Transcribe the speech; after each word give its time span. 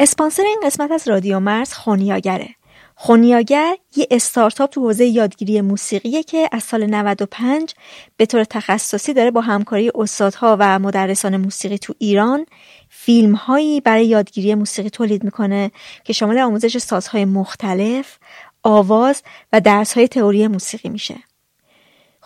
اسپانسر 0.00 0.42
این 0.42 0.60
قسمت 0.62 0.90
از 0.90 1.08
رادیو 1.08 1.40
مرز 1.40 1.72
خونیاگره. 1.72 2.48
خونیاگر 2.94 3.76
یه 3.96 4.06
استارتاپ 4.10 4.70
تو 4.70 4.80
حوزه 4.80 5.04
یادگیری 5.04 5.60
موسیقیه 5.60 6.22
که 6.22 6.48
از 6.52 6.62
سال 6.62 6.86
95 6.86 7.74
به 8.16 8.26
طور 8.26 8.44
تخصصی 8.44 9.14
داره 9.14 9.30
با 9.30 9.40
همکاری 9.40 9.90
استادها 9.94 10.56
و 10.60 10.78
مدرسان 10.78 11.36
موسیقی 11.36 11.78
تو 11.78 11.94
ایران 11.98 12.46
فیلم 12.88 13.34
هایی 13.34 13.80
برای 13.80 14.06
یادگیری 14.06 14.54
موسیقی 14.54 14.90
تولید 14.90 15.24
می‌کنه 15.24 15.70
که 16.04 16.12
شامل 16.12 16.38
آموزش 16.38 16.78
سازهای 16.78 17.24
مختلف، 17.24 18.18
آواز 18.62 19.22
و 19.52 19.60
درس 19.60 19.92
های 19.92 20.08
تئوری 20.08 20.48
موسیقی 20.48 20.88
میشه. 20.88 21.16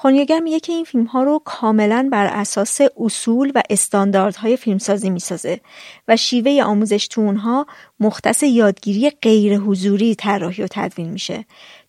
خونیاگر 0.03 0.41
میگه 0.41 0.61
که 0.61 0.73
این 0.73 0.85
فیلم 0.85 1.05
ها 1.05 1.23
رو 1.23 1.43
کاملا 1.45 2.09
بر 2.13 2.27
اساس 2.27 2.81
اصول 2.97 3.53
و 3.55 3.63
استانداردهای 3.71 4.57
فیلمسازی 4.57 5.11
می‌سازه 5.11 5.61
و 6.09 6.17
شیوه 6.17 6.63
آموزش 6.63 7.07
تو 7.07 7.21
اونها 7.21 7.67
مختص 8.01 8.43
یادگیری 8.43 9.11
غیر 9.11 9.57
حضوری 9.57 10.15
طراحی 10.15 10.63
و 10.63 10.67
تدوین 10.71 11.11
میشه 11.11 11.45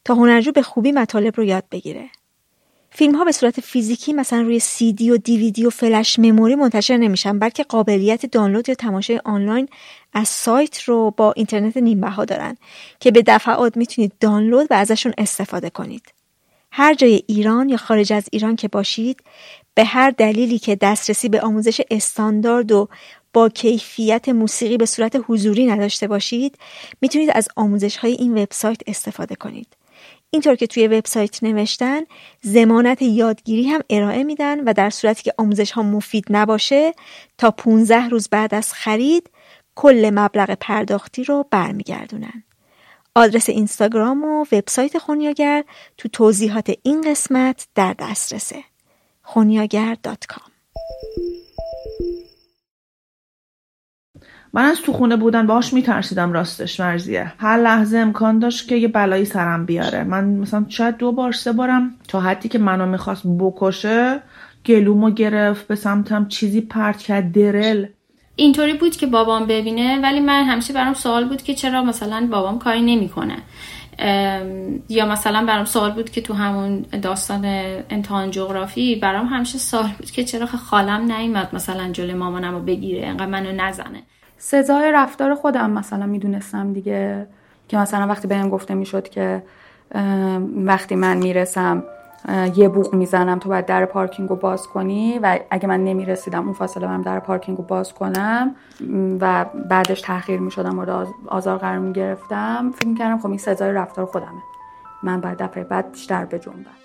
تا 0.06 0.16
هنرجو 0.16 0.52
به 0.52 0.62
خوبی 0.62 0.92
مطالب 0.92 1.38
رو 1.38 1.44
یاد 1.44 1.64
بگیره. 1.72 2.10
فیلم 2.90 3.16
ها 3.16 3.26
به 3.26 3.32
صورت 3.32 3.60
فیزیکی 3.60 4.14
مثلا 4.14 4.42
روی 4.42 4.60
سی 4.60 4.94
دی 4.94 5.12
و 5.12 5.18
دیویدی 5.18 5.66
و 5.66 5.70
فلش 5.70 6.20
مموری 6.20 6.56
منتشر 6.56 6.98
نمیشن 6.98 7.40
بلکه 7.40 7.64
قابلیت 7.64 8.26
دانلود 8.26 8.70
یا 8.70 8.76
تماشای 8.76 9.22
آنلاین 9.26 9.68
از 10.14 10.28
سایت 10.28 10.82
رو 10.82 11.12
با 11.12 11.32
اینترنت 11.32 11.78
نیمبها 11.78 12.26
دارن 12.26 12.58
که 13.00 13.12
به 13.12 13.24
دفعات 13.28 13.78
می‌تونید 13.78 14.12
دانلود 14.20 14.68
و 14.70 14.74
ازشون 14.74 15.14
استفاده 15.18 15.70
کنید. 15.70 16.23
هر 16.76 16.94
جای 16.94 17.24
ایران 17.28 17.70
یا 17.70 17.78
خارج 17.78 18.14
از 18.14 18.26
ایران 18.32 18.56
که 18.56 18.68
باشید 18.68 19.24
به 19.74 19.84
هر 19.84 20.10
دلیلی 20.10 20.60
که 20.60 20.76
دسترسی 20.76 21.30
به 21.30 21.42
آموزش 21.42 21.82
استاندارد 21.92 22.72
و 22.72 22.88
با 23.34 23.50
کیفیت 23.50 24.30
موسیقی 24.30 24.78
به 24.78 24.86
صورت 24.86 25.24
حضوری 25.28 25.66
نداشته 25.66 26.08
باشید 26.08 26.58
می‌تونید 27.02 27.32
از 27.34 27.48
آموزش 27.56 27.98
های 27.98 28.12
این 28.12 28.38
وبسایت 28.38 28.82
استفاده 28.88 29.36
کنید. 29.36 29.68
اینطور 30.30 30.56
که 30.56 30.68
توی 30.68 30.88
وبسایت 30.88 31.44
نوشتن 31.44 32.02
زمانت 32.42 33.02
یادگیری 33.02 33.64
هم 33.64 33.82
ارائه 33.90 34.24
میدن 34.24 34.60
و 34.60 34.74
در 34.74 34.90
صورتی 34.90 35.24
که 35.24 35.34
آموزش 35.38 35.72
ها 35.72 35.84
مفید 35.84 36.26
نباشه 36.30 36.94
تا 37.38 37.52
15 37.52 38.10
روز 38.10 38.30
بعد 38.30 38.56
از 38.56 38.74
خرید 38.74 39.30
کل 39.76 40.12
مبلغ 40.14 40.52
پرداختی 40.52 41.24
رو 41.24 41.46
برمیگردونن. 41.52 42.44
آدرس 43.16 43.50
اینستاگرام 43.50 44.24
و 44.24 44.46
وبسایت 44.52 44.98
خونیاگر 44.98 45.64
تو 45.98 46.10
توضیحات 46.10 46.72
این 46.84 47.02
قسمت 47.02 47.68
در 47.76 47.96
دسترسه. 48.00 48.64
خونیاگر.com 49.22 50.52
من 54.54 54.66
از 54.66 54.82
تو 54.82 54.94
خونه 54.94 55.16
بودن 55.16 55.48
باش 55.48 55.74
میترسیدم 55.74 56.34
راستش 56.34 56.80
مرزیه 56.80 57.34
هر 57.38 57.58
لحظه 57.58 57.98
امکان 57.98 58.40
داشت 58.40 58.68
که 58.68 58.76
یه 58.76 58.88
بلایی 58.88 59.26
سرم 59.26 59.66
بیاره. 59.66 60.04
من 60.04 60.24
مثلا 60.24 60.66
شاید 60.70 60.98
دو 60.98 61.12
بار 61.12 61.32
سه 61.32 61.52
بارم 61.52 61.96
تا 62.08 62.20
حدی 62.20 62.50
که 62.50 62.60
منو 62.60 62.86
می‌خواست 62.86 63.24
بکشه 63.40 64.22
گلومو 64.66 65.12
گرفت 65.12 65.68
به 65.68 65.76
سمتم 65.76 66.28
چیزی 66.28 66.62
پرت 66.62 66.98
کرد 66.98 67.32
درل. 67.32 67.86
اینطوری 68.36 68.74
بود 68.74 68.96
که 68.96 69.08
بابام 69.08 69.46
ببینه 69.46 70.00
ولی 70.04 70.20
من 70.20 70.44
همیشه 70.44 70.74
برام 70.74 70.94
سوال 70.94 71.26
بود 71.26 71.42
که 71.42 71.54
چرا 71.54 71.84
مثلا 71.84 72.28
بابام 72.32 72.60
کاری 72.60 72.82
نمی‌کنه. 72.82 73.36
یا 74.90 75.06
مثلا 75.06 75.46
برام 75.46 75.66
سوال 75.66 75.92
بود 75.92 76.10
که 76.10 76.22
تو 76.22 76.34
همون 76.34 76.82
داستان 77.02 77.46
امتحان 77.90 78.32
جغرافی 78.32 78.96
برام 78.96 79.26
همیشه 79.26 79.58
سوال 79.58 79.92
بود 79.98 80.12
که 80.12 80.24
چرا 80.24 80.46
خالم 80.46 81.12
نیومد 81.12 81.50
مثلا 81.54 81.92
جلوی 81.92 82.14
مامانم 82.14 82.54
رو 82.54 82.60
بگیره 82.60 83.08
انقدر 83.08 83.26
منو 83.26 83.52
نزنه. 83.52 84.04
سزای 84.38 84.92
رفتار 84.92 85.36
خودم 85.36 85.72
مثلا 85.72 86.06
می‌دونستم 86.06 86.74
دیگه 86.74 87.28
که 87.68 87.78
مثلا 87.78 88.08
وقتی 88.08 88.28
بهم 88.28 88.50
گفته 88.50 88.74
می‌شد 88.74 89.10
که 89.10 89.44
وقتی 90.56 90.96
من 90.96 91.18
می‌رسم 91.18 91.84
یه 92.56 92.70
بوق 92.70 92.94
می‌زنم 92.94 93.40
تو 93.40 93.50
باید 93.50 93.66
در 93.66 93.86
پارکینگ 93.86 94.30
رو 94.30 94.36
باز 94.36 94.68
کنی 94.68 95.20
و 95.20 95.40
اگه 95.50 95.68
من 95.68 95.84
نمی‌رسیدم 95.84 96.44
اون 96.44 96.54
فاصله 96.54 96.88
من 96.88 97.02
در 97.02 97.20
پارکینگ 97.20 97.58
رو 97.58 97.64
باز 97.64 97.94
کنم 97.94 98.56
و 99.20 99.46
بعدش 99.70 100.02
تاخیر 100.02 100.40
می‌شدم 100.40 100.80
و 100.80 101.06
آزار 101.28 101.58
قرار 101.58 101.80
می‌گرفتم. 101.80 102.72
فکر 102.76 102.88
می‌کردم 102.88 103.20
خب 103.20 103.28
این 103.28 103.38
سزای 103.38 103.72
رفتار 103.72 104.06
خودمه. 104.06 104.42
من 105.04 105.22
بعد 105.22 105.44
دفعه 105.44 105.64
بعد 105.64 105.92
بیشتر 105.92 106.26
بجنبم 106.26 106.83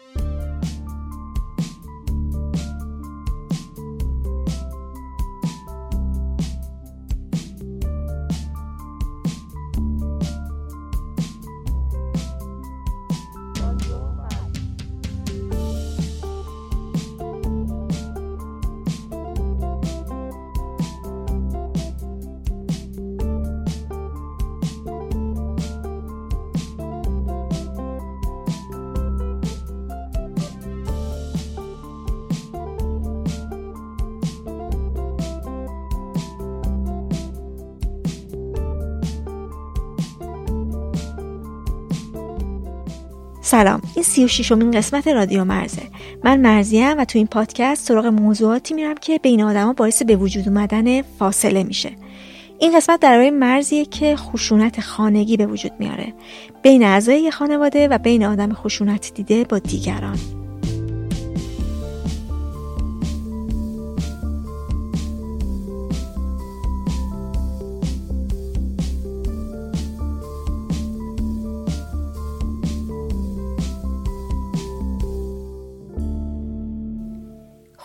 سلام 43.51 43.83
این 43.95 44.05
سی 44.05 44.25
و 44.25 44.71
قسمت 44.71 45.09
رادیو 45.09 45.45
مرزه. 45.45 45.83
من 46.25 46.41
مرزیم 46.41 46.99
و 46.99 47.05
تو 47.05 47.19
این 47.19 47.27
پادکست 47.27 47.87
سراغ 47.87 48.07
موضوعاتی 48.07 48.75
میرم 48.75 48.95
که 48.95 49.19
بین 49.19 49.43
آدما 49.43 49.73
باعث 49.73 50.03
به 50.03 50.17
وجود 50.17 50.49
اومدن 50.49 51.03
فاصله 51.03 51.63
میشه. 51.63 51.91
این 52.59 52.77
قسمت 52.77 53.01
درباره 53.01 53.31
مرزیه 53.31 53.85
که 53.85 54.17
خشونت 54.17 54.81
خانگی 54.81 55.37
به 55.37 55.47
وجود 55.47 55.73
میاره. 55.79 56.15
بین 56.63 56.83
اعضای 56.83 57.31
خانواده 57.31 57.89
و 57.89 57.99
بین 57.99 58.25
آدم 58.25 58.53
خشونت 58.53 59.15
دیده 59.15 59.45
با 59.45 59.59
دیگران. 59.59 60.19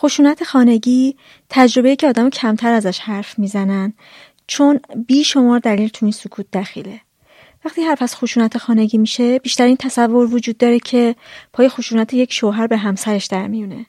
خشونت 0.03 0.43
خانگی 0.43 1.15
تجربه 1.49 1.95
که 1.95 2.07
آدم 2.07 2.29
کمتر 2.29 2.73
ازش 2.73 2.99
حرف 2.99 3.39
می‌زنن 3.39 3.93
چون 4.47 4.79
بیشمار 5.07 5.59
دلیل 5.59 5.89
تو 5.89 6.05
این 6.05 6.11
سکوت 6.11 6.45
دخیله. 6.53 7.01
وقتی 7.65 7.81
حرف 7.81 8.01
از 8.01 8.15
خشونت 8.15 8.57
خانگی 8.57 8.97
میشه 8.97 9.39
بیشتر 9.39 9.63
این 9.63 9.77
تصور 9.77 10.33
وجود 10.33 10.57
داره 10.57 10.79
که 10.79 11.15
پای 11.53 11.69
خشونت 11.69 12.13
یک 12.13 12.33
شوهر 12.33 12.67
به 12.67 12.77
همسرش 12.77 13.25
در 13.25 13.47
میونه. 13.47 13.85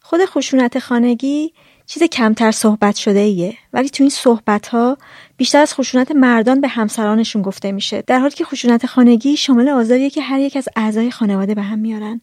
خود 0.00 0.24
خشونت 0.24 0.78
خانگی 0.78 1.52
چیز 1.86 2.02
کمتر 2.02 2.50
صحبت 2.50 2.96
شده 2.96 3.18
ایه 3.18 3.54
ولی 3.72 3.88
تو 3.88 4.02
این 4.02 4.10
صحبت 4.10 4.66
ها 4.68 4.98
بیشتر 5.36 5.58
از 5.58 5.74
خشونت 5.74 6.12
مردان 6.12 6.60
به 6.60 6.68
همسرانشون 6.68 7.42
گفته 7.42 7.72
میشه. 7.72 8.02
در 8.06 8.18
حالی 8.18 8.34
که 8.34 8.44
خشونت 8.44 8.86
خانگی 8.86 9.36
شامل 9.36 9.68
آزاریه 9.68 10.10
که 10.10 10.22
هر 10.22 10.40
یک 10.40 10.56
از 10.56 10.68
اعضای 10.76 11.10
خانواده 11.10 11.54
به 11.54 11.62
هم 11.62 11.78
میارن. 11.78 12.20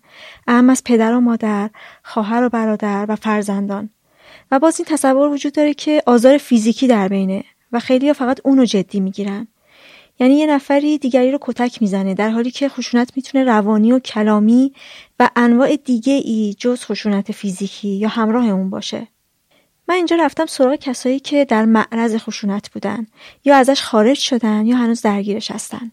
اهم 0.48 0.70
از 0.70 0.84
پدر 0.84 1.14
و 1.14 1.20
مادر 1.20 1.70
خواهر 2.04 2.44
و 2.44 2.50
برادر 2.50 3.06
و 3.10 3.16
فرزندان. 3.16 3.90
و 4.52 4.60
باز 4.60 4.80
این 4.80 4.86
تصور 4.86 5.30
وجود 5.30 5.54
داره 5.54 5.74
که 5.74 6.04
آزار 6.06 6.38
فیزیکی 6.38 6.88
در 6.88 7.08
بینه 7.08 7.44
و 7.72 7.80
خیلی 7.80 8.08
ها 8.08 8.14
فقط 8.14 8.40
اونو 8.44 8.66
جدی 8.66 9.00
می‌گیرن. 9.00 9.48
یعنی 10.20 10.36
یه 10.36 10.48
نفری 10.48 10.98
دیگری 10.98 11.32
رو 11.32 11.38
کتک 11.42 11.82
می‌زنه 11.82 12.14
در 12.14 12.30
حالی 12.30 12.52
که 12.52 12.70
خشونت 12.70 13.12
می‌تونه 13.16 13.44
روانی 13.44 13.92
و 13.92 14.00
کلامی 14.00 14.74
و 15.20 15.30
انواع 15.36 15.76
دیگه 15.76 16.14
ای 16.14 16.56
جز 16.60 16.84
خشونت 16.84 17.32
فیزیکی 17.32 17.90
یا 17.90 18.08
همراه 18.08 18.46
اون 18.50 18.70
باشه. 18.70 19.08
من 19.88 19.96
اینجا 19.96 20.16
رفتم 20.16 20.46
سراغ 20.46 20.76
کسایی 20.76 21.20
که 21.20 21.46
در 21.46 21.66
معرض 21.66 22.16
خشونت 22.16 22.72
بودن 22.72 23.08
یا 23.46 23.56
ازش 23.56 23.82
خارج 23.82 24.18
شدن 24.18 24.66
یا 24.66 24.78
هنوز 24.78 25.02
درگیرش 25.02 25.52
هستن. 25.52 25.92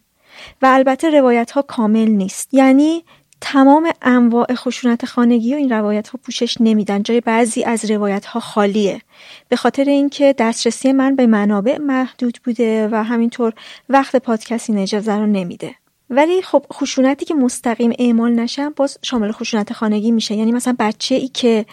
و 0.63 0.67
البته 0.67 1.11
روایت 1.11 1.51
ها 1.51 1.63
کامل 1.63 2.09
نیست. 2.09 2.55
یعنی 2.55 3.05
تمام 3.41 3.91
انواع 4.03 4.55
خشونت 4.55 5.07
خانگی 5.07 5.55
و 5.55 5.57
این 5.57 5.73
روایت 5.73 6.09
ها 6.09 6.19
پوشش 6.23 6.61
نمیدن. 6.61 7.03
جای 7.03 7.21
بعضی 7.21 7.65
از 7.65 7.91
روایت 7.91 8.27
ها 8.27 8.41
خالیه. 8.41 9.03
به 9.49 9.57
خاطر 9.57 9.85
اینکه 9.85 10.35
دسترسی 10.39 10.93
من 10.93 11.17
به 11.17 11.27
منابع 11.27 11.79
محدود 11.79 12.39
بوده 12.45 12.89
و 12.93 13.05
همینطور 13.05 13.53
وقت 13.89 14.17
پادکست 14.17 14.71
این 14.71 14.79
اجازه 14.79 15.13
رو 15.13 15.27
نمیده. 15.27 15.75
ولی 16.11 16.43
خب 16.43 16.67
خشونتی 16.73 17.25
که 17.25 17.35
مستقیم 17.35 17.93
اعمال 17.99 18.33
نشن 18.33 18.71
باز 18.71 18.99
شامل 19.03 19.33
خشونت 19.33 19.73
خانگی 19.73 20.11
میشه. 20.11 20.35
یعنی 20.35 20.53
مثلا 20.53 20.77
بچه 20.79 21.15
ای 21.15 21.29
که 21.29 21.67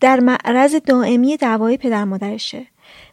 در 0.00 0.20
معرض 0.20 0.74
دائمی 0.74 1.36
دعوای 1.36 1.76
پدر 1.76 2.04
مادرشه 2.04 2.66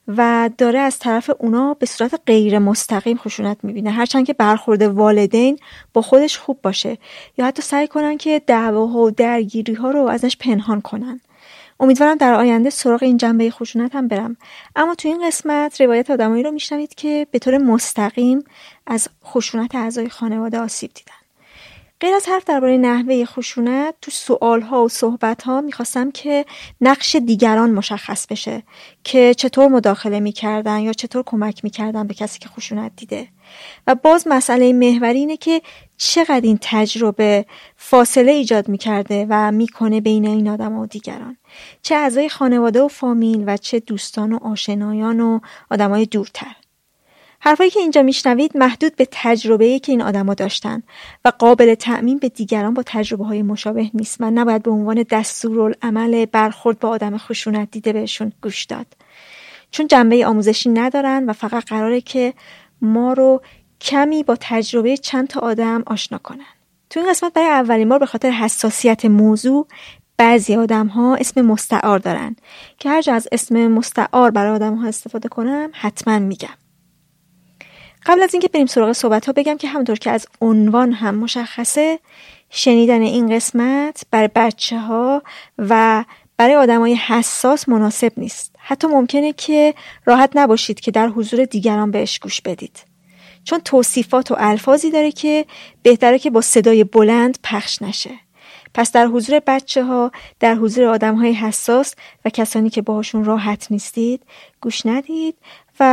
و 0.07 0.49
داره 0.57 0.79
از 0.79 0.99
طرف 0.99 1.29
اونا 1.39 1.73
به 1.73 1.85
صورت 1.85 2.21
غیر 2.25 2.59
مستقیم 2.59 3.17
خشونت 3.17 3.57
می‌بینه. 3.63 3.91
هرچند 3.91 4.25
که 4.25 4.33
برخورد 4.33 4.81
والدین 4.81 5.59
با 5.93 6.01
خودش 6.01 6.37
خوب 6.37 6.61
باشه. 6.61 6.97
یا 7.37 7.45
حتی 7.45 7.61
سعی 7.61 7.87
کنن 7.87 8.17
که 8.17 8.41
دعواها 8.47 8.99
و 8.99 9.11
درگیری 9.11 9.73
ها 9.73 9.91
رو 9.91 10.07
ازش 10.07 10.37
پنهان 10.37 10.81
کنن. 10.81 11.21
امیدوارم 11.79 12.17
در 12.17 12.33
آینده 12.33 12.69
سراغ 12.69 13.03
این 13.03 13.17
جنبه 13.17 13.51
خشونت 13.51 13.95
هم 13.95 14.07
برم. 14.07 14.37
اما 14.75 14.95
تو 14.95 15.07
این 15.07 15.27
قسمت 15.27 15.81
روایت 15.81 16.11
آدمایی 16.11 16.43
رو 16.43 16.51
میشنوید 16.51 16.95
که 16.95 17.27
به 17.31 17.39
طور 17.39 17.57
مستقیم 17.57 18.43
از 18.87 19.07
خشونت 19.25 19.75
اعضای 19.75 20.09
خانواده 20.09 20.59
آسیب 20.59 20.91
دیدن. 20.93 21.22
غیر 22.03 22.15
از 22.15 22.27
حرف 22.27 22.43
درباره 22.45 22.77
نحوه 22.77 23.25
خشونت 23.25 23.95
تو 24.01 24.11
سوال 24.11 24.61
ها 24.61 24.83
و 24.83 24.89
صحبت 24.89 25.43
ها 25.43 25.61
می‌خواستم 25.61 26.11
که 26.11 26.45
نقش 26.81 27.15
دیگران 27.15 27.71
مشخص 27.71 28.27
بشه 28.27 28.63
که 29.03 29.33
چطور 29.33 29.67
مداخله 29.67 30.19
می‌کردن 30.19 30.79
یا 30.79 30.93
چطور 30.93 31.23
کمک 31.25 31.63
می‌کردن 31.63 32.07
به 32.07 32.13
کسی 32.13 32.39
که 32.39 32.49
خشونت 32.49 32.91
دیده. 32.95 33.27
و 33.87 33.95
باز 33.95 34.27
مسئله 34.27 34.73
محوری 34.73 35.19
اینه 35.19 35.37
که 35.37 35.61
چقدر 35.97 36.41
این 36.43 36.59
تجربه 36.61 37.45
فاصله 37.75 38.31
ایجاد 38.31 38.69
می‌کرده 38.69 39.27
و 39.29 39.51
می‌کنه 39.51 40.01
بین 40.01 40.27
این 40.27 40.49
آدم 40.49 40.73
و 40.73 40.85
دیگران. 40.85 41.37
چه 41.81 41.95
اعضای 41.95 42.29
خانواده 42.29 42.81
و 42.81 42.87
فامیل 42.87 43.43
و 43.47 43.57
چه 43.57 43.79
دوستان 43.79 44.33
و 44.33 44.37
آشنایان 44.43 45.19
و 45.19 45.39
آدمای 45.71 46.05
دورتر. 46.05 46.55
حرفایی 47.45 47.69
که 47.69 47.79
اینجا 47.79 48.01
میشنوید 48.01 48.57
محدود 48.57 48.95
به 48.95 49.07
تجربه 49.11 49.79
که 49.79 49.91
این 49.91 50.01
آدما 50.01 50.33
داشتن 50.33 50.83
و 51.25 51.31
قابل 51.39 51.75
تعمین 51.75 52.17
به 52.17 52.29
دیگران 52.29 52.73
با 52.73 52.83
تجربه 52.85 53.25
های 53.25 53.41
مشابه 53.41 53.89
نیست 53.93 54.21
من 54.21 54.33
نباید 54.33 54.63
به 54.63 54.71
عنوان 54.71 55.05
دستورالعمل 55.11 56.25
برخورد 56.25 56.79
با 56.79 56.89
آدم 56.89 57.17
خشونت 57.17 57.71
دیده 57.71 57.93
بهشون 57.93 58.31
گوش 58.43 58.65
داد. 58.65 58.85
چون 59.71 59.87
جنبه 59.87 60.25
آموزشی 60.25 60.69
ندارن 60.69 61.25
و 61.25 61.33
فقط 61.33 61.65
قراره 61.65 62.01
که 62.01 62.33
ما 62.81 63.13
رو 63.13 63.41
کمی 63.81 64.23
با 64.23 64.37
تجربه 64.39 64.97
چند 64.97 65.27
تا 65.27 65.39
آدم 65.39 65.83
آشنا 65.85 66.17
کنن. 66.17 66.45
تو 66.89 66.99
این 66.99 67.09
قسمت 67.09 67.33
برای 67.33 67.47
اولین 67.47 67.89
بار 67.89 67.99
به 67.99 68.05
خاطر 68.05 68.29
حساسیت 68.29 69.05
موضوع 69.05 69.67
بعضی 70.17 70.55
آدم 70.55 70.87
ها 70.87 71.15
اسم 71.15 71.41
مستعار 71.41 71.99
دارن 71.99 72.35
که 72.79 72.89
هر 72.89 73.03
از 73.07 73.27
اسم 73.31 73.67
مستعار 73.67 74.31
برای 74.31 74.51
آدم 74.51 74.75
ها 74.75 74.87
استفاده 74.87 75.29
کنم 75.29 75.69
حتما 75.73 76.19
میگم. 76.19 76.62
قبل 78.05 78.23
از 78.23 78.33
اینکه 78.33 78.47
بریم 78.47 78.65
سراغ 78.65 78.91
صحبت 78.91 79.25
ها 79.25 79.33
بگم 79.33 79.57
که 79.57 79.67
همونطور 79.67 79.99
که 79.99 80.11
از 80.11 80.27
عنوان 80.41 80.91
هم 80.91 81.15
مشخصه 81.15 81.99
شنیدن 82.49 83.01
این 83.01 83.35
قسمت 83.35 84.03
برای 84.11 84.29
بچه 84.35 84.79
ها 84.79 85.23
و 85.57 86.05
برای 86.37 86.55
آدمای 86.55 86.95
حساس 86.95 87.69
مناسب 87.69 88.11
نیست. 88.17 88.55
حتی 88.57 88.87
ممکنه 88.87 89.33
که 89.33 89.73
راحت 90.05 90.31
نباشید 90.35 90.79
که 90.79 90.91
در 90.91 91.07
حضور 91.07 91.45
دیگران 91.45 91.91
بهش 91.91 92.19
گوش 92.19 92.41
بدید. 92.41 92.79
چون 93.43 93.59
توصیفات 93.59 94.31
و 94.31 94.35
الفاظی 94.37 94.91
داره 94.91 95.11
که 95.11 95.45
بهتره 95.83 96.19
که 96.19 96.29
با 96.29 96.41
صدای 96.41 96.83
بلند 96.83 97.37
پخش 97.43 97.81
نشه. 97.81 98.11
پس 98.73 98.91
در 98.91 99.05
حضور 99.05 99.39
بچه 99.47 99.83
ها 99.83 100.11
در 100.39 100.55
حضور 100.55 100.83
آدم 100.83 101.15
های 101.15 101.33
حساس 101.33 101.95
و 102.25 102.29
کسانی 102.29 102.69
که 102.69 102.81
باهاشون 102.81 103.25
راحت 103.25 103.67
نیستید 103.71 104.21
گوش 104.61 104.85
ندید 104.85 105.35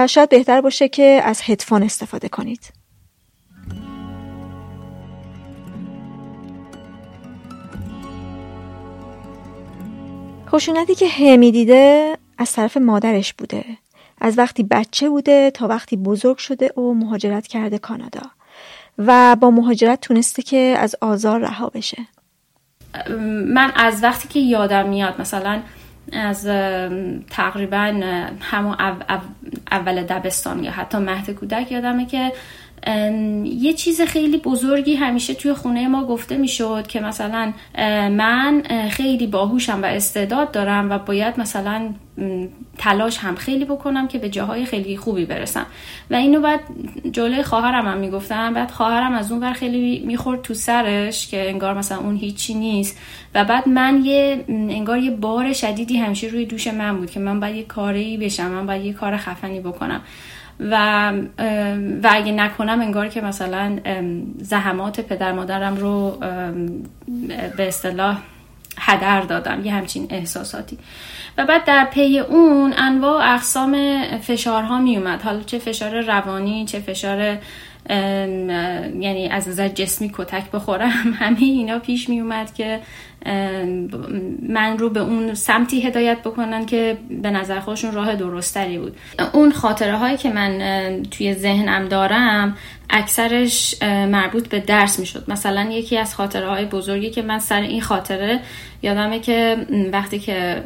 شاید 0.08 0.28
بهتر 0.28 0.60
باشه 0.60 0.88
که 0.88 1.20
از 1.24 1.40
هدفون 1.44 1.82
استفاده 1.82 2.28
کنید. 2.28 2.72
خشونتی 10.48 10.94
که 10.94 11.08
همی 11.08 11.52
دیده 11.52 12.16
از 12.38 12.52
طرف 12.52 12.76
مادرش 12.76 13.34
بوده. 13.34 13.64
از 14.20 14.38
وقتی 14.38 14.62
بچه 14.62 15.08
بوده 15.08 15.50
تا 15.50 15.68
وقتی 15.68 15.96
بزرگ 15.96 16.36
شده 16.36 16.68
و 16.68 16.94
مهاجرت 16.94 17.46
کرده 17.46 17.78
کانادا. 17.78 18.22
و 18.98 19.36
با 19.36 19.50
مهاجرت 19.50 20.00
تونسته 20.00 20.42
که 20.42 20.74
از 20.78 20.96
آزار 21.00 21.40
رها 21.40 21.68
بشه. 21.68 22.06
من 23.46 23.72
از 23.76 24.02
وقتی 24.02 24.28
که 24.28 24.40
یادم 24.40 24.88
میاد 24.88 25.20
مثلا 25.20 25.62
از 26.12 26.46
تقریبا 27.30 28.00
همون 28.40 28.76
اول 29.70 30.02
دبستان 30.02 30.64
یا 30.64 30.70
حتی 30.70 30.98
مهد 30.98 31.30
کودک 31.30 31.72
یادمه 31.72 32.06
که 32.06 32.32
یه 33.44 33.72
چیز 33.72 34.00
خیلی 34.00 34.36
بزرگی 34.36 34.94
همیشه 34.94 35.34
توی 35.34 35.52
خونه 35.52 35.88
ما 35.88 36.06
گفته 36.06 36.36
می‌شد 36.36 36.86
که 36.86 37.00
مثلا 37.00 37.52
من 38.08 38.62
خیلی 38.90 39.26
باهوشم 39.26 39.82
و 39.82 39.86
استعداد 39.86 40.50
دارم 40.50 40.90
و 40.90 40.98
باید 40.98 41.40
مثلا 41.40 41.94
تلاش 42.78 43.18
هم 43.18 43.34
خیلی 43.34 43.64
بکنم 43.64 44.08
که 44.08 44.18
به 44.18 44.28
جاهای 44.28 44.66
خیلی 44.66 44.96
خوبی 44.96 45.24
برسم. 45.24 45.66
و 46.10 46.14
اینو 46.14 46.40
بعد 46.40 46.60
جلوی 47.12 47.42
خواهرم 47.42 47.88
هم 47.88 47.98
می‌گفتم 47.98 48.54
بعد 48.54 48.70
خواهرم 48.70 49.12
از 49.12 49.32
اون 49.32 49.40
ور 49.40 49.52
خیلی 49.52 50.02
می‌خورد 50.06 50.42
تو 50.42 50.54
سرش 50.54 51.28
که 51.28 51.48
انگار 51.48 51.78
مثلا 51.78 51.98
اون 51.98 52.16
هیچی 52.16 52.54
نیست. 52.54 52.98
و 53.34 53.44
بعد 53.44 53.68
من 53.68 54.04
یه 54.04 54.44
انگار 54.48 54.98
یه 54.98 55.10
بار 55.10 55.52
شدیدی 55.52 55.96
همیشه 55.96 56.26
روی 56.26 56.46
دوش 56.46 56.66
من 56.66 56.96
بود 56.96 57.10
که 57.10 57.20
من 57.20 57.40
باید 57.40 57.56
یه 57.56 57.64
کاری 57.64 58.16
بشم 58.16 58.48
من 58.48 58.66
باید 58.66 58.84
یه 58.84 58.92
کار 58.92 59.16
خفنی 59.16 59.60
بکنم. 59.60 60.00
و 60.60 61.12
و 62.02 62.08
اگه 62.10 62.32
نکنم 62.32 62.80
انگار 62.80 63.08
که 63.08 63.20
مثلا 63.20 63.78
زحمات 64.38 65.00
پدر 65.00 65.32
مادرم 65.32 65.76
رو 65.76 66.18
به 67.56 67.68
اصطلاح 67.68 68.18
هدر 68.78 69.20
دادم 69.20 69.64
یه 69.64 69.72
همچین 69.72 70.06
احساساتی. 70.10 70.78
و 71.38 71.46
بعد 71.46 71.64
در 71.64 71.84
پی 71.84 72.18
اون 72.18 72.74
انواع 72.78 73.34
اقسام 73.34 74.02
فشارها 74.18 74.78
می 74.80 74.96
اومد 74.96 75.22
حالا 75.22 75.40
چه 75.42 75.58
فشار 75.58 76.00
روانی 76.00 76.64
چه 76.64 76.80
فشار 76.80 77.38
یعنی 79.00 79.28
از 79.28 79.48
نظر 79.48 79.68
جسمی 79.68 80.12
کتک 80.14 80.50
بخورم 80.50 81.12
همه 81.20 81.38
اینا 81.40 81.78
پیش 81.78 82.08
می 82.08 82.20
اومد 82.20 82.54
که 82.54 82.80
من 84.48 84.78
رو 84.78 84.90
به 84.90 85.00
اون 85.00 85.34
سمتی 85.34 85.80
هدایت 85.80 86.18
بکنن 86.18 86.66
که 86.66 86.98
به 87.22 87.30
نظر 87.30 87.60
خودشون 87.60 87.92
راه 87.92 88.16
درستری 88.16 88.78
بود. 88.78 88.96
اون 89.32 89.52
خاطره 89.52 89.96
هایی 89.96 90.16
که 90.16 90.30
من 90.30 91.02
توی 91.10 91.34
ذهنم 91.34 91.88
دارم 91.88 92.56
اکثرش 92.90 93.82
مربوط 93.82 94.48
به 94.48 94.60
درس 94.60 94.98
می‌شد. 94.98 95.24
مثلا 95.28 95.70
یکی 95.70 95.98
از 95.98 96.14
خاطره 96.14 96.48
های 96.48 96.64
بزرگی 96.64 97.10
که 97.10 97.22
من 97.22 97.38
سر 97.38 97.60
این 97.60 97.80
خاطره 97.80 98.40
یادمه 98.82 99.20
که 99.20 99.66
وقتی 99.92 100.18
که 100.18 100.62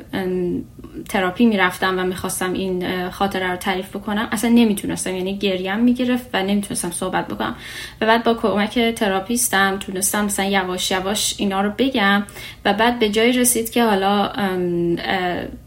تراپی 1.09 1.47
می‌رفتم 1.47 1.99
و 1.99 2.03
می‌خواستم 2.03 2.53
این 2.53 3.09
خاطره 3.11 3.51
رو 3.51 3.57
تعریف 3.57 3.97
بکنم 3.97 4.29
اصلا 4.33 4.51
نمی‌تونستم. 4.51 5.17
یعنی 5.17 5.39
گریم 5.39 5.79
می‌گرفت 5.79 6.27
و 6.33 6.43
نمی‌تونستم 6.43 6.91
صحبت 6.91 7.29
بکنم. 7.29 7.57
و 8.01 8.07
بعد 8.07 8.25
با 8.25 8.35
کمک 8.35 8.79
تراپیستم 8.79 9.77
تونستم 9.79 10.25
مثلا 10.25 10.47
یواش 10.47 10.91
یواش 10.91 11.35
اینا 11.39 11.61
رو 11.61 11.73
بگم 11.79 12.23
و 12.65 12.75
بعد 12.75 12.99
به 12.99 13.09
جایی 13.09 13.33
رسید 13.33 13.71
که 13.71 13.85
حالا 13.85 14.33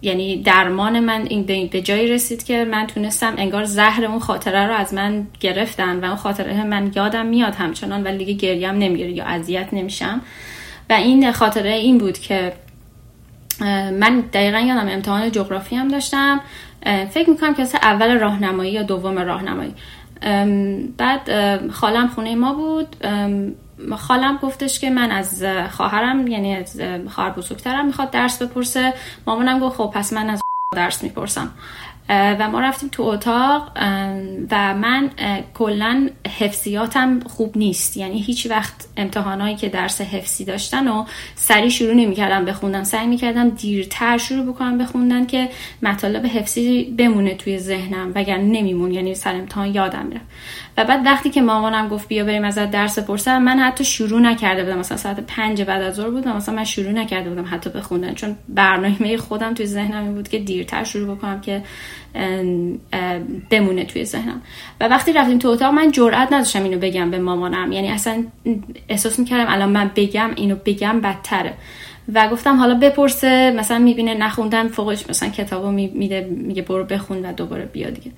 یعنی 0.02 0.44
درمان 0.44 1.00
من 1.00 1.26
این 1.30 1.68
به 1.68 1.82
جایی 1.82 2.08
رسید 2.08 2.44
که 2.44 2.66
من 2.66 2.88
تونستم 2.88 3.34
انگار 3.38 3.64
زهر 3.64 4.06
اون 4.06 4.20
خاطره 4.20 4.68
رو 4.68 4.74
از 4.74 4.94
من 4.94 5.28
گرفتن 5.40 6.00
و 6.00 6.06
اون 6.06 6.16
خاطره 6.16 6.47
من 6.48 6.92
یادم 6.96 7.26
میاد 7.26 7.56
همچنان 7.56 8.04
ولی 8.04 8.18
دیگه 8.18 8.34
گریم 8.34 8.70
نمی‌گیره 8.70 9.12
یا 9.12 9.26
اذیت 9.26 9.68
نمیشم. 9.72 10.22
و 10.90 10.94
این 10.94 11.32
خاطره 11.32 11.72
این 11.72 11.98
بود 11.98 12.20
که 12.20 12.54
من 14.00 14.24
دقیقا 14.34 14.60
یادم 14.60 14.88
امتحان 14.90 15.32
جغرافی 15.32 15.76
هم 15.76 15.88
داشتم. 15.88 16.42
فکر 17.10 17.30
می‌کنم 17.30 17.54
که 17.54 17.64
اول 17.82 18.20
راهنمایی 18.20 18.72
یا 18.72 18.84
دوم 18.84 19.20
راهنمایی. 19.20 19.74
بعد 20.98 21.30
خالم 21.72 22.08
خونه 22.08 22.36
ما 22.36 22.54
بود. 22.54 22.96
خالم 23.98 24.38
گفتش 24.38 24.80
که 24.80 24.90
من 24.90 25.12
از 25.12 25.44
خواهرم 25.72 26.28
یعنی 26.28 26.56
از 26.56 26.82
خواهر 27.10 27.30
بزرگترم 27.30 27.86
می‌خواد 27.86 28.12
درس 28.12 28.42
بپرسه. 28.42 28.94
مامانم 29.28 29.60
گفت 29.60 29.78
خب 29.78 29.92
پس 29.94 30.14
من 30.14 30.30
از 30.30 30.42
درس 30.76 31.04
می‌پرسم. 31.04 31.52
و 32.10 32.50
ما 32.52 32.60
رفتیم 32.60 32.90
تو 32.92 33.04
اتاق 33.04 33.72
و 34.52 34.74
من 34.74 35.10
کلا 35.54 36.10
حفظیاتم 36.40 37.20
خوب 37.20 37.58
نیست. 37.58 37.98
یعنی 37.98 38.20
هیچ 38.20 38.48
وقت 38.50 38.88
امتحانایی 38.98 39.56
که 39.56 39.70
درس 39.70 40.02
حفظی 40.02 40.46
داشتن 40.46 40.88
و 40.88 41.06
سریع 41.36 41.70
شروع 41.70 41.94
نمی‌کردم 41.94 42.46
بخوندم 42.46 42.84
سعی 42.84 43.08
می‌کردم 43.08 43.50
دیرتر 43.50 44.18
شروع 44.18 44.46
بکنم 44.46 44.78
بخوندن 44.78 45.26
که 45.26 45.50
مطالب 45.82 46.26
حفظی 46.26 46.84
بمونه 46.84 47.36
توی 47.36 47.60
ذهنم 47.60 48.12
وگرنه 48.16 48.44
نمیمون. 48.44 48.92
یعنی 48.92 49.16
سر 49.16 49.36
امتحان 49.36 49.76
یادم 49.76 50.06
میره 50.06 50.22
و 50.78 50.86
بعد 50.86 51.06
وقتی 51.06 51.30
که 51.30 51.42
مامانم 51.42 51.88
گفت 51.88 52.08
بیا 52.08 52.24
بریم 52.24 52.44
ازت 52.44 52.72
درس 52.72 53.00
بپرسم 53.00 53.42
من 53.42 53.60
حتی 53.60 53.86
شروع 53.86 54.20
نکرده 54.22 54.64
بودم. 54.64 54.78
مثلا 54.78 54.98
ساعت 54.98 55.20
پنج 55.20 55.62
بعد 55.62 55.82
از 55.82 55.96
ظهر 55.96 56.10
بود 56.10 56.28
مثلا 56.28 56.56
من 56.56 56.64
شروع 56.64 56.92
نکرده 56.92 57.30
بودم 57.30 57.46
حتی 57.52 57.70
بخوندن 57.70 58.14
چون 58.14 58.36
برنامه 58.50 59.18
خودم 59.18 59.54
توی 59.54 59.66
ذهنم 59.66 60.04
این 60.04 60.14
بود 60.14 60.28
که 60.28 60.40
دیرتر 60.40 60.84
شروع 60.84 61.16
بکنم 61.16 61.42
که 61.42 61.64
بمونه 63.50 63.86
توی 63.86 64.06
ذهنم. 64.06 64.42
و 64.82 64.88
وقتی 64.88 65.14
رفتیم 65.14 65.38
تو 65.38 65.48
اتاق 65.48 65.74
من 65.74 65.92
جرئت 65.92 66.34
نداشتم 66.34 66.64
اینو 66.64 66.80
بگم 66.80 67.12
به 67.12 67.20
مامانم. 67.20 67.72
یعنی 67.72 67.88
اصلا 67.88 68.24
احساس 68.90 69.20
می‌کردم 69.20 69.54
الان 69.54 69.70
من 69.70 69.92
بگم 69.96 70.32
اینو 70.36 70.56
بگم 70.66 71.02
بدتره. 71.02 71.54
و 72.14 72.28
گفتم 72.28 72.56
حالا 72.56 72.76
بپرسه 72.76 73.54
مثلا 73.58 73.80
می‌بینه 73.80 74.14
نخوندم 74.14 74.68
فوقش 74.68 75.10
مثلا 75.10 75.30
کتابو 75.30 75.72
میده 75.72 76.28
میگه 76.32 76.62
برو 76.62 76.84
بخون 76.84 77.26
و 77.26 77.34
دوباره 77.34 77.66
بیا 77.66 77.90
دیگه. 77.90 78.12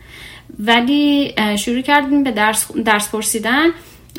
ولی 0.60 1.34
شروع 1.58 1.82
کردیم 1.82 2.24
به 2.24 2.32
درس, 2.32 2.72
درس 2.72 3.12
پرسیدن 3.12 3.68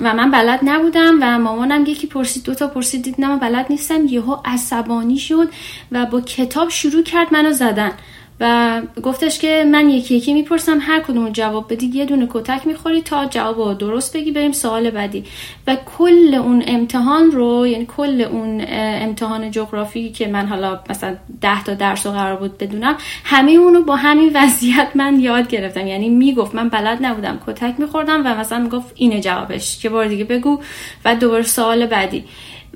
و 0.00 0.14
من 0.14 0.30
بلد 0.30 0.60
نبودم 0.62 1.18
و 1.22 1.38
مامانم 1.38 1.84
یکی 1.86 2.06
پرسید 2.06 2.42
دوتا 2.42 2.66
پرسید 2.66 3.02
دید 3.02 3.14
نه 3.18 3.36
بلد 3.36 3.66
نیستم. 3.70 4.06
یهو 4.06 4.36
عصبانی 4.44 5.18
شد 5.18 5.48
و 5.92 6.06
با 6.06 6.20
کتاب 6.20 6.68
شروع 6.68 7.02
کرد 7.02 7.32
منو 7.32 7.52
زدن. 7.52 7.92
و 8.40 8.80
گفتش 9.02 9.38
که 9.38 9.64
من 9.72 9.90
یکی 9.90 10.14
یکی 10.14 10.34
می‌پرسم 10.34 10.78
هر 10.80 11.00
کدوم 11.00 11.28
جواب 11.28 11.72
بدی 11.72 11.86
یه 11.86 12.04
دونه 12.04 12.28
کتک 12.30 12.66
می‌خوری 12.66 13.02
تا 13.02 13.26
جواب 13.26 13.78
درست 13.78 14.16
بگی 14.16 14.30
بریم 14.30 14.52
سوال 14.52 14.90
بعدی. 14.90 15.24
و 15.66 15.76
کل 15.98 16.34
اون 16.34 16.64
امتحان 16.66 17.30
رو 17.30 17.66
یعنی 17.66 17.86
کل 17.96 18.20
اون 18.20 18.64
امتحان 18.68 19.50
جغرافی 19.50 20.10
که 20.10 20.28
من 20.28 20.46
حالا 20.46 20.80
مثلا 20.90 21.16
ده 21.40 21.64
تا 21.64 21.74
درس 21.74 22.06
رو 22.06 22.12
قرار 22.12 22.36
بود 22.36 22.58
بدونم 22.58 22.96
همه 23.24 23.52
اونو 23.52 23.82
با 23.82 23.96
همین 23.96 24.30
وضعیت 24.34 24.88
من 24.94 25.20
یاد 25.20 25.48
گرفتم. 25.48 25.86
یعنی 25.86 26.08
می‌گفت 26.08 26.54
من 26.54 26.68
بلد 26.68 26.98
نبودم 27.06 27.38
کتک 27.46 27.74
میخوردم 27.78 28.22
و 28.26 28.34
مثلا 28.34 28.58
می‌گفت 28.58 28.92
اینه 28.94 29.20
جوابش 29.20 29.78
که 29.78 29.88
بار 29.88 30.06
دیگه 30.08 30.24
بگو 30.24 30.60
و 31.04 31.14
دوباره 31.14 31.42
سوال 31.42 31.86
بعدی. 31.86 32.24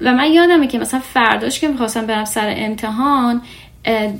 و 0.00 0.12
من 0.12 0.33
یادمه 0.33 0.66
که 0.66 0.78
مثلا 0.78 1.00
فرداش 1.00 1.61
که 1.61 1.68
می‌خواستم 1.68 2.06
برم 2.06 2.25
سر 2.25 2.54
امتحان 2.56 3.42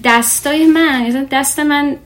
دستای 0.05 0.67
من 0.67 1.07
یعنی 1.07 1.27
دست 1.31 1.61
من 1.61 1.97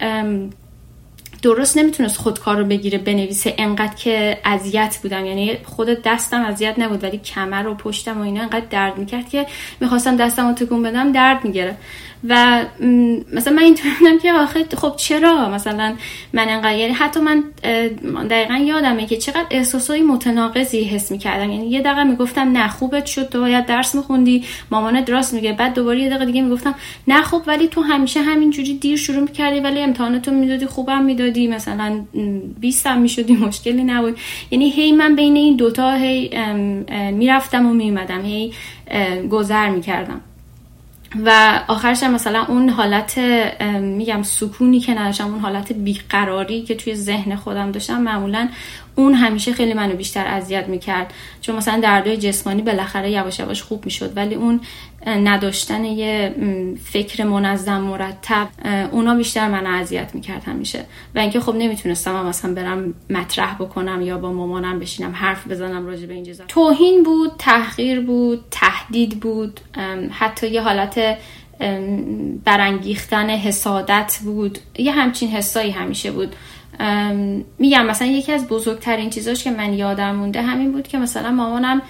درست 1.42 1.76
نمی‌تونست 1.76 2.16
خودکار 2.16 2.56
رو 2.56 2.64
بگیره 2.64 2.98
بنویسه 2.98 3.54
انقدر 3.58 3.94
که 3.94 4.38
اذیت 4.44 4.98
بودم. 5.02 5.26
یعنی 5.26 5.58
خود 5.64 6.02
دستم 6.02 6.44
اذیت 6.44 6.78
نبود 6.78 7.04
ولی 7.04 7.18
کمر 7.18 7.66
و 7.66 7.74
پشتم 7.74 8.18
و 8.20 8.22
اینا 8.22 8.42
انقدر 8.42 8.66
درد 8.70 8.98
می‌کرد 8.98 9.28
که 9.28 9.46
می‌خواستم 9.80 10.16
دستم 10.16 10.48
رو 10.48 10.54
تکون 10.54 10.82
بدم 10.82 11.12
درد 11.12 11.44
می‌گیره 11.44 11.76
و 12.24 12.64
مثلا 13.32 13.52
من 13.52 13.62
اینطور 13.62 13.90
بودم 14.00 14.18
که 14.18 14.32
آخه 14.32 14.64
خب 14.76 14.92
چرا 14.96 15.48
مثلا 15.48 15.94
من 16.32 16.48
انقدر 16.48 16.76
یعنی 16.76 16.92
حتی 16.92 17.20
من 17.20 17.44
دقیقا 18.30 18.54
یادمه 18.54 19.06
که 19.06 19.16
چقدر 19.16 19.46
احساسای 19.50 20.02
متناقضی 20.02 20.84
حس 20.84 21.10
می‌کردم. 21.10 21.50
یعنی 21.50 21.70
یه 21.70 21.82
دقیقه 21.82 22.04
می‌گفتم 22.04 22.52
نه 22.52 22.68
خوبت 22.68 23.06
شد 23.06 23.28
تو 23.28 23.40
باید 23.40 23.66
درس 23.66 23.94
میخوندی 23.94 24.44
مامان 24.70 25.00
دراست 25.00 25.34
میگه. 25.34 25.52
بعد 25.52 25.74
دوباره 25.74 26.00
یه 26.00 26.08
دقیقه 26.08 26.26
دیگه 26.26 26.42
می‌گفتم 26.42 26.74
نه 27.08 27.22
خوب 27.22 27.42
ولی 27.46 27.68
تو 27.68 27.80
همیشه 27.82 28.20
همینجوری 28.20 28.74
دیر 28.74 28.96
شروع 28.96 29.20
می‌کردی 29.20 29.60
ولی 29.60 29.80
امتحانتو 29.80 30.30
می‌دادی 30.30 30.66
خوبم 30.66 31.04
می‌دادی. 31.04 31.48
مثلا 31.48 32.00
20 32.60 32.86
هم 32.86 33.00
می‌شدی 33.00 33.32
مشکلی 33.36 33.84
نبود. 33.84 34.18
یعنی 34.50 34.70
هی 34.70 34.92
من 34.92 35.16
بین 35.16 35.36
این 35.36 35.56
دوتا 35.56 35.92
هی 35.92 36.30
می‌رفتم 37.12 37.66
و 37.66 37.74
میومدم 37.74 38.24
هی 38.24 38.52
گذر 39.30 39.68
می‌کردم. 39.68 40.20
و 41.24 41.60
آخرش 41.68 42.02
مثلا 42.02 42.44
اون 42.44 42.68
حالت 42.68 43.18
میگم 43.80 44.22
سکونی 44.22 44.80
که 44.80 44.94
نداشتم 44.94 45.26
اون 45.26 45.38
حالت 45.38 45.72
بیقراری 45.72 46.62
که 46.62 46.74
توی 46.74 46.94
ذهن 46.94 47.36
خودم 47.36 47.72
داشتم 47.72 48.02
معمولا 48.02 48.48
اون 48.98 49.14
همیشه 49.14 49.52
خیلی 49.52 49.74
منو 49.74 49.96
بیشتر 49.96 50.26
اذیت 50.26 50.68
می‌کرد. 50.68 51.14
چون 51.40 51.56
مثلا 51.56 51.80
دردای 51.80 52.16
جسمانی 52.16 52.62
بالاخره 52.62 53.10
یواش 53.10 53.38
یواش 53.38 53.62
خوب 53.62 53.84
می‌شد. 53.84 54.16
ولی 54.16 54.34
اون 54.34 54.60
نداشتن 55.06 55.84
یه 55.84 56.34
فکر 56.84 57.24
منظم 57.24 57.80
مرتب 57.80 58.48
اونا 58.92 59.14
بیشتر 59.14 59.48
منو 59.48 59.80
اذیت 59.80 60.14
می‌کرد 60.14 60.44
همیشه. 60.44 60.84
و 61.14 61.18
اینکه 61.18 61.40
خب 61.40 61.54
نمی‌تونستم 61.54 62.26
مثلا 62.26 62.54
برم 62.54 62.94
مطرح 63.10 63.54
بکنم 63.54 64.02
یا 64.02 64.18
با 64.18 64.32
مامانم 64.32 64.78
بشینم 64.78 65.12
حرف 65.14 65.48
بزنم 65.48 65.86
راجع 65.86 66.06
به 66.06 66.14
این 66.14 66.24
چیزا. 66.24 66.44
توهین 66.48 67.02
بود 67.02 67.32
تحقیر 67.38 68.00
بود 68.00 68.44
تهدید 68.50 69.20
بود 69.20 69.60
حتی 70.10 70.48
یه 70.48 70.60
حالت 70.62 71.18
برانگیختن 72.44 73.30
حسادت 73.30 74.18
بود. 74.24 74.58
یه 74.78 74.92
همچین 74.92 75.28
حسایی 75.28 75.70
همیشه 75.70 76.10
بود. 76.10 76.36
میگم 77.58 77.86
مثلا 77.86 78.08
یکی 78.08 78.32
از 78.32 78.48
بزرگترین 78.48 79.10
چیزاش 79.10 79.44
که 79.44 79.50
من 79.50 79.72
یادم 79.72 80.14
مونده 80.14 80.42
همین 80.42 80.72
بود 80.72 80.88
که 80.88 80.98
مثلا 80.98 81.30
مامانم 81.30 81.82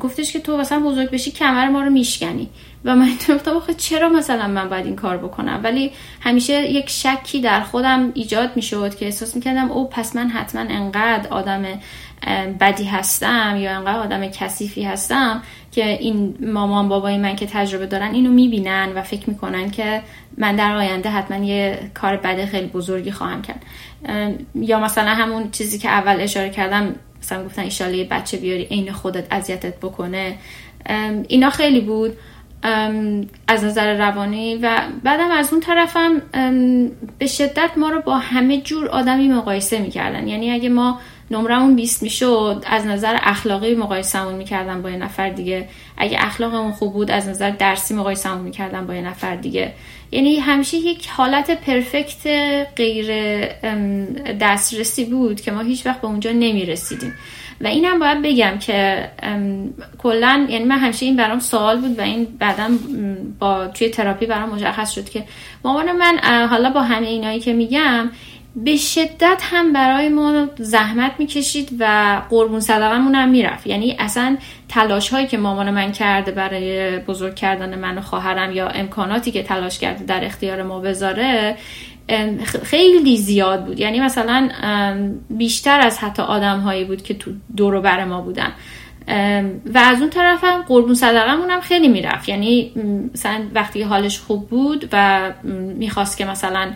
گفتش 0.00 0.32
که 0.32 0.38
تو 0.40 0.56
مثلا 0.56 0.80
بزرگ 0.80 1.10
بشی 1.10 1.30
کمر 1.30 1.68
ما 1.68 1.82
رو 1.82 1.90
میشکنی. 1.90 2.48
و 2.84 2.96
من 2.96 3.08
گفتم 3.34 3.56
آخه 3.56 3.74
چرا 3.74 4.08
مثلا 4.08 4.48
من 4.48 4.68
باید 4.68 4.86
این 4.86 4.96
کار 4.96 5.16
بکنم؟ 5.16 5.60
ولی 5.62 5.92
همیشه 6.20 6.70
یک 6.70 6.90
شکی 6.90 7.40
در 7.40 7.60
خودم 7.60 8.10
ایجاد 8.14 8.56
می‌شد 8.56 8.94
که 8.94 9.04
احساس 9.04 9.34
می‌کردم 9.34 9.70
او 9.70 9.88
پس 9.88 10.16
من 10.16 10.28
حتما 10.28 10.60
انقدر 10.60 11.28
آدم 11.30 11.64
بدی 12.60 12.84
هستم 12.84 13.56
یا 13.60 13.76
انقدر 13.76 13.98
آدم 13.98 14.26
کثیفی 14.26 14.84
هستم 14.84 15.42
که 15.72 15.88
این 15.88 16.34
مامان 16.52 16.88
بابای 16.88 17.18
من 17.18 17.36
که 17.36 17.46
تجربه 17.46 17.86
دارن 17.86 18.14
اینو 18.14 18.30
می‌بینن 18.30 18.92
و 18.94 19.02
فکر 19.02 19.30
می‌کنن 19.30 19.70
که 19.70 20.02
من 20.36 20.56
در 20.56 20.76
آینده 20.76 21.10
حتما 21.10 21.44
یه 21.44 21.90
کار 21.94 22.16
بده 22.16 22.46
خیلی 22.46 22.66
بزرگی 22.66 23.10
خواهم 23.10 23.42
کرد. 23.42 23.62
یا 24.54 24.80
مثلا 24.80 25.10
همون 25.10 25.50
چیزی 25.50 25.78
که 25.78 25.88
اول 25.88 26.20
اشاره 26.20 26.50
کردم 26.50 26.94
مثلا 27.22 27.44
گفتن 27.44 27.62
ایشاله 27.62 27.96
یه 27.96 28.04
بچه 28.04 28.36
بیاری 28.36 28.62
عین 28.62 28.92
خودت 28.92 29.26
اذیتت 29.30 29.76
بکنه. 29.76 30.34
اینا 31.28 31.50
خیلی 31.50 31.80
بود. 31.80 32.16
از 33.48 33.64
نظر 33.64 33.96
روانی 33.98 34.56
و 34.56 34.80
بعدم 35.02 35.30
از 35.30 35.52
اون 35.52 35.60
طرفم 35.60 36.22
به 37.18 37.26
شدت 37.26 37.70
ما 37.76 37.88
رو 37.90 38.00
با 38.00 38.18
همه 38.18 38.60
جور 38.60 38.88
آدمی 38.88 39.28
مقایسه 39.28 39.78
می‌کردن. 39.78 40.28
یعنی 40.28 40.50
اگه 40.50 40.68
ما 40.68 41.00
نمرمون 41.30 41.76
20 41.76 42.02
می‌شد 42.02 42.64
از 42.66 42.86
نظر 42.86 43.18
اخلاقی 43.22 43.74
مقایسمون 43.74 44.34
می‌کردم 44.34 44.82
با 44.82 44.90
یه 44.90 44.96
نفر 44.96 45.28
دیگه. 45.28 45.68
اگه 45.96 46.18
اخلاقمون 46.20 46.72
خوب 46.72 46.92
بود 46.92 47.10
از 47.10 47.28
نظر 47.28 47.50
درسی 47.50 47.94
مقایسمون 47.94 48.40
می‌کردم 48.40 48.86
با 48.86 48.94
یه 48.94 49.02
نفر 49.02 49.36
دیگه. 49.36 49.72
یعنی 50.12 50.36
همیشه 50.36 50.76
یک 50.76 51.08
حالت 51.08 51.50
پرفکت 51.50 52.26
غیر 52.76 53.06
دسترسی 54.40 55.04
بود 55.04 55.40
که 55.40 55.50
ما 55.50 55.60
هیچ 55.60 55.86
وقت 55.86 56.00
به 56.00 56.06
اونجا 56.06 56.30
نمی‌رسیدیم. 56.32 57.14
و 57.60 57.66
اینم 57.66 57.98
باید 57.98 58.22
بگم 58.22 58.58
که 58.58 59.08
کلا 59.98 60.46
یعنی 60.50 60.64
من 60.64 60.78
همیشه 60.78 61.06
این 61.06 61.16
برام 61.16 61.38
سوال 61.38 61.80
بود 61.80 61.98
و 61.98 62.02
این 62.02 62.24
بعدا 62.38 62.68
با 63.38 63.66
توی 63.66 63.88
تراپی 63.88 64.26
برام 64.26 64.48
مشخص 64.48 64.90
شد 64.90 65.08
که 65.08 65.24
مامان 65.64 65.92
من 65.92 66.18
حالا 66.50 66.70
با 66.70 66.82
همه 66.82 67.06
اینایی 67.06 67.40
که 67.40 67.52
میگم 67.52 68.10
به 68.56 68.76
شدت 68.76 69.40
هم 69.42 69.72
برای 69.72 70.08
ما 70.08 70.48
زحمت 70.58 71.12
می‌کشید 71.18 71.68
و 71.78 72.22
قربون 72.30 72.60
صدقمون 72.60 73.14
هم 73.14 73.28
می‌رفت. 73.28 73.66
یعنی 73.66 73.96
اصلا 73.98 74.36
تلاش 74.68 75.08
هایی 75.08 75.26
که 75.26 75.38
مامان 75.38 75.70
من 75.70 75.92
کرده 75.92 76.32
برای 76.32 76.98
بزرگ 76.98 77.34
کردن 77.34 77.78
من 77.78 77.98
و 77.98 78.00
خواهرم 78.00 78.52
یا 78.52 78.68
امکاناتی 78.68 79.30
که 79.30 79.42
تلاش 79.42 79.78
کرده 79.78 80.04
در 80.04 80.24
اختیار 80.24 80.62
ما 80.62 80.80
بذاره 80.80 81.56
خیلی 82.62 83.16
زیاد 83.16 83.64
بود. 83.64 83.80
یعنی 83.80 84.00
مثلا 84.00 84.48
بیشتر 85.30 85.80
از 85.80 85.98
حتی 85.98 86.22
آدم 86.22 86.60
هایی 86.60 86.84
بود 86.84 87.02
که 87.02 87.14
تو 87.14 87.30
دور 87.56 87.80
بر 87.80 88.04
ما 88.04 88.20
بودن. 88.20 88.52
و 89.74 89.78
از 89.78 90.00
اون 90.00 90.10
طرف 90.10 90.44
هم 90.44 90.62
قربون 90.62 90.94
صدقمون 90.94 91.50
هم 91.50 91.60
خیلی 91.60 91.88
می‌رفت. 91.88 92.28
یعنی 92.28 92.72
مثلا 93.14 93.42
وقتی 93.54 93.82
حالش 93.82 94.18
خوب 94.18 94.48
بود 94.48 94.88
و 94.92 95.20
می‌خواست 95.78 96.18
که 96.18 96.24
مثلا 96.24 96.70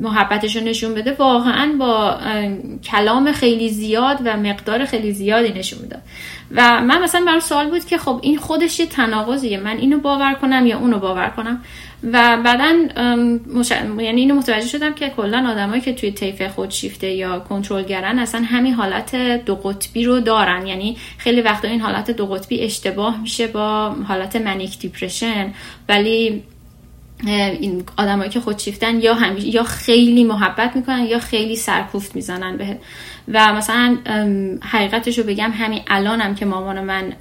محبتش 0.00 0.56
رو 0.56 0.62
نشون 0.62 0.94
بده 0.94 1.12
واقعا 1.12 1.72
با 1.78 2.18
کلام 2.84 3.32
خیلی 3.32 3.70
زیاد 3.70 4.18
و 4.24 4.36
مقدار 4.36 4.84
خیلی 4.84 5.12
زیادی 5.12 5.58
نشون 5.58 5.78
می‌داد. 5.82 6.02
و 6.50 6.80
من 6.80 7.02
مثلا 7.02 7.24
برام 7.24 7.40
سوال 7.40 7.70
بود 7.70 7.84
که 7.84 7.98
خب 7.98 8.20
این 8.22 8.38
خودش 8.38 8.80
یه 8.80 8.86
تناقضیه 8.86 9.58
من 9.58 9.76
اینو 9.76 9.98
باور 9.98 10.34
کنم 10.34 10.66
یا 10.66 10.78
اونو 10.78 10.98
باور 10.98 11.28
کنم؟ 11.36 11.62
و 12.12 12.38
بعدا 12.44 12.72
مش... 13.54 13.70
یعنی 13.98 14.20
اینو 14.20 14.34
متوجه 14.34 14.66
شدم 14.66 14.94
که 14.94 15.10
کلا 15.10 15.48
آدمایی 15.50 15.80
که 15.80 15.92
توی 15.92 16.10
طیف 16.10 16.42
خودشیفته 16.42 17.10
یا 17.10 17.38
کنترلگرن 17.38 18.18
اصلا 18.18 18.40
همین 18.40 18.74
حالت 18.74 19.16
دو 19.44 19.54
قطبی 19.54 20.04
رو 20.04 20.20
دارن. 20.20 20.66
یعنی 20.66 20.96
خیلی 21.18 21.40
وقتا 21.40 21.68
این 21.68 21.80
حالت 21.80 22.10
دو 22.10 22.26
قطبی 22.26 22.60
اشتباه 22.60 23.20
میشه 23.20 23.46
با 23.46 23.90
حالت 24.08 24.36
منیک 24.36 24.78
دیپرشن 24.78 25.52
ولی 25.88 26.42
این 27.26 27.84
آدمایی 27.96 28.30
که 28.30 28.40
خودشیفتن 28.40 29.00
یا 29.00 29.16
یا 29.38 29.62
خیلی 29.62 30.24
محبت 30.24 30.76
می‌کنن 30.76 31.04
یا 31.04 31.18
خیلی 31.18 31.56
سرکوفت 31.56 32.16
می‌زنن 32.16 32.56
به 32.56 32.78
و 33.32 33.54
مثلا 33.54 33.98
حقیقتش 34.62 35.18
رو 35.18 35.24
بگم 35.24 35.50
همین 35.50 35.82
الانم 35.86 36.34
که 36.34 36.46
مامان 36.46 36.80
من 36.80 37.12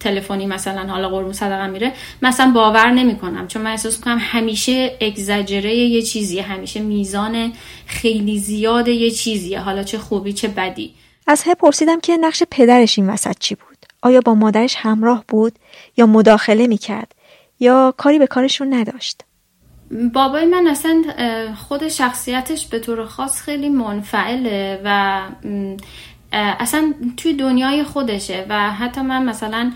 تلفنی 0.00 0.46
مثلا 0.46 0.88
حالا 0.88 1.08
قربون 1.08 1.32
صدقه 1.32 1.66
میره 1.66 1.92
مثلا 2.22 2.50
باور 2.50 2.90
نمی‌کنم. 2.90 3.48
چون 3.48 3.62
من 3.62 3.70
احساس 3.70 3.96
می‌کنم 3.98 4.18
همیشه 4.20 4.96
اگزاجره 5.00 5.74
یه 5.74 6.02
چیزیه 6.02 6.42
همیشه 6.42 6.80
میزان 6.80 7.52
خیلی 7.86 8.38
زیاد 8.38 8.88
یه 8.88 9.10
چیزیه. 9.10 9.60
حالا 9.60 9.82
چه 9.82 9.98
خوبی 9.98 10.32
چه 10.32 10.48
بدی. 10.48 10.94
از 11.26 11.42
هه 11.42 11.54
پرسیدم 11.54 12.00
که 12.00 12.16
نقش 12.16 12.42
پدرش 12.50 12.98
این 12.98 13.10
وسط 13.10 13.38
چی 13.38 13.54
بود؟ 13.54 13.76
آیا 14.02 14.20
با 14.20 14.34
مادرش 14.34 14.74
همراه 14.78 15.24
بود 15.28 15.52
یا 15.96 16.06
مداخله 16.06 16.66
می‌کرد؟ 16.66 17.13
یا 17.60 17.94
کاری 17.96 18.18
به 18.18 18.26
کارشون 18.26 18.74
نداشت؟ 18.74 19.22
بابای 20.14 20.44
من 20.44 20.66
اصلا 20.66 21.02
خود 21.68 21.88
شخصیتش 21.88 22.66
به 22.66 22.78
طور 22.78 23.04
خاص 23.04 23.42
خیلی 23.42 23.68
منفعله 23.68 24.80
و 24.84 25.20
اصلا 26.32 26.94
توی 27.16 27.32
دنیای 27.34 27.82
خودشه 27.84 28.46
و 28.48 28.70
حتی 28.70 29.00
من 29.00 29.24
مثلا 29.24 29.72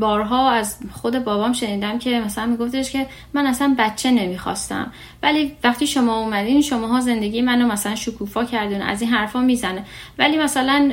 بارها 0.00 0.50
از 0.50 0.78
خود 0.92 1.24
بابام 1.24 1.52
شنیدم 1.52 1.98
که 1.98 2.20
مثلا 2.20 2.46
میگفتش 2.46 2.92
که 2.92 3.06
من 3.34 3.46
اصلا 3.46 3.74
بچه 3.78 4.10
نمی‌خواستم. 4.10 4.92
ولی 5.22 5.56
وقتی 5.64 5.86
شما 5.86 6.18
اومدین 6.18 6.60
شماها 6.60 7.00
زندگی 7.00 7.42
منو 7.42 7.66
مثلا 7.66 7.94
شکوفا 7.94 8.44
کردین 8.44 8.82
از 8.82 9.02
این 9.02 9.10
حرفا 9.10 9.40
می‌زنه. 9.40 9.84
ولی 10.18 10.38
مثلا 10.38 10.92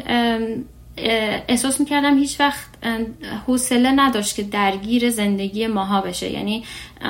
احساس 1.47 1.79
می‌کردم 1.79 2.17
هیچ 2.17 2.39
وقت 2.39 2.65
حوصله 3.47 3.91
نداشت 3.91 4.35
که 4.35 4.43
درگیر 4.43 5.09
زندگی 5.09 5.67
ماها 5.67 6.01
بشه. 6.01 6.31
یعنی 6.31 6.63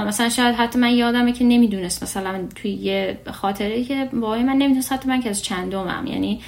مثلا 0.07 0.29
شاید 0.29 0.55
حتی 0.55 0.79
من 0.79 0.91
یادمه 0.91 1.33
که 1.33 1.43
نمی‌دونست 1.43 2.03
مثلا 2.03 2.47
توی 2.55 2.71
یه 2.71 3.17
خاطره 3.31 3.83
که 3.83 4.09
بابای 4.13 4.43
من 4.43 4.53
نمی‌دونست 4.53 4.93
حتی 4.93 5.09
من 5.09 5.21
که 5.21 5.29
از 5.29 5.43
چندمم. 5.43 6.07
یعنی 6.07 6.41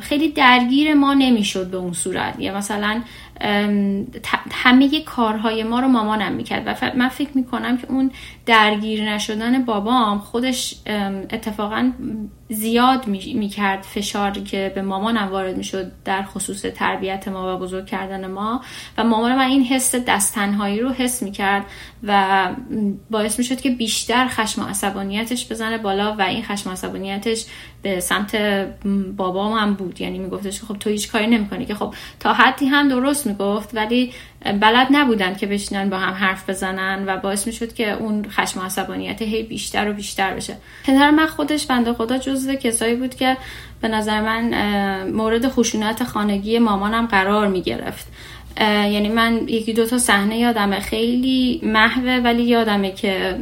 خیلی 0.00 0.28
درگیر 0.28 0.94
ما 0.94 1.14
نمی‌شد 1.14 1.70
به 1.70 1.76
اون 1.76 1.92
صورت. 1.92 2.34
یا 2.38 2.56
مثلا 2.56 3.02
همه 4.52 5.00
کارهای 5.00 5.62
ما 5.62 5.80
رو 5.80 5.88
مامانم 5.88 6.32
می‌کرد. 6.32 6.62
و 6.66 6.90
من 6.96 7.08
فکر 7.08 7.30
می‌کنم 7.34 7.78
که 7.78 7.86
اون 7.90 8.10
درگیر 8.46 9.14
نشدن 9.14 9.64
بابام 9.64 10.18
خودش 10.18 10.74
اتفاقا 11.30 11.92
زیاد 12.48 13.06
می‌کرد 13.06 13.82
فشار 13.82 14.30
که 14.30 14.72
به 14.74 14.82
مامانم 14.82 15.28
وارد 15.28 15.56
می‌شد 15.56 15.92
در 16.04 16.22
خصوص 16.22 16.62
تربیت 16.62 17.28
ما 17.28 17.56
و 17.56 17.58
بزرگ 17.58 17.86
کردن 17.86 18.26
ما. 18.26 18.60
و 18.98 19.04
مامان 19.04 19.34
من 19.34 19.44
این 19.44 19.64
حس 19.64 19.94
دستنهایی 19.94 20.80
رو 20.80 20.88
حس 20.88 21.22
می‌کرد 21.22 21.66
و 22.02 22.48
باعث 23.10 23.38
می‌شد 23.38 23.60
که 23.60 23.70
بیشتر 23.70 24.28
خشم 24.28 24.62
و 24.62 24.64
عصبانیتش 24.64 25.52
بزنه 25.52 25.78
بالا 25.78 26.16
و 26.18 26.22
این 26.22 26.42
خشم 26.42 26.70
و 26.70 26.72
عصبانیتش 26.72 27.46
به 27.82 28.00
سمت 28.00 28.36
بابام 29.16 29.52
هم 29.52 29.74
بود. 29.74 30.00
یعنی 30.00 30.18
میگفتش 30.18 30.60
که 30.60 30.66
خب 30.66 30.76
تو 30.76 30.90
هیچ 30.90 31.12
کاری 31.12 31.26
نمی‌کنی 31.26 31.66
که 31.66 31.74
خب 31.74 31.94
تا 32.20 32.32
حدی 32.32 32.66
هم 32.66 32.88
درست 32.88 33.26
می‌گفت 33.26 33.74
ولی 33.74 34.12
بلد 34.44 34.86
نبودن 34.90 35.34
که 35.34 35.46
بشینن 35.46 35.90
با 35.90 35.96
هم 35.96 36.14
حرف 36.14 36.50
بزنن 36.50 37.04
و 37.06 37.16
باعث 37.16 37.46
می‌شد 37.46 37.74
که 37.74 37.92
اون 37.92 38.26
خشم 38.30 38.60
و 38.60 38.62
عصبانیت 38.62 39.22
هی 39.22 39.42
بیشتر 39.42 39.90
و 39.90 39.92
بیشتر 39.92 40.34
بشه. 40.34 40.56
پدر 40.84 41.10
من 41.10 41.26
خودش 41.26 41.66
بنده 41.66 41.92
خدا 41.92 42.18
جزو 42.18 42.54
کسایی 42.54 42.94
بود 42.94 43.14
که 43.14 43.36
به 43.80 43.88
نظر 43.88 44.20
من 44.20 45.10
مورد 45.10 45.48
خشونت 45.48 46.04
خانگی 46.04 46.58
مامانم 46.58 47.06
قرار 47.06 47.48
می‌گرفت. 47.48 48.06
یعنی 48.60 49.08
من 49.08 49.48
یکی 49.48 49.72
دو 49.72 49.86
تا 49.86 49.98
صحنه 49.98 50.38
یادمه. 50.38 50.80
خیلی 50.80 51.60
محوه 51.64 52.20
ولی 52.24 52.42
یادمه 52.42 52.92
که 52.92 53.36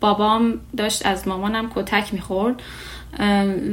بابام 0.00 0.60
داشت 0.76 1.06
از 1.06 1.28
مامانم 1.28 1.70
کتک 1.74 2.14
می‌خورد. 2.14 2.62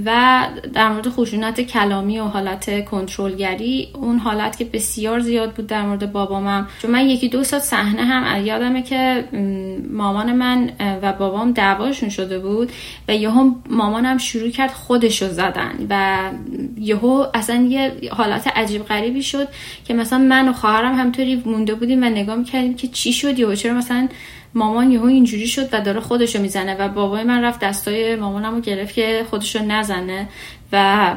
و 0.05 0.47
در 0.73 0.89
مورد 0.89 1.10
خشونت 1.10 1.62
کلامی 1.62 2.19
و 2.19 2.23
حالت 2.23 2.86
کنترلگری 2.86 3.89
اون 3.93 4.17
حالت 4.17 4.57
که 4.57 4.65
بسیار 4.65 5.19
زیاد 5.19 5.53
بود 5.53 5.67
در 5.67 5.81
مورد 5.81 6.12
بابامم 6.12 6.67
چون 6.81 6.91
من 6.91 7.05
یکی 7.05 7.29
دو 7.29 7.43
ساعت 7.43 7.63
صحنه 7.63 8.01
هم 8.01 8.45
یادمه 8.45 8.83
که 8.83 9.23
مامان 9.91 10.33
من 10.33 10.71
و 11.01 11.13
بابام 11.13 11.51
دعواشون 11.51 12.10
شده 12.10 12.39
بود 12.39 12.71
و 13.07 13.15
یهو 13.15 13.51
مامانم 13.69 14.17
شروع 14.17 14.49
کرد 14.49 14.71
خودشو 14.71 15.27
زدن 15.27 15.73
و 15.89 16.19
یهو 16.77 17.25
اصلا 17.33 17.55
یه 17.55 17.91
حالت 18.12 18.47
عجیب 18.47 18.83
غریبی 18.83 19.23
شد 19.23 19.47
که 19.86 19.93
مثلا 19.93 20.19
من 20.19 20.49
و 20.49 20.53
خواهرم 20.53 20.95
همطوری 20.95 21.43
مونده 21.45 21.75
بودیم 21.75 22.03
و 22.03 22.05
نگاه 22.05 22.36
می‌کردیم 22.36 22.73
که 22.75 22.88
چی 22.88 23.13
شد؟ 23.13 23.39
یا 23.39 23.55
چرا 23.55 23.73
مثلا 23.73 24.07
مامان 24.58 24.91
یهو 24.91 25.06
اینجوری 25.06 25.48
شد 25.48 25.74
و 25.74 25.82
داره 25.82 26.00
خودشو 26.00 26.41
می‌زنه 26.41 26.76
و 26.76 26.88
بابای 26.88 27.24
من 27.24 27.43
رفت 27.43 27.60
دستای 27.60 28.15
مامانم 28.15 28.56
رو 28.56 28.62
گرفت 28.62 28.93
که 28.93 29.26
خودشو 29.30 29.60
نزنه 29.60 30.28
و 30.72 31.15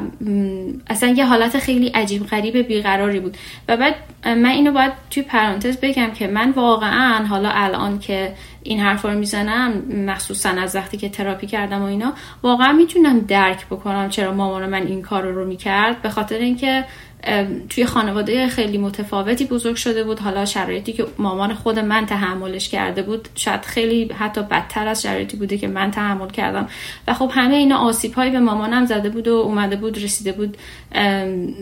اصلا 0.86 1.08
یه 1.08 1.26
حالت 1.26 1.58
خیلی 1.58 1.88
عجیب 1.88 2.26
غریب 2.26 2.56
بیقراری 2.56 3.20
بود. 3.20 3.36
و 3.68 3.76
بعد 3.76 3.94
من 4.24 4.46
اینو 4.46 4.72
باید 4.72 4.92
توی 5.10 5.22
پرانتز 5.22 5.76
بگم 5.76 6.10
که 6.10 6.26
من 6.26 6.50
واقعا 6.50 7.26
حالا 7.26 7.50
الان 7.52 7.98
که 7.98 8.32
این 8.62 8.80
حرفا 8.80 9.12
رو 9.12 9.18
می‌زنم 9.18 9.72
مخصوصا 10.06 10.48
از 10.48 10.76
وقتی 10.76 10.96
که 10.96 11.08
تراپی 11.08 11.46
کردم 11.46 11.82
و 11.82 11.84
اینا 11.84 12.12
واقعا 12.42 12.72
می‌تونم 12.72 13.20
درک 13.20 13.66
بکنم 13.66 14.08
چرا 14.08 14.34
مامان 14.34 14.66
من 14.66 14.86
این 14.86 15.02
کار 15.02 15.22
رو 15.22 15.46
می‌کرد 15.46 16.02
به 16.02 16.08
خاطر 16.08 16.38
اینکه 16.38 16.84
توی 17.68 17.86
خانواده 17.86 18.48
خیلی 18.48 18.78
متفاوتی 18.78 19.44
بزرگ 19.44 19.76
شده 19.76 20.04
بود. 20.04 20.18
حالا 20.18 20.44
شرایطی 20.44 20.92
که 20.92 21.06
مامان 21.18 21.54
خود 21.54 21.78
من 21.78 22.06
تحملش 22.06 22.68
کرده 22.68 23.02
بود 23.02 23.28
شاید 23.34 23.60
خیلی 23.60 24.12
حتی 24.18 24.42
بدتر 24.42 24.88
از 24.88 25.02
شرایطی 25.02 25.36
بوده 25.36 25.58
که 25.58 25.68
من 25.68 25.90
تحمل 25.90 26.30
کردم. 26.30 26.68
و 27.08 27.14
خب 27.14 27.30
همه 27.34 27.54
اینا 27.54 27.78
آسیب 27.78 28.14
هایی 28.14 28.30
به 28.30 28.38
مامانم 28.38 28.86
زده 28.86 29.08
بود 29.08 29.28
و 29.28 29.34
اومده 29.34 29.76
بود 29.76 30.02
رسیده 30.02 30.32
بود 30.32 30.56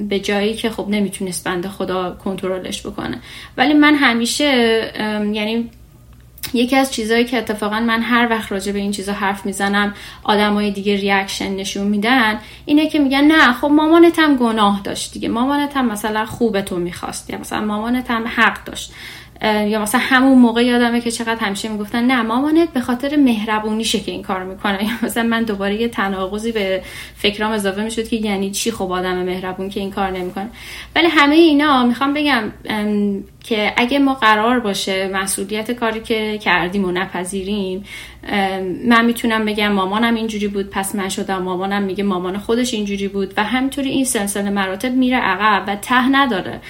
به 0.08 0.20
جایی 0.20 0.54
که 0.54 0.70
خب 0.70 0.86
نمی‌تونست 0.88 1.44
بنده 1.44 1.68
خدا 1.68 2.16
کنترلش 2.24 2.86
بکنه. 2.86 3.18
ولی 3.56 3.74
من 3.74 3.94
همیشه 3.94 4.44
یعنی 5.32 5.70
یکی 6.54 6.76
از 6.76 6.92
چیزهایی 6.92 7.24
که 7.24 7.38
اتفاقا 7.38 7.80
من 7.80 8.02
هر 8.02 8.28
وقت 8.30 8.52
راجع 8.52 8.72
به 8.72 8.78
این 8.78 8.90
چیزا 8.90 9.12
حرف 9.12 9.46
می‌زنم 9.46 9.94
آدمای 10.24 10.70
دیگه 10.70 10.96
ریاکشن 10.96 11.56
نشون 11.56 11.86
میدن 11.86 12.40
اینه 12.64 12.88
که 12.88 12.98
میگن 12.98 13.24
نه 13.24 13.52
خب 13.52 13.66
مامانت 13.66 14.18
هم 14.18 14.36
گناه 14.36 14.80
داشت 14.84 15.12
دیگه. 15.12 15.28
مامانت 15.28 15.76
هم 15.76 15.92
مثلا 15.92 16.26
خوب 16.26 16.60
تو 16.60 16.76
می‌خواست 16.76 17.30
یا 17.30 17.38
مثلا 17.38 17.60
مامانت 17.60 18.10
هم 18.10 18.26
حق 18.26 18.64
داشت. 18.64 18.92
یا 19.42 19.82
مثلا 19.82 20.00
همون 20.04 20.38
موقع 20.38 20.64
یادمه 20.64 21.00
که 21.00 21.10
چقدر 21.10 21.36
همیشه 21.44 21.68
می‌گفتن 21.68 22.04
نه 22.04 22.22
مامانت 22.22 22.72
به 22.72 22.80
خاطر 22.80 23.16
مهربونیشه 23.16 24.00
که 24.00 24.12
این 24.12 24.22
کار 24.22 24.44
می‌کنه. 24.44 24.84
یا 24.88 24.90
مثلا 25.02 25.22
من 25.22 25.42
دوباره 25.42 25.80
یه 25.80 25.88
تناقضی 25.88 26.52
به 26.52 26.82
فکرام 27.16 27.52
اضافه 27.52 27.82
می‌شد 27.82 28.08
که 28.08 28.16
یعنی 28.16 28.50
چی 28.50 28.70
خب 28.70 28.92
آدم 28.92 29.16
مهربون 29.22 29.68
که 29.68 29.80
این 29.80 29.90
کار 29.90 30.10
نمی‌کنه. 30.10 30.50
ولی 30.96 31.06
همه 31.06 31.34
اینا 31.34 31.84
می‌خوام 31.86 32.14
بگم 32.14 32.42
که 33.48 33.72
اگه 33.76 33.98
ما 33.98 34.14
قرار 34.14 34.60
باشه 34.60 35.08
مسئولیت 35.08 35.70
کاری 35.70 36.00
که 36.00 36.38
کردیم 36.38 36.84
و 36.84 36.90
نپذیریم 36.90 37.84
من 38.86 39.04
می‌تونم 39.04 39.44
بگم 39.44 39.72
مامانم 39.72 40.14
اینجوری 40.14 40.48
بود 40.48 40.70
پس 40.70 40.94
من 40.94 41.08
شدم. 41.08 41.42
مامانم 41.42 41.82
میگه 41.82 42.04
مامان 42.04 42.38
خودش 42.38 42.74
اینجوری 42.74 43.08
بود 43.08 43.34
و 43.36 43.44
همینطوری 43.44 43.90
این 43.90 44.04
سلسله 44.04 44.50
مراتب 44.50 44.92
میره 44.92 45.16
عقب 45.16 45.64
و 45.66 45.76
ته 45.76 46.08
نداره. 46.08 46.60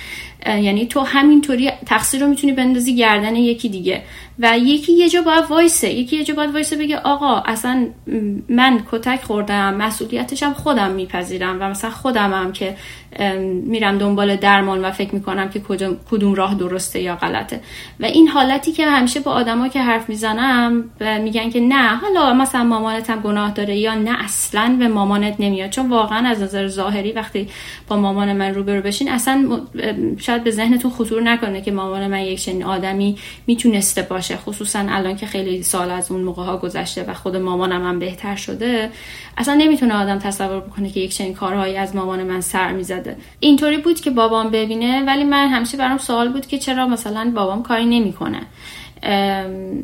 یعنی 0.47 0.87
تو 0.87 1.01
همینطوری 1.01 1.71
تقصیر 1.87 2.21
رو 2.21 2.29
می‌تونی 2.29 2.53
بندازی 2.53 2.97
گردن 2.97 3.37
یکی 3.37 3.69
دیگه. 3.69 4.03
و 4.39 4.59
یکی 4.59 4.93
یه 4.93 5.09
جا 5.09 5.23
باید 5.23 5.45
وایسه 5.49 5.91
یکی 5.91 6.17
یه 6.17 6.25
جا 6.25 6.35
باید 6.35 6.51
وایسه 6.51 6.77
بگه 6.77 6.99
آقا 6.99 7.43
اصلا 7.47 7.87
من 8.49 8.81
کتک 8.91 9.23
خوردم 9.23 9.75
مسئولیتشم 9.75 10.53
خودم 10.53 10.91
میپذیرم 10.91 11.57
و 11.61 11.69
مثلا 11.69 11.91
خودمم 11.91 12.53
که 12.53 12.77
میرم 13.65 13.99
دنبال 13.99 14.37
درمان 14.37 14.85
و 14.85 14.91
فکر 14.91 15.15
می‌کنم 15.15 15.49
که 15.49 15.61
کدوم 16.11 16.35
راه 16.35 16.55
درسته 16.55 17.01
یا 17.01 17.17
غلطه. 17.17 17.61
و 18.01 18.05
این 18.05 18.29
حالتی 18.29 18.73
که 18.73 18.87
همیشه 18.87 19.21
با 19.21 19.33
آدما 19.33 19.69
که 19.69 19.83
حرف 19.83 20.09
می‌زنم 20.09 20.85
میگن 21.23 21.51
که 21.51 21.61
نه 21.61 21.97
حالا 21.97 22.35
مثلا 22.35 22.65
مامانت 22.65 23.11
هم 23.11 23.21
گناه 23.21 23.51
داره 23.53 23.77
یا 23.77 23.95
نه 23.95 24.25
اصلا 24.25 24.77
به 24.79 24.89
مامانت 24.89 25.35
نمیاد. 25.39 25.71
چون 25.71 25.89
واقعا 25.89 26.29
از 26.29 26.43
نظر 26.43 26.69
ظاهری 26.69 27.13
وقتی 27.13 27.49
با 27.89 27.97
مامان 27.97 28.33
من 28.33 28.55
روبرو 28.55 28.83
بشین 28.83 29.09
اصلا 29.09 29.61
شاید 30.17 30.45
به 30.45 30.51
ذهنتون 30.51 30.91
خطور 30.91 31.23
نکنه 31.23 31.61
که 31.61 31.73
مامان 31.73 32.07
من 32.07 32.21
یک 32.21 32.41
چنین 32.41 32.65
آدمی 32.65 33.17
می‌تونسته 33.47 34.03
باشه. 34.03 34.28
خصوصا 34.37 34.85
الان 34.89 35.17
که 35.17 35.27
خیلی 35.27 35.63
سال 35.63 35.91
از 35.91 36.11
اون 36.11 36.21
موقع 36.21 36.45
ها 36.45 36.57
گذشته 36.57 37.05
و 37.05 37.15
خود 37.15 37.37
مامانم 37.37 37.87
هم 37.87 37.99
بهتر 37.99 38.37
شده 38.37 38.91
اصلا 39.37 39.55
نمی‌تونه 39.55 39.95
آدم 39.95 40.19
تصور 40.19 40.61
بکنه 40.61 40.91
که 40.91 41.01
یک 41.01 41.15
چنین 41.15 41.35
کارهایی 41.35 41.77
از 41.77 41.97
مامان 41.97 42.23
من 42.23 42.41
سر 42.41 42.73
می‌زده. 42.73 43.17
اینطوری 43.41 43.77
بود 43.79 44.01
که 44.01 44.11
بابام 44.11 44.51
ببینه 44.51 45.05
ولی 45.07 45.25
من 45.25 45.49
همیشه 45.49 45.77
برام 45.77 45.99
سوال 45.99 46.29
بود 46.29 46.47
که 46.47 46.59
چرا 46.59 46.87
مثلا 46.87 47.33
بابام 47.35 47.63
کاری 47.63 47.87
نمی‌کنه. 47.87 48.41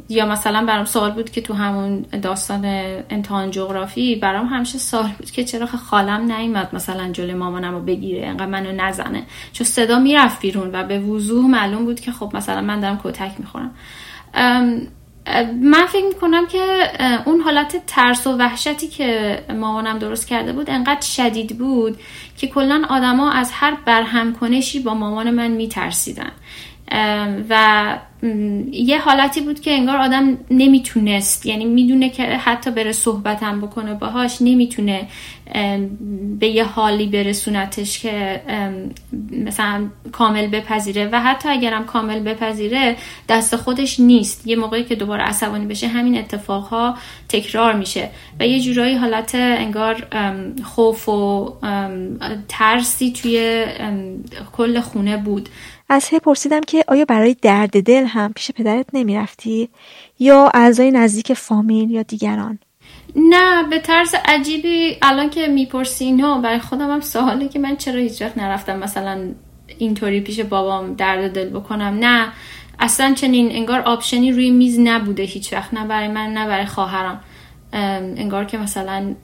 یا 0.09 0.27
مثلا 0.27 0.65
برام 0.65 0.85
سوال 0.85 1.11
بود 1.11 1.31
که 1.31 1.41
تو 1.41 1.55
همون 1.55 2.03
داستان 2.23 2.65
امتحان 3.11 3.51
جغرافی 3.51 4.17
برام 4.17 4.47
همیشه 4.47 4.79
سوال 4.79 5.11
بود 5.19 5.31
که 5.31 5.45
چرا 5.45 5.67
خالم 5.67 6.33
نیومد 6.33 6.69
مثلا 6.73 7.13
جلوی 7.13 7.35
مامانم 7.35 7.75
رو 7.75 7.81
بگیره 7.81 8.27
انقدر 8.27 8.47
منو 8.47 8.73
نزنه. 8.73 9.23
چون 9.53 9.67
صدا 9.67 9.99
می‌رفت 9.99 10.41
بیرون 10.41 10.71
و 10.73 10.85
به 10.85 10.99
وضوح 10.99 11.47
معلوم 11.51 11.85
بود 11.85 12.01
که 12.01 12.13
خب 12.13 12.31
مثلا 12.35 12.61
من 12.61 12.81
دارم 12.81 13.01
کتک 13.05 13.33
می‌خورم. 13.39 13.71
من 15.63 15.87
فکر 15.89 16.07
می‌کنم 16.07 16.47
که 16.47 16.91
اون 17.25 17.41
حالت 17.41 17.87
ترس 17.87 18.27
و 18.27 18.37
وحشتی 18.37 18.89
که 18.89 19.39
مامانم 19.49 19.99
درست 19.99 20.27
کرده 20.27 20.53
بود 20.53 20.71
انقدر 20.71 21.07
شدید 21.07 21.59
بود 21.59 21.99
که 22.37 22.47
کلا 22.47 22.87
آدما 22.89 23.31
از 23.31 23.51
هر 23.53 23.77
برهم 23.87 24.33
کنشی 24.35 24.81
با 24.81 24.95
مامان 24.95 25.31
من 25.31 25.51
میترسیدن. 25.51 26.33
و 27.49 27.99
یه 28.73 28.99
حالتی 28.99 29.41
بود 29.41 29.61
که 29.61 29.71
انگار 29.71 29.97
آدم 29.97 30.39
نمی‌تونست 30.51 31.47
یعنی 31.47 31.65
می‌دونه 31.65 32.11
که 32.11 32.23
حتی 32.23 32.71
بره 32.71 32.93
صحبتم 32.93 33.61
بکنه 33.61 33.95
باهاش 33.95 34.37
نمی‌تونه 34.41 35.09
به 36.39 36.47
یه 36.49 36.65
حالی 36.65 37.07
برسونتش 37.07 37.99
که 37.99 38.41
مثلا 39.47 39.87
کامل 40.13 40.47
بپذیره. 40.47 41.09
و 41.13 41.21
حتی 41.21 41.49
اگرم 41.49 41.85
کامل 41.85 42.19
بپذیره 42.19 42.97
دست 43.29 43.57
خودش 43.57 44.01
نیست. 44.01 44.47
یه 44.47 44.57
موقعی 44.57 44.85
که 44.85 44.95
دوباره 44.95 45.23
عصبانی 45.23 45.67
بشه 45.67 45.87
همین 45.87 46.19
اتفاقها 46.19 46.97
تکرار 47.29 47.73
میشه. 47.73 48.11
و 48.41 48.47
یه 48.47 48.61
جورایی 48.61 48.95
حالت 48.95 49.35
انگار 49.35 50.07
خوف 50.65 51.09
و 51.09 51.53
ترسی 52.49 53.13
توی 53.13 53.67
کل 54.53 54.81
خونه 54.81 55.17
بود. 55.17 55.49
از 55.89 56.09
هی 56.09 56.19
پرسیدم 56.19 56.61
که 56.61 56.85
آیا 56.89 57.05
برای 57.05 57.37
درد 57.43 57.83
دل 57.83 58.05
هم 58.05 58.33
پیش 58.33 58.51
پدرت 58.51 58.87
نمی‌رفتی؟ 58.93 59.69
یا 60.19 60.51
اعضای 60.55 60.91
نزدیک 60.91 61.33
فامیل 61.33 61.91
یا 61.91 62.03
دیگران؟ 62.03 62.59
نه 63.17 63.69
به 63.71 63.79
طرز 63.79 64.15
عجیبی 64.25 64.97
الان 65.03 65.31
که 65.31 65.47
می‌پرسی 65.47 66.05
اینو 66.05 66.41
برای 66.41 66.59
خودم 66.59 66.91
هم 66.91 67.01
سواله 67.01 67.49
که 67.49 67.59
من 67.59 67.77
چرا 67.77 68.01
هیچ 68.01 68.23
وقت 68.23 68.39
نرفتم 68.39 68.79
مثلا 68.79 69.29
اینطوری 69.79 70.21
پیش 70.21 70.41
بابام 70.41 70.95
درد 70.95 71.35
دل 71.35 71.49
بکنم. 71.49 71.97
نه 72.01 72.29
اصلا 72.79 73.15
چنین 73.15 73.51
انگار 73.51 73.81
آپشنی 73.81 74.33
روی 74.33 74.51
میز 74.51 74.81
نبوده 74.81 75.23
هیچ 75.23 75.53
وقت 75.53 75.75
نه 75.75 75.87
برای 75.87 76.09
من 76.09 76.33
نه 76.33 76.47
برای 76.47 76.67
خواهرم. 76.67 77.21
انگار 77.73 78.45
که 78.45 78.59
مثلا 78.59 79.15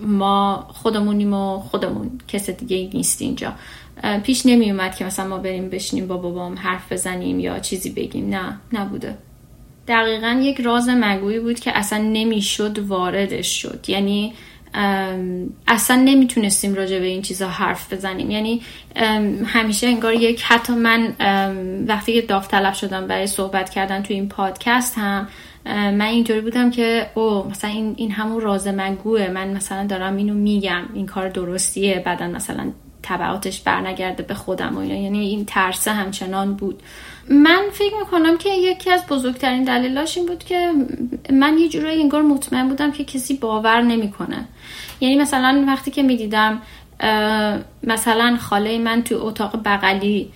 ما 0.00 0.66
خودمونیم 0.68 1.34
و 1.34 1.60
خودمون 1.60 2.20
کس 2.28 2.50
دیگه 2.50 2.90
نیست 2.94 3.22
اینجا. 3.22 3.52
پیش 4.22 4.46
نمی 4.46 4.70
اومد 4.70 4.94
که 4.94 5.04
مثلا 5.04 5.28
ما 5.28 5.38
بریم 5.38 5.70
بشینیم 5.70 6.06
با 6.06 6.16
بابام 6.16 6.54
حرف 6.58 6.92
بزنیم 6.92 7.40
یا 7.40 7.58
چیزی 7.58 7.90
بگیم. 7.90 8.28
نه 8.28 8.60
نبوده. 8.72 9.18
دقیقا 9.88 10.40
یک 10.42 10.60
راز 10.60 10.88
مگویی 10.88 11.40
بود 11.40 11.60
که 11.60 11.78
اصلا 11.78 11.98
نمی‌شد 11.98 12.78
واردش 12.78 13.62
شد. 13.62 13.84
یعنی 13.88 14.32
اصلا 15.68 16.02
نمی‌تونستیم 16.04 16.74
راجع 16.74 16.98
به 16.98 17.06
این 17.06 17.22
چیزا 17.22 17.48
حرف 17.48 17.92
بزنیم. 17.92 18.30
یعنی 18.30 18.60
همیشه 19.46 19.86
انگار 19.86 20.14
یک 20.14 20.42
حتی 20.42 20.72
من 20.72 21.14
وقتی 21.88 22.12
که 22.12 22.22
داوطلب 22.22 22.74
شدم 22.74 23.06
برای 23.06 23.26
صحبت 23.26 23.70
کردن 23.70 24.02
تو 24.02 24.14
این 24.14 24.28
پادکست 24.28 24.98
هم 24.98 25.28
من 25.66 26.00
اینطوری 26.00 26.40
بودم 26.40 26.70
که 26.70 27.10
او 27.14 27.48
مثلا 27.50 27.70
این, 27.70 27.94
این 27.96 28.10
همون 28.10 28.40
راز 28.40 28.68
مگوه. 28.68 29.28
من 29.28 29.48
مثلا 29.48 29.86
دارم 29.86 30.16
اینو 30.16 30.34
میگم. 30.34 30.82
این 30.94 31.06
کار 31.06 31.28
درستیه. 31.28 32.02
بعدا 32.06 32.26
مثلا 32.26 32.72
تبعاتش 33.06 33.60
برنگرده 33.60 34.22
به 34.22 34.34
خودم 34.34 34.78
و 34.78 34.84
یعنی 34.84 35.18
این 35.18 35.44
ترسه 35.44 35.92
همچنان 35.92 36.54
بود. 36.54 36.82
من 37.30 37.62
فکر 37.72 37.94
می‌کنم 37.98 38.38
که 38.38 38.48
یکی 38.48 38.90
از 38.90 39.06
بزرگترین 39.06 39.64
دلیلاش 39.64 40.16
این 40.16 40.26
بود 40.26 40.44
که 40.44 40.72
من 41.32 41.58
یه 41.58 41.68
جورایی 41.68 42.02
انگار 42.02 42.22
مطمئن 42.22 42.68
بودم 42.68 42.92
که 42.92 43.04
کسی 43.04 43.34
باور 43.34 43.80
نمی‌کنه. 43.80 44.48
یعنی 45.00 45.16
مثلا 45.16 45.64
وقتی 45.66 45.90
که 45.90 46.02
می‌دیدم 46.02 46.62
مثلا 47.82 48.36
خاله 48.40 48.78
من 48.78 49.02
تو 49.02 49.14
اتاق 49.20 49.60
بغلی 49.64 50.32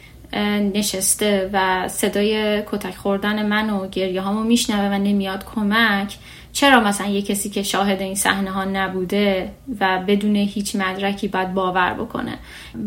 نشسته 0.75 1.51
و 1.53 1.89
صدای 1.89 2.63
کتک 2.63 2.97
خوردن 2.97 3.47
من 3.47 3.71
و 3.71 3.89
گریه 3.89 4.21
هامو 4.21 4.45
میشنوه 4.45 4.97
و 4.97 4.99
نمیاد 4.99 5.45
کمک 5.55 6.17
چرا 6.53 6.81
مثلا 6.81 7.07
یه 7.07 7.23
کسی 7.23 7.51
که 7.51 7.63
شاهد 7.63 8.01
این 8.01 8.15
صحنه 8.15 8.51
ها 8.51 8.65
نبوده 8.65 9.51
و 9.81 10.03
بدون 10.09 10.37
هیچ 10.37 10.77
مدرکی 10.77 11.29
باید 11.29 11.55
باور 11.55 11.95
بکنه؟ 11.95 12.39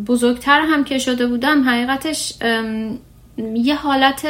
بزرگتر 0.07 0.61
هم 0.61 0.83
که 0.83 0.97
شده 0.97 1.27
بودم 1.27 1.69
حقیقتش 1.69 2.33
یه 3.53 3.75
حالت 3.75 4.25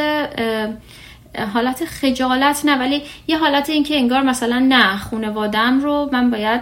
حالت 1.54 1.86
خجالت 1.86 2.62
نه 2.66 2.80
ولی 2.80 3.02
یه 3.28 3.38
حالت 3.38 3.70
این 3.70 3.84
که 3.84 3.96
انگار 3.96 4.22
مثلا 4.22 4.60
نه 4.60 4.98
خونوادم 4.98 5.80
رو 5.80 6.10
من 6.12 6.32
باید 6.32 6.62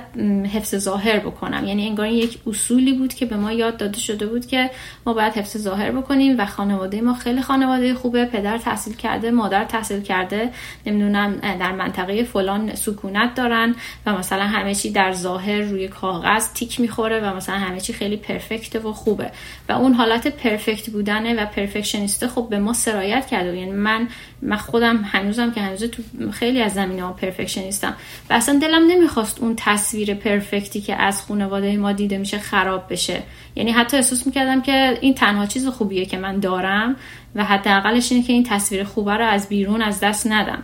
حفظ 0.53 0.75
ظاهر 0.75 1.19
بکنم. 1.19 1.67
یعنی 1.67 1.87
انگار 1.87 2.05
این 2.05 2.15
یک 2.15 2.37
اصولی 2.47 2.93
بود 2.93 3.13
که 3.13 3.25
به 3.25 3.35
ما 3.35 3.51
یاد 3.51 3.77
داده 3.77 3.99
شده 3.99 4.25
بود 4.25 4.45
که 4.45 4.69
ما 5.05 5.13
باید 5.13 5.33
حفظ 5.33 5.57
ظاهر 5.57 5.91
بکنیم 5.91 6.35
و 6.39 6.45
خانواده 6.45 7.01
ما 7.01 7.13
خیلی 7.13 7.41
خانواده 7.41 7.93
خوبه. 7.93 8.25
پدر 8.25 8.57
تحصیل 8.57 8.95
کرده 8.95 9.31
مادر 9.31 9.65
تحصیل 9.65 10.01
کرده 10.01 10.49
نمی‌دونم 10.85 11.35
در 11.59 11.71
منطقه 11.71 12.23
فلان 12.23 12.75
سکونت 12.75 13.35
دارن 13.35 13.75
و 14.05 14.17
مثلا 14.17 14.43
همه 14.43 14.75
چی 14.75 14.91
در 14.91 15.11
ظاهر 15.11 15.61
روی 15.61 15.87
کاغذ 15.87 16.53
تیک 16.53 16.79
می‌خوره 16.79 17.19
و 17.19 17.35
مثلا 17.35 17.55
همه 17.55 17.79
چی 17.79 17.93
خیلی 17.93 18.17
پرفکت 18.17 18.85
و 18.85 18.93
خوبه. 18.93 19.31
و 19.69 19.71
اون 19.71 19.93
حالت 19.93 20.27
پرفکت 20.27 20.89
بودنه 20.89 21.43
و 21.43 21.45
پرفکشنیسته 21.45 22.27
خب 22.27 22.47
به 22.49 22.59
ما 22.59 22.73
سرایت 22.73 23.27
کرده 23.27 23.57
یعنی 23.57 23.71
من 23.71 24.07
من 24.41 24.57
خودم 24.57 24.97
هنوزم 24.97 25.51
که 25.51 25.61
هنوز 25.61 25.83
تو 25.83 26.03
خیلی 26.31 26.61
از 26.61 26.73
زمینه 26.73 27.03
ها 27.03 27.13
پرفکشنیستم 27.13 27.93
و 28.29 28.33
اصلا 28.33 28.59
دلم 28.59 28.87
نمی‌خواست 28.87 29.39
اون 29.39 29.53
تصویر 29.57 30.13
پرفکتی 30.13 30.81
که 30.81 30.95
از 30.95 31.21
خانواده 31.21 31.77
ما 31.77 31.91
دیده 31.91 32.17
میشه 32.17 32.39
خراب 32.39 32.91
بشه. 32.91 33.23
یعنی 33.55 33.71
حتی 33.71 33.97
احساس 33.97 34.25
می‌کردم 34.25 34.61
که 34.61 34.97
این 35.01 35.13
تنها 35.13 35.45
چیز 35.45 35.67
خوبیه 35.67 36.05
که 36.05 36.17
من 36.17 36.39
دارم 36.39 36.95
و 37.35 37.43
حداقلش 37.43 38.11
اینه 38.11 38.23
که 38.23 38.33
این 38.33 38.43
تصویر 38.43 38.83
خوبه 38.83 39.13
رو 39.17 39.25
از 39.25 39.49
بیرون 39.49 39.81
از 39.81 39.99
دست 39.99 40.27
ندم. 40.27 40.63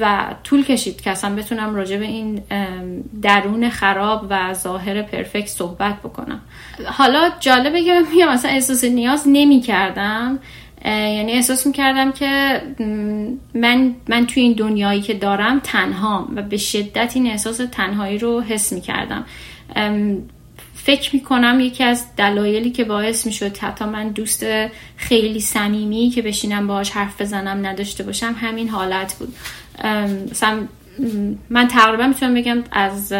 و 0.00 0.34
طول 0.44 0.64
کشید 0.64 1.00
که 1.00 1.10
اصلا 1.10 1.36
بتونم 1.36 1.74
راجع 1.74 1.96
به 1.96 2.04
این 2.04 2.42
درون 3.22 3.68
خراب 3.68 4.26
و 4.30 4.54
ظاهر 4.54 5.02
پرفکت 5.02 5.48
صحبت 5.48 5.98
بکنم. 5.98 6.40
حالا 6.84 7.30
جالبه 7.40 7.84
که 7.84 8.00
میگم 8.12 8.28
مثلا 8.28 8.50
احساس 8.50 8.84
نیاز 8.84 9.22
نمی 9.26 9.60
کردم 9.60 10.38
یعنی 10.84 11.32
احساس 11.32 11.66
می‌کردم 11.66 12.12
که 12.12 12.62
من 13.54 13.94
من 14.08 14.26
توی 14.26 14.42
این 14.42 14.52
دنیایی 14.52 15.00
که 15.00 15.14
دارم 15.14 15.60
تنهام 15.60 16.32
و 16.36 16.42
به 16.42 16.56
شدت 16.56 17.12
این 17.14 17.26
احساس 17.26 17.60
تنهایی 17.72 18.18
رو 18.18 18.40
حس 18.40 18.72
می‌کردم. 18.72 19.24
فکر 20.74 21.14
می‌کنم 21.14 21.60
یکی 21.60 21.84
از 21.84 22.16
دلایلی 22.16 22.70
که 22.70 22.84
باعث 22.84 23.26
می‌شد 23.26 23.56
حتی 23.56 23.84
من 23.84 24.08
دوست 24.08 24.46
خیلی 24.96 25.40
صمیمی 25.40 26.10
که 26.10 26.22
بشینم 26.22 26.66
باهاش 26.66 26.90
حرف 26.90 27.20
بزنم 27.20 27.66
نداشته 27.66 28.04
باشم 28.04 28.34
همین 28.40 28.68
حالت 28.68 29.14
بود. 29.14 29.34
مثلا 30.30 30.58
من 31.50 31.68
تقریبا 31.68 32.06
می‌تونم 32.06 32.34
بگم 32.34 32.62
از 32.72 33.12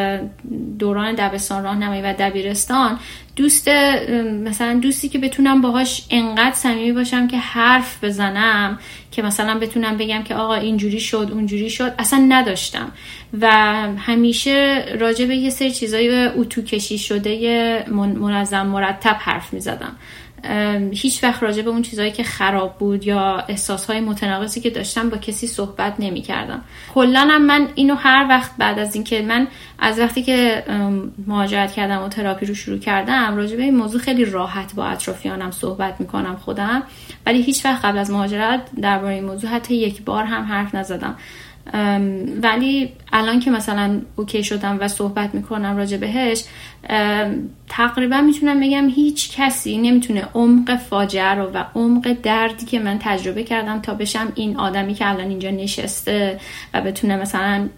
دوران 0.79 1.15
دبستان 1.15 1.65
راهنمایی 1.65 2.03
و 2.03 2.15
دبیرستان 2.19 2.99
دوست 3.37 3.69
مثلا 4.45 4.75
دوستی 4.83 5.09
که 5.09 5.19
بتونم 5.19 5.61
باهاش 5.61 6.05
انقدر 6.11 6.55
صمیمی 6.55 6.93
باشم 6.93 7.29
که 7.29 7.39
حرف 7.39 8.05
بزنم 8.05 8.79
که 9.11 9.23
مثلا 9.23 9.59
بتونم 9.59 9.97
بگم 9.97 10.23
که 10.23 10.35
آقا 10.35 10.55
اینجوری 10.55 11.01
شد 11.01 11.29
اونجوری 11.33 11.71
شد 11.71 11.95
اصلا 11.99 12.27
نداشتم. 12.29 12.93
و 13.41 13.49
همیشه 13.99 14.85
راجع 14.99 15.27
به 15.27 15.37
یه 15.37 15.51
سری 15.51 15.71
چیزای 15.71 16.27
اتو 16.27 16.63
کشی 16.63 16.99
شده 16.99 17.85
منظم 17.91 18.67
مرتب 18.67 19.17
حرف 19.21 19.53
می‌زدم. 19.53 19.97
هیچ 20.93 21.25
وقت 21.25 21.43
راجع 21.43 21.63
به 21.63 21.71
اون 21.71 21.83
چیزهایی 21.83 22.13
که 22.13 22.23
خراب 22.23 22.79
بود 22.79 23.07
یا 23.07 23.45
احساسهای 23.49 24.01
متناقضی 24.01 24.61
که 24.61 24.71
داشتم 24.71 25.11
با 25.11 25.17
کسی 25.17 25.47
صحبت 25.47 25.95
نمی 25.99 26.21
کردم 26.23 26.65
کلا 26.95 27.39
من 27.39 27.69
اینو 27.75 27.95
هر 27.95 28.27
وقت 28.29 28.51
بعد 28.59 28.79
از 28.79 28.95
اینکه 28.95 29.23
من 29.23 29.47
از 29.79 29.99
وقتی 29.99 30.23
که 30.23 30.65
مهاجرت 31.27 31.73
کردم 31.73 32.03
و 32.03 32.09
تراپی 32.09 32.47
رو 32.47 32.55
شروع 32.55 32.79
کردم 32.79 33.37
راجع 33.37 33.57
به 33.57 33.63
این 33.63 33.77
موضوع 33.77 34.01
خیلی 34.01 34.25
راحت 34.25 34.75
با 34.75 34.85
اطرافیانم 34.87 35.51
صحبت 35.51 36.01
می‌کنم 36.01 36.37
خودم. 36.37 36.83
ولی 37.27 37.43
هیچ 37.43 37.65
وقت 37.65 37.85
قبل 37.85 37.99
از 37.99 38.11
مهاجرت 38.11 38.61
درباره 38.83 39.15
این 39.15 39.25
موضوع 39.25 39.51
حتی 39.51 39.75
یک 39.75 40.03
بار 40.03 40.25
هم 40.25 40.43
حرف 40.43 40.75
نزدم. 40.75 41.17
ولی 42.43 42.93
الان 43.13 43.41
که 43.41 43.51
مثلا 43.51 44.01
اوکی 44.17 44.45
شدم 44.45 44.79
و 44.81 44.89
صحبت 44.89 45.35
می‌کنم 45.35 45.77
راجع 45.77 45.97
بهش 45.97 46.45
تقریبا 47.69 48.21
می‌تونم 48.21 48.61
بگم 48.61 48.89
هیچ 48.89 49.37
کسی 49.37 49.79
نمی‌تونه 49.79 50.29
عمق 50.35 50.77
فاجعه 50.77 51.35
رو 51.35 51.51
و 51.55 51.65
عمق 51.75 52.17
دردی 52.23 52.67
که 52.67 52.79
من 52.79 52.99
تجربه 53.01 53.43
کردم 53.43 53.81
تا 53.81 53.95
بشم 53.95 54.33
این 54.35 54.57
آدمی 54.57 54.95
که 54.95 55.09
الان 55.09 55.29
اینجا 55.29 55.51
نشسته 55.51 56.41
و 56.75 56.81
بتونه 56.81 57.17
مثلا 57.17 57.69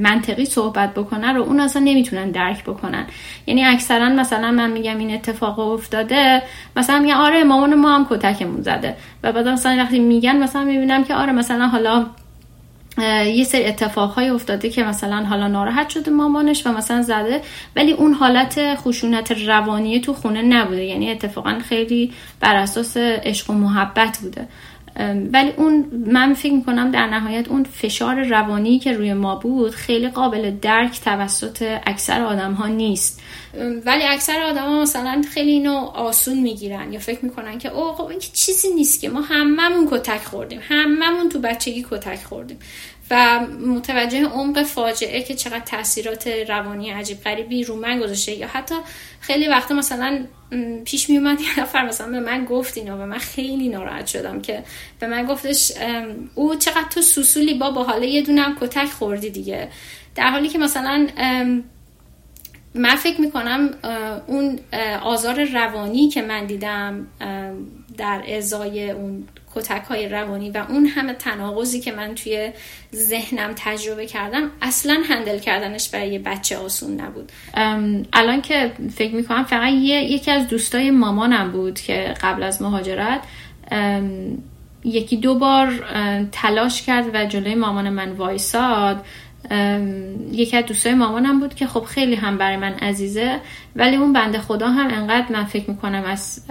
منطقی 0.00 0.44
صحبت 0.44 0.94
بکنه 0.94 1.32
رو 1.32 1.42
اون 1.42 1.60
اصلا 1.60 1.82
نمی‌تونن 1.82 2.30
درک 2.30 2.64
بکنن. 2.64 3.06
یعنی 3.46 3.64
اکثرا 3.64 4.08
مثلا 4.08 4.50
من 4.50 4.70
میگم 4.70 4.98
این 4.98 5.14
اتفاق 5.14 5.58
افتاده 5.58 6.42
مثلا 6.76 6.98
میگن 6.98 7.14
آره 7.14 7.44
مامان 7.44 7.74
ما 7.74 7.94
هم 7.94 8.06
کتکمون 8.10 8.62
زده. 8.62 8.96
و 9.22 9.32
بعد 9.32 9.48
مثلا 9.48 9.76
وقتی 9.82 9.98
میگن 9.98 10.36
مثلا 10.36 10.64
می‌بینم 10.64 11.04
که 11.04 11.14
آره 11.14 11.32
مثلا 11.32 11.66
حالا 11.66 12.06
یه 12.98 13.44
سری 13.44 13.64
اتفاقهای 13.64 14.28
افتاده 14.30 14.70
که 14.70 14.84
مثلا 14.84 15.24
حالا 15.24 15.48
ناراحت 15.48 15.88
شده 15.88 16.10
مامانش 16.10 16.66
و 16.66 16.72
مثلا 16.72 17.02
زده 17.02 17.40
ولی 17.76 17.92
اون 17.92 18.12
حالت 18.12 18.74
خشونت 18.74 19.32
روانی 19.32 20.00
تو 20.00 20.12
خونه 20.12 20.42
نبوده. 20.42 20.84
یعنی 20.84 21.10
اتفاقا 21.10 21.58
خیلی 21.68 22.12
بر 22.40 22.56
اساس 22.56 22.96
عشق 22.96 23.50
و 23.50 23.52
محبت 23.52 24.18
بوده. 24.18 24.48
ولی 25.32 25.52
اون 25.56 25.86
من 26.06 26.34
فکر 26.34 26.52
می‌کنم 26.52 26.90
در 26.90 27.06
نهایت 27.06 27.48
اون 27.48 27.64
فشار 27.64 28.22
روانی 28.22 28.78
که 28.78 28.92
روی 28.92 29.12
ما 29.12 29.36
بود 29.36 29.70
خیلی 29.70 30.08
قابل 30.08 30.50
درک 30.62 31.00
توسط 31.00 31.78
اکثر 31.86 32.22
آدم 32.22 32.52
ها 32.52 32.66
نیست 32.66 33.22
ولی 33.86 34.02
اکثر 34.02 34.42
آدم 34.42 34.62
ها 34.62 34.82
مثلا 34.82 35.22
خیلی 35.34 35.50
اینو 35.50 35.74
آسون 35.74 36.38
می‌گیرن 36.38 36.92
یا 36.92 36.98
فکر 36.98 37.24
می‌کنن 37.24 37.58
که 37.58 37.68
اوه 37.68 37.96
خب 37.96 38.04
این 38.04 38.18
چیزی 38.18 38.68
نیست 38.74 39.00
که 39.00 39.08
ما 39.08 39.20
هممون 39.20 39.88
کتک 39.90 40.20
خوردیم 40.20 40.60
هممون 40.62 41.28
تو 41.28 41.38
بچگی 41.38 41.86
کتک 41.90 42.24
خوردیم. 42.24 42.58
و 43.10 43.40
متوجه 43.66 44.24
عمق 44.24 44.62
فاجعه 44.62 45.22
که 45.22 45.34
چقدر 45.34 45.60
تاثیرات 45.60 46.28
روانی 46.48 46.90
عجیب 46.90 47.20
غریبی 47.20 47.64
رو 47.64 47.76
من 47.76 48.00
گذاشته. 48.00 48.32
یا 48.32 48.48
حتی 48.48 48.74
خیلی 49.20 49.48
وقتا 49.48 49.74
مثلا 49.74 50.26
پیش 50.84 51.10
می 51.10 51.18
اومد 51.18 51.40
یه 51.40 51.60
نفر 51.60 51.86
مثلا 51.86 52.06
به 52.06 52.20
من 52.20 52.44
گفت 52.44 52.78
اینو 52.78 52.96
و 52.96 53.06
من 53.06 53.18
خیلی 53.18 53.68
ناراحت 53.68 54.06
شدم 54.06 54.40
که 54.40 54.62
به 55.00 55.06
من 55.06 55.26
گفتش 55.26 55.72
او 56.34 56.54
چقدر 56.54 56.88
تو 56.90 57.02
سوسولی 57.02 57.54
با 57.54 57.70
با 57.70 57.84
حالا 57.84 58.04
یه 58.04 58.22
دونم 58.22 58.56
کتک 58.60 58.88
خوردی 58.88 59.30
دیگه. 59.30 59.68
در 60.14 60.30
حالی 60.30 60.48
که 60.48 60.58
مثلا 60.58 61.06
من 62.74 62.96
فکر 62.96 63.20
می‌کنم 63.20 63.70
اون 64.26 64.58
آزار 65.02 65.44
روانی 65.44 66.08
که 66.08 66.22
من 66.22 66.46
دیدم 66.46 67.06
در 68.00 68.22
ازای 68.36 68.90
اون 68.90 69.24
کتک 69.54 69.84
های 69.84 70.08
روانی 70.08 70.50
و 70.50 70.64
اون 70.68 70.86
همه 70.86 71.14
تناقضی 71.14 71.80
که 71.80 71.92
من 71.92 72.14
توی 72.14 72.50
ذهنم 72.94 73.52
تجربه 73.56 74.06
کردم 74.06 74.50
اصلا 74.62 75.02
هندل 75.08 75.38
کردنش 75.38 75.88
برای 75.88 76.08
یه 76.08 76.18
بچه 76.18 76.56
آسون 76.56 77.00
نبود. 77.00 77.32
الان 78.12 78.42
که 78.42 78.72
فکر 78.96 79.14
می‌کنم 79.14 79.44
فقط 79.44 79.72
یکی 79.72 80.30
از 80.30 80.48
دوستای 80.48 80.90
مامانم 80.90 81.52
بود 81.52 81.80
که 81.80 82.14
قبل 82.20 82.42
از 82.42 82.62
مهاجرت 82.62 83.20
یکی 84.84 85.16
دو 85.16 85.34
بار 85.34 85.84
تلاش 86.32 86.82
کرد 86.82 87.14
و 87.14 87.24
جلوی 87.26 87.54
مامان 87.54 87.90
من 87.90 88.12
وایساد. 88.12 89.04
یکی 90.32 90.56
از 90.56 90.64
دوستای 90.66 90.94
مامانم 90.94 91.40
بود 91.40 91.54
که 91.54 91.66
خب 91.66 91.84
خیلی 91.84 92.14
هم 92.14 92.38
برای 92.38 92.56
من 92.56 92.72
عزیزه 92.72 93.40
ولی 93.76 93.96
اون 93.96 94.12
بنده 94.12 94.38
خدا 94.38 94.68
هم 94.68 94.86
انقدر 94.86 95.32
من 95.32 95.44
فکر 95.44 95.70
می‌کنم 95.70 96.04
از 96.04 96.42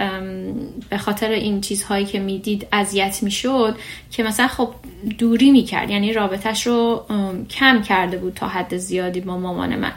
به 0.90 0.98
خاطر 0.98 1.30
این 1.30 1.60
چیزهایی 1.60 2.04
که 2.04 2.20
می‌دید 2.20 2.66
اذیت 2.72 3.22
می‌شد 3.22 3.76
که 4.10 4.22
مثلا 4.22 4.48
خب 4.48 4.74
دوری 5.18 5.50
می‌کرد 5.50 5.90
یعنی 5.90 6.12
رابطهش 6.12 6.66
رو 6.66 7.06
کم 7.50 7.82
کرده 7.82 8.16
بود 8.16 8.34
تا 8.34 8.48
حد 8.48 8.76
زیادی 8.76 9.20
با 9.20 9.38
مامان 9.38 9.76
من. 9.76 9.92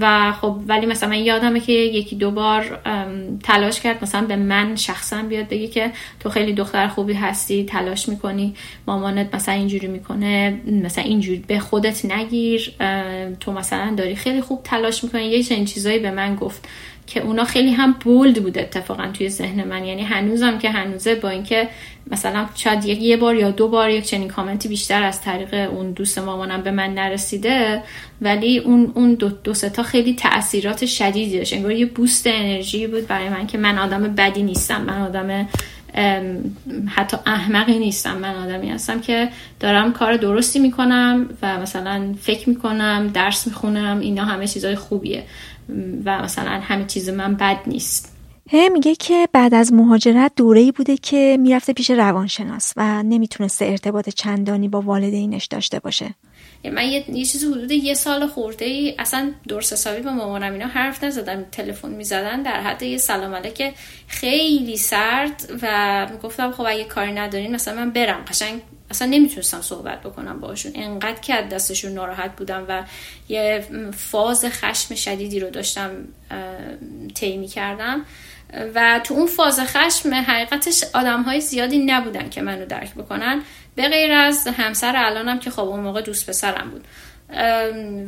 و 0.00 0.32
خب 0.32 0.56
ولی 0.66 0.86
مثلا 0.86 1.08
من 1.08 1.18
یادمه 1.18 1.60
که 1.60 1.72
یکی 1.72 2.16
دو 2.16 2.30
بار 2.30 2.80
تلاش 3.42 3.80
کرد 3.80 4.02
مثلا 4.02 4.26
به 4.26 4.36
من 4.36 4.76
شخصا 4.76 5.22
بیاد 5.22 5.48
بگه 5.48 5.66
که 5.66 5.92
تو 6.20 6.30
خیلی 6.30 6.52
دختر 6.52 6.88
خوبی 6.88 7.12
هستی 7.12 7.64
تلاش 7.64 8.08
می‌کنی 8.08 8.54
مامانت 8.86 9.34
مثلا 9.34 9.54
اینجوری 9.54 9.86
می‌کنه 9.86 10.60
مثلا 10.66 11.04
اینجوری 11.04 11.44
به 11.46 11.58
خودت 11.58 12.04
نگیر 12.04 12.74
تو 13.40 13.52
مثلا 13.52 13.94
داری 13.96 14.16
خیلی 14.16 14.40
خوب 14.40 14.62
تلاش 14.64 15.04
می‌کنی 15.04 15.24
یه 15.24 15.42
چنین 15.42 15.64
چیزایی 15.64 15.98
به 15.98 16.10
من 16.10 16.34
گفت. 16.36 16.68
که 17.08 17.20
اونا 17.20 17.44
خیلی 17.44 17.70
هم 17.70 17.92
بولد 17.92 18.42
بود 18.42 18.58
اتفاقا 18.58 19.06
توی 19.06 19.28
ذهن 19.28 19.64
من. 19.64 19.84
یعنی 19.84 20.02
هنوزم 20.02 20.58
که 20.58 20.70
هنوزه 20.70 21.14
با 21.14 21.28
اینکه 21.28 21.68
مثلا 22.10 22.46
شاید 22.54 22.84
یه 22.84 23.16
بار 23.16 23.34
یا 23.34 23.50
دو 23.50 23.68
بار 23.68 23.90
یک 23.90 24.04
چنین 24.04 24.28
کامنتی 24.28 24.68
بیشتر 24.68 25.02
از 25.02 25.20
طریق 25.20 25.54
اون 25.54 25.92
دوست 25.92 26.18
مامانم 26.18 26.62
به 26.62 26.70
من 26.70 26.94
نرسیده 26.94 27.82
ولی 28.20 28.58
اون 28.58 28.92
اون 28.94 29.14
دو, 29.14 29.28
دو 29.28 29.54
ستا 29.54 29.82
خیلی 29.82 30.14
تاثیرات 30.14 30.86
شدیدی 30.86 31.38
داشت 31.38 31.52
انگار 31.52 31.72
یه 31.72 31.86
بوست 31.86 32.26
انرژی 32.26 32.86
بود 32.86 33.06
برای 33.06 33.28
من 33.28 33.46
که 33.46 33.58
من 33.58 33.78
آدم 33.78 34.02
بدی 34.02 34.42
نیستم 34.42 34.82
من 34.82 35.00
آدم 35.00 35.48
حتی 36.86 37.16
احمقی 37.26 37.78
نیستم. 37.78 38.16
من 38.18 38.34
آدمی 38.34 38.70
هستم 38.70 39.00
که 39.00 39.28
دارم 39.60 39.92
کار 39.92 40.16
درستی 40.16 40.58
می‌کنم 40.58 41.28
و 41.42 41.58
مثلا 41.58 42.14
فکر 42.20 42.48
می‌کنم 42.48 43.10
درس 43.14 43.46
می‌خونم 43.46 44.00
اینا 44.00 44.24
همه 44.24 44.46
چیزای 44.46 44.74
خوبیه. 44.74 45.24
و 46.04 46.22
مثلا 46.22 46.50
همه 46.50 46.84
چیز 46.84 47.08
من 47.08 47.34
بد 47.34 47.58
نیست. 47.66 48.16
هه 48.50 48.68
میگه 48.68 48.94
که 48.94 49.28
بعد 49.32 49.54
از 49.54 49.72
مهاجرت 49.72 50.32
دوره 50.36 50.72
بوده 50.72 50.96
که 50.96 51.36
می‌رفته 51.40 51.72
پیش 51.72 51.90
روانشناس 51.90 52.72
و 52.76 53.02
نمی‌تونسته 53.02 53.64
ارتباط 53.64 54.08
چندانی 54.08 54.68
با 54.68 54.80
والدینش 54.80 55.46
داشته 55.46 55.78
باشه. 55.78 56.14
من 56.64 56.88
یه, 56.88 57.10
یه 57.10 57.24
چیز 57.24 57.44
حدود 57.44 57.70
یه 57.70 57.94
سال 57.94 58.26
خورده 58.26 58.64
ای 58.64 58.94
اصلا 58.98 59.32
درست 59.48 59.72
حسابی 59.72 60.00
با 60.00 60.10
مامانم 60.10 60.52
اینا 60.52 60.66
حرف 60.66 61.04
نزدم 61.04 61.44
تلفن 61.52 61.88
می‌زدن 61.88 62.42
در 62.42 62.60
حد 62.60 62.82
یه 62.82 62.98
سلام 62.98 63.34
علیک 63.34 63.74
خیلی 64.08 64.76
سرد 64.76 65.50
و 65.62 66.06
گفتم 66.22 66.52
خب 66.52 66.64
اگه 66.68 66.84
کاری 66.84 67.12
ندارین 67.12 67.54
مثلا 67.54 67.74
من 67.74 67.90
برم. 67.90 68.24
قشنگ 68.28 68.60
اصلا 68.90 69.08
نمی‌تونستم 69.08 69.60
صحبت 69.60 70.00
بکنم 70.00 70.40
باشون 70.40 70.72
انقدر 70.74 71.20
که 71.20 71.34
از 71.34 71.48
دستشون 71.48 71.92
ناراحت 71.92 72.36
بودم 72.36 72.64
و 72.68 72.82
یه 73.28 73.66
فاز 73.96 74.44
خشم 74.44 74.94
شدیدی 74.94 75.40
رو 75.40 75.50
داشتم 75.50 75.90
طی 77.14 77.46
کردم 77.46 78.04
و 78.74 79.00
تو 79.04 79.14
اون 79.14 79.26
فاز 79.26 79.60
خشم 79.60 80.14
حقیقتش 80.14 80.84
آدم 80.94 81.22
های 81.22 81.40
زیادی 81.40 81.78
نبودن 81.78 82.30
که 82.30 82.42
منو 82.42 82.66
درک 82.66 82.94
بکنن. 82.94 83.42
به 83.78 83.88
غیر 83.88 84.12
از 84.12 84.48
همسر 84.48 84.96
الانم 84.96 85.38
که 85.38 85.50
خب 85.50 85.60
اون 85.60 85.80
موقع 85.80 86.02
دوست 86.02 86.30
پسرم 86.30 86.70
بود. 86.70 86.84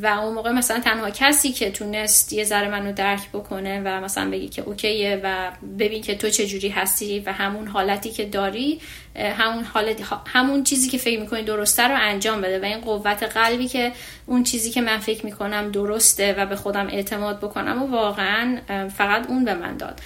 و 0.02 0.06
اون 0.06 0.34
موقع 0.34 0.50
مثلا 0.50 0.80
تنها 0.80 1.10
کسی 1.10 1.52
که 1.52 1.70
تونست 1.70 2.32
یه 2.32 2.44
ذره 2.44 2.68
منو 2.68 2.92
درک 2.92 3.28
بکنه 3.28 3.82
و 3.84 4.00
مثلا 4.00 4.30
بگی 4.30 4.48
که 4.48 4.62
اوکیه 4.62 5.20
و 5.24 5.50
ببین 5.78 6.02
که 6.02 6.14
تو 6.14 6.30
چه 6.30 6.46
جوری 6.46 6.68
هستی 6.68 7.20
و 7.20 7.32
همون 7.32 7.66
حالتی 7.66 8.10
که 8.10 8.24
داری 8.24 8.80
همون 9.16 9.64
حالت 9.64 10.00
همون 10.26 10.64
چیزی 10.64 10.90
که 10.90 10.98
فکر 10.98 11.20
می‌کنی 11.20 11.42
درسته 11.42 11.82
رو 11.82 11.96
انجام 12.00 12.40
بده 12.40 12.60
و 12.60 12.64
این 12.64 12.80
قوت 12.80 13.22
قلبی 13.22 13.68
که 13.68 13.92
اون 14.26 14.42
چیزی 14.42 14.70
که 14.70 14.80
من 14.80 14.98
فکر 14.98 15.26
می‌کنم 15.26 15.70
درسته 15.70 16.34
و 16.38 16.46
به 16.46 16.56
خودم 16.56 16.86
اعتماد 16.86 17.38
بکنم 17.38 17.82
و 17.82 17.86
واقعا 17.86 18.58
فقط 18.96 19.26
اون 19.28 19.44
به 19.44 19.54
من 19.54 19.76
داد. 19.76 20.00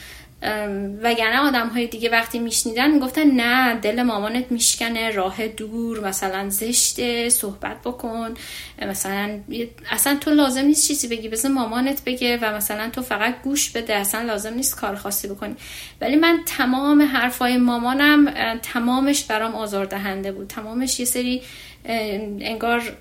وگرنه 1.02 1.38
آدم 1.38 1.68
های 1.68 1.86
دیگه 1.86 2.10
وقتی 2.10 2.38
میشنیدن 2.38 2.90
می‌گفتن 2.90 3.30
نه 3.30 3.74
دل 3.74 4.02
مامانت 4.02 4.52
میشکنه 4.52 5.10
راه 5.10 5.48
دور 5.48 6.08
مثلا 6.08 6.50
زشته 6.50 7.28
صحبت 7.28 7.76
بکن. 7.84 8.34
مثلا 8.82 9.40
اصلا 9.90 10.16
تو 10.16 10.30
لازم 10.30 10.60
نیست 10.60 10.88
چیزی 10.88 11.08
بگی 11.08 11.28
بزن 11.28 11.52
مامانت 11.52 12.04
بگه 12.04 12.38
و 12.42 12.56
مثلا 12.56 12.90
تو 12.90 13.02
فقط 13.02 13.42
گوش 13.42 13.70
بده 13.70 13.94
اصلا 13.94 14.22
لازم 14.22 14.54
نیست 14.54 14.76
کار 14.76 14.94
خاصی 14.96 15.28
بکنی. 15.28 15.54
ولی 16.00 16.16
من 16.16 16.40
تمام 16.46 17.02
حرفای 17.02 17.56
مامانم 17.56 18.58
تمامش 18.58 19.24
برام 19.24 19.54
آزاردهنده 19.54 20.32
بود. 20.32 20.48
تمامش 20.48 21.00
یه 21.00 21.06
سری 21.06 21.42
انگار 21.84 22.96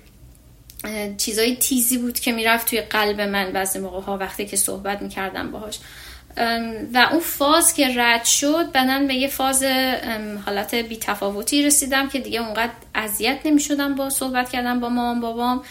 چیزای 1.16 1.56
تیزی 1.56 1.98
بود 1.98 2.20
که 2.20 2.32
می‌رفت 2.32 2.70
توی 2.70 2.80
قلب 2.80 3.20
من 3.20 3.52
بعضی 3.52 3.78
موقع 3.78 4.00
ها 4.00 4.18
وقتی 4.18 4.46
که 4.46 4.56
صحبت 4.56 5.02
می‌کردم 5.02 5.50
باهاش. 5.50 5.78
و 6.94 7.08
اون 7.10 7.20
فاز 7.20 7.74
که 7.74 7.88
رد 7.96 8.24
شد 8.24 8.72
بعدا 8.72 9.06
به 9.06 9.14
یه 9.14 9.28
فاز 9.28 9.64
حالت 10.46 10.74
بی 10.74 10.96
تفاوتی 10.96 11.62
رسیدم 11.62 12.08
که 12.08 12.18
دیگه 12.18 12.40
اونقدر 12.40 12.72
اذیت 12.94 13.38
نمی 13.44 13.60
شدم 13.60 13.94
با 13.94 14.10
صحبت 14.10 14.50
کردم 14.50 14.80
با 14.80 14.88
مامان 14.88 15.20
بابام. 15.20 15.62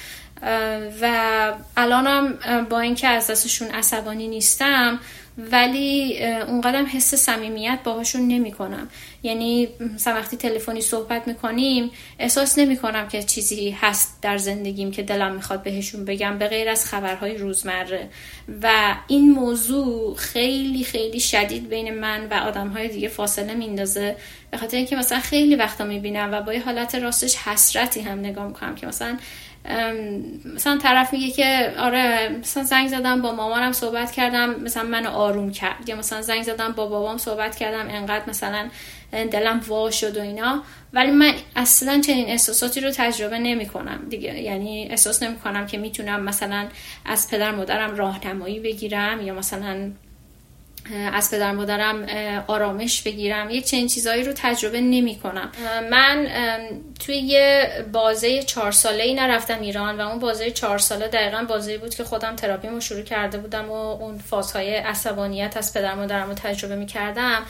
و 1.01 1.53
الانم 1.77 2.37
با 2.69 2.79
اینکه 2.79 3.07
از 3.07 3.27
دستشون 3.27 3.67
عصبانی 3.67 4.27
نیستم 4.27 4.99
ولی 5.37 6.25
اونقدر 6.47 6.83
حس 6.83 7.15
صمیمیت 7.15 7.79
باهاشون 7.83 8.27
نمی 8.27 8.51
کنم 8.51 8.87
یعنی 9.23 9.69
مثلا 9.95 10.13
وقتی 10.13 10.37
تلفنی 10.37 10.81
صحبت 10.81 11.27
می‌کنیم 11.27 11.91
احساس 12.19 12.57
نمی 12.57 12.77
کنم 12.77 13.07
که 13.07 13.23
چیزی 13.23 13.69
هست 13.69 14.17
در 14.21 14.37
زندگیم 14.37 14.91
که 14.91 15.03
دلم 15.03 15.35
می‌خواد 15.35 15.63
بهشون 15.63 16.05
بگم 16.05 16.37
به 16.37 16.47
غیر 16.47 16.69
از 16.69 16.85
خبرهای 16.85 17.37
روزمره. 17.37 18.09
و 18.61 18.95
این 19.07 19.31
موضوع 19.31 20.15
خیلی 20.15 20.83
خیلی 20.83 21.19
شدید 21.19 21.69
بین 21.69 21.93
من 21.93 22.27
و 22.31 22.33
آدمهای 22.33 22.87
دیگه 22.87 23.07
فاصله 23.07 23.53
میندازه 23.53 24.15
به 24.51 24.57
خاطر 24.57 24.77
اینکه 24.77 24.95
مثلا 24.95 25.19
خیلی 25.19 25.55
وقتا 25.55 25.85
می‌بینم 25.85 26.29
و 26.31 26.41
با 26.41 26.53
یه 26.53 26.63
حالت 26.63 26.95
راستش 26.95 27.35
حسرتی 27.35 28.01
هم 28.01 28.19
نگاه 28.19 28.47
می‌کنم 28.47 28.75
که 28.75 28.87
مثلا 28.87 29.17
مثلا 30.55 30.77
طرف 30.77 31.13
میگه 31.13 31.31
که 31.31 31.73
آره 31.77 32.29
مثلا 32.39 32.63
زنگ 32.63 32.87
زدم 32.87 33.21
با 33.21 33.31
مامانم 33.31 33.71
صحبت 33.71 34.11
کردم 34.11 34.59
مثلا 34.59 34.83
منو 34.83 35.09
آروم 35.09 35.51
کرد. 35.51 35.89
یا 35.89 35.95
مثلا 35.95 36.21
زنگ 36.21 36.43
زدم 36.43 36.71
با 36.71 36.87
بابام 36.87 37.17
صحبت 37.17 37.55
کردم 37.55 37.87
انقدر 37.89 38.29
مثلا 38.29 38.69
دلم 39.11 39.61
وا 39.67 39.91
شد 39.91 40.17
و 40.17 40.21
اینا. 40.21 40.63
ولی 40.93 41.11
من 41.11 41.33
اصلا 41.55 42.01
چنین 42.01 42.27
احساساتی 42.27 42.81
رو 42.81 42.91
تجربه 42.91 43.39
نمی 43.39 43.65
کنم 43.65 43.99
دیگه 44.09 44.41
یعنی 44.41 44.87
احساس 44.89 45.23
نمی 45.23 45.35
کنم 45.35 45.67
که 45.67 45.77
می‌تونم 45.77 46.23
مثلا 46.23 46.67
از 47.05 47.29
پدر 47.29 47.51
مادرم 47.51 47.95
راهنمایی 47.95 48.59
بگیرم 48.59 49.21
یا 49.21 49.33
مثلا 49.33 49.91
از 51.13 51.31
پدر 51.31 51.51
مادرم 51.51 52.05
آرامش 52.47 53.01
بگیرم. 53.01 53.49
یک 53.49 53.65
چنین 53.65 53.87
چیزهایی 53.87 54.23
رو 54.23 54.33
تجربه 54.35 54.81
نمی 54.81 55.15
کنم. 55.15 55.51
من 55.91 56.27
توی 57.05 57.15
یه 57.15 57.69
بازه 57.91 58.43
چهار 58.43 58.71
ساله 58.71 59.03
ای 59.03 59.13
نرفتم 59.13 59.61
ایران 59.61 60.01
و 60.01 60.07
اون 60.07 60.19
بازه 60.19 60.51
چهار 60.51 60.77
ساله 60.77 61.07
دقیقا 61.07 61.45
بازه 61.49 61.77
بود 61.77 61.95
که 61.95 62.03
خودم 62.03 62.35
تراپیمو 62.35 62.81
شروع 62.81 63.01
کرده 63.01 63.37
بودم 63.37 63.71
و 63.71 63.73
اون 63.73 64.17
فازهای 64.17 64.75
عصبانیت 64.75 65.57
از 65.57 65.73
پدر 65.73 65.95
مادرم 65.95 66.27
رو 66.27 66.33
تجربه 66.33 66.75
می 66.75 66.85
کردم. 66.85 67.45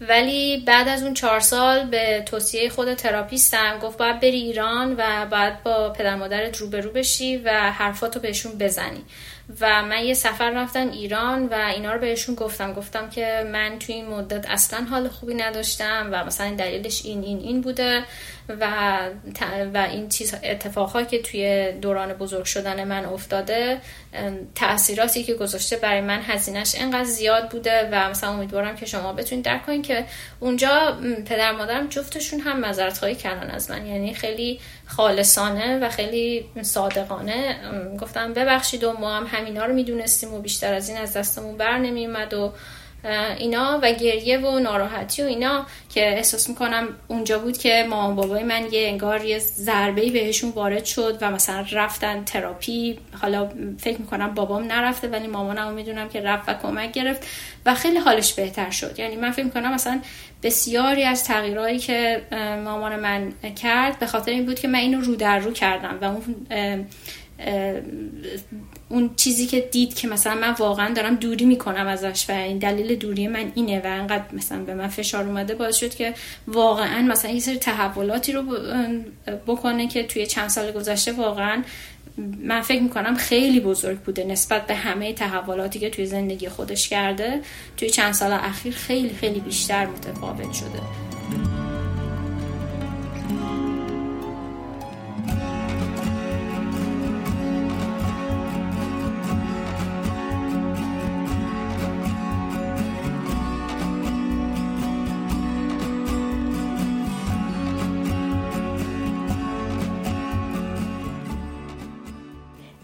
ولی 0.00 0.56
بعد 0.66 0.88
از 0.88 1.02
اون 1.02 1.14
چهار 1.14 1.40
سال 1.40 1.86
به 1.86 2.22
توصیه 2.26 2.68
خود 2.68 2.94
تراپیستم 2.94 3.78
گفت 3.78 3.98
باید 3.98 4.20
بری 4.20 4.40
ایران 4.40 4.94
و 4.98 5.26
باید 5.26 5.62
با 5.62 5.90
پدر 5.90 6.16
مادرت 6.16 6.56
روبرو 6.56 6.90
بشی 6.90 7.36
و 7.36 7.50
حرفاتو 7.50 8.20
بهشون 8.20 8.58
بزنی. 8.58 9.04
و 9.60 9.82
من 9.82 10.04
یه 10.04 10.14
سفر 10.14 10.50
رفتم 10.50 10.90
ایران 10.90 11.46
و 11.46 11.54
اینا 11.54 11.92
رو 11.92 12.00
بهشون 12.00 12.34
گفتم. 12.34 12.72
گفتم 12.72 13.10
که 13.10 13.48
من 13.52 13.78
توی 13.78 13.94
این 13.94 14.06
مدت 14.06 14.50
اصلا 14.50 14.84
حال 14.84 15.08
خوبی 15.08 15.34
نداشتم 15.34 16.08
و 16.12 16.24
مثلا 16.24 16.54
دلیلش 16.54 17.04
این 17.04 17.22
این 17.22 17.38
این 17.38 17.60
بوده. 17.60 18.04
و 18.48 18.98
و 19.74 19.78
این 19.90 20.08
چیز 20.08 20.34
اتفاقهایی 20.44 21.06
که 21.06 21.22
توی 21.22 21.72
دوران 21.72 22.12
بزرگ 22.12 22.44
شدن 22.44 22.84
من 22.84 23.04
افتاده 23.04 23.80
تاثیراتی 24.54 25.24
که 25.24 25.34
گذاشته 25.34 25.76
برای 25.76 26.00
من 26.00 26.20
هزینهش 26.22 26.74
انقدر 26.78 27.04
زیاد 27.04 27.50
بوده 27.50 27.88
و 27.92 28.10
مثلا 28.10 28.30
امیدوارم 28.30 28.76
که 28.76 28.86
شما 28.86 29.12
بتونید 29.12 29.44
درک 29.44 29.66
کنید 29.66 29.86
که 29.86 30.04
اونجا 30.40 30.98
پدر 31.26 31.52
مادرم 31.52 31.86
جفتشون 31.88 32.40
هم 32.40 32.60
معذرت 32.60 32.98
خواهی 32.98 33.14
کردن 33.14 33.50
از 33.50 33.70
من 33.70 33.86
یعنی 33.86 34.14
خیلی 34.14 34.60
خالصانه 34.86 35.78
و 35.78 35.88
خیلی 35.88 36.46
صادقانه. 36.62 37.56
گفتم 38.00 38.32
ببخشید 38.32 38.84
و 38.84 38.92
ما 38.92 39.16
هم 39.16 39.26
همینا 39.26 39.64
رو 39.64 39.74
می‌دونستیم 39.74 40.34
و 40.34 40.40
بیشتر 40.40 40.74
از 40.74 40.88
این 40.88 40.98
از 40.98 41.12
دستمون 41.12 41.56
بر 41.56 41.78
نمیومد 41.78 42.34
و 42.34 42.52
اینا 43.38 43.78
و 43.82 43.92
گریه 43.92 44.38
و 44.38 44.58
ناراحتی 44.58 45.22
و 45.22 45.24
اینا 45.24 45.66
که 45.88 46.16
احساس 46.16 46.48
می‌کنم 46.48 46.88
اونجا 47.08 47.38
بود 47.38 47.58
که 47.58 47.86
مامان 47.90 48.16
بابای 48.16 48.42
من 48.42 48.72
یه 48.72 48.88
انگار 48.88 49.24
یه 49.24 49.38
ضربه 49.38 50.10
بهشون 50.10 50.50
وارد 50.50 50.84
شد 50.84 51.18
و 51.20 51.30
مثلا 51.30 51.64
رفتن 51.72 52.24
تراپی. 52.24 52.98
حالا 53.22 53.50
فکر 53.78 54.00
می‌کنم 54.00 54.34
بابام 54.34 54.64
نرفته 54.72 55.08
ولی 55.08 55.26
مامانم 55.26 55.72
می‌دونم 55.72 56.08
که 56.08 56.20
رفت 56.20 56.48
و 56.48 56.54
کمک 56.54 56.92
گرفت 56.92 57.26
و 57.66 57.74
خیلی 57.74 57.98
حالش 57.98 58.32
بهتر 58.32 58.70
شد. 58.70 58.98
یعنی 58.98 59.16
من 59.16 59.30
فکر 59.30 59.44
می‌کنم 59.44 59.74
مثلا 59.74 60.00
بسیاری 60.42 61.04
از 61.04 61.24
تغییرهایی 61.24 61.78
که 61.78 62.22
مامان 62.64 62.96
من 63.00 63.32
کرد 63.62 63.98
به 63.98 64.06
خاطر 64.06 64.30
این 64.30 64.46
بود 64.46 64.60
که 64.60 64.68
من 64.68 64.78
اینو 64.78 65.00
رو 65.00 65.16
در 65.16 65.38
رو 65.38 65.52
کردم 65.52 65.98
و 66.00 66.04
اون 66.04 66.46
اون 68.88 69.10
چیزی 69.16 69.46
که 69.46 69.60
دید 69.60 69.94
که 69.94 70.08
مثلا 70.08 70.34
من 70.34 70.54
واقعا 70.58 70.94
دارم 70.94 71.14
دوری 71.14 71.44
می‌کنم 71.44 71.86
ازش 71.86 72.30
و 72.30 72.32
این 72.32 72.58
دلیل 72.58 72.94
دوری 72.94 73.28
من 73.28 73.52
اینه 73.54 73.80
و 73.80 73.86
انقدر 73.86 74.24
مثلا 74.32 74.58
به 74.58 74.74
من 74.74 74.88
فشار 74.88 75.26
اومده 75.26 75.54
باعث 75.54 75.76
شد 75.76 75.94
که 75.94 76.14
واقعا 76.48 77.02
مثلا 77.02 77.30
یه 77.30 77.40
سری 77.40 77.56
تحولاتی 77.56 78.32
رو 78.32 78.42
بکنه 79.46 79.88
که 79.88 80.02
توی 80.02 80.26
چند 80.26 80.48
سال 80.48 80.72
گذشته 80.72 81.12
واقعا 81.12 81.62
من 82.38 82.60
فکر 82.60 82.82
می‌کنم 82.82 83.14
خیلی 83.16 83.60
بزرگ 83.60 83.98
بوده 83.98 84.24
نسبت 84.24 84.66
به 84.66 84.74
همه 84.74 85.12
تحولاتی 85.12 85.78
که 85.78 85.90
توی 85.90 86.06
زندگی 86.06 86.48
خودش 86.48 86.88
کرده. 86.88 87.40
توی 87.76 87.90
چند 87.90 88.14
سال 88.14 88.32
اخیر 88.32 88.74
خیلی 88.74 89.14
خیلی 89.14 89.40
بیشتر 89.40 89.86
متفاوت 89.86 90.52
شده. 90.52 91.13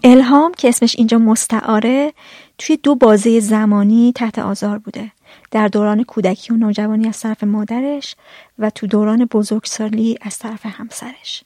الهام 0.05 0.53
که 0.55 0.69
اسمش 0.69 0.95
اینجا 0.99 1.19
مستعاره 1.19 2.13
توی 2.59 2.77
دو 2.77 2.95
بازه 2.95 3.41
زمانی 3.41 4.13
تحت 4.17 4.39
آزار 4.39 4.79
بوده. 4.79 5.11
در 5.51 5.69
دوران 5.69 6.05
کودکی 6.05 6.53
و 6.53 6.57
نوجوانی 6.57 7.09
از 7.09 7.21
طرف 7.21 7.45
مادرش 7.45 8.15
و 8.59 8.71
تو 8.71 8.87
دوران 8.87 9.25
بزرگسالی 9.25 10.19
از 10.21 10.39
طرف 10.39 10.67
همسرش. 10.67 11.45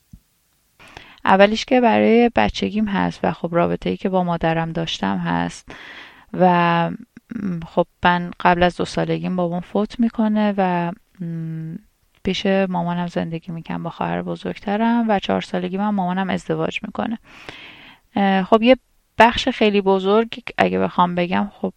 اولیش 1.24 1.64
که 1.64 1.80
برای 1.80 2.30
بچگیم 2.36 2.84
هست 2.84 3.20
و 3.22 3.32
خب 3.32 3.48
رابطه 3.52 3.90
ای 3.90 3.96
که 3.96 4.08
با 4.08 4.24
مادرم 4.24 4.72
داشتم 4.72 5.18
هست 5.18 5.68
و 6.32 6.90
خب 7.66 7.86
من 8.04 8.30
قبل 8.40 8.62
از 8.62 8.76
دو 8.76 8.84
سالگیم 8.84 9.36
بابام 9.36 9.60
فوت 9.60 10.00
می‌کنه 10.00 10.54
و 10.56 10.92
پیش 12.24 12.46
مامانم 12.46 13.06
زندگی 13.06 13.52
می‌کنم 13.52 13.82
با 13.82 13.90
خواهر 13.90 14.22
بزرگترم 14.22 15.04
و 15.08 15.18
چهار 15.18 15.40
سالگی 15.40 15.76
من 15.76 15.88
مامانم 15.88 16.30
ازدواج 16.30 16.78
می‌کنه. 16.82 17.18
خب 18.44 18.62
یه 18.62 18.76
بخش 19.18 19.48
خیلی 19.48 19.80
بزرگ 19.80 20.28
اگه 20.58 20.78
بخوام 20.78 21.14
بگم 21.14 21.50
خب 21.60 21.72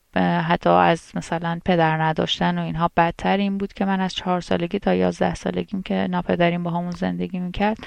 حتی 0.47 0.69
از 0.69 1.11
مثلا 1.15 1.59
پدر 1.65 2.01
نداشتن 2.01 2.59
و 2.59 2.61
اینها 2.61 2.89
بدتر 2.97 3.37
این 3.37 3.57
بود 3.57 3.73
که 3.73 3.85
من 3.85 3.99
از 3.99 4.13
چهار 4.13 4.41
سالگی 4.41 4.79
تا 4.79 4.93
یازده 4.93 5.35
سالگیم 5.35 5.83
که 5.83 6.07
ناپدریم 6.09 6.63
با 6.63 6.71
همون 6.71 6.91
زندگی 6.91 7.39
می‌کرد 7.39 7.77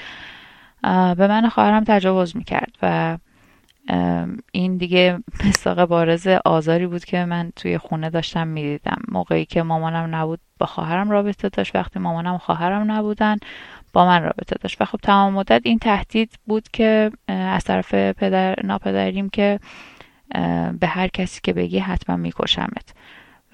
به 1.17 1.27
من 1.27 1.49
خواهرم 1.49 1.85
تجاوز 1.85 2.37
می‌کرد 2.37 2.77
و 2.83 3.19
این 4.53 4.77
دیگه 4.77 5.19
مستاق 5.49 5.85
بارز 5.85 6.27
آزاری 6.45 6.87
بود 6.87 7.05
که 7.05 7.25
من 7.25 7.53
توی 7.57 7.79
خونه 7.79 8.11
داشتم 8.11 8.49
می‌دیدم. 8.49 9.03
موقعی 9.09 9.45
که 9.45 9.63
مامانم 9.63 10.15
نبود 10.15 10.41
با 10.59 10.67
خواهرم 10.67 11.11
رابطه 11.11 11.49
داشت 11.49 11.77
وقتی 11.77 11.99
مامانم 11.99 12.39
خواهرم 12.39 12.91
نبودن 12.91 13.37
با 13.93 14.07
من 14.07 14.23
رابطه 14.23 14.57
داشت. 14.61 14.81
و 14.81 14.85
خب 14.85 14.99
تمام 15.03 15.33
مدت 15.33 15.63
این 15.65 15.79
تهدید 15.79 16.33
بود 16.47 16.69
که 16.73 17.11
از 17.29 17.65
طرف 17.65 17.95
پدر 17.95 18.57
ناپدریم 18.65 19.29
که 19.29 19.61
به 20.81 20.87
هر 20.87 21.09
کسی 21.09 21.41
که 21.43 21.53
بگی 21.53 21.79
حتما 21.79 22.17
میکشمت. 22.17 22.95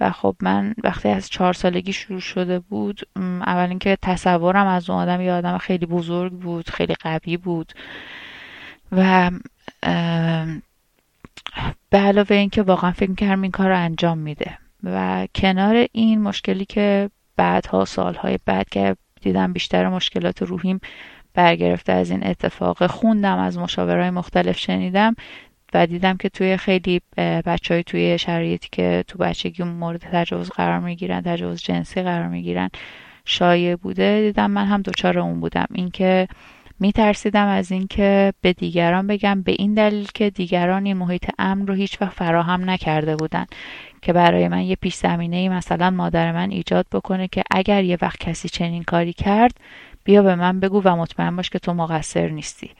و 0.01 0.11
خب 0.11 0.37
من 0.43 0.75
وقتی 0.85 1.09
از 1.09 1.29
چهار 1.29 1.53
سالگی 1.53 1.93
شروع 1.93 2.21
شده 2.21 2.59
بود 2.59 3.01
اول 3.17 3.69
اینکه 3.69 3.99
تصورم 4.03 4.67
از 4.67 4.91
اون 4.91 4.99
آدم 4.99 5.21
یه 5.21 5.33
آدم 5.33 5.59
خیلی 5.59 5.87
بزرگ 5.87 6.33
بود 6.33 6.71
خیلی 6.71 6.95
قوی 6.95 7.37
بود. 7.37 7.73
و 8.93 9.31
به 11.91 11.99
علاوه 11.99 12.37
اینکه 12.37 12.63
واقعا 12.63 12.93
فکر 12.93 13.15
کردم 13.15 13.43
این 13.43 13.51
کار 13.51 13.69
رو 13.69 13.77
انجام 13.77 14.19
میده. 14.19 14.59
و 14.83 15.27
کنار 15.35 15.87
این 15.93 16.23
مشکلی 16.23 16.65
که 16.65 17.11
بعدها 17.37 17.85
سالهای 17.85 18.39
بعد 18.45 18.69
که 18.69 18.97
دیدم 19.27 19.53
بیشتر 19.53 19.89
مشکلات 19.89 20.43
روحیم 20.43 20.81
برگرفته 21.35 21.93
از 21.93 22.11
این 22.11 22.27
اتفاق. 22.27 22.87
خوندم 22.87 23.39
از 23.39 23.59
مشاورهای 23.59 24.11
مختلف 24.11 24.59
شنیدم 24.59 25.15
و 25.75 25.87
دیدم 25.87 26.17
که 26.17 26.29
توی 26.29 26.57
خیلی 26.57 27.01
بچه 27.17 27.75
های 27.75 27.83
توی 27.83 28.19
شرایطی 28.19 28.69
که 28.73 29.05
تو 29.09 29.19
بچگی 29.19 29.63
مورد 29.63 30.01
تجاوز 30.01 30.51
قرار 30.51 30.79
می‌گیرن 30.79 31.21
تجاوز 31.21 31.63
جنسی 31.63 32.03
قرار 32.03 32.29
می‌گیرن 32.29 32.71
شایع 33.25 33.77
بوده. 33.77 34.21
دیدم 34.21 34.51
من 34.51 34.65
هم 34.67 34.83
دچار 34.83 35.19
اون 35.19 35.41
بودم. 35.41 35.67
اینکه 35.75 36.29
میترسیدم 36.81 37.47
از 37.47 37.73
اینکه 37.73 38.33
به 38.41 38.53
دیگران 38.53 39.07
بگم 39.07 39.43
به 39.43 39.53
این 39.53 39.75
دلیل 39.75 40.09
که 40.15 40.31
دیگران 40.31 40.87
این 40.87 40.97
محیط 40.97 41.31
امن 41.39 41.67
رو 41.67 41.75
هیچ 41.75 42.03
وقت 42.03 42.13
فراهم 42.13 42.71
نکرده 42.71 43.17
بودن 43.17 43.47
که 44.03 44.13
برای 44.13 44.49
من 44.49 44.63
یه 44.63 44.77
پیش 44.77 44.95
زمینه 44.95 45.37
ای 45.37 45.49
مثلا 45.49 45.91
مادر 45.91 46.33
من 46.33 46.51
ایجاد 46.51 46.87
بکنه 46.93 47.29
که 47.29 47.43
اگر 47.51 47.85
یه 47.85 47.99
وقت 48.03 48.21
کسی 48.21 48.49
چنین 48.49 48.83
کاری 48.83 49.13
کرد 49.13 49.61
بیا 50.05 50.23
به 50.23 50.35
من 50.35 50.61
بگو 50.61 50.83
و 50.85 50.97
مطمئن 50.97 51.37
باش 51.37 51.51
که 51.51 51.59
تو 51.59 51.75
مقصر 51.75 52.29
نیستی. 52.29 52.71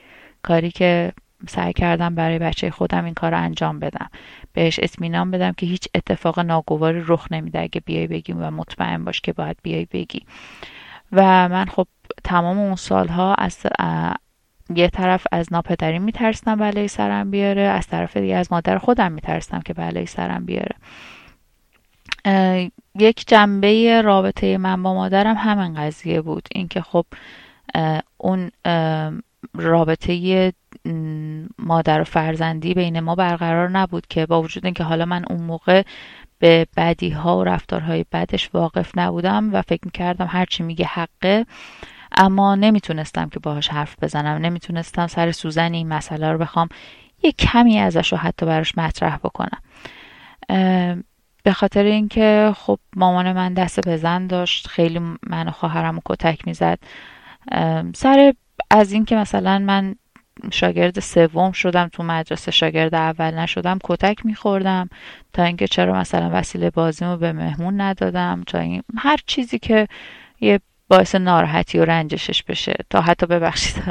کاری 0.41 0.71
که 0.71 1.13
سعی 1.47 1.73
کردم 1.73 2.15
برای 2.15 2.39
بچه 2.39 2.71
خودم 2.71 3.05
این 3.05 3.13
کار 3.13 3.31
رو 3.31 3.37
انجام 3.37 3.79
بدم. 3.79 4.09
بهش 4.53 4.79
اطمینان 4.83 5.31
بدم 5.31 5.51
که 5.51 5.65
هیچ 5.65 5.87
اتفاق 5.95 6.39
ناگواری 6.39 7.03
رخ 7.07 7.31
نمیده. 7.31 7.61
اگه 7.61 7.81
بیای 7.85 8.07
بگیم 8.07 8.37
و 8.39 8.51
مطمئن 8.51 9.03
باش 9.03 9.21
که 9.21 9.33
باید 9.33 9.57
بیای 9.63 9.87
بگی. 9.91 10.21
و 11.11 11.49
من 11.49 11.65
خب 11.65 11.87
تمام 12.23 12.59
اون 12.59 12.75
سالها 12.75 13.33
از 13.33 13.57
یه 14.75 14.87
طرف 14.87 15.27
از 15.31 15.53
ناپدری 15.53 15.99
میترسیدم 15.99 16.55
بلای 16.55 16.87
سرم 16.87 17.31
بیاره 17.31 17.61
از 17.61 17.87
طرف 17.87 18.17
دیگه 18.17 18.35
از 18.35 18.51
مادر 18.51 18.77
خودم 18.77 19.11
میترسیدم 19.11 19.59
که 19.59 19.73
بلای 19.73 20.05
سرم 20.05 20.45
بیاره. 20.45 20.75
یک 22.95 23.27
جنبه 23.27 24.01
رابطه 24.01 24.57
من 24.57 24.83
با 24.83 24.93
مادرم 24.93 25.35
همین 25.35 25.75
قضیه 25.75 26.21
بود. 26.21 26.47
اینکه 26.55 26.81
خب 26.81 27.05
اون 28.17 28.51
رابطه 29.53 30.53
مادر 31.59 32.01
و 32.01 32.03
فرزندی 32.03 32.73
بین 32.73 32.99
ما 32.99 33.15
برقرار 33.15 33.69
نبود 33.69 34.07
که 34.07 34.25
با 34.25 34.41
وجود 34.41 34.65
اینکه 34.65 34.83
حالا 34.83 35.05
من 35.05 35.25
اون 35.29 35.41
موقع 35.41 35.83
به 36.39 36.67
بدی 36.77 37.09
ها 37.09 37.37
و 37.37 37.43
رفتارهای 37.43 38.05
بدش 38.11 38.49
واقف 38.53 38.91
نبودم 38.97 39.53
و 39.53 39.61
فکر 39.61 39.81
می‌کردم 39.85 40.27
هرچی 40.29 40.63
میگه 40.63 40.85
حقه 40.85 41.45
اما 42.17 42.55
نمی‌تونستم 42.55 43.29
که 43.29 43.39
باهاش 43.39 43.67
حرف 43.67 43.95
بزنم. 44.01 44.41
نمی‌تونستم 44.41 45.07
سر 45.07 45.31
سوزن 45.31 45.73
این 45.73 45.87
مسئله 45.87 46.31
رو 46.31 46.37
بخوام 46.37 46.69
یه 47.23 47.31
کمی 47.31 47.79
ازش 47.79 48.11
رو 48.11 48.17
حتی 48.17 48.45
براش 48.45 48.77
مطرح 48.77 49.17
بکنم. 49.17 49.61
به 51.43 51.53
خاطر 51.53 51.83
اینکه 51.83 52.53
خب 52.55 52.79
مامان 52.95 53.33
من 53.33 53.53
دست 53.53 53.89
بزن 53.89 54.27
داشت 54.27 54.67
خیلی 54.67 54.99
من 55.29 55.47
و 55.47 55.51
خواهرم 55.51 55.95
رو 55.95 56.01
کتک 56.05 56.47
می‌زد. 56.47 56.79
سر 57.95 58.33
از 58.71 58.91
اینکه 58.91 59.15
مثلا 59.15 59.59
من 59.59 59.95
شاگرد 60.51 60.99
سوم 60.99 61.51
شدم 61.51 61.87
تو 61.87 62.03
مدرسه 62.03 62.51
شاگرد 62.51 62.95
اول 62.95 63.33
نشدم 63.33 63.79
کتک 63.83 64.25
میخوردم 64.25 64.89
تا 65.33 65.43
اینکه 65.43 65.67
چرا 65.67 65.93
مثلا 65.93 66.29
وسیله 66.33 66.69
بازیمو 66.69 67.17
به 67.17 67.33
مهمون 67.33 67.81
ندادم 67.81 68.43
تا 68.47 68.59
این 68.59 68.83
هر 68.97 69.17
چیزی 69.25 69.59
که 69.59 69.87
یه 70.41 70.59
باعث 70.87 71.15
ناراحتی 71.15 71.79
و 71.79 71.85
رنجشش 71.85 72.43
بشه. 72.43 72.75
تا 72.89 73.01
حتی 73.01 73.25
ببخشید 73.25 73.83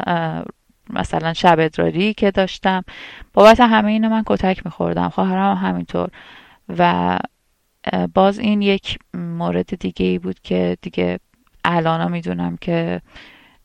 مثلا 0.91 1.33
شب 1.33 1.57
ادراری 1.61 2.15
که 2.15 2.31
داشتم. 2.31 2.85
بابت 3.33 3.61
همه 3.61 3.91
اینو 3.91 4.09
من 4.09 4.23
کتک 4.27 4.67
میخوردم. 4.67 5.09
خواهرم 5.09 5.57
همینطور. 5.57 6.09
و 6.79 7.19
باز 8.15 8.39
این 8.39 8.63
یک 8.63 8.99
مورد 9.15 9.79
دیگه 9.79 10.07
ای 10.07 10.19
بود 10.19 10.41
که 10.41 10.77
دیگه 10.83 11.19
الان 11.65 12.13
می‌دونم 12.13 12.57
که 12.57 13.01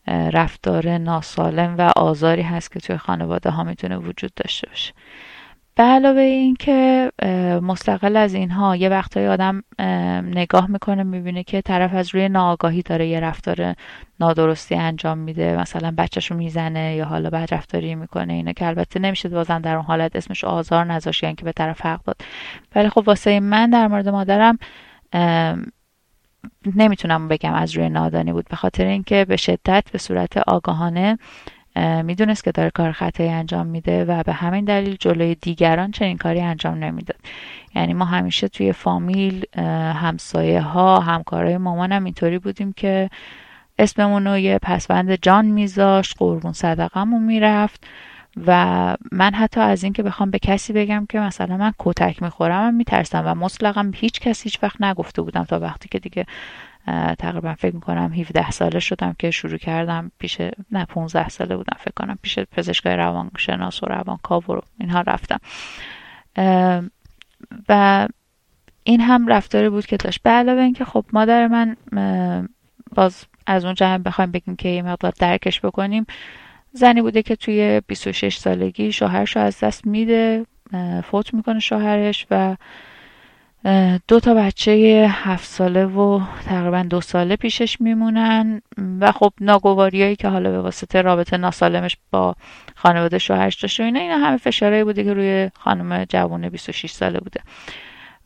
رفتار 0.08 0.98
ناسالم 0.98 1.74
و 1.78 1.92
آزاری 1.96 2.42
هست 2.42 2.72
که 2.72 2.80
توی 2.80 2.96
خانواده 2.96 3.50
ها 3.50 3.64
می‌تونه 3.64 3.96
وجود 3.96 4.34
داشته 4.36 4.68
باشه. 4.68 4.92
به 5.74 5.82
علاوه 5.82 6.20
این 6.20 6.56
که 6.56 7.12
مستقل 7.62 8.16
از 8.16 8.34
اینها 8.34 8.76
یه 8.76 8.88
وقتایی 8.88 9.26
آدم 9.26 9.62
نگاه 10.34 10.70
می‌کنه 10.70 11.02
می‌بینه 11.02 11.44
که 11.44 11.60
طرف 11.60 11.94
از 11.94 12.14
روی 12.14 12.28
ناآگاهی 12.28 12.82
داره 12.82 13.06
یه 13.06 13.20
رفتار 13.20 13.74
نادرستی 14.20 14.74
انجام 14.74 15.18
میده. 15.18 15.56
مثلا 15.56 15.94
بچهش 15.98 16.32
می‌زنه 16.32 16.94
یا 16.94 17.04
حالا 17.04 17.30
بعد 17.30 17.54
رفتاری 17.54 17.94
می‌کنه 17.94 18.32
اینه 18.32 18.52
که 18.52 18.66
البته 18.66 19.00
نمیشه 19.00 19.28
بازم 19.28 19.58
در 19.58 19.74
اون 19.74 19.84
حالت 19.84 20.16
اسمش 20.16 20.44
آزار 20.44 20.84
نذاشت 20.84 21.22
یعنی 21.22 21.34
که 21.34 21.44
به 21.44 21.52
طرف 21.52 21.86
حق 21.86 22.02
داد. 22.04 22.16
ولی 22.74 22.88
خب 22.88 23.02
واسه 23.06 23.40
من 23.40 23.70
در 23.70 23.88
مورد 23.88 24.08
مادرم 24.08 24.58
نمی‌تونم 26.76 27.28
بگم 27.28 27.54
از 27.54 27.76
روی 27.76 27.88
نادانی 27.88 28.32
بود. 28.32 28.48
به 28.48 28.56
خاطر 28.56 28.84
اینکه 28.84 29.24
به 29.24 29.36
شدت 29.36 29.84
به 29.92 29.98
صورت 29.98 30.36
آگاهانه 30.36 31.18
می‌دونست 31.76 32.44
که 32.44 32.52
داره 32.52 32.70
کار 32.70 32.92
خطایی 32.92 33.28
انجام 33.28 33.66
میده 33.66 34.04
و 34.04 34.22
به 34.22 34.32
همین 34.32 34.64
دلیل 34.64 34.96
جلوی 35.00 35.34
دیگران 35.34 35.90
چنین 35.90 36.16
کاری 36.16 36.40
انجام 36.40 36.84
نمی‌داد. 36.84 37.20
یعنی 37.74 37.94
ما 37.94 38.04
همیشه 38.04 38.48
توی 38.48 38.72
فامیل 38.72 39.44
همسایه 39.94 40.60
ها 40.60 41.00
همکارای 41.00 41.56
مامانم 41.56 42.04
اینطوری 42.04 42.38
بودیم 42.38 42.72
که 42.72 43.10
اسممون 43.78 44.26
رو 44.26 44.38
یه 44.38 44.58
پسوند 44.62 45.14
جان 45.14 45.46
میذاشت 45.46 46.14
قربون 46.18 46.52
صدقمون 46.52 47.22
می‌رفت 47.22 47.86
و 48.46 48.96
من 49.12 49.34
حتی 49.34 49.60
از 49.60 49.84
اینکه 49.84 50.02
بخوام 50.02 50.30
به 50.30 50.38
کسی 50.38 50.72
بگم 50.72 51.06
که 51.08 51.20
مثلا 51.20 51.56
من 51.56 51.72
کتک 51.78 52.22
می‌خورم 52.22 52.64
من 52.64 52.74
میترسم 52.74 53.22
و 53.26 53.34
مطلقا 53.34 53.90
هیچ 53.94 54.20
کسی 54.20 54.44
هیچ 54.44 54.58
وقت 54.62 54.82
نگفته 54.82 55.22
بودم 55.22 55.44
تا 55.44 55.58
وقتی 55.58 55.88
که 55.88 55.98
دیگه 55.98 56.26
تقریبا 57.18 57.54
فکر 57.54 57.74
می‌کنم 57.74 58.12
17 58.12 58.50
ساله 58.50 58.78
شدم 58.78 59.16
که 59.18 59.30
شروع 59.30 59.58
کردم 59.58 60.10
پیش 60.18 60.38
نه 60.70 60.84
15 60.84 61.28
ساله 61.28 61.56
بودم 61.56 61.76
فکر 61.78 61.92
کنم 61.96 62.18
پیش 62.22 62.38
پزشکای 62.38 62.96
روانشناس 62.96 63.82
و 63.82 63.86
روانکاو 63.86 64.42
و 64.48 64.60
اینها 64.80 65.00
رفتم. 65.00 65.38
و 67.68 68.08
این 68.84 69.00
هم 69.00 69.26
رفتاری 69.26 69.68
بود 69.68 69.86
که 69.86 69.96
داشت. 69.96 70.22
به 70.22 70.30
علاوه 70.30 70.62
اینکه 70.62 70.84
خب 70.84 71.04
مادر 71.12 71.46
من 71.48 71.76
باز 72.94 73.26
از 73.46 73.64
اون 73.64 73.74
جمع 73.74 73.98
بخوایم 73.98 74.30
بگیم 74.30 74.56
که 74.56 74.68
یه 74.68 74.82
مقدار 74.82 75.12
درکش 75.18 75.60
بکنیم 75.60 76.06
زنی 76.72 77.02
بوده 77.02 77.22
که 77.22 77.36
توی 77.36 77.82
26 77.86 78.36
سالگی 78.36 78.92
شوهرش 78.92 79.36
رو 79.36 79.42
از 79.42 79.60
دست 79.60 79.86
میده 79.86 80.46
فوت 81.04 81.34
می‌کنه 81.34 81.60
شوهرش 81.60 82.26
و 82.30 82.56
دو 84.08 84.20
تا 84.20 84.34
بچه 84.34 84.72
هفت 85.12 85.48
ساله 85.48 85.86
و 85.86 86.20
تقریبا 86.44 86.82
دو 86.82 87.00
ساله 87.00 87.36
پیشش 87.36 87.80
میمونن 87.80 88.62
و 89.00 89.12
خب 89.12 89.32
ناگواریایی 89.40 90.16
که 90.16 90.28
حالا 90.28 90.50
به 90.50 90.60
واسطه 90.60 91.02
رابطه 91.02 91.36
ناسالمش 91.36 91.96
با 92.10 92.34
خانواده 92.74 93.18
شوهرش 93.18 93.80
و 93.80 93.82
اینا 93.82 94.00
اینا 94.00 94.16
همه 94.16 94.36
فشارهایی 94.36 94.84
بوده 94.84 95.04
که 95.04 95.14
روی 95.14 95.50
خانم 95.54 96.04
جوونه 96.04 96.50
26 96.50 96.90
ساله 96.90 97.20
بوده. 97.20 97.40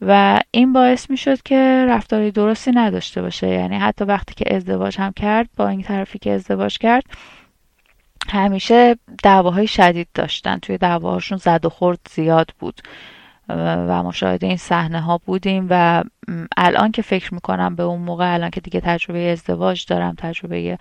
و 0.02 0.40
این 0.50 0.72
باعث 0.72 1.10
می‌شد 1.10 1.42
که 1.42 1.86
رفتاری 1.88 2.30
درستی 2.30 2.70
نداشته 2.70 3.22
باشه. 3.22 3.48
یعنی 3.48 3.76
حتی 3.76 4.04
وقتی 4.04 4.34
که 4.34 4.56
ازدواج 4.56 4.98
هم 4.98 5.12
کرد 5.12 5.48
با 5.56 5.68
این 5.68 5.82
طرفی 5.82 6.18
که 6.18 6.30
ازدواج 6.32 6.78
کرد 6.78 7.04
همیشه 8.28 8.96
دعواهای 9.22 9.66
شدید 9.66 10.08
داشتن. 10.14 10.58
توی 10.58 10.78
دعواهاشون 10.78 11.38
زد 11.38 11.64
و 11.64 11.68
خورد 11.68 11.98
زیاد 12.10 12.50
بود. 12.58 12.80
و 13.48 14.02
مشاهده 14.02 14.46
این 14.46 14.56
صحنه 14.56 15.00
ها 15.00 15.18
بودیم 15.18 15.66
و 15.70 16.04
الان 16.56 16.92
که 16.92 17.02
فکر 17.02 17.34
می‌کنم 17.34 17.76
به 17.76 17.82
اون 17.82 18.00
موقع 18.00 18.34
الان 18.34 18.50
که 18.50 18.60
دیگه 18.60 18.80
تجربه 18.80 19.18
ازدواج 19.18 19.86
دارم 19.86 20.14
تجربه 20.18 20.78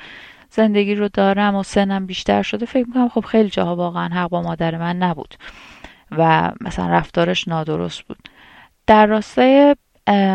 زندگی 0.50 0.96
رو 0.96 1.10
دارم 1.10 1.56
و 1.56 1.64
سنم 1.64 2.06
بیشتر 2.06 2.42
شده 2.42 2.66
فکر 2.66 2.88
می‌کنم 2.88 3.10
خب 3.10 3.26
خیلی 3.26 3.50
جاها 3.50 3.76
واقعا 3.76 4.08
حق 4.08 4.30
با 4.30 4.42
مادر 4.42 4.78
من 4.78 4.98
نبود 4.98 5.36
و 6.12 6.52
مثلا 6.62 6.90
رفتارش 6.90 7.48
نادرست 7.48 8.02
بود. 8.02 8.30
در 8.88 9.06
راستای 9.06 9.76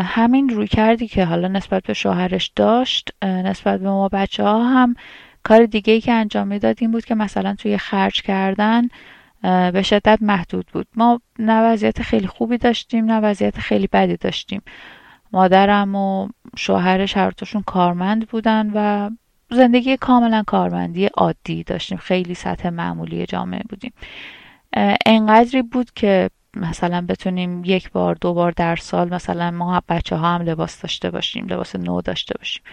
همین 0.03 0.49
روی 0.49 0.67
کردی 0.67 1.07
که 1.07 1.25
حالا 1.25 1.47
نسبت 1.47 1.83
به 1.83 1.93
شوهرش 1.93 2.51
داشت 2.55 3.09
نسبت 3.23 3.79
به 3.79 3.89
ما 3.89 4.09
بچه 4.09 4.43
ها 4.43 4.63
هم 4.63 4.95
کار 5.43 5.65
دیگه 5.65 5.93
ای 5.93 6.01
که 6.01 6.11
انجام 6.11 6.47
می‌داد 6.47 6.77
این 6.81 6.91
بود 6.91 7.05
که 7.05 7.15
مثلا 7.15 7.55
توی 7.55 7.77
خرج 7.77 8.21
کردن 8.21 8.87
به 9.43 9.81
شدت 9.81 10.17
محدود 10.21 10.65
بود. 10.73 10.87
ما 10.95 11.21
نه 11.39 11.61
وضعیت 11.61 12.01
خیلی 12.01 12.27
خوبی 12.27 12.57
داشتیم 12.57 13.05
نه 13.05 13.19
وضعیت 13.19 13.59
خیلی 13.59 13.87
بدی 13.87 14.17
داشتیم. 14.17 14.61
مادرم 15.33 15.95
و 15.95 16.29
شوهرش 16.57 17.17
هر 17.17 17.33
کارمند 17.65 18.27
بودن 18.27 18.71
و 18.75 19.09
زندگی 19.49 19.97
کاملا 19.97 20.43
کارمندی 20.47 21.05
عادی 21.05 21.63
داشتیم. 21.63 21.97
خیلی 21.97 22.33
سطح 22.33 22.69
معمولی 22.69 23.25
جامعه 23.25 23.61
بودیم. 23.69 23.93
انقدری 25.05 25.61
بود 25.61 25.91
که 25.95 26.29
مثلا 26.55 27.05
بتونیم 27.09 27.61
یک 27.65 27.91
بار 27.91 28.15
دو 28.15 28.33
بار 28.33 28.51
در 28.51 28.75
سال 28.75 29.13
مثلا 29.13 29.51
ما 29.51 29.81
بچه 29.89 30.15
ها 30.15 30.35
هم 30.35 30.41
لباس 30.41 30.81
داشته 30.81 31.11
باشیم 31.11 31.45
لباس 31.45 31.75
نو 31.75 32.01
داشته 32.01 32.33
باشیم. 32.37 32.63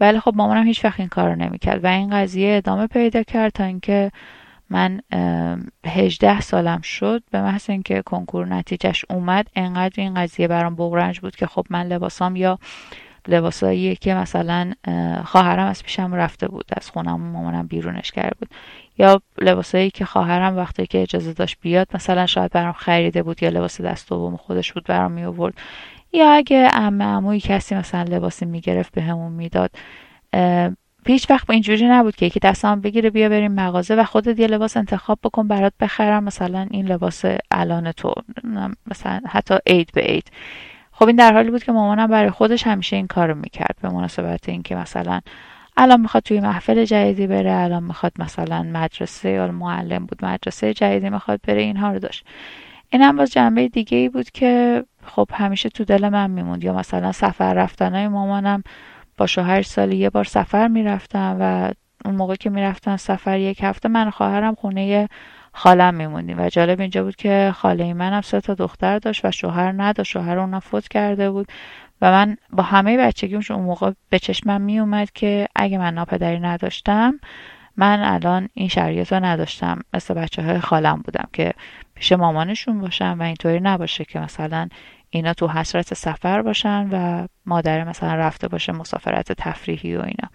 ولی 0.00 0.20
خب 0.20 0.32
مامانم 0.34 0.66
هیچ 0.66 0.84
وقت 0.84 1.00
این 1.00 1.08
کار 1.08 1.28
رو 1.28 1.36
نمی‌کرد 1.36 1.84
و 1.84 1.86
این 1.86 2.10
قضیه 2.10 2.56
ادامه 2.56 2.86
پیدا 2.86 3.22
کرد 3.22 3.52
تا 3.52 3.64
اینکه 3.64 4.12
من 4.70 5.00
هجده 5.86 6.40
سالم 6.40 6.80
شد 6.80 7.22
به 7.30 7.42
محض 7.42 7.70
اینکه 7.70 8.02
کنکور 8.02 8.46
نتیجهش 8.46 9.04
اومد 9.10 9.48
انقدر 9.54 10.02
این 10.02 10.14
قضیه 10.14 10.48
برام 10.48 10.74
بغرنج 10.74 11.20
بود 11.20 11.36
که 11.36 11.46
خب 11.46 11.66
من 11.70 11.86
لباسام 11.86 12.36
یا 12.36 12.58
لباسایی 13.28 13.96
که 13.96 14.14
مثلا 14.14 14.72
خواهرم 15.24 15.66
از 15.66 15.82
پیشم 15.82 16.14
رفته 16.14 16.48
بود 16.48 16.64
از 16.76 16.90
خونم 16.90 17.20
مامانم 17.20 17.66
بیرونش 17.66 18.12
کرده 18.12 18.36
بود 18.38 18.50
یا 18.98 19.22
لباسایی 19.38 19.90
که 19.90 20.04
خواهرم 20.04 20.56
وقتی 20.56 20.86
که 20.86 21.02
اجازه 21.02 21.32
داشت 21.32 21.56
بیاد 21.60 21.88
مثلا 21.94 22.26
شاید 22.26 22.52
برام 22.52 22.72
خریده 22.72 23.22
بود 23.22 23.42
یا 23.42 23.48
لباس 23.48 23.80
دست 23.80 24.08
دوم 24.08 24.36
خودش 24.36 24.72
بود 24.72 24.84
برام 24.84 25.12
می 25.12 25.24
آورد 25.24 25.54
یا 26.12 26.30
اگه 26.32 26.68
عمه 26.68 27.04
عموی 27.04 27.40
کسی 27.40 27.74
مثلا 27.74 28.02
لباسی 28.02 28.44
می‌گرفت 28.44 28.92
به 28.92 29.14
می‌داد 29.14 29.70
هیچ 31.12 31.30
وقت 31.30 31.50
اینجوری 31.50 31.88
نبود 31.88 32.16
که 32.16 32.26
یکی 32.26 32.40
دستم 32.40 32.80
بگیره 32.80 33.10
بیا 33.10 33.28
بریم 33.28 33.52
مغازه 33.52 33.94
و 33.94 34.04
خودت 34.04 34.38
یه 34.38 34.46
لباس 34.46 34.76
انتخاب 34.76 35.18
بکن 35.22 35.48
برات 35.48 35.72
بخرم. 35.80 36.24
مثلا 36.24 36.66
این 36.70 36.86
لباس 36.86 37.24
الان 37.50 37.92
تو 37.92 38.14
مثلا 38.90 39.20
حتی 39.28 39.54
عید 39.66 39.90
به 39.94 40.00
عید. 40.00 40.30
خب 40.92 41.06
این 41.06 41.16
در 41.16 41.32
حالی 41.32 41.50
بود 41.50 41.64
که 41.64 41.72
مامانم 41.72 42.06
برای 42.06 42.30
خودش 42.30 42.66
همیشه 42.66 42.96
این 42.96 43.06
کارو 43.06 43.34
می‌کرد 43.34 43.76
به 43.82 43.88
مناسبت 43.88 44.48
اینکه 44.48 44.76
مثلا 44.76 45.20
الان 45.76 46.00
می‌خواد 46.00 46.22
توی 46.22 46.40
محفل 46.40 46.84
جدیدی 46.84 47.26
بره 47.26 47.52
الان 47.52 47.82
می‌خواد 47.82 48.12
مثلا 48.18 48.62
مدرسه 48.62 49.30
یا 49.30 49.52
معلم 49.52 50.06
بود 50.06 50.24
مدرسه 50.24 50.74
جدیدی 50.74 51.10
می‌خواد 51.10 51.40
بره 51.48 51.62
اینها 51.62 51.92
رو 51.92 51.98
داشت. 51.98 52.26
این 52.90 53.02
هم 53.02 53.16
باز 53.16 53.32
جنبه 53.32 53.68
دیگه 53.68 53.98
ای 53.98 54.08
بود 54.08 54.30
که 54.30 54.84
خب 55.06 55.28
همیشه 55.32 55.68
تو 55.68 55.84
دل 55.84 56.08
من 56.08 56.30
میموند. 56.30 56.64
یا 56.64 56.72
مثلا 56.72 57.12
سفر 57.12 57.54
رفتنهای 57.54 58.08
مامانم 58.08 58.62
با 59.16 59.26
شوهر 59.26 59.62
سالی 59.62 59.96
یه 59.96 60.10
بار 60.10 60.24
سفر 60.24 60.68
می‌رفتم 60.68 61.36
و 61.40 61.72
اون 62.04 62.14
موقع 62.14 62.34
که 62.34 62.50
می‌رفتن 62.50 62.96
سفر 62.96 63.38
یک 63.38 63.62
هفته 63.62 63.88
من 63.88 64.10
خواهرم 64.10 64.54
خونه 64.54 65.08
خالم 65.52 65.94
میموندیم 65.94 66.38
و 66.40 66.48
جالب 66.48 66.80
اینجا 66.80 67.04
بود 67.04 67.16
که 67.16 67.52
خاله 67.56 67.94
منم 67.94 68.20
سه 68.20 68.40
تا 68.40 68.54
دختر 68.54 68.98
داشت 68.98 69.24
و 69.24 69.30
شوهر 69.30 69.72
نداشت. 69.76 70.12
شوهر 70.12 70.38
اونم 70.38 70.60
فوت 70.60 70.88
کرده 70.88 71.30
بود 71.30 71.46
و 72.02 72.10
من 72.10 72.36
با 72.52 72.62
همه 72.62 72.96
بچگیمش 72.96 73.50
اون 73.50 73.64
موقع 73.64 73.92
به 74.10 74.18
چشمم 74.18 74.60
میومد 74.60 75.10
که 75.10 75.48
اگه 75.56 75.78
من 75.78 75.94
ناپدری 75.94 76.40
نداشتم 76.40 77.20
من 77.76 78.00
الان 78.02 78.48
این 78.54 78.68
شرایط 78.68 79.12
رو 79.12 79.24
نداشتم. 79.24 79.80
مثل 79.94 80.14
بچه 80.14 80.42
های 80.42 80.60
خالم 80.60 81.02
بودم 81.04 81.28
که 81.32 81.52
پیش 81.94 82.12
مامانشون 82.12 82.80
باشم 82.80 83.16
و 83.20 83.22
اینطوری 83.22 83.60
نباشه 83.60 84.04
که 84.04 84.20
مثلا 84.20 84.68
اینا 85.16 85.34
تو 85.34 85.48
حسرت 85.48 85.94
سفر 85.94 86.42
باشن 86.42 86.88
و 86.92 87.26
مادر 87.46 87.84
مثلا 87.84 88.14
رفته 88.14 88.48
باشه 88.48 88.72
مسافرت 88.72 89.32
تفریحی 89.32 89.96
و 89.96 90.00
اینا. 90.00 90.30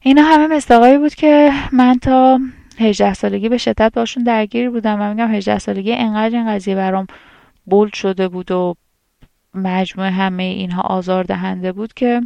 اینا 0.00 0.22
همه 0.22 0.56
مصداقایی 0.56 0.98
بود 0.98 1.14
که 1.14 1.52
من 1.72 1.98
تا 1.98 2.40
18 2.78 3.14
سالگی 3.14 3.48
به 3.48 3.58
شدت 3.58 3.92
باشون 3.94 4.22
درگیر 4.22 4.70
بودم 4.70 5.00
و 5.00 5.08
میگم 5.08 5.34
18 5.34 5.58
سالگی 5.58 5.92
انقدر 5.92 6.36
این 6.36 6.48
قضیه 6.48 6.74
برام 6.74 7.06
بولد 7.64 7.94
شده 7.94 8.28
بود 8.28 8.50
و 8.50 8.74
مجموع 9.54 10.06
همه 10.06 10.42
اینها 10.42 10.82
آزار 10.82 11.24
دهنده 11.24 11.72
بود 11.72 11.94
که 11.94 12.20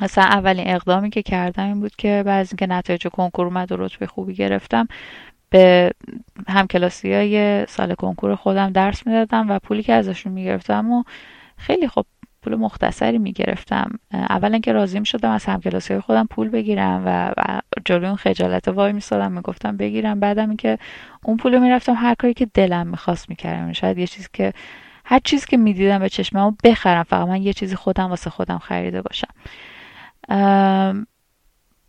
مثلا 0.00 0.24
اولین 0.24 0.68
اقدامی 0.68 1.10
که 1.10 1.22
کردم 1.22 1.66
این 1.66 1.80
بود 1.80 1.96
که 1.96 2.22
بعد 2.26 2.46
اینکه 2.50 2.66
نتایج 2.66 3.08
کنکور 3.08 3.46
اومد 3.46 3.72
و 3.72 3.76
رتبه 3.76 4.06
خوبی 4.06 4.34
گرفتم 4.34 4.88
به 5.50 5.90
همکلاسی 6.48 7.12
های 7.12 7.66
سال 7.66 7.94
کنکور 7.94 8.34
خودم 8.34 8.70
درس 8.70 9.06
می‌دادم 9.06 9.50
و 9.50 9.58
پولی 9.58 9.82
که 9.82 9.92
ازشون 9.92 10.32
می‌گرفتم 10.32 10.90
و 10.92 11.04
خیلی 11.56 11.88
خب 11.88 12.06
پول 12.42 12.54
مختصری 12.54 13.18
می‌گرفتم. 13.18 13.90
اول 14.12 14.52
اینکه 14.52 14.72
راضی 14.72 15.04
شدم 15.04 15.30
از 15.30 15.44
همکلاسی 15.44 15.92
های 15.92 16.00
خودم 16.00 16.26
پول 16.26 16.48
بگیرم 16.48 17.02
و, 17.06 17.34
جلوی 17.84 18.06
اون 18.06 18.16
خجالت 18.16 18.68
وای 18.68 18.92
میستادم 18.92 19.32
می‌گفتم 19.32 19.76
بگیرم. 19.76 20.20
بعدم 20.20 20.48
اینکه 20.48 20.78
اون 21.24 21.36
پول 21.36 21.58
می‌رفتم 21.58 21.94
هر 21.94 22.14
کاری 22.14 22.34
که 22.34 22.46
دلم 22.54 22.86
می‌خواست 22.86 23.28
می‌کردم. 23.28 23.72
شاید 23.72 23.98
یه 23.98 24.06
چیزی 24.06 24.28
که 24.32 24.52
هر 25.04 25.20
چیزی 25.24 25.46
که 25.46 25.56
می‌دیدم 25.56 25.98
به 25.98 26.08
چشمم 26.08 26.56
بخرم. 26.64 27.02
فقط 27.02 27.28
من 27.28 27.42
یه 27.42 27.52
چیزی 27.52 27.76
خودم 27.76 28.10
واسه 28.10 28.30
خودم 28.30 28.58
خریده 28.58 29.02
باشم. 29.02 29.34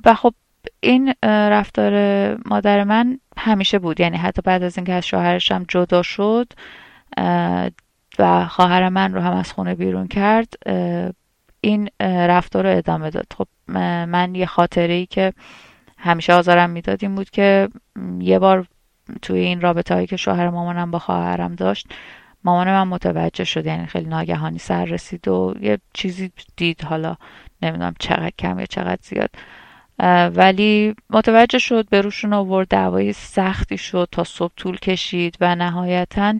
و 0.06 0.14
خب 0.14 0.34
این 0.80 1.14
رفتار 1.24 1.94
مادر 2.50 2.84
من 2.84 3.20
همیشه 3.38 3.80
بود. 3.80 4.00
یعنی 4.00 4.18
حتی 4.18 4.42
بعد 4.42 4.64
از 4.64 4.78
اینکه 4.78 4.94
از 4.94 5.06
شوهرشم 5.08 5.66
جدا 5.68 6.02
شد 6.02 6.54
و 8.20 8.46
خواهر 8.46 8.90
من 8.90 9.14
رو 9.14 9.22
هم 9.22 9.34
از 9.34 9.54
خونه 9.54 9.76
بیرون 9.76 10.08
کرد 10.08 10.54
این 11.62 11.90
رفتار 12.02 12.64
رو 12.64 12.78
ادامه 12.78 13.10
داد. 13.10 13.26
خب 13.38 13.48
من 14.08 14.36
یه 14.36 14.46
خاطره 14.46 14.94
ای 14.94 15.06
که 15.06 15.34
همیشه 15.98 16.34
آزارم 16.34 16.70
می‌داد 16.70 17.00
این 17.02 17.16
بود 17.16 17.30
که 17.30 17.70
یه 18.20 18.40
بار 18.40 18.68
توی 19.22 19.40
این 19.40 19.62
رابطه 19.62 19.94
هایی 19.96 20.08
که 20.08 20.18
شوهر 20.18 20.50
مامانم 20.50 20.92
با 20.92 21.00
خواهرم 21.00 21.56
داشت 21.56 21.88
مامان 22.44 22.68
من 22.68 22.88
متوجه 22.88 23.44
شد 23.44 23.66
یعنی 23.66 23.86
خیلی 23.86 24.10
ناگهانی 24.10 24.60
سر 24.60 24.86
رسید 24.86 25.28
و 25.28 25.56
یه 25.62 25.80
چیزی 25.94 26.32
دید. 26.58 26.84
حالا 26.84 27.16
نمی‌دونم 27.62 27.94
چقدر 28.00 28.32
کم 28.40 28.60
یا 28.60 28.66
چقدر 28.66 29.00
زیاد. 29.02 29.30
ولی 30.36 30.96
متوجه 31.10 31.60
شد 31.60 31.90
به 31.90 32.02
روشون 32.02 32.34
آورد 32.34 32.68
دعوای 32.68 33.14
سختی 33.14 33.78
شد 33.78 34.08
تا 34.12 34.24
صبح 34.24 34.54
طول 34.58 34.78
کشید 34.78 35.38
و 35.42 35.56
نهایتا 35.56 36.34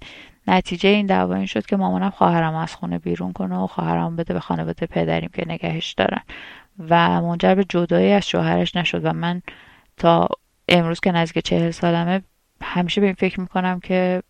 نتیجه 0.48 0.90
این 0.90 1.06
دعوا 1.06 1.36
این 1.36 1.46
شد 1.46 1.66
که 1.66 1.78
مامانم 1.78 2.10
خواهرم 2.10 2.56
از 2.56 2.76
خونه 2.76 3.00
بیرون 3.00 3.34
کنه 3.34 3.58
و 3.58 3.68
خواهرم 3.68 4.16
بده 4.16 4.34
به 4.34 4.40
خانواده 4.40 4.86
پدریم 4.86 5.30
که 5.34 5.44
نگهش 5.48 5.94
دارن. 5.94 6.22
و 6.90 7.22
منجر 7.22 7.56
به 7.56 7.66
جدایی 7.70 8.12
از 8.12 8.28
شوهرش 8.28 8.76
نشد 8.76 9.06
و 9.06 9.14
من 9.14 9.42
تا 9.98 10.28
امروز 10.70 11.00
که 11.00 11.12
نزدیک 11.12 11.46
چهل 11.46 11.72
سالمه 11.72 12.22
همیشه 12.62 13.02
به 13.02 13.08
این 13.08 13.16
فکر 13.16 13.40
می‌کنم 13.40 13.80
که 13.80 14.24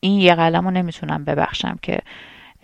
این 0.00 0.20
یه 0.20 0.34
قلم 0.34 0.64
رو 0.64 0.70
نمی‌تونم 0.70 1.24
ببخشم 1.24 1.78
که 1.82 1.98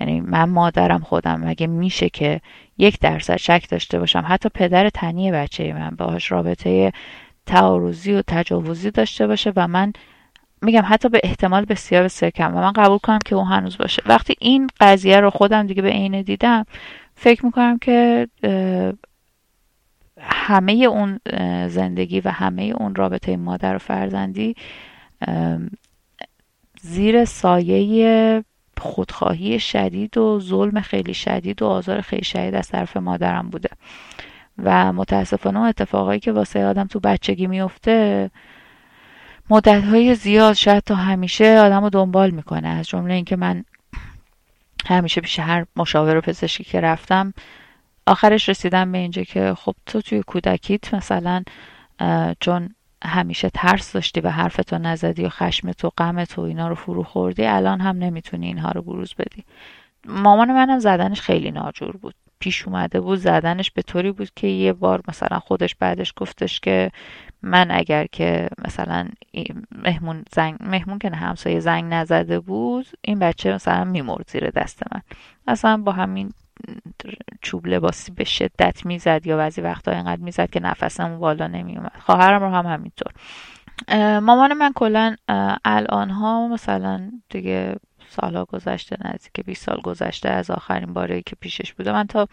یعنی 0.01 0.21
من 0.21 0.45
مادرم 0.45 1.01
خودم. 1.01 1.41
مگه 1.41 1.67
میشه 1.67 2.09
که 2.09 2.41
یک 2.79 2.99
درصد 3.01 3.37
شک 3.37 3.67
داشته 3.71 3.99
باشم؟ 3.99 4.25
حتی 4.29 4.49
پدر 4.55 4.89
تنی 4.89 5.33
بچه 5.33 5.73
من 5.73 5.91
باهاش 5.91 6.33
رابطه 6.33 6.93
تعارضی 7.47 8.13
و 8.13 8.23
تجاوزی 8.27 8.91
داشته 8.91 9.27
باشه 9.27 9.53
و 9.57 9.69
من 9.69 9.93
میگم 10.63 10.83
حتی 10.87 11.09
به 11.09 11.21
احتمال 11.25 11.65
بسیار 11.65 12.05
بسیار 12.05 12.31
کم. 12.31 12.57
و 12.57 12.61
من 12.61 12.73
قبول 12.73 12.99
کنم 12.99 13.19
که 13.27 13.35
اون 13.35 13.47
هنوز 13.47 13.79
باشه. 13.79 14.03
وقتی 14.07 14.35
این 14.41 14.71
قضیه 14.81 15.21
رو 15.21 15.31
خودم 15.31 15.67
دیگه 15.67 15.83
به 15.83 15.91
عینه 15.91 16.23
دیدم 16.23 16.65
فکر 17.15 17.47
می‌کنم 17.47 17.79
که 17.79 18.29
همه 20.21 20.73
اون 20.73 21.21
زندگی 21.69 22.21
و 22.21 22.29
همه 22.29 22.63
اون 22.63 22.95
رابطه 22.95 23.37
مادر 23.37 23.75
و 23.75 23.79
فرزندی 23.79 24.55
زیر 26.81 27.25
سایه 27.25 28.45
خودخواهی 28.81 29.61
شدید 29.61 30.19
و 30.19 30.41
ظلم 30.41 30.81
خیلی 30.81 31.15
شدید 31.15 31.63
و 31.63 31.67
آزار 31.67 32.01
خیلی 32.01 32.25
شدید 32.25 32.55
از 32.55 32.69
طرف 32.69 32.97
مادرم 32.97 33.51
بوده. 33.51 33.69
و 34.59 34.93
متاسفانه 34.93 35.59
اون 35.59 35.69
اتفاقایی 35.69 36.21
که 36.21 36.33
واسه 36.33 36.67
آدم 36.67 36.87
تو 36.87 37.01
بچگی 37.01 37.47
میفته 37.47 38.31
مدت 39.51 39.85
های 39.85 40.15
زیاد 40.15 40.53
شاید 40.53 40.83
تا 40.83 40.95
همیشه 40.95 41.59
آدم 41.59 41.83
رو 41.83 41.91
دنبال 41.91 42.31
می‌کنه. 42.31 42.69
از 42.69 42.89
جمله 42.89 43.15
اینکه 43.15 43.37
من 43.37 43.65
همیشه 44.87 45.21
پیش 45.21 45.39
هر 45.39 45.67
مشاور 45.77 46.21
پزشکی 46.21 46.65
که 46.65 46.81
رفتم 46.81 47.35
آخرش 48.07 48.49
رسیدم 48.49 48.93
به 48.93 48.99
اینجا 48.99 49.23
که 49.23 49.55
خب 49.55 49.75
تو 49.87 50.01
توی 50.01 50.23
کودکیت 50.23 50.95
مثلا 50.95 51.43
چون 52.41 52.75
همیشه 53.05 53.51
ترس 53.51 53.93
داشتی 53.93 54.21
و 54.21 54.31
حرفتو 54.31 54.79
نزدی 54.79 55.25
و 55.25 55.29
خشمت 55.29 55.85
و 55.85 55.91
غمت 55.99 56.39
و 56.39 56.41
اینا 56.41 56.69
رو 56.69 56.75
فرو 56.75 57.03
خوردی 57.03 57.45
الان 57.45 57.81
هم 57.81 57.99
نمی‌تونی 57.99 58.47
اینها 58.47 58.71
رو 58.71 58.83
بروز 58.83 59.15
بدی. 59.19 59.45
مامان 60.07 60.53
منم 60.53 60.79
زدنش 60.79 61.21
خیلی 61.21 61.51
ناجور 61.51 61.97
بود. 61.97 62.15
پیش 62.39 62.69
اومده 62.69 63.01
بود 63.01 63.19
زدنش 63.19 63.71
به 63.71 63.83
طوری 63.83 64.13
بود 64.13 64.31
که 64.37 64.47
یه 64.47 64.73
بار 64.73 65.03
مثلا 65.09 65.39
خودش 65.39 65.75
بعدش 65.75 66.13
گفتش 66.17 66.61
که 66.61 66.91
من 67.43 67.71
اگر 67.71 68.07
که 68.13 68.49
مثلا 68.65 69.09
مهمون 69.73 70.25
زنگ 70.33 70.57
مهمون 70.61 70.99
که 70.99 71.11
همسایه 71.11 71.61
زنگ 71.61 71.85
نزده 71.95 72.41
بود 72.41 72.87
این 73.03 73.19
بچه 73.19 73.55
مثلا 73.55 73.85
میمرد 73.85 74.31
زیر 74.31 74.51
دست 74.51 74.83
من. 74.93 75.03
اصلا 75.47 75.77
با 75.77 75.93
همین 75.93 76.33
چوب 77.43 77.67
لباسی 77.67 78.13
به 78.13 78.25
شدت 78.25 78.87
می‌زد 78.87 79.27
یا 79.27 79.37
بعضی 79.37 79.61
وقتا 79.61 79.93
اینقدر 79.93 80.21
می‌زد 80.21 80.51
که 80.51 80.61
نفسم 80.61 81.19
بالا 81.19 81.47
نمیومد 81.47 81.93
خواهرم 81.99 82.43
رو 82.43 82.51
هم 82.51 82.67
همینطور. 82.67 83.13
مامان 84.21 84.53
من 84.53 84.73
کلا 84.73 85.17
الان 85.65 86.11
ها 86.11 86.49
مثلا 86.49 87.11
دیگه 87.29 87.77
سالها 88.09 88.45
گذشته 88.45 88.97
نزدیک 89.05 89.45
20 89.47 89.65
سال 89.65 89.81
گذشته 89.81 90.29
از 90.29 90.51
آخرین 90.51 90.93
باری 90.93 91.23
که 91.23 91.37
پیشش 91.41 91.73
بوده. 91.73 91.93
من 91.93 92.07
تا 92.07 92.29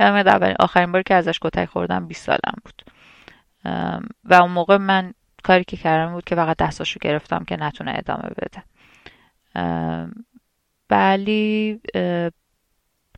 یادم 0.00 0.54
آخرین 0.60 0.92
باری 0.92 1.04
که 1.04 1.14
ازش 1.14 1.38
کتک 1.42 1.64
خوردم 1.64 2.06
20 2.06 2.24
سالم 2.24 2.54
بود. 2.64 2.82
و 4.24 4.34
اون 4.34 4.50
موقع 4.50 4.76
من 4.76 5.14
کاری 5.42 5.64
که 5.64 5.76
کردم 5.76 6.12
بود 6.12 6.24
که 6.24 6.34
فقط 6.34 6.56
دستاشو 6.56 6.98
گرفتم 7.02 7.44
که 7.44 7.56
نتونه 7.56 7.92
ادامه 7.96 8.28
بده. 8.36 8.62
ولی 10.90 11.80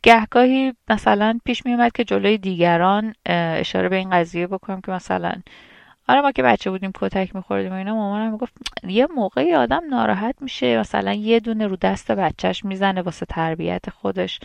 گهگاهی 0.05 0.73
مثلا 0.89 1.39
پیش 1.45 1.65
می 1.65 1.73
اومد 1.73 1.91
که 1.91 2.03
جلوی 2.03 2.37
دیگران 2.37 3.13
اشاره 3.25 3.89
به 3.89 3.95
این 3.95 4.09
قضیه 4.09 4.47
بکنم 4.47 4.81
که 4.81 4.91
مثلا 4.91 5.33
آره 6.07 6.21
ما 6.21 6.31
که 6.31 6.43
بچه 6.43 6.69
بودیم 6.71 6.91
کتک 6.95 7.35
میخوردیم 7.35 7.71
و 7.71 7.75
اینا 7.75 7.95
مامانم 7.95 8.31
می‌گفت 8.31 8.53
یه 8.87 9.07
موقعی 9.15 9.53
آدم 9.55 9.81
ناراحت 9.89 10.35
میشه 10.41 10.79
مثلا 10.79 11.13
یه 11.13 11.39
دونه 11.39 11.67
رو 11.67 11.75
دست 11.75 12.11
بچهش 12.11 12.65
می‌زنه 12.65 13.01
واسه 13.01 13.25
تربیت 13.25 13.89
خودش. 13.89 14.39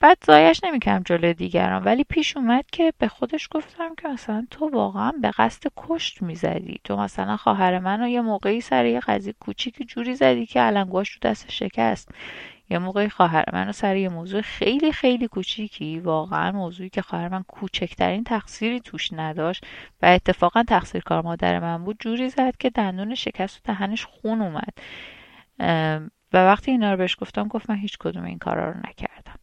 بعد 0.00 0.18
زایش 0.26 0.64
نمی‌کنم 0.64 1.02
جلوی 1.06 1.34
دیگران 1.34 1.84
ولی 1.84 2.04
پیش 2.04 2.36
اومد 2.36 2.64
که 2.72 2.92
به 2.98 3.08
خودش 3.08 3.48
گفتم 3.50 3.94
که 3.94 4.08
مثلا 4.08 4.46
تو 4.50 4.68
واقعا 4.68 5.12
به 5.22 5.30
قصد 5.38 5.62
کشت 5.76 6.22
می‌زدی. 6.22 6.80
تو 6.84 6.96
مثلا 6.96 7.36
خواهر 7.36 7.78
منو 7.78 8.08
یه 8.08 8.20
موقعی 8.20 8.60
سر 8.60 8.84
یه 8.84 9.00
قضیه 9.00 9.34
کوچیکی 9.40 9.84
جوری 9.84 10.14
زدی 10.14 10.46
که 10.46 10.60
علنگوش 10.60 11.10
رو 11.10 11.18
دست 11.30 11.50
شکست. 11.50 12.08
یه 12.70 12.78
موقعی 12.78 13.08
خواهر 13.08 13.44
منو 13.52 13.72
سر 13.72 13.96
یه 13.96 14.08
موضوع 14.08 14.40
خیلی 14.40 14.92
خیلی 14.92 15.28
کوچیکی 15.28 16.00
واقعا 16.00 16.52
موضوعی 16.52 16.88
که 16.88 17.02
خواهر 17.02 17.28
من 17.28 17.42
کوچکترین 17.42 18.24
تقصیری 18.24 18.80
توش 18.80 19.12
نداشت 19.12 19.66
و 20.02 20.06
اتفاقا 20.06 20.62
تقصیر 20.62 21.02
کار 21.02 21.22
مادر 21.22 21.58
من 21.58 21.84
بود 21.84 21.96
جوری 22.00 22.28
زد 22.28 22.56
که 22.56 22.70
دندون 22.70 23.14
شکست 23.14 23.56
و 23.56 23.60
دهنش 23.64 24.04
خون 24.04 24.40
اومد. 24.40 24.78
و 26.32 26.46
وقتی 26.46 26.70
اینا 26.70 26.90
رو 26.90 26.96
بهش 26.96 27.16
گفتم 27.20 27.48
گفت 27.48 27.70
من 27.70 27.76
هیچ 27.76 27.98
کدوم 27.98 28.24
این 28.24 28.38
کارا 28.38 28.70
رو 28.70 28.76
نکردم. 28.78 29.38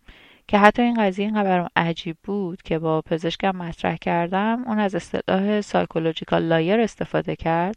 که 0.48 0.58
حتی 0.58 0.82
این 0.82 0.94
قضیه 0.94 1.26
اینقدر 1.26 1.50
برام 1.50 1.70
عجیب 1.76 2.18
بود 2.24 2.62
که 2.62 2.80
با 2.80 3.02
پزشکم 3.02 3.56
مطرح 3.56 3.96
کردم 3.96 4.64
اون 4.68 4.80
از 4.80 4.96
اصطلاح 4.96 5.62
psychological 5.62 6.44
liar 6.44 6.80
استفاده 6.80 7.36
کرد. 7.36 7.76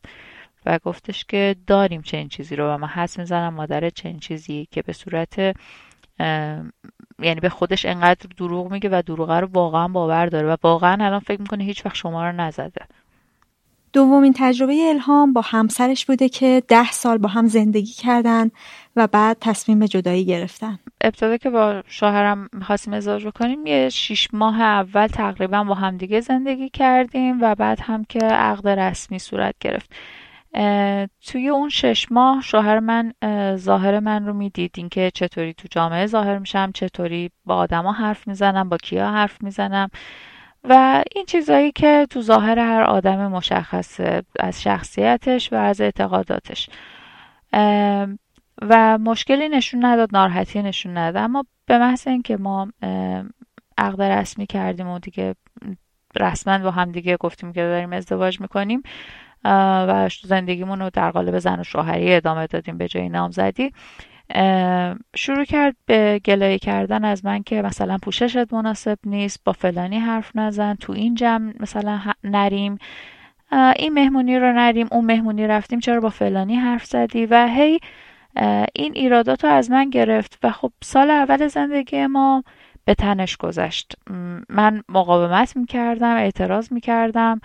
و 0.67 0.79
گفتش 0.85 1.25
که 1.25 1.57
داریم 1.67 2.03
چنین 2.03 2.29
چیزی 2.29 2.57
رو 2.57 2.75
و 2.75 2.79
من 2.79 2.89
حس 2.89 3.19
می‌زنم 3.19 3.55
مادر 3.55 3.91
چنین 3.91 4.19
چیزی 4.19 4.69
که 4.71 4.83
به 4.83 4.93
صورت 4.93 5.39
یعنی 7.19 7.41
به 7.41 7.49
خودش 7.49 7.85
انقدر 7.85 8.27
دروغ 8.37 8.73
میگه 8.73 8.89
و 8.93 9.03
دروغه 9.07 9.41
رو 9.41 9.49
واقعا 9.53 9.89
باور 9.89 10.27
داره 10.27 10.49
و 10.49 10.57
واقعا 10.63 11.05
الان 11.07 11.21
فکر 11.21 11.41
می‌کنه 11.41 11.65
هیچ 11.65 11.87
وقت 11.87 11.95
شما 11.95 12.27
رو 12.27 12.33
نزده. 12.33 12.87
دومین 13.93 14.35
تجربه 14.37 14.89
الهام 14.89 15.33
با 15.33 15.41
همسرش 15.41 16.07
بوده 16.07 16.29
که 16.29 16.63
ده 16.69 16.91
سال 16.93 17.19
با 17.19 17.29
هم 17.29 17.47
زندگی 17.47 17.93
کردن 17.93 18.51
و 18.97 19.07
بعد 19.07 19.37
تصمیم 19.41 19.79
به 19.79 19.89
جدایی 19.89 20.25
گرفتن. 20.25 20.79
ابتدا 21.01 21.37
که 21.37 21.51
با 21.51 21.83
شوهرم 21.89 22.49
خواستیم 22.63 22.95
ازدواج 22.95 23.27
بکنیم 23.27 23.67
یه 23.67 23.89
شیش 23.89 24.29
ماه 24.33 24.61
اول 24.61 25.07
تقریبا 25.07 25.65
با 25.65 25.75
همدیگه 25.75 26.21
زندگی 26.21 26.69
کردیم 26.69 27.41
و 27.41 27.55
بعد 27.55 27.81
هم 27.83 28.05
که 28.05 28.19
عقد 28.19 28.69
رسمی 28.69 29.19
صورت 29.19 29.55
گرفت. 29.61 29.95
توی 31.27 31.49
اون 31.49 31.69
شش 31.69 32.13
ماه 32.13 32.41
شوهر 32.43 32.81
من 32.81 33.13
ظاهر 33.57 34.01
من 34.01 34.27
رو 34.27 34.33
می‌دید. 34.33 34.89
که 34.91 35.11
چطوری 35.15 35.55
تو 35.55 35.69
جامعه 35.71 36.07
ظاهر 36.07 36.39
میشم 36.39 36.73
چطوری 36.73 37.31
با 37.45 37.57
آدما 37.57 37.93
حرف 37.93 38.29
می‌زنم 38.29 38.69
با 38.69 38.77
کیا 38.77 39.11
حرف 39.11 39.43
می‌زنم. 39.43 39.89
و 40.65 41.05
این 41.15 41.25
چیزایی 41.25 41.73
که 41.73 42.07
تو 42.11 42.23
ظاهر 42.23 42.59
هر 42.59 42.83
آدم 42.83 43.27
مشخصه 43.27 44.23
از 44.41 44.63
شخصیتش 44.63 45.53
و 45.53 45.57
از 45.57 45.81
اعتقاداتش. 45.81 46.71
و 48.63 48.99
مشکلی 48.99 49.49
نشون 49.49 49.85
نداد 49.85 50.09
ناراحتی 50.13 50.63
نشون 50.63 50.99
نداد. 50.99 51.23
اما 51.23 51.45
به 51.67 51.79
محض 51.79 52.09
اینکه 52.09 52.37
ما 52.37 52.69
عقد 53.79 54.03
رسمی 54.03 54.47
کردیم 54.47 54.89
و 54.89 54.99
دیگه 54.99 55.35
رسما 56.21 56.59
با 56.59 56.71
هم 56.71 56.93
دیگه 56.93 57.17
گفتیم 57.17 57.53
که 57.53 57.61
داریم 57.61 57.93
ازدواج 57.93 58.41
می‌کنیم 58.41 58.83
و 59.89 60.09
زندگیمون 60.25 60.81
رو 60.81 60.91
در 60.93 61.11
قالب 61.11 61.39
زن 61.39 61.61
و 61.61 61.65
شوهری 61.65 62.15
ادامه 62.15 62.47
دادیم 62.47 62.79
به 62.79 62.89
جای 62.89 63.09
نامزدی. 63.09 63.73
شروع 65.17 65.45
کرد 65.45 65.77
به 65.87 66.21
گلایه 66.25 66.59
کردن 66.59 67.05
از 67.05 67.25
من 67.25 67.43
که 67.43 67.63
مثلا 67.63 67.99
پوششت 68.03 68.53
مناسب 68.53 68.99
نیست 69.05 69.41
با 69.45 69.53
فلانی 69.53 69.99
حرف 69.99 70.37
نزن 70.37 70.75
تو 70.75 70.93
این 70.93 71.15
جمع 71.15 71.53
مثلا 71.61 72.01
نریم. 72.25 72.79
این 73.77 73.93
مهمونی 73.93 74.39
رو 74.39 74.53
نریم 74.53 74.89
اون 74.91 75.05
مهمونی 75.05 75.47
رفتیم 75.47 75.81
چرا 75.81 76.01
با 76.01 76.09
فلانی 76.09 76.57
حرف 76.57 76.85
زدی؟ 76.85 77.27
و 77.27 77.49
هی 77.49 77.81
این 78.75 78.93
ایرادات 78.95 79.45
رو 79.45 79.51
از 79.51 79.71
من 79.71 79.91
گرفت 79.91 80.39
و 80.43 80.51
خب 80.51 80.73
سال 80.83 81.11
اول 81.11 81.49
زندگی 81.49 82.07
ما 82.07 82.45
به 82.85 82.95
تنش 82.95 83.37
گذشت. 83.37 83.97
من 84.49 84.83
مقاومت 84.89 85.57
می‌کردم 85.57 86.17
اعتراض 86.17 86.73
می‌کردم. 86.73 87.41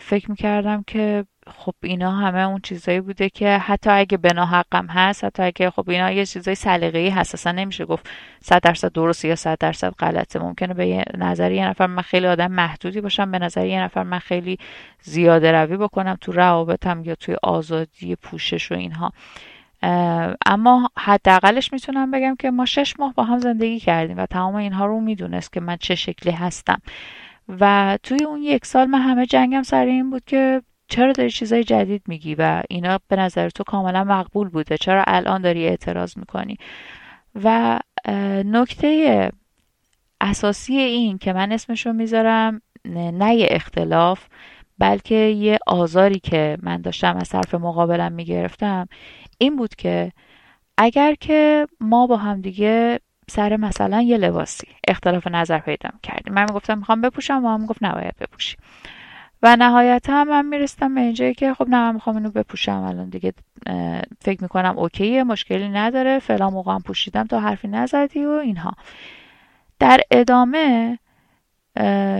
فکر 0.00 0.30
می‌کردم 0.30 0.84
که 0.86 1.24
خب 1.56 1.74
اینا 1.82 2.12
همه 2.12 2.38
اون 2.38 2.60
چیزایی 2.60 3.00
بوده 3.00 3.28
که 3.28 3.58
حتی 3.58 3.90
اگه 3.90 4.16
بنا 4.16 4.46
حقم 4.46 4.86
هست 4.86 5.24
حتی 5.24 5.42
اگه 5.42 5.70
خب 5.70 5.90
اینا 5.90 6.10
یه 6.10 6.26
چیزای 6.26 6.54
سلیقه‌ای 6.54 7.10
هست 7.10 7.34
اصلا 7.34 7.52
نمیشه 7.52 7.84
گفت 7.84 8.10
100 8.40 8.60
درصد 8.60 8.92
درست 8.92 9.24
یا 9.24 9.34
100 9.34 9.58
درصد 9.58 9.90
غلطه. 9.90 10.38
ممکنه 10.38 10.74
به 10.74 11.04
نظر 11.18 11.52
یه 11.52 11.68
نفر 11.68 11.86
من 11.86 12.02
خیلی 12.02 12.26
آدم 12.26 12.52
محدودی 12.52 13.00
باشم 13.00 13.30
به 13.30 13.38
نظر 13.38 13.66
یه 13.66 13.82
نفر 13.82 14.02
من 14.02 14.18
خیلی 14.18 14.58
زیاده 15.02 15.52
روی 15.52 15.76
بکنم 15.76 16.18
تو 16.20 16.32
روابطم 16.32 17.02
یا 17.04 17.14
توی 17.14 17.36
آزادی 17.42 18.16
پوشش 18.16 18.72
و 18.72 18.74
اینها. 18.74 19.12
اما 20.46 20.90
حداقلش 20.98 21.72
می‌تونم 21.72 22.10
بگم 22.10 22.36
که 22.38 22.50
ما 22.50 22.64
شش 22.64 22.94
ماه 22.98 23.14
با 23.14 23.24
هم 23.24 23.38
زندگی 23.38 23.80
کردیم 23.80 24.18
و 24.18 24.26
تمام 24.26 24.54
اینها 24.54 24.86
رو 24.86 25.00
می‌دونست 25.00 25.52
که 25.52 25.60
من 25.60 25.76
چه 25.76 25.94
شکلی 25.94 26.32
هستم. 26.32 26.80
و 27.48 27.98
توی 28.02 28.24
اون 28.24 28.42
یک 28.42 28.66
سال 28.66 28.86
من 28.86 29.00
همه 29.00 29.26
جنگم 29.26 29.62
سر 29.62 29.84
این 29.84 30.10
بود 30.10 30.24
که 30.24 30.62
چرا 30.88 31.12
داری 31.12 31.30
چیزای 31.30 31.64
جدید 31.64 32.02
میگی 32.08 32.34
و 32.34 32.62
اینا 32.70 32.98
به 33.08 33.16
نظر 33.16 33.48
تو 33.48 33.64
کاملا 33.64 34.04
مقبول 34.04 34.48
بوده؟ 34.48 34.76
چرا 34.76 35.04
الان 35.06 35.42
داری 35.42 35.66
اعتراض 35.66 36.18
می‌کنی؟ 36.18 36.58
و 37.44 37.78
نکته 38.44 39.30
اساسی 40.20 40.76
این 40.76 41.18
که 41.18 41.32
من 41.32 41.52
اسمشو 41.52 41.92
می‌ذارم 41.92 42.62
نه 42.94 43.34
یه 43.34 43.48
اختلاف 43.50 44.26
بلکه 44.78 45.14
یه 45.14 45.58
آزاری 45.66 46.20
که 46.20 46.58
من 46.62 46.80
داشتم 46.80 47.16
از 47.16 47.28
طرف 47.28 47.54
مقابلم 47.54 48.12
می‌گرفتم 48.12 48.88
این 49.38 49.56
بود 49.56 49.74
که 49.74 50.12
اگر 50.76 51.14
که 51.14 51.66
ما 51.80 52.06
با 52.06 52.16
هم 52.16 52.40
دیگه 52.40 53.00
سر 53.30 53.56
مثلا 53.56 54.00
یه 54.00 54.16
لباسی 54.16 54.68
اختلاف 54.88 55.26
نظر 55.26 55.58
پیدا 55.58 55.90
کردیم 56.02 56.34
من 56.34 56.42
می‌گفتم 56.42 56.78
می‌خوام 56.78 57.00
بپوشم 57.00 57.44
و 57.44 57.48
هم 57.48 57.60
می‌گفت 57.60 57.82
نباید 57.82 58.14
بپوشی. 58.20 58.56
و 59.42 59.56
نهایتا 59.56 60.24
من 60.24 60.46
میرستم 60.46 60.94
به 60.94 61.00
اینجایی 61.00 61.34
که 61.34 61.54
خب 61.54 61.68
نه 61.68 61.76
من 61.76 61.94
می‌خوام 61.94 62.16
اینو 62.16 62.30
بپوشم 62.30 62.82
الان 62.82 63.08
دیگه 63.08 63.32
فکر 64.20 64.42
می‌کنم 64.42 64.78
اوکیه 64.78 65.24
مشکلی 65.24 65.68
نداره 65.68 66.18
فعلا 66.18 66.50
موقع 66.50 66.72
هم 66.72 66.82
پوشیدم 66.82 67.26
تا 67.26 67.40
حرفی 67.40 67.68
نزدی 67.68 68.24
و 68.24 68.30
اینها. 68.30 68.72
در 69.78 70.00
ادامه 70.10 70.98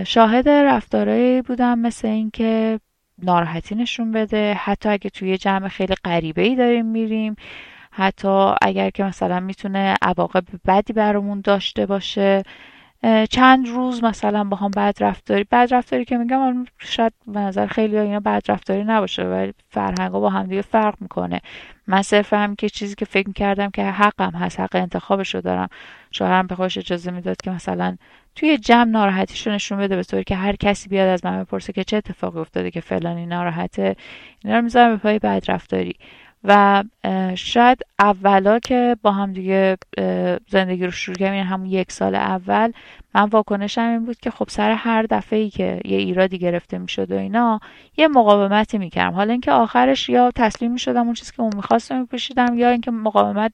شاهد 0.05 0.49
رفتارهایی 0.49 1.41
بودم 1.41 1.79
مثل 1.79 2.07
اینکه 2.07 2.79
ناراحتی 3.23 3.75
نشون 3.75 4.11
بده. 4.11 4.53
حتی 4.53 4.89
اگه 4.89 5.09
توی 5.09 5.37
جمع 5.37 5.67
خیلی 5.67 5.95
غریبه 6.03 6.41
ای 6.41 6.55
داریم 6.55 6.85
میریم 6.85 7.35
حتی 7.91 8.53
اگر 8.61 8.89
که 8.89 9.03
مثلا 9.03 9.39
می‌تونه 9.39 9.95
عواقب 10.01 10.43
بدی 10.67 10.93
برامون 10.93 11.41
داشته 11.41 11.85
باشه 11.85 12.43
چند 13.29 13.67
روز 13.67 14.03
مثلا 14.03 14.43
با 14.43 14.57
هم 14.57 14.71
بد 14.71 14.97
رفتاری 14.99 15.43
بد 15.51 15.67
رفتاری 15.71 16.05
که 16.05 16.17
میگم 16.17 16.65
شاید 16.79 17.13
به 17.27 17.39
نظر 17.39 17.67
خیلی 17.67 17.97
اینا 17.97 18.19
بد 18.19 18.41
رفتاری 18.49 18.83
نباشه 18.83 19.23
ولی 19.23 19.53
فرهنگ 19.69 20.11
با 20.11 20.29
هم 20.29 20.43
دیگه 20.43 20.61
فرق 20.61 20.95
می‌کنه. 21.01 21.41
من 21.87 22.01
صرف 22.01 22.33
هم 22.33 22.55
که 22.55 22.69
چیزی 22.69 22.95
که 22.95 23.05
فکر 23.05 23.27
می‌کردم 23.27 23.69
که 23.69 23.85
حقم 23.85 24.31
هست 24.31 24.59
حق 24.59 24.75
انتخابش 24.75 25.35
رو 25.35 25.41
دارم 25.41 25.67
شوهرم 26.11 26.47
به 26.47 26.55
خودش 26.55 26.77
اجازه 26.77 27.11
می‌داد 27.11 27.37
که 27.43 27.51
مثلا 27.51 27.97
توی 28.35 28.57
جمع 28.57 28.91
ناراحتیش 28.91 29.47
رو 29.47 29.53
نشون 29.53 29.77
بده 29.77 29.95
به 29.95 30.03
طوری 30.03 30.23
که 30.23 30.35
هر 30.35 30.55
کسی 30.55 30.89
بیاد 30.89 31.07
از 31.09 31.25
من 31.25 31.43
بپرسه 31.43 31.73
که 31.73 31.83
چه 31.83 31.97
اتفاقی 31.97 32.39
افتاده 32.39 32.71
که 32.71 32.81
فلانی 32.81 33.25
ناراحته 33.25 33.95
اینا 34.43 34.57
رو 34.57 34.63
می‌ذارم 34.63 34.91
به 34.91 34.97
پای 34.97 35.19
بد 35.19 35.43
رفتاری 35.47 35.95
و 36.43 36.83
شاید 37.35 37.81
اولا 37.99 38.59
که 38.59 38.97
با 39.01 39.11
هم 39.11 39.33
دیگه 39.33 39.77
زندگی 40.49 40.85
رو 40.85 40.91
شروع 40.91 41.17
کردیم 41.17 41.33
یعنی 41.33 41.47
همون 41.47 41.65
یک 41.65 41.91
سال 41.91 42.15
اول 42.15 42.71
من 43.15 43.23
واکنشم 43.23 43.81
این 43.81 44.05
بود 44.05 44.17
که 44.17 44.31
خب 44.31 44.45
سر 44.49 44.71
هر 44.71 45.03
دفعه 45.03 45.39
ای 45.39 45.49
که 45.49 45.79
یه 45.85 45.97
ایرادی 45.97 46.37
گرفته 46.37 46.77
می‌شد 46.77 47.11
و 47.11 47.15
اینا 47.15 47.59
یه 47.97 48.07
مقاومتی 48.07 48.77
می‌کردم. 48.77 49.15
حالا 49.15 49.31
اینکه 49.31 49.51
آخرش 49.51 50.09
یا 50.09 50.31
تسلیم 50.35 50.71
می‌شدم 50.71 51.05
اون 51.05 51.13
چیزی 51.13 51.31
که 51.31 51.41
اون 51.41 51.55
می‌خواست 51.55 51.91
میپوشیدم 51.91 52.57
یا 52.57 52.69
اینکه 52.69 52.91
مقاومت 52.91 53.51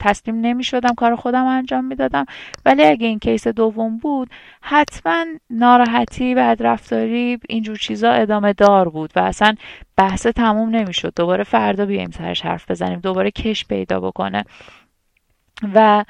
تسلیم 0.00 0.40
نمی‌شدم 0.40 0.94
کار 0.94 1.16
خودم 1.16 1.44
انجام 1.44 1.84
می‌دادم. 1.84 2.24
ولی 2.64 2.84
اگه 2.84 3.06
این 3.06 3.18
کیس 3.18 3.48
دوم 3.48 3.98
بود 3.98 4.30
حتما 4.60 5.24
ناراحتی 5.50 6.34
بدرفتاری 6.34 7.38
اینجور 7.48 7.76
چیزا 7.76 8.10
ادامه 8.10 8.52
دار 8.52 8.88
بود 8.88 9.12
و 9.16 9.20
اصلا 9.20 9.54
بحث 9.96 10.26
تموم 10.26 10.70
نمی‌شد. 10.70 11.12
دوباره 11.16 11.44
فردا 11.44 11.86
بیایم 11.86 12.10
سرش 12.10 12.42
حرف 12.42 12.70
بزنیم 12.70 13.00
دوباره 13.00 13.30
کش 13.30 13.66
پیدا 13.66 14.00
بکنه. 14.00 14.44
و 15.74 16.04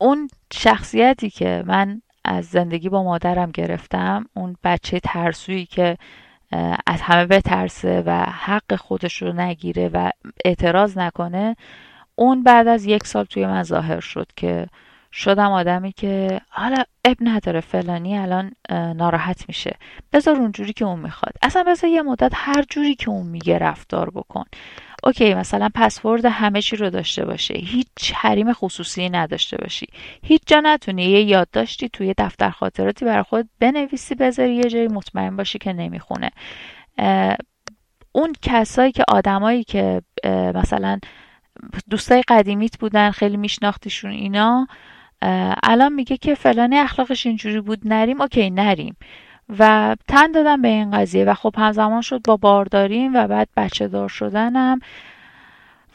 اون 0.00 0.28
شخصیتی 0.52 1.30
که 1.30 1.64
من 1.66 2.02
از 2.24 2.46
زندگی 2.46 2.88
با 2.88 3.02
مادرم 3.02 3.50
گرفتم 3.50 4.26
اون 4.34 4.56
بچه 4.64 5.00
ترسویی 5.00 5.66
که 5.66 5.96
از 6.86 7.00
همه 7.00 7.26
بترسه 7.26 8.02
و 8.06 8.24
حق 8.24 8.74
خودش 8.76 9.22
رو 9.22 9.32
نگیره 9.32 9.88
و 9.88 10.10
اعتراض 10.44 10.98
نکنه 10.98 11.56
اون 12.14 12.42
بعد 12.42 12.68
از 12.68 12.84
یک 12.84 13.06
سال 13.06 13.24
توی 13.24 13.46
من 13.46 13.62
ظاهر 13.62 14.00
شد 14.00 14.26
که 14.36 14.66
شدم 15.12 15.50
آدمی 15.52 15.92
که 15.92 16.40
حالا 16.48 16.84
اب 17.04 17.16
نداره 17.20 17.60
فلانی 17.60 18.18
الان 18.18 18.52
ناراحت 18.70 19.44
میشه. 19.48 19.76
بذار 20.12 20.36
اونجوری 20.36 20.72
که 20.72 20.84
اون 20.84 21.00
می‌خواد. 21.00 21.32
اصلا 21.42 21.62
بذار 21.62 21.90
یه 21.90 22.02
مدت 22.02 22.32
هر 22.34 22.64
جوری 22.70 22.94
که 22.94 23.10
اون 23.10 23.26
میگه 23.26 23.58
رفتار 23.58 24.10
بکن. 24.10 24.44
اوکی 25.04 25.34
مثلا 25.34 25.68
پسورد 25.74 26.24
همه 26.24 26.62
چی 26.62 26.76
رو 26.76 26.90
داشته 26.90 27.24
باشه. 27.24 27.54
هیچ 27.54 28.12
حریم 28.14 28.52
خصوصی 28.52 29.08
نداشته 29.08 29.56
باشی. 29.56 29.86
هیچ 30.22 30.42
جا 30.46 30.60
نتونی 30.60 31.04
یه 31.04 31.22
یادداشتی 31.22 31.88
توی 31.88 32.14
دفتر 32.18 32.50
خاطراتی 32.50 33.04
برای 33.04 33.22
خود 33.22 33.48
بنویسی 33.60 34.14
بذاری 34.14 34.54
یه 34.54 34.64
جایی 34.64 34.88
مطمئن 34.88 35.36
باشی 35.36 35.58
که 35.58 35.72
نمی‌خونه. 35.72 36.30
اون 38.12 38.32
کسایی 38.42 38.92
که 38.92 39.04
آدمایی 39.08 39.64
که 39.64 40.02
مثلا 40.54 40.98
دوستای 41.90 42.22
قدیمیت 42.28 42.78
بودن 42.78 43.10
خیلی 43.10 43.36
میشناختیشون 43.36 44.10
اینا 44.10 44.66
الان 45.62 45.92
میگه 45.92 46.16
که 46.16 46.34
فلانی 46.34 46.76
اخلاقش 46.76 47.26
اینجوری 47.26 47.60
بود 47.60 47.80
نریم. 47.84 48.20
اوکی 48.20 48.50
نریم. 48.50 48.96
و 49.58 49.96
تن 50.08 50.32
دادم 50.32 50.62
به 50.62 50.68
این 50.68 50.90
قضیه 50.90 51.24
و 51.24 51.34
خب 51.34 51.54
همزمان 51.58 52.00
شد 52.00 52.22
با 52.22 52.36
بارداریم 52.36 53.14
و 53.14 53.26
بعد 53.26 53.48
بچه 53.56 53.88
دار 53.88 54.08
شدنم 54.08 54.80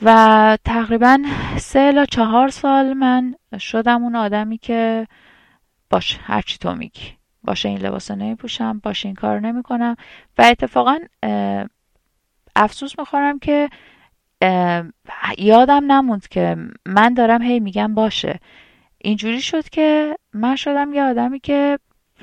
و 0.02 0.58
تقریبا 0.66 1.20
سه 1.58 1.94
یا 1.96 2.06
چهار 2.06 2.50
سال 2.50 2.94
من 2.94 3.36
شدم 3.60 4.04
اون 4.04 4.16
آدمی 4.16 4.58
که 4.58 5.08
باش 5.90 6.20
هرچی 6.24 6.58
تو 6.58 6.76
میگی. 6.76 7.14
باشه 7.44 7.70
این 7.70 7.78
لباس 7.78 8.12
نمیپوشم 8.12 8.80
باشه 8.84 9.08
این 9.08 9.16
کار 9.16 9.40
نمی‌کنم 9.40 9.96
و 10.38 10.42
اتفاقا 10.42 11.00
افسوس 12.56 13.00
می‌خورم 13.00 13.40
که 13.40 13.70
یادم 15.38 15.92
نموند 15.92 16.28
که 16.28 16.58
من 16.86 17.14
دارم 17.14 17.42
هی 17.42 17.60
میگم 17.60 17.96
باشه. 17.96 18.40
اینجوری 18.98 19.42
شد 19.42 19.70
که 19.70 20.18
من 20.34 20.56
شدم 20.56 20.94
یه 20.94 21.04
آدمی 21.04 21.40
که 21.40 21.80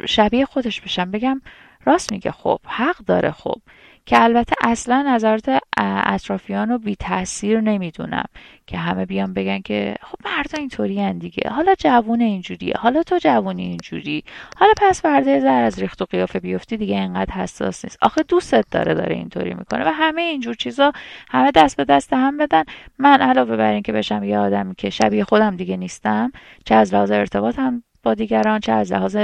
شبیه 0.07 0.45
خودش 0.45 0.81
بشم. 0.81 1.11
بگم 1.11 1.41
راست 1.85 2.13
میگه. 2.13 2.31
خب 2.31 2.59
حق 2.67 2.97
داره. 2.97 3.31
خب 3.31 3.57
که 4.07 4.23
البته 4.23 4.57
اصلا 4.61 5.03
نظرات 5.03 5.59
اطرافیان 5.77 6.69
رو 6.69 6.79
بی 6.79 6.97
تاثیر 6.97 7.61
نمی‌دونم 7.61 8.25
که 8.67 8.79
همه 8.79 9.07
بیان 9.07 9.33
بگن 9.35 9.61
که 9.61 9.95
خب 10.03 10.17
مردا 10.25 10.59
اینطوری 10.59 11.13
دیگه. 11.13 11.51
حالا 11.51 11.75
جوون 11.75 12.21
اینجوریه. 12.21 12.75
حالا 12.79 13.03
تو 13.03 13.19
جوونی 13.19 13.63
اینجوری. 13.63 14.25
حالا 14.57 14.73
پس 14.77 15.03
فردا 15.03 15.41
زر 15.41 15.63
از 15.63 15.79
ریخت 15.79 16.03
و 16.03 16.05
قیافه 16.05 16.41
بیفتی 16.41 16.77
دیگه 16.77 16.97
انقدر 16.97 17.35
حساس 17.35 17.85
نیست. 17.85 17.99
آخه 18.03 18.23
دوستت 18.23 18.65
داره 18.71 18.95
داره 18.95 19.15
اینطوری 19.17 19.55
می‌کنه 19.55 19.85
و 19.85 19.89
همه 19.89 20.23
اینجور 20.23 20.55
چیزا 20.55 20.93
همه 21.29 21.51
دست 21.51 21.77
به 21.77 21.85
دست 21.85 22.13
هم 22.13 22.37
بدن. 22.37 22.65
من 22.99 23.21
علاوه 23.21 23.57
بر 23.57 23.73
اینکه 23.73 23.93
بشم 23.93 24.25
یه 24.25 24.39
آدمی 24.39 24.75
که 24.75 24.91
شبیه 24.91 25.25
خودم 25.25 25.57
دیگه 25.57 25.77
نیستم 25.77 26.33
چه 26.65 26.75
از 26.75 26.95
لحاظ 26.95 27.11
ارتباطم 27.11 27.83
با 28.03 28.15
دیگران 28.15 28.61
چه 28.61 28.73
از 28.73 28.93
لحاظ 28.93 29.17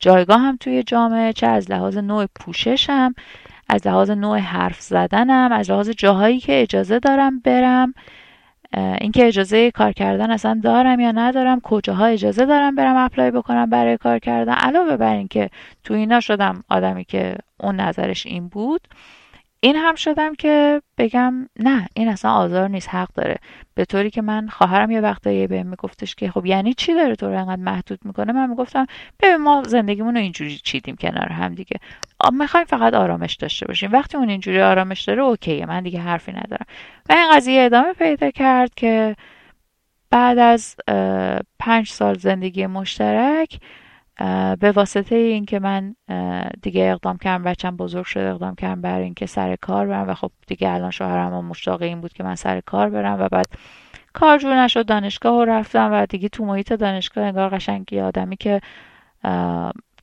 جایگاه 0.00 0.40
هم 0.40 0.56
توی 0.56 0.82
جامعه 0.82 1.32
چه 1.32 1.46
از 1.46 1.70
لحاظ 1.70 1.98
نوع 1.98 2.26
پوششم 2.40 3.14
از 3.68 3.86
لحاظ 3.86 4.10
نوع 4.10 4.38
حرف 4.38 4.80
زدنم 4.80 5.52
از 5.52 5.70
لحاظ 5.70 5.90
جاهایی 5.90 6.40
که 6.40 6.62
اجازه 6.62 6.98
دارم 6.98 7.40
برم. 7.40 7.94
اینکه 9.00 9.26
اجازه 9.26 9.70
کار 9.70 9.92
کردن 9.92 10.30
اصلا 10.30 10.60
دارم 10.62 11.00
یا 11.00 11.12
ندارم 11.12 11.60
کجاها 11.60 12.06
اجازه 12.06 12.46
دارم 12.46 12.74
برم 12.74 12.96
اپلای 12.96 13.30
بکنم 13.30 13.70
برای 13.70 13.96
کار 13.96 14.18
کردن 14.18 14.52
علاوه 14.52 14.96
بر 14.96 15.14
اینکه 15.14 15.50
تو 15.84 15.94
اینا 15.94 16.20
شدم 16.20 16.64
آدمی 16.68 17.04
که 17.04 17.36
اون 17.60 17.76
نظرش 17.76 18.26
این 18.26 18.48
بود. 18.48 18.80
این 19.62 19.76
هم 19.76 19.94
شدم 19.94 20.34
که 20.34 20.82
بگم 20.98 21.48
نه 21.58 21.88
این 21.94 22.08
اصلا 22.08 22.32
آزار 22.32 22.68
نیست 22.68 22.88
حق 22.88 23.08
داره. 23.14 23.36
به 23.74 23.84
طوری 23.84 24.10
که 24.10 24.22
من 24.22 24.48
خواهرم 24.48 24.90
یه 24.90 25.00
وقتایی 25.00 25.46
بهم 25.46 25.66
میگفتش 25.66 26.14
که 26.14 26.30
خب 26.30 26.46
یعنی 26.46 26.74
چی 26.74 26.94
داره 26.94 27.16
تو 27.16 27.26
رو 27.26 27.38
انقدر 27.38 27.62
محدود 27.62 27.98
می‌کنه؟ 28.04 28.32
من 28.32 28.50
می‌گفتم 28.50 28.86
ببین 29.20 29.36
ما 29.36 29.62
زندگیمون 29.62 30.14
رو 30.14 30.20
اینجوری 30.20 30.56
چیدیم 30.64 30.96
کنار 30.96 31.28
هم 31.32 31.54
دیگه. 31.54 31.76
می‌خوایم 32.32 32.66
فقط 32.66 32.94
آرامش 32.94 33.34
داشته 33.34 33.66
باشیم. 33.66 33.92
وقتی 33.92 34.16
اون 34.16 34.30
اینجوری 34.30 34.62
آرامش 34.62 35.02
داره 35.02 35.22
اوکیه 35.22 35.66
من 35.66 35.82
دیگه 35.82 36.00
حرفی 36.00 36.32
ندارم. 36.32 36.66
و 37.08 37.12
این 37.12 37.32
قضیه 37.32 37.62
ادامه 37.62 37.92
پیدا 37.92 38.30
کرد 38.30 38.74
که 38.74 39.16
بعد 40.10 40.38
از 40.38 40.76
پنج 41.58 41.88
سال 41.88 42.14
زندگی 42.18 42.66
مشترک 42.66 43.60
به 44.60 44.72
واسطه 44.72 45.14
اینکه 45.14 45.58
من 45.58 45.94
دیگه 46.62 46.90
اقدام 46.90 47.18
کردم 47.18 47.44
بچم 47.44 47.76
بزرگ 47.76 48.04
شد 48.04 48.20
اقدام 48.20 48.54
کردم 48.54 48.80
برای 48.80 49.04
اینکه 49.04 49.26
سر 49.26 49.56
کار 49.56 49.86
برم 49.86 50.08
و 50.08 50.14
خب 50.14 50.30
دیگه 50.46 50.70
الان 50.70 50.90
شوهرم 50.90 51.34
هم 51.34 51.44
مشتاق 51.44 51.82
این 51.82 52.00
بود 52.00 52.12
که 52.12 52.22
من 52.22 52.34
سر 52.34 52.60
کار 52.60 52.90
برم 52.90 53.20
و 53.20 53.28
بعد 53.28 53.46
کار 54.12 54.38
جور 54.38 54.62
نشد 54.64 54.86
دانشگاه 54.86 55.44
رو 55.44 55.50
رفتم 55.50 55.92
و 55.92 56.06
دیگه 56.06 56.28
تو 56.28 56.44
محیط 56.44 56.72
دانشگاه 56.72 57.24
انگار 57.24 57.48
قشنگی 57.48 58.00
آدمی 58.00 58.36
که 58.36 58.60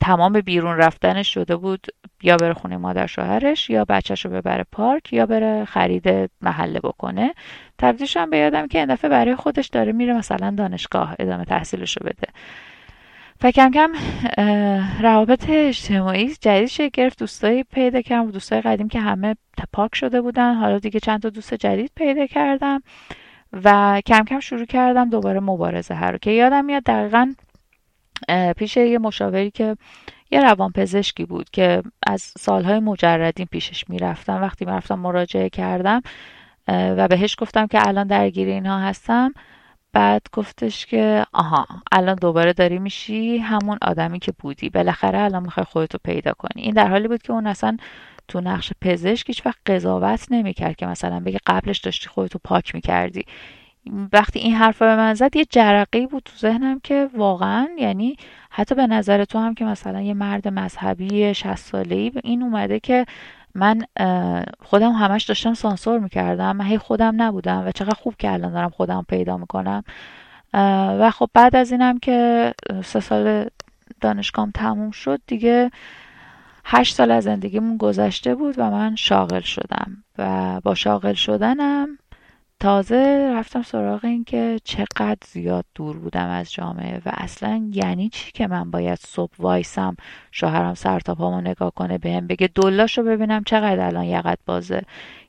تمام 0.02 0.42
بیرون 0.42 0.78
رفتنش 0.78 1.34
شده 1.34 1.56
بود 1.56 1.88
یا 2.24 2.38
بره 2.38 2.54
خونه 2.54 2.78
مادر 2.78 3.08
شوهرش 3.08 3.70
یا 3.70 3.86
بچهش 3.86 4.26
رو 4.26 4.32
ببره 4.32 4.66
پارک 4.72 5.14
یا 5.14 5.26
بره 5.26 5.66
خرید 5.66 6.32
محله 6.42 6.80
بکنه. 6.80 7.34
تبدیلش 7.78 8.18
هم 8.18 8.30
به 8.30 8.38
یادم 8.38 8.68
که 8.68 8.80
این 8.80 8.88
دفعه 8.88 9.10
برای 9.10 9.36
خودش 9.36 9.68
داره 9.68 9.92
میره 9.92 10.14
مثلا 10.14 10.56
دانشگاه 10.58 11.16
ادامه 11.20 11.46
تحصیلش 11.46 11.98
رو 11.98 12.06
بده. 12.06 12.28
و 13.44 13.52
کم 13.52 13.72
کم 13.72 13.92
روابط 15.02 15.46
اجتماعی 15.50 16.36
جدید 16.42 16.68
شکل 16.68 16.90
گرفت. 16.94 17.20
دوستایی 17.20 17.64
پیدا 17.64 18.02
کردم 18.02 18.28
و 18.28 18.32
دوستای 18.32 18.62
قدیم 18.62 18.88
که 18.88 19.00
همه 19.00 19.36
پاک 19.74 19.96
شده 19.96 20.22
بودن. 20.22 20.54
حالا 20.54 20.80
دیگه 20.80 21.00
چند 21.00 21.22
تا 21.22 21.30
دوست 21.30 21.54
جدید 21.54 21.92
پیدا 21.96 22.26
کردم 22.26 22.84
و 23.64 24.02
کم 24.06 24.24
کم 24.24 24.40
شروع 24.40 24.66
کردم 24.66 25.10
دوباره 25.10 25.40
مبارزه 25.40 25.94
هر 25.94 26.12
رو. 26.12 26.18
که 26.18 26.32
یادم 26.32 26.66
میاد 26.66 26.84
دقیقا 26.84 27.34
پیش 28.58 28.78
یه 28.78 28.98
مشاوری 28.98 29.52
که 29.52 29.78
یه 30.32 30.42
روان 30.42 30.72
پزشکی 30.72 31.26
بود 31.26 31.50
که 31.50 31.84
از 32.08 32.22
سالهای 32.22 32.80
مجردین 32.80 33.48
پیشش 33.52 33.90
می‌رفتم. 33.90 34.42
وقتی 34.42 34.66
می‌رفتم 34.66 35.00
مراجعه 35.00 35.50
کردم 35.50 36.02
و 36.68 37.08
بهش 37.08 37.36
گفتم 37.40 37.68
که 37.68 37.88
الان 37.88 38.08
درگیر 38.08 38.48
اینها 38.48 38.80
هستم. 38.80 39.34
بعد 39.94 40.22
گفتش 40.34 40.86
که 40.86 41.26
آها 41.34 41.68
الان 41.92 42.16
دوباره 42.16 42.54
داری 42.54 42.80
میشی 42.80 43.38
همون 43.38 43.78
آدمی 43.82 44.20
که 44.20 44.32
بودی. 44.40 44.70
بالاخره 44.70 45.20
الان 45.20 45.44
می‌خوای 45.44 45.64
خودتو 45.64 45.98
پیدا 46.04 46.34
کنی. 46.34 46.62
این 46.62 46.74
در 46.74 46.88
حالی 46.88 47.08
بود 47.08 47.22
که 47.22 47.34
اون 47.34 47.48
اصلا 47.48 47.78
تو 48.28 48.42
نقش 48.42 48.72
پزشک 48.82 49.28
هیچ 49.28 49.46
وقت 49.46 49.58
قضاوت 49.66 50.28
نمی‌کرد 50.32 50.76
که 50.76 50.86
مثلا 50.86 51.20
بگه 51.20 51.40
قبلش 51.46 51.78
داشتی 51.78 52.10
خودتو 52.10 52.40
پاک 52.44 52.76
می‌کردی. 52.76 53.26
وقتی 54.14 54.40
این 54.40 54.54
حرف 54.54 54.80
به 54.80 54.96
من 54.96 55.14
زد 55.14 55.36
یه 55.36 55.46
جرقه 55.46 56.08
بود 56.08 56.24
تو 56.24 56.38
ذهنم 56.38 56.80
که 56.80 57.10
واقعا 57.14 57.68
یعنی 57.78 58.18
حتی 58.50 58.76
به 58.76 58.88
نظر 58.88 59.26
تو 59.26 59.40
هم 59.40 59.54
که 59.54 59.66
مثلا 59.66 60.02
یه 60.02 60.14
مرد 60.14 60.48
مذهبی 60.48 61.34
60 61.34 61.56
ساله 61.56 61.96
ای 61.96 62.12
این 62.24 62.44
اومده 62.44 62.80
که 62.80 63.06
من 63.58 63.86
خودم 64.64 64.92
همش 64.92 65.24
داشتم 65.24 65.54
سانسور 65.54 66.00
می‌کردم 66.00 66.56
من 66.56 66.66
هی 66.66 66.78
خودم 66.78 67.22
نبودم 67.22 67.68
و 67.68 67.72
چقدر 67.72 67.96
خوب 68.04 68.16
که 68.20 68.32
الان 68.32 68.52
دارم 68.54 68.70
خودم 68.70 69.06
پیدا 69.10 69.38
می‌کنم. 69.38 69.84
و 71.00 71.12
خب 71.12 71.30
بعد 71.34 71.56
از 71.56 71.72
اینم 71.72 72.00
که 72.00 72.54
سه 72.84 73.00
سال 73.00 73.50
دانشگاهم 74.02 74.52
تموم 74.52 74.92
شد 74.92 75.22
دیگه 75.28 75.72
هشت 76.66 76.96
سال 76.96 77.12
از 77.12 77.24
زندگیمون 77.24 77.78
گذشته 77.78 78.36
بود 78.36 78.56
و 78.60 78.72
من 78.72 78.96
شاغل 78.96 79.42
شدم 79.42 80.04
و 80.18 80.62
با 80.64 80.76
شاغل 80.76 81.14
شدنم 81.14 81.98
تازه 82.60 83.32
رفتم 83.36 83.62
سراغ 83.62 84.06
این 84.06 84.24
که 84.24 84.60
چقدر 84.64 85.18
زیاد 85.26 85.66
دور 85.76 85.98
بودم 85.98 86.30
از 86.30 86.52
جامعه 86.52 86.98
و 87.06 87.12
اصلا 87.14 87.70
یعنی 87.72 88.10
چی 88.10 88.32
که 88.32 88.48
من 88.48 88.72
باید 88.72 89.00
صبح 89.00 89.32
وایسم 89.40 89.96
شوهرم 90.32 90.74
سر 90.74 91.00
تا 91.00 91.16
پامو 91.16 91.42
نگاه 91.42 91.72
کنه 91.72 91.98
بهم 91.98 92.28
بگه 92.28 92.50
دلاشو 92.56 93.04
ببینم 93.04 93.44
چقدر 93.44 93.80
الان 93.86 94.04
یقت 94.04 94.40
بازه. 94.46 94.82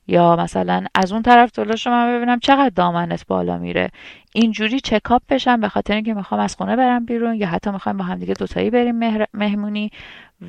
یا 0.07 0.35
مثلا 0.35 0.85
از 0.95 1.11
اون 1.11 1.21
طرف 1.21 1.51
دلاشو 1.53 1.89
من 1.89 2.17
ببینم 2.17 2.39
چقدر 2.39 2.69
دامنت 2.75 3.27
بالا 3.27 3.57
میره. 3.57 3.89
اینجوری 4.33 4.79
چکاپ 4.79 5.21
بشم 5.29 5.61
به 5.61 5.69
خاطر 5.69 5.93
اینکه 5.93 6.13
می‌خوام 6.13 6.41
از 6.41 6.55
خونه 6.55 6.75
برم 6.75 7.05
بیرون 7.05 7.35
یا 7.35 7.47
حتی 7.47 7.71
می‌خوام 7.71 7.97
با 7.97 8.03
هم 8.03 8.19
دیگه 8.19 8.33
دوتایی 8.33 8.69
بریم 8.69 9.25
مهمونی. 9.33 9.91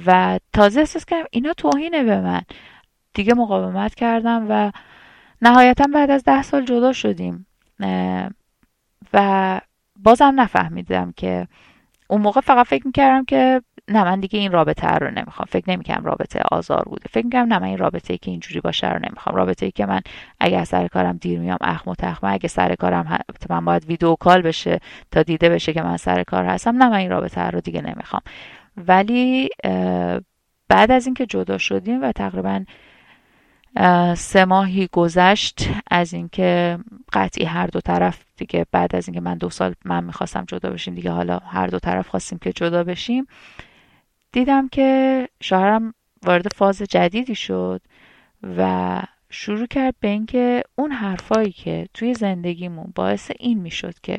و 0.06 0.38
تازه 0.52 0.80
احساس 0.80 1.04
کردم 1.04 1.28
اینا 1.30 1.52
توهینه 1.52 2.02
به 2.02 2.20
من. 2.20 2.42
دیگه 3.14 3.34
مقاومت 3.34 3.94
کردم 3.94 4.46
و 4.48 4.72
نهایتا 5.42 5.86
بعد 5.94 6.10
از 6.10 6.24
ده 6.24 6.42
سال 6.42 6.64
جدا 6.64 6.92
شدیم 6.92 7.46
و 9.12 9.60
بازم 9.96 10.32
نفهمیدم 10.36 11.12
که 11.16 11.48
اون 12.08 12.20
موقع 12.20 12.40
فقط 12.40 12.66
فکر 12.66 12.86
می‌کردم 12.86 13.24
که 13.24 13.62
نه 13.88 14.04
من 14.04 14.20
دیگه 14.20 14.38
این 14.38 14.52
رابطه 14.52 14.88
رو 14.88 15.10
نمی‌خوام. 15.10 15.46
فکر 15.50 15.70
نمی‌کنم 15.70 16.04
رابطه 16.04 16.40
آزار 16.50 16.82
بوده. 16.82 17.04
فکر 17.10 17.24
می‌کنم 17.24 17.52
نه 17.52 17.58
من 17.58 17.66
این 17.66 17.78
رابطه 17.78 18.12
ای 18.12 18.18
که 18.18 18.30
اینجوری 18.30 18.60
باشه 18.60 18.92
رو 18.92 18.98
نمی‌خوام. 18.98 19.36
رابطه 19.36 19.66
ای 19.66 19.72
که 19.72 19.86
من 19.86 20.00
اگه 20.40 20.64
سر 20.64 20.88
کارم 20.88 21.16
دیر 21.16 21.38
میام 21.38 21.58
اخم 21.60 21.90
و 21.90 21.94
تخمه 21.94 22.32
اگه 22.32 22.48
سر 22.48 22.74
کارم 22.74 23.18
من 23.50 23.64
باید 23.64 23.84
ویدیو 23.84 24.14
کال 24.14 24.42
بشه 24.42 24.80
تا 25.10 25.22
دیده 25.22 25.48
بشه 25.48 25.72
که 25.72 25.82
من 25.82 25.96
سر 25.96 26.22
کار 26.22 26.44
هستم 26.44 26.76
نه 26.82 26.88
من 26.88 26.96
این 26.96 27.10
رابطه 27.10 27.40
رو 27.40 27.60
دیگه 27.60 27.82
نمی‌خوام. 27.82 28.22
ولی 28.76 29.48
بعد 30.68 30.90
از 30.90 31.06
اینکه 31.06 31.26
جدا 31.26 31.58
شدیم 31.58 32.02
و 32.02 32.12
تقریبا 32.12 32.64
سه 34.16 34.44
ماهی 34.44 34.88
گذشت 34.92 35.68
از 35.90 36.14
اینکه 36.14 36.78
قطعی 37.12 37.44
هر 37.44 37.66
دو 37.66 37.80
طرف 37.80 38.24
دیگه 38.36 38.66
بعد 38.72 38.96
از 38.96 39.08
اینکه 39.08 39.20
من 39.20 39.38
دو 39.38 39.50
سال 39.50 39.74
من 39.84 40.04
می‌خواستم 40.04 40.44
جدا 40.44 40.70
بشیم 40.70 40.94
دیگه 40.94 41.10
حالا 41.10 41.38
هر 41.38 41.66
دو 41.66 41.78
طرف 41.78 42.08
خواستیم 42.08 42.38
که 42.38 42.52
جدا 42.52 42.84
بشیم 42.84 43.26
دیدم 44.32 44.68
که 44.68 45.28
شوهرم 45.42 45.94
وارد 46.24 46.52
فاز 46.54 46.82
جدیدی 46.82 47.34
شد 47.34 47.80
و 48.56 49.02
شروع 49.30 49.66
کرد 49.66 49.94
به 50.00 50.08
اینکه 50.08 50.62
اون 50.74 50.92
حرفایی 50.92 51.52
که 51.52 51.88
توی 51.94 52.14
زندگیمون 52.14 52.92
باعث 52.94 53.30
این 53.38 53.60
می‌شد 53.60 53.94
که 54.02 54.18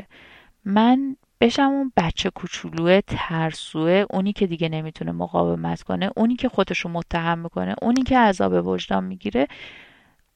من 0.66 1.16
بشم 1.42 1.64
اون 1.64 1.92
بچه 1.98 2.30
کوچولوه 2.30 3.02
ترسوه 3.08 4.06
اونی 4.10 4.34
که 4.34 4.48
دیگه 4.48 4.70
نمی‌تونه 4.70 5.12
مقاومت 5.12 5.82
کنه 5.82 6.12
اونی 6.16 6.36
که 6.36 6.50
خودشو 6.50 6.90
متهم 6.90 7.40
می‌کنه 7.40 7.76
اونی 7.82 8.04
که 8.04 8.18
عذاب 8.18 8.68
وجدان 8.68 9.04
می‌گیره 9.04 9.48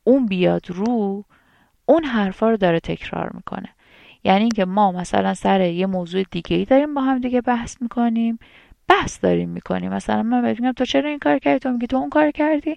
اون 0.03 0.25
بیاد 0.25 0.65
رو 0.69 1.23
اون 1.85 2.03
حرفا 2.03 2.49
رو 2.49 2.57
داره 2.57 2.79
تکرار 2.79 3.31
می‌کنه. 3.33 3.69
یعنی 4.23 4.41
اینکه 4.41 4.65
ما 4.65 4.91
مثلا 4.91 5.33
سر 5.33 5.61
یه 5.61 5.85
موضوع 5.85 6.23
دیگه 6.31 6.57
ای 6.57 6.65
داریم 6.65 6.93
با 6.93 7.01
هم 7.01 7.19
دیگه 7.19 7.41
بحث 7.41 7.81
می‌کنیم 7.81 8.39
بحث 8.87 9.19
داریم 9.23 9.49
می‌کنیم. 9.49 9.93
مثلا 9.93 10.23
من 10.23 10.49
میگم 10.49 10.71
تو 10.71 10.85
چرا 10.85 11.09
این 11.09 11.19
کار 11.19 11.39
کردی؟ 11.39 11.59
تو 11.59 11.71
میگی 11.71 11.87
تو 11.87 11.97
اون 11.97 12.09
کار 12.09 12.31
کردی؟ 12.31 12.75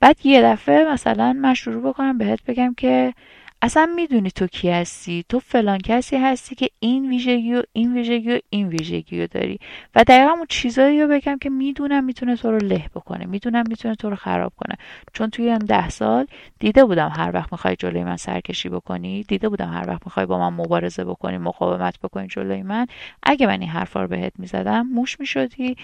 بعد 0.00 0.26
یه 0.26 0.42
دفعه 0.42 0.92
مثلا 0.92 1.32
من 1.32 1.54
شروع 1.54 1.88
بکنم 1.88 2.18
بهت 2.18 2.44
بگم 2.44 2.74
که 2.76 3.14
اصلا 3.62 3.86
می‌دونی 3.96 4.30
تو 4.30 4.46
کی 4.46 4.70
هستی؟ 4.70 5.24
تو 5.28 5.40
فلان 5.40 5.78
کسی 5.78 6.16
هستی 6.16 6.54
که 6.54 6.68
این 6.80 7.08
ویژگی 7.08 7.54
و 7.54 7.62
این 7.72 7.94
ویژگی 7.94 8.36
و 8.36 8.38
این 8.50 8.68
ویژگی 8.68 9.20
رو 9.20 9.26
داری. 9.26 9.58
و 9.94 10.04
دقیقا 10.04 10.30
اون 10.30 10.46
چیزایی 10.48 11.02
رو 11.02 11.08
بگم 11.08 11.38
که 11.38 11.50
می‌دونم 11.50 12.04
می‌تونه 12.04 12.36
تو 12.36 12.50
رو 12.50 12.58
له 12.58 12.84
بکنه 12.94 13.26
می‌دونم 13.26 13.64
می‌تونه 13.68 13.94
تو 13.94 14.10
رو 14.10 14.16
خراب 14.16 14.52
کنه. 14.56 14.74
چون 15.12 15.30
توی 15.30 15.48
این 15.48 15.58
ده 15.58 15.88
سال 15.88 16.26
دیده 16.58 16.84
بودم 16.84 17.12
هر 17.16 17.30
وقت 17.34 17.52
می‌خوای 17.52 17.76
جلوی 17.76 18.04
من 18.04 18.16
سرکشی 18.16 18.68
بکنی 18.68 19.22
دیده 19.22 19.48
بودم 19.48 19.70
هر 19.72 19.88
وقت 19.88 20.02
می‌خوای 20.06 20.26
با 20.26 20.38
من 20.50 20.56
مبارزه 20.56 21.04
بکنی 21.04 21.38
مقاومت 21.38 21.98
بکنی 22.00 22.26
جلوی 22.26 22.62
من. 22.62 22.86
اگه 23.22 23.46
من 23.46 23.60
این 23.60 23.70
حرفا 23.70 24.02
رو 24.02 24.08
بهت 24.08 24.32
می‌زدم 24.38 24.86
موش 24.86 25.20
می‌شدی. 25.20 25.76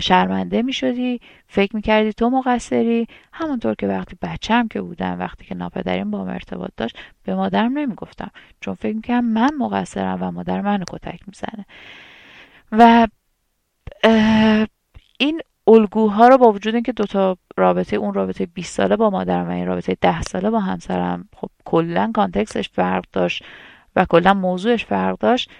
شرمنده 0.00 0.62
می 0.62 0.72
شدی 0.72 1.20
فکر 1.48 1.76
می 1.76 1.82
کردی 1.82 2.12
تو 2.12 2.30
مقصری. 2.30 3.06
همونطور 3.32 3.74
که 3.74 3.86
وقتی 3.86 4.16
بچم 4.22 4.68
که 4.68 4.80
بودم 4.80 5.18
وقتی 5.18 5.44
که 5.44 5.54
ناپدریم 5.54 6.10
با 6.10 6.28
ارتباط 6.28 6.70
داشت 6.76 6.98
به 7.24 7.34
مادرم 7.34 7.78
نمی 7.78 7.94
گفتم 7.94 8.30
چون 8.60 8.74
فکر 8.74 8.96
می 8.96 9.02
کردم 9.02 9.24
من 9.24 9.50
مقصرم 9.58 10.18
و 10.20 10.30
مادر 10.30 10.60
منو 10.60 10.84
کتک 10.90 11.20
می‌زنه. 11.26 11.66
و 12.72 13.06
این 15.18 15.40
الگوها 15.66 16.28
رو 16.28 16.38
با 16.38 16.52
وجود 16.52 16.74
اینکه 16.74 16.92
دوتا 16.92 17.36
رابطه 17.56 17.96
اون 17.96 18.14
رابطه 18.14 18.46
20 18.46 18.74
ساله 18.74 18.96
با 18.96 19.10
مادرم 19.10 19.48
و 19.48 19.50
این 19.50 19.66
رابطه 19.66 19.96
10 20.00 20.22
ساله 20.22 20.50
با 20.50 20.60
همسرم 20.60 21.28
خب 21.36 21.50
کلا 21.64 22.10
کانتکستش 22.14 22.68
فرق 22.68 23.04
داشت 23.12 23.44
و 23.96 24.04
کلا 24.04 24.34
موضوعش 24.34 24.84
فرق 24.84 25.18
داشت 25.18 25.50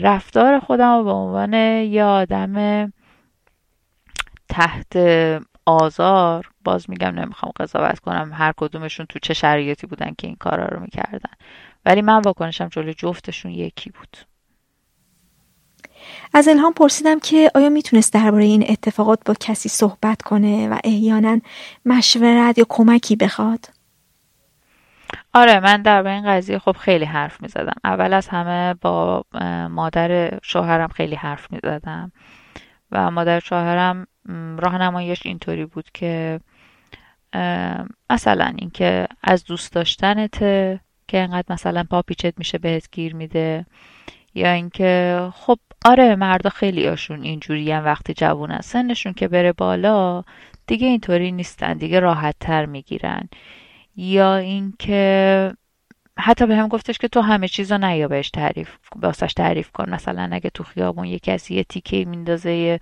رفتار 0.00 0.60
خودم 0.60 0.98
رو 0.98 1.04
به 1.04 1.10
عنوان 1.10 1.54
یه 1.54 2.04
آدم 2.04 2.92
تحت 4.52 4.96
آزار 5.66 6.50
باز 6.64 6.90
میگم 6.90 7.08
نمی‌خوام 7.08 7.52
قضاوت 7.60 7.98
کنم 7.98 8.30
هر 8.34 8.52
کدومشون 8.56 9.06
تو 9.06 9.18
چه 9.18 9.34
شرایطی 9.34 9.86
بودن 9.86 10.12
که 10.18 10.26
این 10.26 10.36
کارا 10.36 10.64
رو 10.64 10.80
می‌کردن. 10.80 11.30
ولی 11.86 12.02
من 12.02 12.20
واکنشم 12.20 12.68
جلوی 12.68 12.94
جفتشون 12.94 13.52
یکی 13.52 13.90
بود. 13.90 14.16
از 16.34 16.48
الهام 16.48 16.72
پرسیدم 16.72 17.20
که 17.20 17.50
آیا 17.54 17.68
می‌تونست 17.68 18.12
درباره 18.12 18.44
این 18.44 18.64
اتفاقات 18.68 19.18
با 19.26 19.34
کسی 19.40 19.68
صحبت 19.68 20.22
کنه 20.22 20.68
و 20.68 20.78
احیانا 20.84 21.40
مشورت 21.84 22.58
یا 22.58 22.66
کمکی 22.68 23.16
بخواد؟ 23.16 23.68
آره 25.34 25.60
من 25.60 25.82
در 25.82 26.06
این 26.06 26.26
قضیه 26.26 26.58
خب 26.58 26.76
خیلی 26.76 27.04
حرف 27.04 27.40
می‌زدم. 27.40 27.80
اول 27.84 28.12
از 28.12 28.28
همه 28.28 28.74
با 28.74 29.24
مادر 29.70 30.38
شوهرم 30.42 30.88
خیلی 30.88 31.14
حرف 31.14 31.52
می‌زدم 31.52 32.12
و 32.90 33.10
مادر 33.10 33.40
شوهرم 33.40 34.06
راهنماییش 34.58 35.26
اینطوری 35.26 35.64
بود 35.64 35.90
که 35.94 36.40
مثلا 38.10 38.52
اینکه 38.58 39.08
از 39.22 39.44
دوست 39.44 39.72
داشتنت 39.72 40.38
که 41.08 41.18
انقدر 41.18 41.54
مثلا 41.54 41.84
پاپیچت 41.90 42.34
میشه 42.38 42.58
بهت 42.58 42.88
گیر 42.92 43.14
میده 43.14 43.66
یا 44.34 44.52
اینکه 44.52 45.20
خب 45.34 45.58
آره 45.84 46.16
مردا 46.16 46.50
خیلی 46.50 46.86
هاشون 46.86 47.22
اینجوری 47.22 47.72
هم 47.72 47.84
وقتی 47.84 48.14
جوون 48.14 48.60
سنشون 48.60 49.12
که 49.12 49.28
بره 49.28 49.52
بالا 49.52 50.24
دیگه 50.66 50.86
اینطوری 50.86 51.32
نیستن 51.32 51.74
دیگه 51.74 52.00
راحت 52.00 52.36
تر 52.40 52.66
می‌گیرن. 52.66 53.28
یا 53.96 54.36
اینکه 54.36 55.52
حتی 56.18 56.46
به 56.46 56.56
هم 56.56 56.68
گفتش 56.68 56.98
که 56.98 57.08
تو 57.08 57.20
همه 57.20 57.48
چیز 57.48 57.72
رو 57.72 57.78
نیا 57.78 58.08
بهش 58.08 58.30
تعریف 58.30 58.76
باسش 58.96 59.32
تعریف 59.34 59.70
کن. 59.70 59.90
مثلا 59.90 60.28
اگه 60.32 60.50
تو 60.50 60.64
خیابون 60.64 61.06
یه 61.06 61.18
کسی 61.18 61.54
یه 61.54 61.64
تیکه 61.64 62.04
میندازه 62.04 62.80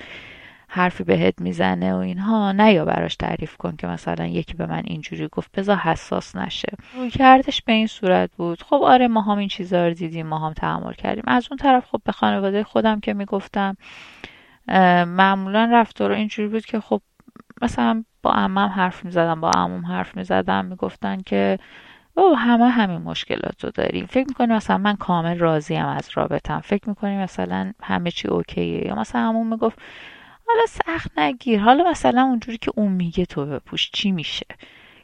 حرفی 0.73 1.05
بهت 1.05 1.41
می‌زنه 1.41 1.95
و 1.95 1.97
اینها 1.97 2.53
نه 2.53 2.73
یا 2.73 2.85
براش 2.85 3.17
تعریف 3.17 3.57
کن 3.57 3.77
که 3.77 3.87
مثلا 3.87 4.27
یکی 4.27 4.55
به 4.55 4.67
من 4.67 4.83
اینجوری 4.85 5.29
گفت. 5.33 5.53
بذار 5.53 5.77
حساس 5.77 6.37
نشه. 6.37 6.73
روی 6.97 7.11
کردش 7.11 7.63
به 7.63 7.73
این 7.73 7.87
صورت 7.87 8.31
بود. 8.37 8.63
خب 8.63 8.81
آره 8.83 9.09
ما 9.09 9.21
هم 9.21 9.39
این 9.39 9.49
چیزا 9.49 9.89
رو 9.89 9.95
دیدیم 9.95 10.27
ما 10.27 10.39
هم 10.39 10.53
تحمل 10.53 10.93
کردیم. 10.93 11.25
از 11.27 11.47
اون 11.51 11.59
طرف 11.59 11.87
خب 11.87 12.01
به 12.05 12.13
خانواده 12.13 12.65
خودم 12.65 13.01
که 13.01 13.15
می‌گفتم 13.15 13.77
معمولا 15.07 15.71
رفتار 15.73 16.13
اینجوری 16.13 16.49
بود 16.49 16.65
که 16.65 16.81
خب 16.81 17.01
مثلا 17.63 18.05
با 18.23 18.33
امم 18.33 18.59
حرف 18.59 19.05
می‌زدم 19.05 19.41
با 19.41 19.51
عموم 19.51 19.87
حرف 19.87 20.17
می‌زدم. 20.17 20.65
می‌گفتن 20.65 21.23
که 21.23 21.59
او 22.15 22.37
همه 22.37 22.69
همین 22.69 22.99
مشکلات 22.99 23.65
رو 23.65 23.71
داریم. 23.71 24.07
فکر 24.07 24.27
می‌کنی 24.29 24.53
مثلا 24.55 24.79
من 24.79 24.97
کامل 24.97 25.39
راضیم 25.39 25.87
از 25.87 26.11
رابطم. 26.15 26.61
فکر 26.61 26.89
می‌کنی 26.89 27.17
مثلا 27.17 27.73
همه 27.83 28.11
چی 28.11 28.29
اوکیه؟ 28.29 28.87
یا 28.87 28.95
مثلا 28.95 29.29
همون 29.29 29.47
می‌گفت 29.47 29.79
حالا 30.55 30.67
سخت 30.67 31.19
نگیر. 31.19 31.61
حالا 31.61 31.91
مثلا 31.91 32.23
اونجوری 32.23 32.59
که 32.59 32.73
اون 32.75 32.93
میگه 32.93 33.27
تو 33.27 33.47
بپوش 33.47 33.91
چی 33.91 34.13
میشه؟ 34.13 34.47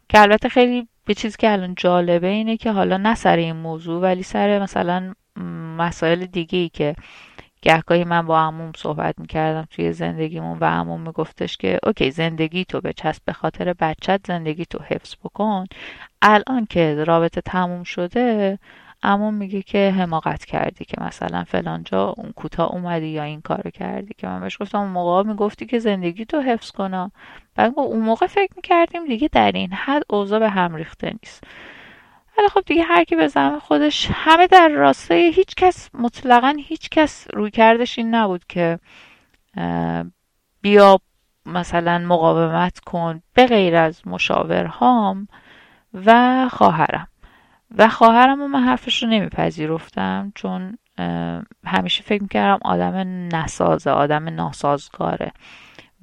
که 0.08 0.20
البته 0.20 0.48
خیلی 0.48 0.88
به 1.04 1.14
چیزی 1.14 1.36
که 1.38 1.52
الان 1.52 1.74
جالبه 1.74 2.26
اینه 2.26 2.56
که 2.56 2.72
حالا 2.72 2.96
نه 2.96 3.14
سر 3.14 3.36
این 3.36 3.56
موضوع 3.56 4.02
ولی 4.02 4.22
سر 4.22 4.58
مثلا 4.58 5.14
مسائل 5.76 6.26
دیگه 6.26 6.58
ای 6.58 6.68
که 6.68 6.96
گهگاهی 7.62 8.04
من 8.04 8.26
با 8.26 8.40
عموم 8.40 8.72
صحبت 8.76 9.14
می‌کردم 9.18 9.68
توی 9.70 9.92
زندگیمون 9.92 10.58
و 10.58 10.64
عموم 10.64 11.00
میگفتش 11.00 11.56
که 11.56 11.78
اوکی 11.82 12.10
زندگی 12.10 12.64
تو 12.64 12.80
به 12.80 12.92
چسب 12.92 13.22
به 13.24 13.32
خاطر 13.32 13.72
بچت 13.72 14.20
زندگی 14.26 14.64
تو 14.66 14.78
حفظ 14.82 15.14
بکن. 15.24 15.66
الان 16.22 16.66
که 16.70 17.04
رابطه 17.04 17.40
تموم 17.40 17.82
شده 17.82 18.58
اما 19.02 19.30
میگه 19.30 19.62
که 19.62 19.94
حماقت 19.98 20.44
کردی 20.44 20.84
که 20.84 20.96
مثلا 21.00 21.44
فلانجا 21.44 22.14
اون 22.16 22.32
کوتاه 22.32 22.72
اومدی 22.72 23.06
یا 23.06 23.22
این 23.22 23.40
کارو 23.40 23.70
کردی 23.70 24.14
که 24.18 24.26
من 24.26 24.40
بهش 24.40 24.56
گفتم 24.60 24.78
اون 24.78 24.90
موقع 24.90 25.22
می‌گفتی 25.22 25.66
که 25.66 25.78
زندگی 25.78 26.24
تو 26.24 26.40
حفظ 26.40 26.70
کنم 26.70 27.12
بعد 27.54 27.72
اون 27.76 28.00
موقع 28.00 28.26
فکر 28.26 28.52
می‌کردیم 28.56 29.06
دیگه 29.06 29.28
در 29.32 29.52
این 29.52 29.72
حد 29.72 30.02
اوضاع 30.10 30.38
به 30.38 30.48
هم 30.48 30.74
ریخته 30.74 31.14
نیست. 31.22 31.44
ولی 32.38 32.48
خب 32.48 32.62
دیگه 32.66 32.82
هر 32.82 33.04
کی 33.04 33.16
به 33.16 33.28
زمین 33.28 33.58
خودش 33.58 34.08
همه 34.12 34.46
در 34.46 34.68
راستای 34.68 35.32
هیچ 35.32 35.54
کس 35.54 35.90
مطلقا 35.94 36.54
هیچ 36.58 36.88
کس 36.88 37.26
روی 37.34 37.50
کردش 37.50 37.98
این 37.98 38.14
نبود 38.14 38.44
که 38.48 38.78
بیا 40.60 41.00
مثلا 41.46 41.98
مقاومت 41.98 42.78
کن 42.78 43.22
به 43.34 43.46
غیر 43.46 43.76
از 43.76 44.06
مشاورهام 44.06 45.28
و 45.94 46.48
خواهرم. 46.52 47.08
و 47.78 47.88
خواهرم 47.88 48.50
من 48.50 48.62
حرفش 48.62 49.02
رو 49.02 49.08
نمیپذیرفتم 49.08 50.32
چون 50.34 50.78
همیشه 51.64 52.02
فکر 52.02 52.22
می‌کردم 52.22 52.58
آدم 52.62 52.94
نسازه 53.36 53.90
آدم 53.90 54.28
ناسازگاره 54.28 55.32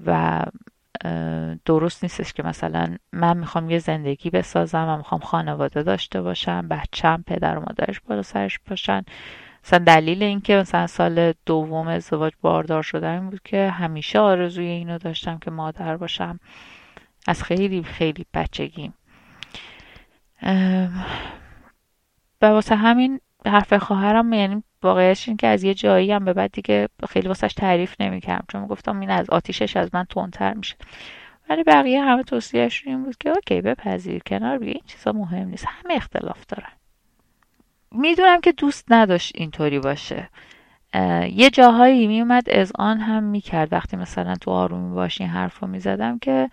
و 0.06 0.42
درست 1.66 2.04
نیستش 2.04 2.34
که 2.34 2.44
مثلا 2.44 2.96
من 3.12 3.38
می‌خوام 3.38 3.70
یه 3.70 3.80
زندگی 3.80 4.30
بسازم 4.30 4.88
و 4.90 4.98
می‌خوام 4.98 5.22
خانواده 5.22 5.84
داشته 5.84 6.22
باشم 6.22 6.68
بچم 6.68 7.24
پدر 7.28 7.58
و 7.58 7.60
مادرش 7.60 8.00
بالا 8.00 8.22
سرش 8.22 8.60
باشن. 8.70 9.04
مثلا 9.66 9.80
دلیل 9.80 10.24
اینکه 10.24 10.56
مثلا 10.56 10.88
سال 10.88 11.34
دوم 11.46 11.88
ازدواج 11.88 12.34
باردار 12.42 12.84
شدم 12.84 13.12
این 13.12 13.30
بود 13.30 13.42
که 13.44 13.70
همیشه 13.70 14.20
آرزوی 14.20 14.66
اینو 14.66 14.98
داشتم 14.98 15.38
که 15.38 15.52
مادر 15.52 15.98
باشم. 15.98 16.40
از 17.28 17.44
خیلی 17.44 17.84
خیلی 17.84 18.26
بچگیم. 18.34 18.94
و 22.44 22.46
واسه 22.46 22.76
همین 22.76 23.20
حرف 23.46 23.74
خواهرم 23.74 24.34
یعنی 24.34 24.64
واقعیش 24.84 25.28
این 25.28 25.38
که 25.38 25.48
از 25.48 25.64
یه 25.64 25.74
جایی 25.74 26.12
هم 26.12 26.26
به 26.26 26.34
بعد 26.34 26.52
دیگه 26.52 26.88
خیلی 27.10 27.28
واسهش 27.28 27.54
تعریف 27.54 28.02
نمی‌کردم 28.02 28.46
چون 28.48 28.68
گفتم 28.68 29.00
این 29.00 29.10
از 29.10 29.30
آتیشش 29.30 29.78
از 29.78 29.90
من 29.94 30.04
تندتر 30.04 30.54
میشه. 30.54 30.76
ولی 31.50 31.64
بقیه 31.64 32.02
همه 32.02 32.24
توصیهش 32.24 32.84
این 32.86 33.04
بود 33.04 33.18
که 33.18 33.30
اوکی 33.30 33.62
بپذیر 33.62 34.22
کنار 34.26 34.58
بگی 34.58 34.72
این 34.72 34.84
چیزا 34.86 35.12
مهم 35.12 35.48
نیست 35.48 35.66
همه 35.68 35.94
اختلاف 35.94 36.46
دارن. 36.46 36.72
می‌دونم 37.92 38.42
که 38.42 38.52
دوست 38.52 38.92
نداشت 38.92 39.32
اینطوری 39.36 39.80
باشه. 39.80 40.30
یه 41.32 41.50
جاهایی 41.50 42.08
میومد 42.08 42.50
از 42.50 42.72
آن 42.76 43.00
هم 43.00 43.24
می‌کرد. 43.24 43.74
وقتی 43.74 43.98
مثلا 43.98 44.36
تو 44.36 44.52
آرومی 44.52 44.96
باشی 44.96 45.24
حرف 45.24 45.60
رو 45.60 45.68
می‌زدم 45.68 46.20
که 46.20 46.50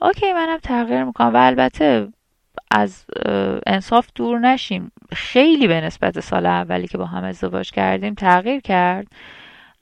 اوکی 0.00 0.32
منم 0.32 0.58
تغییر 0.58 1.04
می‌کنم. 1.04 1.34
و 1.34 1.36
البته 1.36 2.08
از 2.74 3.04
انصاف 3.66 4.08
دور 4.14 4.38
نشیم. 4.38 4.92
خیلی 5.12 5.68
به 5.68 5.80
نسبت 5.80 6.20
سال 6.20 6.46
اولی 6.46 6.88
که 6.88 6.98
با 6.98 7.06
هم 7.06 7.24
ازدواج 7.24 7.70
کردیم 7.70 8.14
تغییر 8.14 8.60
کرد. 8.60 9.06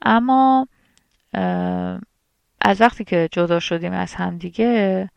اما 0.01 0.67
از 2.61 2.81
وقتی 2.81 3.03
که 3.03 3.29
جدا 3.31 3.59
شدیم 3.59 3.93
از 3.93 4.15
همدیگه 4.15 5.09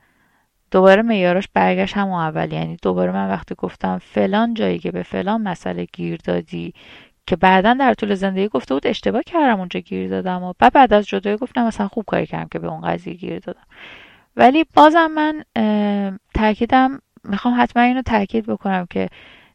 دوباره 0.70 1.02
میاراش 1.02 1.48
برگشت 1.54 1.96
همون 1.96 2.20
اول. 2.20 2.52
یعنی 2.52 2.76
دوباره 2.82 3.12
من 3.12 3.28
وقتی 3.28 3.54
گفتم 3.58 3.98
فلان 3.98 4.54
جایی 4.54 4.78
که 4.78 4.90
به 4.90 5.02
فلان 5.02 5.42
مسئله 5.42 5.86
گیر 5.92 6.20
دادی 6.24 6.74
که 7.26 7.36
بعدا 7.36 7.74
در 7.74 7.94
طول 7.94 8.14
زندگی 8.14 8.48
گفته 8.48 8.74
بود 8.74 8.86
اشتباه 8.86 9.22
کردم 9.22 9.58
اونجا 9.58 9.80
گیر 9.80 10.08
دادم 10.08 10.42
و 10.42 10.52
بعد 10.58 10.72
بعد 10.72 10.92
از 10.92 11.06
جدایی 11.06 11.36
گفتم 11.36 11.66
مثلا 11.66 11.88
خوب 11.88 12.04
کاری 12.06 12.26
کردم 12.26 12.48
که 12.48 12.58
به 12.58 12.68
اون 12.68 12.80
قضیه 12.80 13.14
گیر 13.14 13.38
دادم. 13.38 13.66
ولی 14.36 14.64
بازم 14.74 15.06
من 15.06 15.44
تاکیدم 16.34 17.00
می‌خوام 17.24 17.54
حتما 17.58 17.82
اینو 17.82 18.02
تاکید 18.02 18.46
بکنم 18.46 18.86
که 18.90 19.08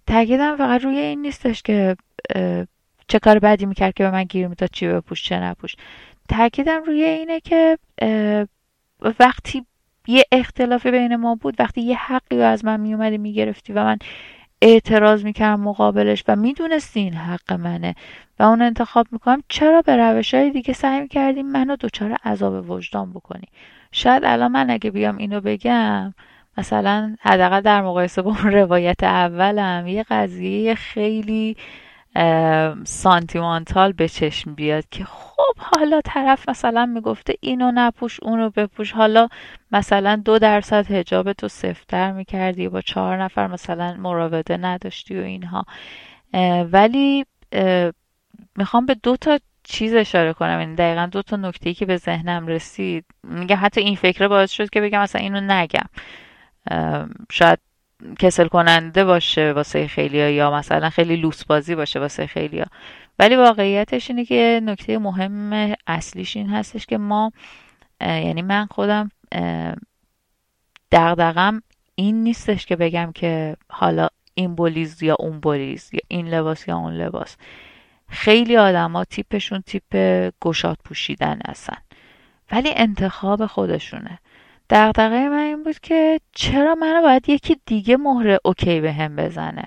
تاکیدم 0.08 0.56
فقط 0.56 0.84
روی 0.84 0.98
این 0.98 1.22
نیستش 1.22 1.62
که 1.62 1.96
چه 3.08 3.20
کار 3.20 3.40
بدی 3.40 3.66
می‌کرد 3.66 3.94
که 3.94 4.04
به 4.04 4.12
من 4.12 4.24
گیر 4.24 4.48
می‌داد 4.48 4.70
چی 4.74 4.88
بپوش 4.88 5.24
چه 5.24 5.40
نپوش. 5.40 5.76
تاکیدم 6.30 6.84
روی 6.84 7.04
اینه 7.04 7.40
که 7.40 7.78
وقتی 9.20 9.66
یه 10.08 10.24
اختلافی 10.32 10.92
بین 10.92 11.16
ما 11.16 11.36
بود 11.36 11.56
وقتی 11.60 11.82
یه 11.82 11.98
حقی 11.98 12.42
از 12.42 12.66
من 12.66 12.80
میومدی 12.80 13.18
می‌گرفتی 13.18 13.74
و 13.74 13.84
من 13.84 13.98
اعتراض 14.62 15.24
می‌کردم 15.24 15.62
مقابلش 15.62 16.24
و 16.28 16.36
می‌دونستی 16.36 17.00
این 17.00 17.14
حق 17.14 17.54
منه 17.54 17.96
و 18.40 18.44
اون 18.44 18.62
انتخاب 18.62 19.08
می‌کنم 19.12 19.44
چرا 19.48 19.82
به 19.82 19.98
روش 19.98 20.34
های 20.34 20.52
دیگه 20.52 20.74
سعی 20.74 21.00
می‌کردیم 21.02 21.48
منو 21.48 21.76
دچار 21.76 22.12
عذاب 22.26 22.70
وجدان 22.70 23.12
بکنی؟ 23.12 23.48
شاید 23.92 24.26
الان 24.26 24.52
من 24.52 24.70
اگه 24.70 24.92
بیام 24.92 25.18
اینو 25.18 25.42
بگم 25.42 26.14
مثلا 26.60 27.16
حداقل 27.22 27.62
در 27.62 27.82
مقایسه 27.82 28.22
با 28.22 28.32
اون 28.32 28.52
روایت 28.52 29.04
اولم 29.04 29.88
یه 29.88 30.06
قضیه 30.10 30.76
خیلی 30.76 31.58
سانتیمانتال 32.84 33.92
به 33.92 34.08
چشم 34.08 34.56
بیاد 34.56 34.90
که 34.92 35.04
خب 35.06 35.58
حالا 35.58 36.02
طرف 36.06 36.50
مثلا 36.50 36.86
می‌گفته 36.86 37.34
اینو 37.42 37.72
نپوش 37.76 38.20
اونو 38.24 38.50
بپوش. 38.50 38.92
حالا 38.92 39.28
مثلا 39.72 40.16
دو 40.16 40.40
درصد 40.40 40.92
هجاب 40.92 41.34
تو 41.34 41.48
سفتر 41.48 42.12
می‌کردی 42.12 42.68
با 42.68 42.82
چهار 42.82 43.24
نفر 43.24 43.48
مثلا 43.48 43.94
مراوده 43.94 44.58
نداشتی 44.58 45.20
و 45.20 45.24
اینها. 45.24 45.66
ولی 46.72 47.26
می‌خوام 48.58 48.86
به 48.86 48.96
دو 49.04 49.18
تا 49.18 49.40
چیز 49.64 49.94
اشاره 49.94 50.34
کنم. 50.34 50.50
این 50.50 50.60
یعنی 50.60 50.76
دقیقا 50.76 51.06
دو 51.06 51.22
تا 51.22 51.36
نکته 51.36 51.74
که 51.74 51.86
به 51.86 51.98
ذهنم 51.98 52.48
رسید. 52.48 53.06
میگم 53.24 53.58
حتی 53.62 53.82
این 53.82 53.96
فکره 53.96 54.28
باعث 54.28 54.52
شد 54.52 54.70
که 54.70 54.82
بگم 54.82 55.02
مثلا 55.02 55.22
اینو 55.22 55.42
نگم. 55.42 55.90
شاید 57.32 57.60
کسل 58.20 58.48
کننده 58.48 59.06
باشه 59.06 59.54
واسه 59.54 59.88
خیلیا 59.88 60.30
یا 60.30 60.52
مثلا 60.52 60.90
خیلی 60.90 61.16
لوس 61.16 61.46
بازی 61.46 61.76
باشه 61.76 62.00
واسه 62.00 62.28
خیلیا 62.28 62.66
ولی 63.20 63.36
واقعیتش 63.36 64.10
اینه 64.10 64.26
که 64.26 64.62
نکته 64.64 64.98
مهم 64.98 65.74
اصلیش 65.88 66.38
این 66.38 66.50
هستش 66.50 66.86
که 66.86 66.98
ما 66.98 67.32
یعنی 68.02 68.42
من 68.42 68.66
خودم 68.66 69.12
دغدغم 70.92 71.62
این 71.96 72.24
نیستش 72.24 72.66
که 72.66 72.76
بگم 72.76 73.12
که 73.16 73.58
حالا 73.70 74.08
این 74.34 74.56
بولیز 74.56 75.04
یا 75.04 75.16
اون 75.20 75.40
بولیز 75.40 75.90
یا 75.94 76.00
این 76.08 76.28
لباس 76.28 76.68
یا 76.68 76.78
اون 76.78 76.94
لباس. 76.94 77.38
خیلی 78.10 78.58
آدما 78.58 79.04
تیپشون 79.04 79.62
تیپ 79.62 79.96
گشاد 80.42 80.78
پوشیدن 80.86 81.40
هستن. 81.48 81.78
ولی 82.52 82.70
انتخاب 82.76 83.46
خودشونه. 83.46 84.20
دغدغه 84.70 85.30
من 85.30 85.38
این 85.38 85.64
بود 85.64 85.80
که 85.80 86.20
چرا 86.36 86.76
منو 86.76 87.02
باید 87.02 87.30
یکی 87.30 87.58
دیگه 87.66 87.98
مهر 87.98 88.38
OK 88.46 88.82
به 88.82 88.94
هم 88.94 89.16
بزنه؟ 89.16 89.64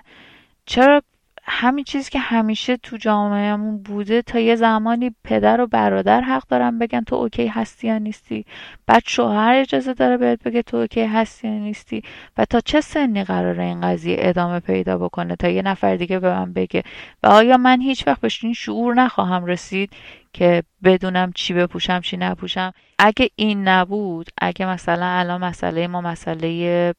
چرا 0.66 1.02
همین 1.44 1.84
چیزی 1.84 2.10
که 2.10 2.18
همیشه 2.18 2.76
تو 2.76 2.96
جامعهمون 2.96 3.82
بوده 3.82 4.22
تا 4.22 4.38
یه 4.38 4.56
زمانی 4.56 5.14
پدر 5.24 5.60
و 5.60 5.66
برادر 5.66 6.20
حق 6.20 6.48
دارن 6.48 6.78
بگن 6.78 7.00
تو 7.00 7.16
OK 7.16 7.46
هستی 7.46 7.88
یا 7.88 7.98
نیستی؟ 7.98 8.44
بعد 8.86 9.02
شوهر 9.06 9.54
اجازه 9.54 9.94
داره 9.94 10.16
بهت 10.16 10.42
بگه 10.42 10.62
تو 10.62 10.76
OK 10.76 11.04
هستی 11.04 11.48
یا 11.48 11.58
نیستی؟ 11.58 12.02
و 12.38 12.44
تا 12.44 12.60
چه 12.60 12.80
سنی 12.80 13.24
قراره 13.24 13.64
این 13.64 13.80
قضیه 13.80 14.16
ادامه 14.18 14.60
پیدا 14.60 14.98
بکنه 14.98 15.36
تا 15.36 15.48
یه 15.48 15.62
نفر 15.62 15.96
دیگه 15.96 16.18
به 16.18 16.30
من 16.30 16.52
بگه؟ 16.52 16.82
و 17.22 17.26
آیا 17.26 17.56
من 17.56 17.80
هیچ 17.80 18.06
وقت 18.06 18.20
به 18.20 18.44
این 18.44 18.52
شعور 18.52 18.94
نخواهم 18.94 19.44
رسید؟ 19.44 19.90
که 20.32 20.62
بدونم 20.84 21.32
چی 21.32 21.54
بپوشم 21.54 22.00
چی 22.00 22.16
نپوشم. 22.16 22.72
اگه 22.98 23.30
این 23.36 23.68
نبود 23.68 24.30
اگه 24.38 24.66
مثلا 24.66 25.06
الان 25.06 25.44
مسئله 25.44 25.86
ما 25.86 26.00
مسئله 26.00 26.94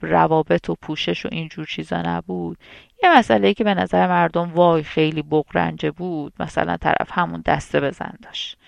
روابط 0.00 0.70
و 0.70 0.74
پوشش 0.82 1.26
و 1.26 1.28
اینجور 1.32 1.66
چیزا 1.66 2.02
نبود. 2.02 2.58
یه 3.02 3.18
مسئله 3.18 3.54
که 3.54 3.64
به 3.64 3.74
نظر 3.74 4.08
مردم 4.08 4.52
وای 4.52 4.82
خیلی 4.82 5.22
بغرنجه 5.22 5.90
بود 5.90 6.32
مثلا 6.40 6.76
طرف 6.76 7.08
همون 7.10 7.42
دسته 7.46 7.80
بزن 7.80 8.14
داشت. 8.22 8.58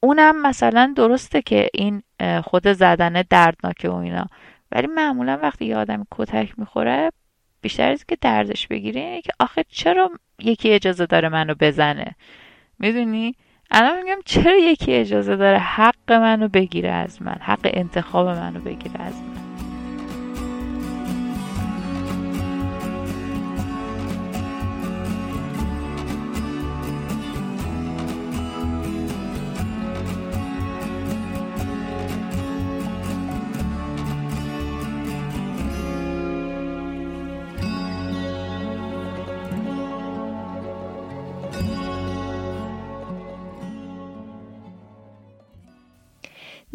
اونم 0.00 0.42
مثلا 0.42 0.92
درسته 0.96 1.42
که 1.42 1.68
این 1.74 2.02
خود 2.44 2.72
زدن 2.72 3.22
دردناکه 3.30 3.88
و 3.88 3.94
اینا. 3.94 4.26
ولی 4.72 4.86
معمولا 4.86 5.38
وقتی 5.42 5.64
یه 5.64 5.76
آدم 5.76 6.06
کتک 6.10 6.58
می‌خوره 6.58 7.12
بیشتر 7.60 7.90
از 7.90 8.04
که 8.04 8.16
دردش 8.20 8.66
بگیره 8.66 9.00
اینه 9.00 9.22
که 9.22 9.32
آخه 9.40 9.64
چرا 9.68 10.10
یکی 10.42 10.70
اجازه 10.72 11.06
داره 11.06 11.28
منو 11.28 11.54
بزنه؟ 11.60 12.14
می‌دونی؟ 12.78 13.34
الان 13.70 14.02
میگم 14.02 14.18
چرا 14.24 14.56
یکی 14.56 14.94
اجازه 14.94 15.36
داره 15.36 15.58
حق 15.58 16.12
منو 16.12 16.48
بگیره 16.48 16.90
از 16.90 17.22
من 17.22 17.36
حق 17.40 17.70
انتخاب 17.74 18.28
منو 18.28 18.60
بگیره 18.60 19.00
از 19.02 19.14
من؟ 19.14 19.45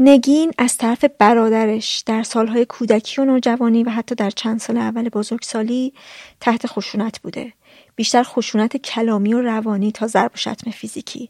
نگین 0.04 0.52
از 0.58 0.78
طرف 0.78 1.06
برادرش 1.20 2.04
در 2.06 2.24
سالهای 2.24 2.66
کودکی 2.66 3.22
و 3.22 3.26
نوجوانی 3.26 3.84
و 3.84 3.90
حتی 3.90 4.16
در 4.16 4.30
چند 4.30 4.60
سال 4.60 4.78
اول 4.78 5.10
بزرگسالی 5.10 5.94
تحت 6.40 6.68
خشونت 6.68 7.20
بوده. 7.20 7.54
بیشتر 7.96 8.24
خشونت 8.24 8.78
کلامی 8.78 9.34
و 9.34 9.42
روانی 9.42 9.92
تا 9.92 10.08
ضرب 10.08 10.32
و 10.34 10.38
شتم 10.38 10.72
فیزیکی. 10.72 11.30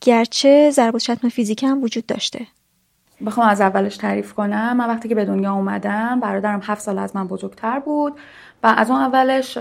گرچه 0.00 0.70
ضرب 0.70 0.94
و 0.94 0.98
شتم 0.98 1.28
فیزیکی 1.28 1.66
هم 1.66 1.82
وجود 1.82 2.06
داشته. 2.06 2.46
بخوام 3.26 3.48
از 3.48 3.60
اولش 3.60 3.96
تعریف 3.96 4.32
کنم. 4.32 4.76
من 4.76 4.88
وقتی 4.88 5.08
که 5.08 5.14
به 5.14 5.24
دنیا 5.24 5.52
اومدم 5.52 6.20
برادرم 6.20 6.60
هفت 6.62 6.82
سال 6.82 6.98
از 6.98 7.16
من 7.16 7.28
بزرگتر 7.28 7.78
بود 7.78 8.12
و 8.62 8.74
از 8.76 8.90
اون 8.90 9.00
اولش 9.00 9.56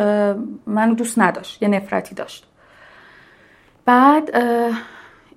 من 0.66 0.94
دوست 0.94 1.20
نداشت 1.20 1.62
یه 1.62 1.68
نفرتی 1.68 2.16
داشت. 2.16 2.48
بعد 3.86 4.30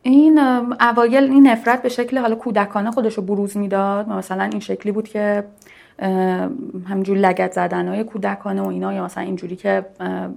این 0.02 0.38
اوایل 0.80 1.24
این 1.24 1.46
نفرت 1.46 1.82
به 1.82 1.88
شکل 1.88 2.18
حالا 2.18 2.34
کودکانه 2.34 2.90
خودش 2.90 3.14
رو 3.14 3.22
بروز 3.22 3.56
می‌داد. 3.56 4.08
مثلا 4.08 4.42
این 4.42 4.60
شکلی 4.60 4.92
بود 4.92 5.08
که 5.08 5.44
همینجور 6.88 7.16
لگت 7.16 7.52
زدن 7.52 7.88
های 7.88 8.04
کودکانه 8.04 8.62
و 8.62 8.68
اینا 8.68 8.92
یا 8.92 9.04
مثلا 9.04 9.24
اینجوری 9.24 9.56
که 9.56 9.86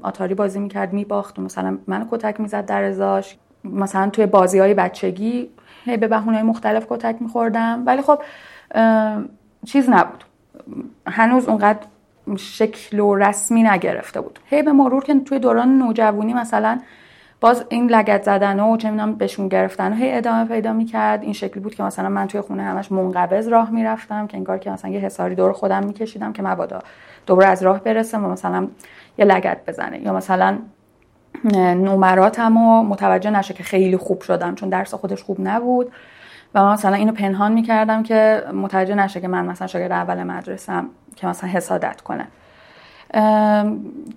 آتاری 0.02 0.34
بازی 0.34 0.60
می‌کرد 0.60 0.94
میباخت. 0.94 1.40
و 1.40 1.42
مثلا 1.42 1.78
منو 1.88 2.06
کتک 2.12 2.40
می‌زد 2.42 2.66
در 2.66 2.84
ازاش. 2.84 3.38
مثلا 3.64 4.10
توی 4.10 4.26
بازی 4.26 4.60
های 4.60 4.74
بچگی 4.74 5.50
هی 5.86 5.98
به 5.98 6.18
های 6.18 6.42
مختلف 6.42 6.86
کتک 6.90 7.16
میخوردم. 7.20 7.84
ولی 7.86 8.02
خب 8.02 8.22
چیز 9.66 9.90
نبود. 9.90 10.24
هنوز 11.08 11.48
اونقدر 11.48 11.80
شکل 12.38 13.00
و 13.00 13.16
رسمی 13.16 13.64
نگرفته 13.64 14.22
بود. 14.22 14.40
هی 14.46 14.64
به 14.64 14.72
مرور 14.72 15.04
که 15.04 15.20
توی 15.20 15.40
دوران 15.40 15.78
نوجوانی 15.78 16.34
مثلا 16.34 16.80
باز 17.42 17.66
این 17.70 17.88
لگت 17.88 18.24
زدن 18.24 18.60
و 18.60 18.78
چه 18.78 18.92
می‌دونم 18.92 19.16
بهشون 19.16 19.48
گرفتن 19.48 19.94
هی 19.94 20.14
ادامه 20.14 20.46
پیدا 20.46 20.74
می‌کرد. 20.74 21.24
این 21.24 21.34
شکلی 21.34 21.60
بود 21.60 21.76
که 21.76 21.84
مثلا 21.84 22.10
من 22.10 22.28
توی 22.28 22.42
خونه 22.42 22.64
همش 22.64 22.92
منقبض 22.92 23.48
راه 23.48 23.72
می‌رفتم 23.72 24.28
که 24.28 24.38
انگار 24.38 24.58
که 24.58 24.72
مثلا 24.72 24.92
یه 24.92 25.00
حساری 25.00 25.36
دور 25.36 25.52
خودم 25.52 25.84
میکشیدم 25.86 26.34
که 26.34 26.44
مبادا 26.44 26.80
دوباره 27.26 27.48
از 27.48 27.64
راه 27.64 27.80
برسم 27.80 28.26
و 28.26 28.28
مثلا 28.30 28.68
یه 29.18 29.26
لگت 29.26 29.58
بزنه. 29.68 30.02
یا 30.02 30.14
مثلا 30.14 30.58
نمراتم 31.54 32.58
و 32.58 32.84
متوجه 32.84 33.30
نشه 33.30 33.54
که 33.54 33.64
خیلی 33.64 33.98
خوب 33.98 34.22
شدم 34.22 34.56
چون 34.56 34.70
درس 34.70 34.94
خودش 34.94 35.24
خوب 35.24 35.38
نبود. 35.40 35.92
و 36.56 36.64
من 36.64 36.74
مثلا 36.74 36.96
اینو 36.96 37.12
پنهان 37.12 37.52
می‌کردم 37.52 38.04
که 38.04 38.44
متوجه 38.54 38.96
نشه 38.96 39.22
که 39.22 39.28
من 39.28 39.46
مثلا 39.46 39.68
شاگرد 39.68 39.92
اول 39.92 40.24
مدرسم 40.24 40.90
که 41.16 41.28
مثلا 41.28 41.50
حسادت 41.50 42.02
کنه. 42.02 42.28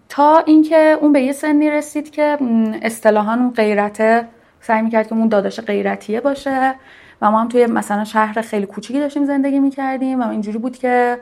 تا 0.08 0.38
اینکه 0.46 0.98
اون 1.00 1.12
به 1.12 1.20
یه 1.22 1.32
سنی 1.32 1.70
رسید 1.70 2.10
که 2.10 2.38
اصطلاحا 2.82 3.34
اون 3.34 3.50
غیرته 3.50 4.28
سعی 4.60 4.82
می‌کرد 4.82 5.08
که 5.08 5.14
اون 5.14 5.28
داداش 5.28 5.60
غیرتیه 5.60 6.20
باشه 6.20 6.74
و 7.22 7.30
ما 7.30 7.40
هم 7.40 7.48
توی 7.48 7.66
مثلا 7.66 8.04
شهر 8.04 8.40
خیلی 8.40 8.66
کوچیکی 8.66 9.00
داشتیم 9.00 9.24
زندگی 9.24 9.60
می‌کردیم 9.60 10.20
و 10.20 10.28
اینجوری 10.28 10.58
بود 10.58 10.76
که 10.76 11.18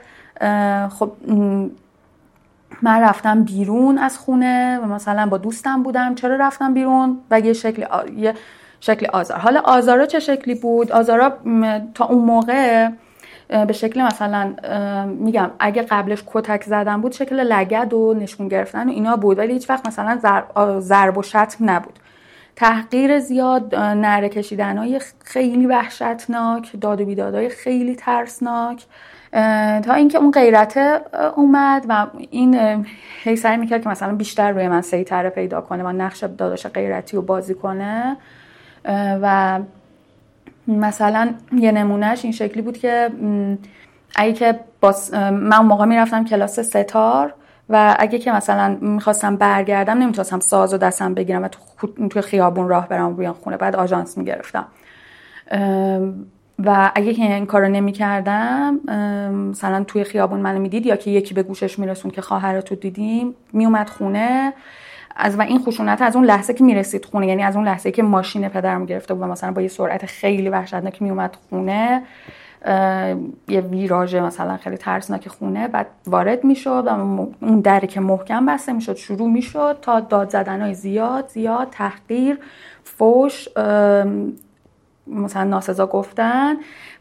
خب 0.91 1.13
من 2.83 3.01
رفتم 3.01 3.45
بیرون 3.45 3.99
از 3.99 4.19
خونه 4.19 4.79
و 4.79 4.87
مثلا 4.87 5.27
با 5.27 5.39
دوستم 5.39 5.83
بودم. 5.83 6.15
چرا 6.15 6.37
رفتم 6.37 6.75
بیرون؟ 6.75 7.19
و 7.31 7.41
یه 7.41 7.53
شکل 7.53 7.87
یه 8.17 8.35
شکل 8.81 9.07
آزار. 9.13 9.39
حالا 9.39 9.61
آزارا 9.61 10.07
چه 10.07 10.21
شکلی 10.21 10.55
بود؟ 10.55 10.93
آزارا 10.93 11.33
تا 11.95 12.05
اون 12.05 12.25
موقع 12.25 12.89
به 13.67 13.73
شکل 13.73 14.03
مثلا 14.03 14.55
میگم 15.07 15.51
اگه 15.59 15.83
قبلش 15.83 16.23
کتک 16.27 16.65
زدن 16.65 17.01
بود 17.01 17.13
شکل 17.13 17.41
لگد 17.41 17.95
و 17.95 18.15
نشون 18.15 18.49
گرفتن 18.49 18.89
و 18.89 18.93
اینا 18.93 19.17
بود. 19.17 19.39
ولی 19.39 19.53
هیچ 19.53 19.71
وقت 19.71 19.87
مثلا 19.87 20.19
ضرب 20.81 21.19
و 21.19 21.23
شتم 21.23 21.71
نبود. 21.71 21.99
تحقیر 22.57 23.19
زیاد 23.19 23.75
نره 23.75 24.29
کشیدن 24.29 24.79
های 24.79 25.01
خیلی 25.25 25.67
وحشتناک 25.67 26.81
داد 26.81 27.01
و 27.01 27.05
بیدادهای 27.05 27.49
خیلی 27.49 27.97
ترسناک. 27.97 28.85
تا 29.83 29.95
اینکه 29.95 30.19
اون 30.19 30.31
غیرت 30.31 31.03
اومد 31.37 31.87
و 31.89 32.07
این 32.31 32.85
هی 33.23 33.37
سعی 33.37 33.57
می‌کرد 33.57 33.83
که 33.83 33.89
مثلا 33.89 34.15
بیشتر 34.15 34.51
روی 34.51 34.69
من 34.69 34.81
سیطره 34.81 35.31
پیدا 35.31 35.61
کنه 35.61 35.85
و 35.85 35.93
نقش 35.93 36.25
داداش 36.25 36.67
غیرتی 36.67 37.17
رو 37.17 37.23
بازی 37.23 37.55
کنه. 37.55 38.17
و 39.23 39.61
مثلا 40.67 41.35
یه 41.53 41.73
نمونهش 41.73 42.25
این 42.25 42.33
شکلی 42.33 42.63
بود 42.63 42.79
که 42.79 43.11
اگه 44.17 44.33
که 44.33 44.61
من 45.13 45.53
اون 45.53 45.67
موقع 45.67 45.85
می‌رفتم 45.85 46.25
کلاس 46.25 46.61
ستار 46.61 47.35
و 47.69 47.97
اگه 47.99 48.19
که 48.19 48.33
مثلا 48.33 48.79
می‌خواستم 48.81 49.37
برگردم 49.37 49.99
نمی‌تونستم 49.99 50.41
ساز 50.41 50.75
و 50.75 50.77
دستم 50.77 51.15
بگیرم 51.15 51.43
و 51.43 51.49
تو 52.09 52.21
خیابون 52.21 52.69
راه 52.69 52.89
برم 52.89 53.17
بیان 53.17 53.35
خونه 53.35 53.57
بعد 53.57 53.77
آژانس 53.77 54.19
می‌گرفتم. 54.19 54.67
و 56.59 56.91
اگه 56.95 57.15
که 57.15 57.23
این 57.23 57.47
کارو 57.47 57.69
نمی‌کردم 57.69 58.75
مثلا 59.51 59.85
توی 59.85 60.05
خیابون 60.05 60.41
منو 60.41 60.59
می‌دید 60.59 60.87
یا 60.87 60.97
که 60.97 61.11
یکی 61.11 61.35
به 61.35 61.43
گوشش 61.43 61.79
میرسون 61.79 62.11
که 62.11 62.23
خواهرتو 62.23 62.75
دیدیم 62.75 63.35
میومد 63.53 63.89
خونه. 63.89 64.53
از 65.17 65.39
و 65.39 65.43
این 65.43 65.59
خشونت 65.59 66.03
از 66.03 66.17
اون 66.17 66.25
لحظه 66.25 66.55
که 66.55 66.65
می‌رسید 66.65 67.05
خونه 67.05 67.27
یعنی 67.27 67.43
از 67.43 67.57
اون 67.57 67.65
لحظه 67.65 67.91
که 67.91 68.03
ماشین 68.03 68.49
پدرم 68.49 68.87
گرفته 68.87 69.15
بود 69.15 69.23
و 69.23 69.27
مثلا 69.27 69.53
با 69.53 69.63
یه 69.63 69.69
سرعت 69.69 70.07
خیلی 70.07 70.49
وحشتناک 70.49 71.03
میومد 71.03 71.37
خونه 71.49 72.03
یه 73.49 73.61
ویراژ 73.61 74.15
مثلا 74.15 74.57
خیلی 74.57 74.77
ترسناک 74.77 75.29
خونه 75.29 75.69
بعد 75.69 75.87
وارد 76.07 76.45
می‌شد 76.45 76.85
و 76.87 76.91
اون 77.41 77.61
دری 77.61 77.87
که 77.87 78.01
محکم 78.01 78.47
بسته 78.47 78.73
می‌شد 78.73 78.97
شروع 78.97 79.31
می‌شد 79.31 79.79
تا 79.83 80.01
داد 80.01 80.31
زدن 80.31 80.61
های 80.61 80.75
زیاد 80.75 81.29
زیاد 81.29 81.69
تحقیر 81.71 82.39
فوش 82.85 83.49
مثلا 85.07 85.45
ناسزا 85.45 85.87
گفتن 85.87 86.57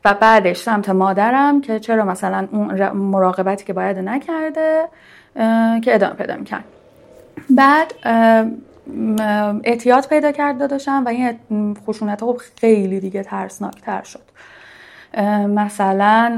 و 0.05 0.13
بعدش 0.13 0.57
سمت 0.57 0.89
مادرم 0.89 1.61
که 1.61 1.79
چرا 1.79 2.05
مثلا 2.05 2.47
اون 2.51 2.89
مراقبتی 2.91 3.65
که 3.65 3.73
باید 3.73 3.99
نکرده 3.99 4.83
که 5.81 5.95
ادامه 5.95 6.13
پیدا 6.13 6.35
می‌کرد. 6.35 6.63
بعد 7.55 7.93
اعتیاد 9.63 10.07
پیدا 10.07 10.31
کرد 10.31 10.59
داداشم 10.59 11.03
و 11.05 11.09
این 11.09 11.77
خشونت 11.87 12.21
خب 12.21 12.41
خیلی 12.61 12.99
دیگه 12.99 13.23
ترسناک 13.23 13.81
تر 13.81 14.03
شد 14.03 14.31
مثلا 15.47 16.37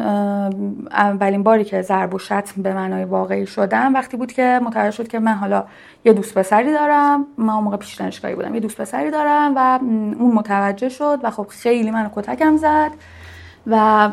اولین 0.92 1.44
باری 1.44 1.64
که 1.64 1.82
ضرب 1.82 2.14
و 2.14 2.20
شتم 2.20 2.62
به 2.62 2.74
معنای 2.74 3.04
واقعی 3.04 3.46
شدم 3.46 3.94
وقتی 3.94 4.18
بود 4.18 4.32
که 4.32 4.60
متوجه 4.64 4.92
شد 4.92 5.08
که 5.08 5.20
من 5.20 5.34
حالا 5.34 5.66
یه 6.06 6.14
دوست 6.14 6.38
پسری 6.38 6.74
دارم 6.74 7.28
من 7.38 7.54
موقع 7.54 7.78
پیش 7.78 7.96
دانشگاهی 7.96 8.36
بودم 8.36 8.54
یه 8.54 8.60
دوست 8.60 8.82
پسری 8.82 9.12
دارم 9.12 9.54
و 9.56 9.80
اون 10.20 10.34
متوجه 10.34 10.90
شد 10.90 11.20
و 11.24 11.32
خب 11.32 11.48
خیلی 11.50 11.92
منو 11.92 12.10
کتکم 12.16 12.58
زد. 12.58 12.92
و 13.68 14.10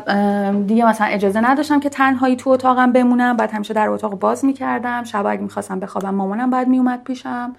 دیگه 0.67 0.85
مثلا 0.85 1.07
اجازه 1.07 1.41
نداشتم 1.41 1.79
که 1.79 1.89
تنهایی 1.89 2.35
تو 2.35 2.49
اتاقم 2.49 2.91
بمونم. 2.91 3.37
بعد 3.37 3.51
همیشه 3.51 3.73
در 3.73 3.89
اتاق 3.89 4.19
باز 4.19 4.45
می‌کردم. 4.45 5.03
شب 5.03 5.25
اگه 5.25 5.41
می‌خواستم 5.41 5.79
بخوابم 5.79 6.15
مامانم 6.15 6.49
بعد 6.49 6.67
میومد 6.67 7.03
پیشم. 7.03 7.55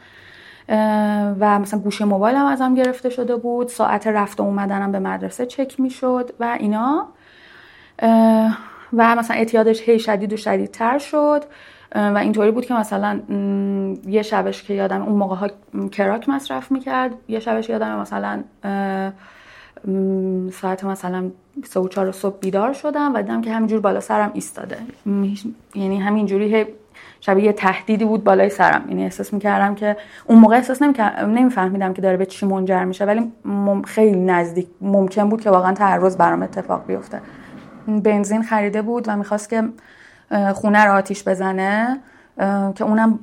و 1.41 1.59
مثلا 1.59 1.81
گوشه 1.81 2.05
موبایلم 2.05 2.47
ازم 2.47 2.75
گرفته 2.75 3.11
شده 3.11 3.37
بود. 3.37 3.69
ساعت 3.69 4.07
رفت 4.07 4.41
و 4.41 4.43
اومدنم 4.43 4.93
به 4.93 4.99
مدرسه 4.99 5.47
چک 5.47 5.81
می‌شد 5.81 6.31
و 6.41 6.57
اینا. 6.61 7.09
و 8.93 9.17
مثلا 9.17 9.37
اعتیادش 9.37 9.89
هی 9.89 9.99
شدید 9.99 10.33
و 10.33 10.37
شدیدتر 10.37 10.99
شد. 10.99 11.45
و 11.95 12.19
اینطوری 12.19 12.51
بود 12.51 12.67
که 12.67 12.75
مثلا 12.75 13.21
یه 14.07 14.23
شبش 14.23 14.63
که 14.63 14.75
یادم 14.75 15.03
اون 15.03 15.19
موقع 15.19 15.37
ها 15.37 15.49
کراک 15.93 16.29
مصرف 16.29 16.73
می‌کرد. 16.73 17.13
یه 17.29 17.41
شبش 17.41 17.69
یادم 17.69 17.99
مثلا 17.99 18.43
ساعت 20.53 20.85
مثلا 20.85 21.31
سه 21.65 21.81
و 21.81 21.89
چهار 21.89 22.13
صبح 22.13 22.39
بیدار 22.41 22.73
شدم 22.73 23.15
و 23.15 23.23
دیدم 23.23 23.43
که 23.43 23.53
همینجور 23.53 23.81
بالا 23.81 24.01
سرم 24.01 24.31
ایستاده. 24.35 24.77
یعنی 25.75 25.99
همینجوری 25.99 26.67
شبیه 27.21 27.53
تهدیدی 27.53 28.05
بود 28.05 28.25
بالای 28.25 28.51
سرم. 28.51 28.85
یعنی 28.89 29.05
احساس 29.05 29.33
می‌کردم 29.33 29.75
که 29.75 29.97
اون 30.27 30.39
موقع 30.39 30.57
احساس 30.57 30.83
نمیفهمیدم 31.27 31.93
که 31.93 32.03
داره 32.03 32.17
به 32.17 32.27
چی 32.27 32.47
منجر 32.47 32.85
میشه 32.85 33.05
ولی 33.05 33.33
خیلی 33.85 34.21
نزدیک 34.21 34.67
ممکن 34.81 35.29
بود 35.29 35.41
که 35.41 35.51
واقعا 35.51 35.73
تعرض 35.73 36.17
برام 36.17 36.43
اتفاق 36.43 36.87
بیفته. 36.87 37.21
بنزین 37.89 38.43
خریده 38.43 38.83
بود 38.83 39.05
و 39.09 39.17
می‌خواست 39.17 39.51
که 39.51 39.63
خونه 40.55 40.85
رو 40.85 40.93
آتیش 40.93 41.29
بزنه 41.29 42.01
که 42.75 42.85
اونم 42.85 43.19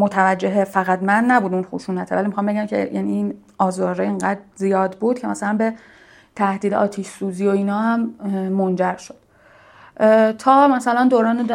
متوجه 0.00 0.64
فقط 0.64 1.02
من 1.02 1.24
نبود 1.24 1.54
اون 1.54 1.62
خشونته 1.62 2.16
ولی 2.16 2.26
می‌خوام 2.26 2.46
بگم 2.46 2.66
که 2.66 2.90
یعنی 2.92 3.12
این 3.12 3.34
آزاره 3.58 4.04
اینقدر 4.04 4.40
زیاد 4.54 4.96
بود 5.00 5.18
که 5.18 5.26
مثلا 5.26 5.56
به 5.56 5.72
تهدید 6.36 6.74
آتیش 6.74 7.06
سوزی 7.06 7.46
و 7.46 7.50
اینا 7.50 7.78
هم 7.78 8.00
منجر 8.50 8.96
شد. 8.96 9.14
تا 10.38 10.68
مثلا 10.68 11.08
دوران 11.10 11.46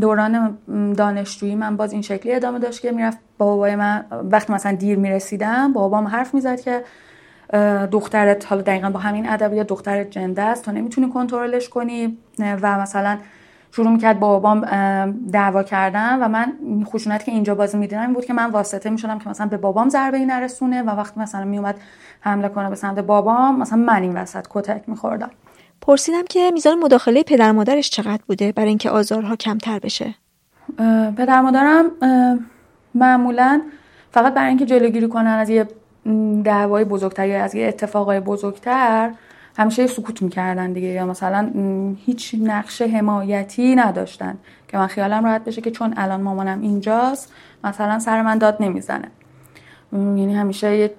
دوران 0.00 0.58
دانشجویی 0.96 1.54
من 1.54 1.76
باز 1.76 1.92
این 1.92 2.02
شکلی 2.02 2.34
ادامه 2.34 2.58
داشت 2.58 2.80
که 2.80 2.92
می‌رفت 2.92 3.18
با 3.38 3.46
بابای 3.46 3.76
من 3.76 4.04
وقتی 4.30 4.52
مثلا 4.52 4.72
دیر 4.72 4.98
می‌رسیدم 4.98 5.72
با 5.72 5.80
بابام 5.80 6.06
حرف 6.06 6.34
می‌زد 6.34 6.60
که 6.60 6.84
دخترت 7.90 8.46
حالا 8.46 8.62
دقیقا 8.62 8.90
با 8.90 8.98
همین 8.98 9.28
ادبیات 9.28 9.66
دخترت 9.66 10.10
جنده 10.10 10.42
است 10.42 10.64
تو 10.64 10.72
نمی‌تونی 10.72 11.08
کنترلش 11.08 11.68
کنی 11.68 12.18
و 12.38 12.78
مثلا 12.80 13.18
شروع 13.76 13.90
می‌کرد 13.90 14.20
با 14.20 14.38
بابام 14.38 14.60
دعوا 15.32 15.62
کردن 15.62 16.18
و 16.22 16.28
من 16.28 16.52
خشونت 16.84 17.24
که 17.24 17.32
اینجا 17.32 17.54
بازی 17.54 17.78
می‌دیدم 17.78 18.00
این 18.00 18.12
بود 18.12 18.24
که 18.24 18.32
من 18.32 18.50
واسطه 18.50 18.90
می‌شدم 18.90 19.18
که 19.18 19.28
مثلا 19.28 19.46
به 19.46 19.56
بابام 19.56 19.88
ضربه 19.88 20.16
ای 20.16 20.26
نرسونه 20.26 20.82
و 20.82 20.90
وقتی 20.90 21.20
مثلا 21.20 21.44
میومد 21.44 21.74
حمله 22.20 22.48
کنه 22.48 22.70
به 22.70 22.74
سمت 22.74 22.98
بابام 22.98 23.58
مثلا 23.58 23.78
من 23.78 24.02
این 24.02 24.12
وسط 24.12 24.46
کتک 24.50 24.82
میخوردم. 24.86 25.30
پرسیدم 25.80 26.24
که 26.28 26.50
میزان 26.50 26.78
مداخله 26.78 27.22
پدر 27.22 27.52
مادرش 27.52 27.90
چقدر 27.90 28.22
بوده 28.26 28.52
برای 28.52 28.68
اینکه 28.68 28.90
آزارها 28.90 29.36
کمتر 29.36 29.78
بشه؟ 29.78 30.14
پدر 31.16 31.40
مادرم 31.40 31.90
معمولا 32.94 33.62
فقط 34.12 34.34
برای 34.34 34.48
اینکه 34.48 34.66
جلوگیری 34.66 35.08
کنن 35.08 35.26
از 35.26 35.48
یه 35.50 35.68
دعوای 36.44 36.84
بزرگتر 36.84 37.28
یا 37.28 37.44
از 37.44 37.54
یه 37.54 37.68
اتفاقای 37.68 38.20
بزرگتر 38.20 39.10
همیشه 39.56 39.86
سکوت 39.86 40.22
می‌کردن 40.22 40.72
دیگه. 40.72 40.88
یا 40.88 41.06
مثلا 41.06 41.50
هیچ 42.06 42.36
نقش 42.42 42.82
حمایتی 42.82 43.74
نداشتن 43.74 44.38
که 44.68 44.78
من 44.78 44.86
خیالم 44.86 45.24
راحت 45.24 45.44
بشه 45.44 45.60
که 45.60 45.70
چون 45.70 45.94
الان 45.96 46.20
مامانم 46.20 46.60
اینجاست 46.60 47.32
مثلا 47.64 47.98
سر 47.98 48.22
من 48.22 48.38
داد 48.38 48.56
نمی‌زنه. 48.60 49.08
یعنی 49.92 50.34
همیشه 50.34 50.90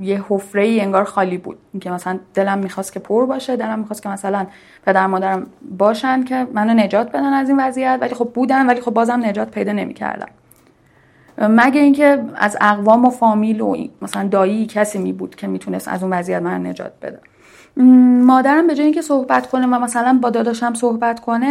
یه 0.00 0.24
حفره 0.28 0.62
ای 0.62 0.80
انگار 0.80 1.04
خالی 1.04 1.38
بود. 1.38 1.58
که 1.80 1.90
مثلا 1.90 2.18
دلم 2.34 2.58
می‌خواست 2.58 2.92
که 2.92 3.00
پر 3.00 3.26
باشه 3.26 3.56
دلم 3.56 3.78
می‌خواست 3.78 4.02
که 4.02 4.08
مثلا 4.08 4.46
پدر 4.86 5.06
مادرم 5.06 5.46
باشن 5.78 6.24
که 6.24 6.46
منو 6.52 6.74
نجات 6.74 7.08
بدن 7.08 7.32
از 7.32 7.48
این 7.48 7.60
وضعیت 7.60 7.98
ولی 8.00 8.14
خب 8.14 8.30
بودن 8.34 8.66
ولی 8.66 8.80
خب 8.80 8.90
بازم 8.90 9.20
نجات 9.24 9.50
پیدا 9.50 9.72
نمی‌کردم 9.72 10.28
مگه 11.38 11.80
اینکه 11.80 12.24
از 12.34 12.56
اقوام 12.60 13.04
و 13.04 13.10
فامیل 13.10 13.60
و 13.60 13.76
مثلا 14.02 14.28
دایی 14.28 14.66
کسی 14.66 14.98
می 14.98 15.12
بود 15.12 15.34
که 15.34 15.46
می‌تونست 15.46 15.88
از 15.88 16.02
اون 16.02 16.12
وضعیت 16.12 16.42
من 16.42 16.66
نجات 16.66 16.92
بده. 17.02 17.20
مادرم 17.76 18.66
به 18.66 18.74
جای 18.74 18.84
اینکه 18.84 19.02
صحبت 19.02 19.46
کنه 19.46 19.66
و 19.66 19.78
مثلا 19.78 20.18
با 20.22 20.30
داداشم 20.30 20.74
صحبت 20.74 21.20
کنه 21.20 21.46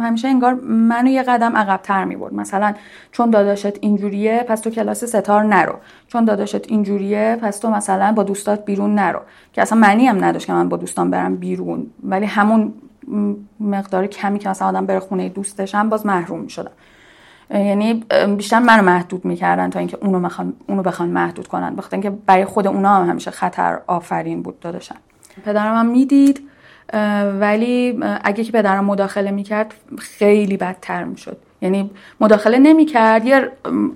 همیشه 0.00 0.28
انگار 0.28 0.54
منو 0.54 1.08
یه 1.08 1.22
قدم 1.22 1.56
عقبتر 1.56 2.04
می‌برد. 2.04 2.34
مثلا 2.34 2.74
چون 3.12 3.30
داداشت 3.30 3.78
اینجوریه 3.80 4.44
پس 4.48 4.60
تو 4.60 4.70
کلاس 4.70 5.04
ستار 5.04 5.44
نرو. 5.44 5.74
چون 6.08 6.24
داداشت 6.24 6.70
اینجوریه 6.70 7.38
پس 7.42 7.58
تو 7.58 7.70
مثلا 7.70 8.12
با 8.12 8.22
دوستات 8.22 8.64
بیرون 8.64 8.94
نرو. 8.94 9.20
که 9.52 9.62
اصلا 9.62 9.78
معنی 9.78 10.06
هم 10.06 10.24
نداشت 10.24 10.46
که 10.46 10.52
من 10.52 10.68
با 10.68 10.76
دوستان 10.76 11.10
برم 11.10 11.36
بیرون. 11.36 11.86
ولی 12.02 12.26
همون 12.26 12.74
مقدار 13.60 14.06
کمی 14.06 14.38
که 14.38 14.48
مثلا 14.48 14.68
آدم 14.68 14.86
بره 14.86 15.00
خونه 15.00 15.28
دوستشم 15.28 15.88
باز 15.88 16.06
محروم 16.06 16.40
می‌شدم. 16.40 16.72
یعنی 17.50 18.04
بیشتر 18.36 18.58
منو 18.58 18.82
محدود 18.82 19.24
می‌کردن 19.24 19.70
تا 19.70 19.78
اینکه 19.78 19.98
اونو 20.00 20.30
اونو 20.66 20.82
بخوان 20.82 21.08
محدود 21.08 21.48
کنن. 21.48 21.76
بخاطر 21.76 21.96
اینکه 21.96 22.10
برای 22.10 22.44
خود 22.44 22.66
اونا 22.66 22.94
هم 22.94 23.10
همیشه 23.10 23.30
خطر 23.30 23.78
آفرین 23.86 24.42
بود 24.42 24.60
داداشم. 24.60 24.96
پدرم 25.40 25.76
هم 25.76 25.86
می‌دید 25.86 26.40
ولی 27.40 28.00
اگه 28.24 28.44
که 28.44 28.52
پدرم 28.52 28.84
مداخله 28.84 29.30
می‌کرد 29.30 29.74
خیلی 29.98 30.56
بدتر 30.56 31.04
می‌شد. 31.04 31.36
یعنی 31.62 31.90
مداخله 32.20 32.58
نمی‌کرد 32.58 33.24
یه 33.24 33.52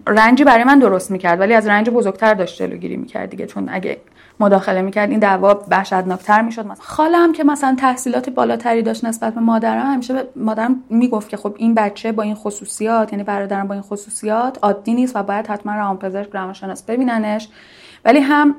رنجی 0.07 0.45
برای 0.45 0.65
من 0.65 0.79
درست 0.79 1.11
می‌کرد 1.11 1.41
ولی 1.41 1.55
از 1.55 1.67
رنج 1.67 1.91
بزرگتر 1.91 2.35
داشت 2.35 2.63
جلوگیری 2.63 2.97
می‌کرد 2.97 3.31
دیگه. 3.31 3.47
چون 3.47 3.69
اگه 3.73 4.01
مداخله 4.41 4.83
می‌کرد 4.83 5.11
این 5.11 5.19
دعوا 5.19 5.65
وحشتناکتر 5.71 6.43
می‌شد. 6.43 6.67
خالم 6.79 7.33
که 7.33 7.45
مثلا 7.45 7.77
تحصیلات 7.81 8.31
بالاتری 8.31 8.83
داشت 8.83 9.05
نسبت 9.05 9.35
به 9.35 9.41
مادرم 9.41 9.87
همیشه 9.93 10.15
به 10.15 10.29
مادرم 10.37 10.83
می‌گفت 10.91 11.29
که 11.29 11.37
خب 11.37 11.55
این 11.59 11.75
بچه 11.75 12.13
با 12.13 12.23
این 12.23 12.35
خصوصیات 12.35 13.13
یعنی 13.13 13.25
برادرم 13.25 13.69
با 13.69 13.75
این 13.75 13.83
خصوصیات 13.83 14.59
عادی 14.63 14.95
نیست 14.95 15.17
و 15.17 15.23
باید 15.23 15.47
حتما 15.47 15.75
روانپزشک 15.75 16.29
روانشناس 16.33 16.83
ببیننش. 16.83 17.49
ولی 18.05 18.19
هم 18.19 18.55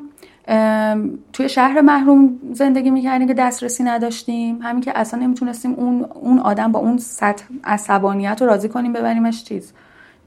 توی 1.34 1.50
شهر 1.50 1.82
محروم 1.82 2.40
زندگی 2.54 2.90
می‌کردیم 2.90 3.28
که 3.28 3.34
دسترسی 3.34 3.84
نداشتیم. 3.84 4.60
همین 4.62 4.82
که 4.82 4.92
اصلا 4.96 5.20
نمی‌تونستیم 5.20 5.74
اون 5.74 6.06
اون 6.14 6.40
آدم 6.40 6.72
با 6.72 6.80
اون 6.80 6.98
سطح 6.98 7.46
عصبانیت 7.64 8.42
رو 8.42 8.48
راضی 8.48 8.70
کنیم 8.70 8.94
ببریمش 8.94 9.44
چیز 9.44 9.74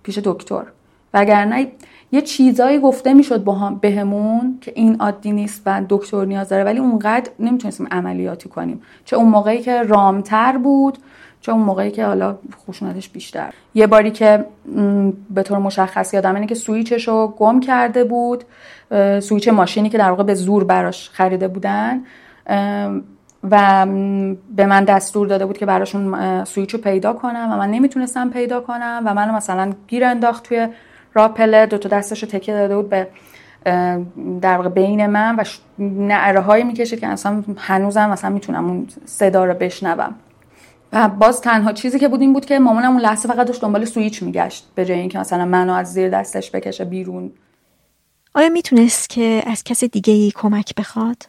پیش 0.03 0.19
دکتر. 0.19 0.62
وگرنه 1.15 1.73
یه 2.12 2.23
چیزایی 2.23 2.78
گفته 2.78 3.15
می‌شد 3.15 3.45
با 3.45 3.78
بهمون 3.81 4.59
که 4.61 4.73
این 4.74 4.97
عادی 5.01 5.32
نیست 5.32 5.62
و 5.66 5.82
دکتر 5.89 6.24
نیاز 6.24 6.49
داره 6.49 6.65
ولی 6.65 6.78
اونقدر 6.78 7.31
نمی‌تونستیم 7.39 7.89
عملیاتی 7.90 8.49
کنیم. 8.49 8.82
چه 9.05 9.16
اون 9.16 9.28
موقعی 9.28 9.61
که 9.61 9.82
رامتر 9.82 10.59
بود 10.59 10.99
چه 11.40 11.53
اون 11.53 11.62
موقعی 11.62 11.90
که 11.90 12.07
حالا 12.07 12.39
خشونتش 12.69 13.09
بیشتر. 13.09 13.55
یه 13.74 13.86
باری 13.86 14.11
که 14.11 14.45
به 15.31 15.43
طور 15.43 15.59
مشخص 15.59 16.15
یادم 16.15 16.35
اینه 16.35 16.47
که 16.47 16.55
سویچش 16.55 17.09
رو 17.09 17.35
گم 17.39 17.61
کرده 17.61 18.05
بود. 18.05 18.45
سویچ 19.20 19.48
ماشینی 19.48 19.89
که 19.89 19.98
در 19.98 20.10
واقع 20.10 20.23
به 20.23 20.35
زور 20.35 20.65
براش 20.65 21.10
خریده 21.10 21.48
بودن. 21.48 22.01
و 23.51 23.86
به 24.56 24.66
من 24.66 24.85
دستور 24.85 25.27
داده 25.27 25.47
بود 25.47 25.59
که 25.59 25.66
براشون 25.66 26.44
سویچ 26.44 26.74
رو 26.74 26.81
پیدا 26.81 27.12
کنم 27.12 27.48
و 27.52 27.56
من 27.56 27.70
نمی‌تونستم 27.70 28.31
پیدا 28.31 28.60
کنم 28.60 29.02
و 29.06 29.15
منو 29.15 29.32
مثلا 29.32 29.73
گیر 29.89 30.05
انداخت 30.05 30.44
توی 30.44 30.69
راپله 31.15 31.66
دو 31.66 31.78
تا 31.78 31.89
دستش 31.89 32.23
رو 32.23 32.28
تکیه 32.28 32.55
داده 32.55 32.77
بود 32.77 32.89
به 32.89 33.09
در 34.40 34.56
واقع 34.56 34.69
بین 34.69 35.06
من 35.06 35.36
و 35.36 35.44
نعره 35.78 36.40
هایی 36.40 36.65
می‌کشه 36.65 36.97
که 36.97 37.06
اصلا 37.06 37.44
هنوزم 37.56 38.10
مثلا 38.10 38.31
می‌تونم 38.31 38.66
اون 38.66 38.86
صدا 39.05 39.44
رو 39.44 39.55
بشنوم. 39.55 40.15
و 40.93 41.09
باز 41.09 41.40
تنها 41.40 41.73
چیزی 41.73 41.98
که 41.98 42.09
بود 42.09 42.20
این 42.20 42.32
بود 42.32 42.44
که 42.44 42.59
مامانم 42.59 42.93
اون 42.93 43.01
لحظه 43.01 43.28
فقط 43.28 43.47
داشت 43.47 43.62
دنبال 43.62 43.85
سویچ 43.85 44.23
میگشت 44.23 44.70
به 44.74 44.85
جای 44.85 44.98
اینکه 44.98 45.19
مثلا 45.19 45.44
منو 45.44 45.73
از 45.73 45.93
زیر 45.93 46.09
دستش 46.09 46.51
بکشه 46.51 46.85
بیرون. 46.85 47.32
آیا 48.35 48.49
می‌تونست 48.49 49.09
که 49.09 49.43
از 49.47 49.65
کس 49.65 49.85
دیگه 49.85 50.13
ای 50.13 50.33
کمک 50.35 50.75
بخواد؟ 50.75 51.23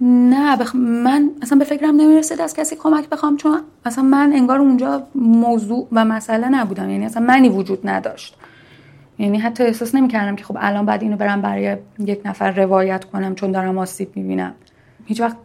نه 0.00 0.56
بخ... 0.56 0.76
من 0.76 1.30
اصلا 1.42 1.58
به 1.58 1.64
فکرم 1.64 1.96
نمی‌رسید 1.96 2.40
از 2.40 2.54
کسی 2.54 2.76
کمک 2.76 3.08
بخوام 3.08 3.36
چون 3.36 3.60
اصلا 3.84 4.04
من 4.04 4.32
انگار 4.34 4.58
اونجا 4.58 5.02
موضوع 5.14 5.88
و 5.92 6.04
مسئله 6.04 6.48
نبودم. 6.48 6.90
یعنی 6.90 7.06
اصلا 7.06 7.22
منی 7.22 7.48
وجود 7.48 7.88
نداشت. 7.88 8.36
یعنی 9.18 9.38
حتی 9.38 9.64
احساس 9.64 9.94
نمی‌کردم 9.94 10.36
که 10.36 10.44
خب 10.44 10.56
الان 10.60 10.86
بعد 10.86 11.02
اینو 11.02 11.16
برم 11.16 11.42
برای 11.42 11.76
یک 11.98 12.20
نفر 12.24 12.50
روایت 12.50 13.04
کنم 13.04 13.34
چون 13.34 13.52
دارم 13.52 13.78
آسیب 13.78 14.16
می‌بینم. 14.16 14.54
هیچ 15.04 15.20
وقت 15.20 15.36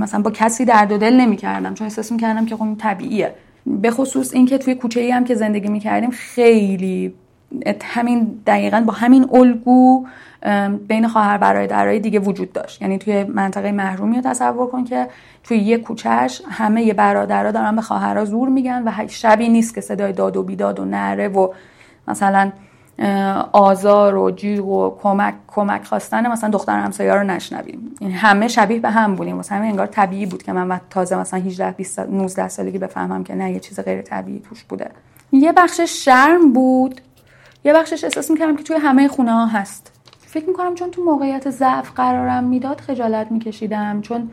مثلا 0.00 0.22
با 0.22 0.30
کسی 0.30 0.64
درد 0.64 0.92
و 0.92 0.98
دل 0.98 1.14
نمی‌کردم 1.14 1.74
چون 1.74 1.84
احساس 1.84 2.12
می‌کردم 2.12 2.46
که 2.46 2.56
خب 2.56 2.76
طبیعیه. 2.78 3.34
به 3.66 3.90
خصوص 3.90 4.34
اینکه 4.34 4.58
توی 4.58 4.74
کوچه 4.74 5.00
ای 5.00 5.10
هم 5.10 5.24
که 5.24 5.34
زندگی 5.34 5.68
می‌کردیم 5.68 6.10
خیلی 6.10 7.14
همین 7.84 8.42
دقیقا 8.46 8.84
با 8.86 8.92
همین 8.92 9.28
الگو 9.32 10.06
بین 10.88 11.08
خواهر 11.08 11.38
برادرای 11.38 12.00
دیگه 12.00 12.18
وجود 12.18 12.52
داشت. 12.52 12.82
یعنی 12.82 12.98
توی 12.98 13.24
منطقه 13.24 13.72
محرومی 13.72 14.16
رو 14.16 14.22
تصور 14.22 14.66
کن 14.66 14.84
که 14.84 15.08
توی 15.44 15.58
یه 15.58 15.78
کوچهش 15.78 16.42
همه 16.50 16.82
یه 16.82 16.94
برادرها 16.94 17.50
دارن 17.50 17.76
به 17.76 17.82
خواهرها 17.82 18.24
زور 18.24 18.48
میگن 18.48 18.82
و 18.86 18.92
شبی 19.08 19.48
نیست 19.48 19.74
که 19.74 19.80
صدای 19.80 20.12
داد 20.12 20.36
و 20.36 20.42
بیداد 20.42 20.80
و 20.80 20.84
نره 20.84 21.28
و 21.28 21.48
مثلا 22.08 22.52
آزار 23.52 24.16
و 24.16 24.30
جیغ 24.30 24.66
و 24.66 24.98
کمک 25.02 25.34
کمک 25.48 25.84
خواستن 25.84 26.32
مثلا 26.32 26.50
دختر 26.50 26.78
همسایه 26.78 27.14
رو 27.14 27.22
نشنویم. 27.22 27.94
یعنی 28.00 28.14
همه 28.14 28.48
شبیه 28.48 28.80
به 28.80 28.90
هم 28.90 29.14
بودیم. 29.14 29.36
مثلا 29.36 29.58
همین 29.58 29.70
انگار 29.70 29.86
طبیعی 29.86 30.26
بود 30.26 30.42
که 30.42 30.52
من 30.52 30.80
تازه 30.90 31.16
مثلا 31.16 31.40
18 31.40 31.70
20 31.70 31.98
19 31.98 32.48
سالگی 32.48 32.78
بفهمم 32.78 33.24
که 33.24 33.34
نه 33.34 33.52
یه 33.52 33.60
چیز 33.60 33.80
غیر 33.80 34.02
طبیعی 34.02 34.40
توش 34.40 34.64
بوده. 34.64 34.90
یه 35.32 35.52
بخش 35.52 35.80
شرم 35.80 36.52
بود 36.52 37.00
یه 37.64 37.72
بخشش 37.72 38.04
احساس 38.04 38.30
می‌کردم 38.30 38.56
که 38.56 38.62
توی 38.62 38.76
همه 38.76 39.08
خونه 39.08 39.32
ها 39.32 39.46
هست. 39.46 39.92
فکر 40.18 40.46
می‌کنم 40.46 40.74
چون 40.74 40.90
تو 40.90 41.02
موقعیت 41.02 41.50
ضعف 41.50 41.90
قرارم 41.90 42.44
می‌داد 42.44 42.80
خجالت 42.80 43.32
میکشیدم 43.32 44.00
چون 44.00 44.30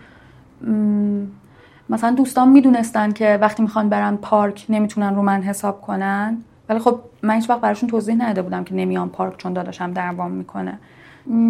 مثلا 1.89 2.11
دوستان 2.11 2.49
می‌دونستن 2.49 3.11
که 3.11 3.37
وقتی 3.41 3.63
می‌خوان 3.63 3.89
برن 3.89 4.15
پارک 4.15 4.65
نمی‌تونن 4.69 5.15
رو 5.15 5.21
من 5.21 5.41
حساب 5.41 5.81
کنن. 5.81 6.37
ولی 6.69 6.79
خب 6.79 6.99
من 7.23 7.35
هیچ 7.35 7.49
وقت 7.49 7.61
براشون 7.61 7.89
توضیح 7.89 8.15
نداده 8.15 8.41
بودم 8.41 8.63
که 8.63 8.75
نمیام 8.75 9.09
پارک 9.09 9.37
چون 9.37 9.53
داداشم 9.53 9.93
دربام 9.93 10.31
می‌کنه. 10.31 10.79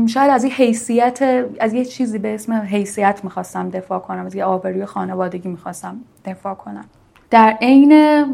شاید 0.07 0.31
از 0.31 0.43
این 0.43 0.53
حیثیت 0.53 1.45
از 1.59 1.73
یه 1.73 1.85
چیزی 1.85 2.19
به 2.19 2.35
اسم 2.35 2.53
حیثیت 2.53 3.19
می‌خواستم 3.23 3.69
دفاع 3.69 3.99
کنم 3.99 4.25
از 4.25 4.35
یه 4.35 4.43
آبروی 4.43 4.85
خانوادگی 4.85 5.49
می‌خواستم 5.49 5.97
دفاع 6.25 6.53
کنم. 6.53 6.85
در 7.31 7.57
عین 7.61 8.25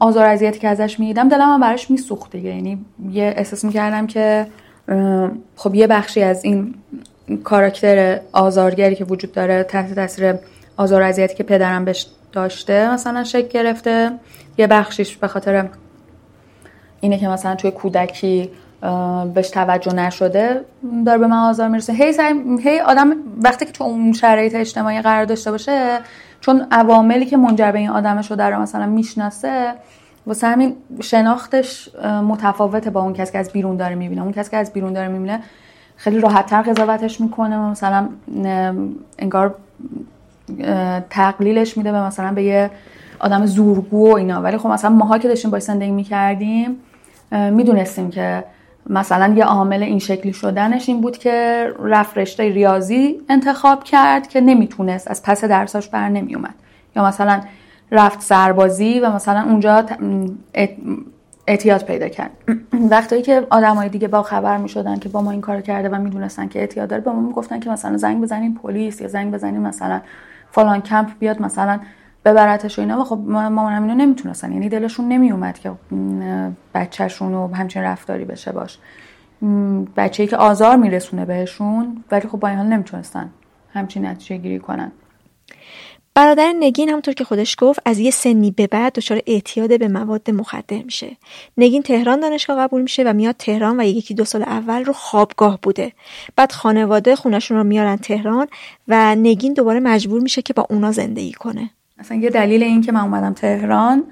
آزار 0.00 0.26
اذیتی 0.26 0.58
که 0.58 0.68
ازش 0.68 1.00
می‌دیدم 1.00 1.28
دلم 1.28 1.48
هم 1.48 1.60
براش 1.60 1.90
میسوخت 1.90 2.32
دیگه. 2.32 2.54
یعنی 2.54 2.84
یه 3.10 3.34
احساس 3.36 3.64
می‌کردم 3.64 4.06
که 4.06 4.46
خب 5.56 5.74
یه 5.74 5.86
بخشی 5.86 6.22
از 6.22 6.44
این 6.44 6.74
کاراکتر 7.44 8.20
آزارگری 8.32 8.94
که 8.94 9.04
وجود 9.04 9.32
داره 9.32 9.62
تحت 9.62 9.94
تاثیر 9.94 10.34
آزار 10.76 11.02
اذیتی 11.02 11.34
که 11.34 11.42
پدرم 11.42 11.84
بهش 11.84 12.06
داشته 12.32 12.92
مثلا 12.92 13.24
شکل 13.24 13.48
گرفته. 13.48 14.10
یه 14.58 14.66
بخشیش 14.66 15.16
به 15.16 15.28
خاطر 15.28 15.68
اینه 17.00 17.18
که 17.18 17.28
مثلا 17.28 17.54
توی 17.54 17.70
کودکی 17.70 18.50
بهش 19.34 19.50
توجه 19.50 19.94
نشده 19.94 20.60
داره 21.06 21.18
به 21.18 21.26
من 21.26 21.36
آزار 21.36 21.68
می‌رسه. 21.68 21.92
هی, 21.92 22.14
هی 22.62 22.80
آدم 22.80 23.16
وقتی 23.42 23.66
که 23.66 23.72
تو 23.72 23.84
اون 23.84 24.12
شرایط 24.12 24.54
اجتماعی 24.54 25.00
قرار 25.00 25.24
داشته 25.24 25.50
باشه 25.50 25.98
چون 26.40 26.66
عواملی 26.70 27.26
که 27.26 27.36
منجر 27.36 27.72
به 27.72 27.78
این 27.78 27.90
آدم 27.90 28.22
شده 28.22 28.44
رو 28.44 28.62
مثلا 28.62 28.86
می‌شناسه 28.86 29.74
واسه 30.26 30.46
همین 30.46 30.76
شناختش 31.00 31.88
متفاوته 32.28 32.90
با 32.90 33.02
اون 33.02 33.12
کسی 33.12 33.32
که 33.32 33.38
از 33.38 33.50
بیرون 33.50 33.76
داره 33.76 33.94
می‌بینه. 33.94 34.22
اون 34.22 34.32
کسی 34.32 34.50
که 34.50 34.56
از 34.56 34.72
بیرون 34.72 34.92
داره 34.92 35.08
می‌بینه 35.08 35.40
خیلی 35.96 36.20
راحتتر 36.20 36.62
قضاوتش 36.62 37.20
می‌کنه 37.20 37.58
مثلا 37.58 38.08
انگار 39.18 39.54
تقلیلش 41.10 41.76
میده 41.76 41.92
به 41.92 42.00
مثلا 42.00 42.32
به 42.32 42.42
یه 42.42 42.70
آدم 43.18 43.46
زورگو 43.46 44.10
و 44.12 44.14
اینا. 44.14 44.42
ولی 44.42 44.58
خب 44.58 44.68
مثلا 44.68 44.90
ماها 44.90 45.18
که 45.18 45.28
داشتیم 45.28 45.50
باش 45.50 45.62
زندگی 45.62 45.90
می‌کردیم 45.90 46.76
می‌دونستیم 47.32 48.10
که 48.10 48.44
مثلا 48.90 49.34
یه 49.36 49.44
عامل 49.44 49.82
این 49.82 49.98
شکلی 49.98 50.32
شدنش 50.32 50.88
این 50.88 51.00
بود 51.00 51.18
که 51.18 51.68
رفت 51.82 52.18
رشته 52.18 52.42
ریاضی 52.42 53.20
انتخاب 53.28 53.84
کرد 53.84 54.28
که 54.28 54.40
نمی‌تونست 54.40 55.10
از 55.10 55.22
پس 55.22 55.44
درساش 55.44 55.88
بر 55.88 56.08
نمیومد. 56.08 56.54
یا 56.96 57.04
مثلا 57.04 57.40
رفت 57.90 58.20
سربازی 58.20 59.00
و 59.00 59.10
مثلا 59.10 59.42
اونجا 59.42 59.84
اعتیاد 61.46 61.84
پیدا 61.84 62.08
کرد. 62.08 62.30
وقتی 62.90 63.22
که 63.22 63.46
آدمای 63.50 63.88
دیگه 63.88 64.08
با 64.08 64.22
خبر 64.22 64.56
می‌شدن 64.56 64.98
که 64.98 65.08
با 65.08 65.22
ما 65.22 65.30
این 65.30 65.40
کار 65.40 65.60
کرده 65.60 65.88
و 65.88 65.94
می‌دونستن 65.94 66.48
که 66.48 66.58
اعتیاد 66.58 66.88
داره 66.88 67.02
به 67.02 67.10
ما 67.10 67.20
می‌گفتن 67.20 67.60
که 67.60 67.70
مثلا 67.70 67.96
زنگ 67.96 68.22
بزنین 68.22 68.54
پلیس 68.54 69.00
یا 69.00 69.08
زنگ 69.08 69.34
بزنین 69.34 69.60
مثلا 69.60 70.00
فلان 70.50 70.82
کمپ 70.82 71.08
بیاد 71.18 71.42
مثلا 71.42 71.80
ببرتش 72.26 72.78
و 72.78 72.82
اینا 72.82 73.00
و 73.00 73.04
خب 73.04 73.18
مامانم 73.26 73.82
اینو 73.82 73.94
نمی‌تونستن. 73.94 74.52
یعنی 74.52 74.68
دلشون 74.68 75.08
نمیومد 75.08 75.58
که 75.58 75.72
بچهشون 76.74 77.34
و 77.34 77.54
همچین 77.54 77.82
رفتاری 77.82 78.24
بشه 78.24 78.52
باش. 78.52 78.78
بچه‌ای 79.96 80.28
که 80.28 80.36
آزار 80.36 80.76
میرسونه 80.76 81.24
بهشون 81.24 82.04
ولی 82.10 82.28
خب 82.28 82.38
با 82.38 82.48
این 82.48 82.58
حال 82.58 82.66
نمی‌تونستن 82.66 83.30
همچین 83.72 84.06
نتیجه 84.06 84.36
گیری 84.36 84.58
کنن. 84.58 84.92
برادر 86.14 86.52
نگین 86.60 86.88
همونطور 86.88 87.14
که 87.14 87.24
خودش 87.24 87.56
گفت 87.58 87.80
از 87.84 87.98
یه 87.98 88.10
سنی 88.10 88.50
به 88.50 88.66
بعد 88.66 88.92
دچار 88.92 89.20
اعتیاد 89.26 89.78
به 89.78 89.88
مواد 89.88 90.30
مخدر 90.30 90.82
میشه. 90.82 91.16
نگین 91.56 91.82
تهران 91.82 92.20
دانشگاه 92.20 92.58
قبول 92.58 92.82
میشه 92.82 93.02
و 93.02 93.12
میاد 93.12 93.34
تهران 93.38 93.80
و 93.80 93.84
یکی 93.84 94.14
دو 94.14 94.24
سال 94.24 94.42
اول 94.42 94.84
رو 94.84 94.92
خوابگاه 94.92 95.58
بوده. 95.62 95.92
بعد 96.36 96.52
خانواده 96.52 97.16
خونشون 97.16 97.56
رو 97.56 97.64
میارن 97.64 97.96
تهران 97.96 98.46
و 98.88 99.14
نگین 99.14 99.52
دوباره 99.52 99.80
مجبور 99.80 100.20
میشه 100.20 100.42
که 100.42 100.52
با 100.52 100.66
اونا 100.70 100.92
زندگی 100.92 101.32
کنه. 101.32 101.70
اصلا 101.98 102.16
یه 102.16 102.30
دلیل 102.30 102.62
این 102.62 102.80
که 102.80 102.92
من 102.92 103.00
اومدم 103.00 103.32
تهران 103.32 104.02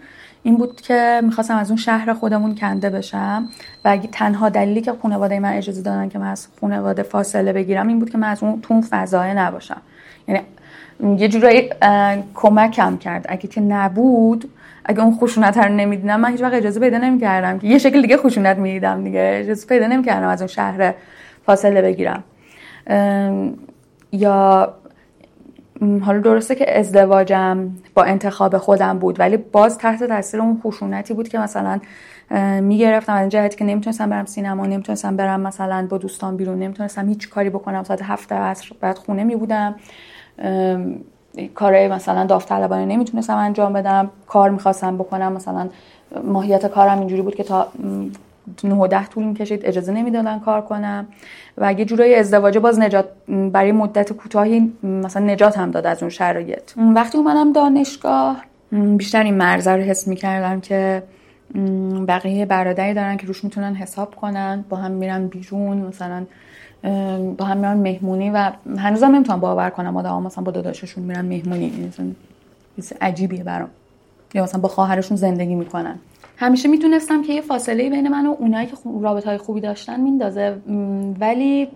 این 0.43 0.57
بود 0.57 0.81
که 0.81 1.21
می‌خواستم 1.25 1.57
از 1.57 1.71
اون 1.71 1.77
شهر 1.77 2.13
خودمون 2.13 2.55
کنده 2.55 2.91
بشم 2.91 3.49
و 3.85 3.97
تنها 3.97 4.49
دلیلی 4.49 4.81
که 4.81 4.93
خانواده 5.03 5.41
من 5.41 5.53
اجازه 5.53 5.83
دادن 5.83 6.09
که 6.09 6.19
من 6.19 6.31
از 6.31 6.49
خانواده 6.61 7.03
فاصله 7.03 7.53
بگیرم 7.53 7.89
این 7.89 7.99
بود 7.99 8.11
که 8.11 8.19
من 8.19 8.29
از 8.29 8.43
اون 8.43 8.61
تون 8.61 8.81
فضای 8.81 9.35
نباشم. 9.35 9.81
یعنی 10.29 10.41
یه 11.21 11.29
جورایی 11.29 11.71
کمکم 12.35 12.97
کرد. 12.97 13.27
اگه 13.29 13.49
که 13.49 13.61
نبود 13.61 14.51
اگه 14.85 15.01
اون 15.01 15.17
خشونت 15.17 15.59
رو 15.59 15.75
نمی‌دیدم 15.75 16.21
من 16.21 16.31
هیچ 16.31 16.43
وقت 16.43 16.55
اجازه 16.55 16.81
پیدا 16.81 16.99
نمی‌کردم. 16.99 17.59
که 17.59 17.67
یه 17.67 17.79
شکل 17.79 18.03
دیگه 18.03 18.17
خشونت 18.17 18.57
می‌دیدم 18.57 19.05
دیگه. 19.05 19.41
اجازه 19.45 19.67
پیدا 19.67 19.87
نمی‌کردم 19.87 20.29
از 20.29 20.41
اون 20.41 20.49
شهر 20.49 20.95
فاصله 21.47 21.83
بگیرم. 21.83 22.25
یا 24.13 24.75
حالا 25.81 26.19
درسته 26.19 26.55
که 26.55 26.79
ازدواجم 26.79 27.71
با 27.95 28.03
انتخاب 28.03 28.59
خودم 28.59 28.99
بود 28.99 29.21
ولی 29.21 29.37
باز 29.37 29.79
تحت 29.79 30.05
تاثیر 30.05 30.41
اون 30.41 30.61
خشونتی 30.65 31.15
بود 31.15 31.29
که 31.29 31.39
مثلا 31.39 31.81
می‌گرفتم. 32.61 33.15
از 33.15 33.29
جهتی 33.29 33.57
که 33.57 33.65
نمی‌تونستم 33.65 34.11
برم 34.11 34.25
سینما 34.25 34.67
نمی‌تونستم 34.67 35.17
برم 35.17 35.41
مثلا 35.41 35.87
با 35.91 35.99
دوستان 35.99 36.37
بیرون 36.37 36.59
نمی‌تونستم 36.59 37.09
هیچ 37.09 37.29
کاری 37.29 37.51
بکنم. 37.51 37.85
ساعت 37.85 38.03
هفت 38.03 38.33
عصر 38.33 38.71
بعد 38.81 38.99
خونه 38.99 39.25
میبودم. 39.25 39.75
کارهای 41.55 41.89
مثلا 41.89 42.25
داوطلبانه 42.25 42.85
نمی‌تونستم 42.85 43.37
انجام 43.37 43.73
بدم. 43.73 44.11
کار 44.27 44.51
می‌خواستم 44.51 44.97
بکنم. 44.97 45.33
مثلا 45.33 45.69
ماهیت 46.25 46.67
کارم 46.67 46.99
اینجوری 46.99 47.23
بود 47.23 47.35
که 47.35 47.43
تا 47.43 47.69
9 48.65 48.75
و 48.75 48.87
10 48.87 49.07
طول 49.07 49.25
می‌کشید 49.25 49.67
اجازه 49.67 49.93
نمی‌دادن 49.93 50.39
کار 50.39 50.61
کنم. 50.61 51.07
و 51.59 51.65
اگه 51.65 51.85
جورای 51.85 52.15
ازدواج 52.15 52.59
باز 52.59 52.79
نجات 52.79 53.09
برای 53.53 53.73
مدت 53.73 54.13
کوتاهی 54.13 54.73
مثلا 54.83 55.27
نجات 55.27 55.59
هم 55.59 55.71
داد 55.71 55.87
از 55.87 56.03
اون 56.03 56.11
شرایط. 56.11 56.73
وقتی 56.95 57.19
اومدم 57.19 57.53
دانشگاه 57.53 58.45
بیشتر 58.97 59.23
این 59.23 59.35
مرزه 59.35 59.71
رو 59.71 59.83
حس 59.83 60.09
می‌کردم 60.09 60.61
که 60.61 61.03
بقیه 62.09 62.47
برادری 62.47 62.95
دارن 62.95 63.17
که 63.17 63.27
روش 63.27 63.45
می‌تونن 63.45 63.75
حساب 63.75 64.15
کنن 64.15 64.65
با 64.69 64.77
هم 64.77 64.91
میرن 64.91 65.27
بیرون 65.27 65.77
مثلا 65.77 66.27
با 67.37 67.45
هم 67.45 67.57
میرن 67.57 67.77
مهمونی 67.77 68.31
و 68.31 68.53
هنوزم 68.79 69.07
نمی‌تونم 69.07 69.41
باور 69.41 69.71
کنم 69.71 69.97
آدم 69.97 70.23
مثلا 70.23 70.45
با 70.45 70.51
داداششون 70.51 71.05
میرن 71.05 71.25
مهمونی. 71.25 71.93
مثلا 72.79 72.99
عجیبیه 73.01 73.45
برام. 73.45 73.69
یا 74.35 74.43
مثلا 74.43 74.61
با 74.61 74.69
خواهرشون 74.69 75.17
زندگی 75.17 75.55
می‌کنن. 75.55 75.99
همیشه 76.45 76.69
می‌دونستم 76.69 77.23
که 77.23 77.33
یه 77.33 77.41
فاصله 77.41 77.91
بین 77.91 78.09
من 78.09 78.27
و 78.27 78.37
اونایی 78.39 78.67
که 78.67 78.77
رابطه 79.03 79.29
های 79.29 79.39
خوبی 79.39 79.61
داشتن 79.61 80.01
میندازه. 80.01 80.57
ولی 81.21 81.69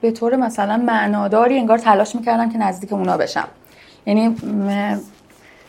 به 0.00 0.10
طور 0.10 0.36
مثلا 0.36 0.76
معناداری 0.76 1.58
انگار 1.58 1.78
تلاش 1.78 2.14
می‌کردم 2.14 2.50
که 2.50 2.58
نزدیک 2.58 2.92
اونا 2.92 3.16
بشم. 3.16 3.48
یعنی 4.06 4.36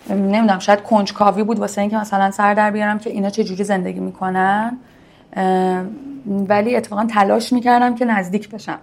نمی‌دونم 0.10 0.60
شاید 0.60 0.82
کنجکاوی 0.82 1.44
بود 1.44 1.60
واسه 1.60 1.82
اینکه 1.82 1.98
مثلا 1.98 2.32
سر 2.32 2.54
در 2.54 2.72
بیارم 2.72 3.00
که 3.00 3.10
اینا 3.10 3.30
چه 3.30 3.44
جوری 3.44 3.64
زندگی 3.64 4.00
می‌کنن. 4.00 4.78
ولی 6.28 6.76
اتفاقا 6.76 7.06
تلاش 7.06 7.54
می‌کردم 7.54 7.96
که 7.96 8.06
نزدیک 8.06 8.50
بشم. 8.50 8.80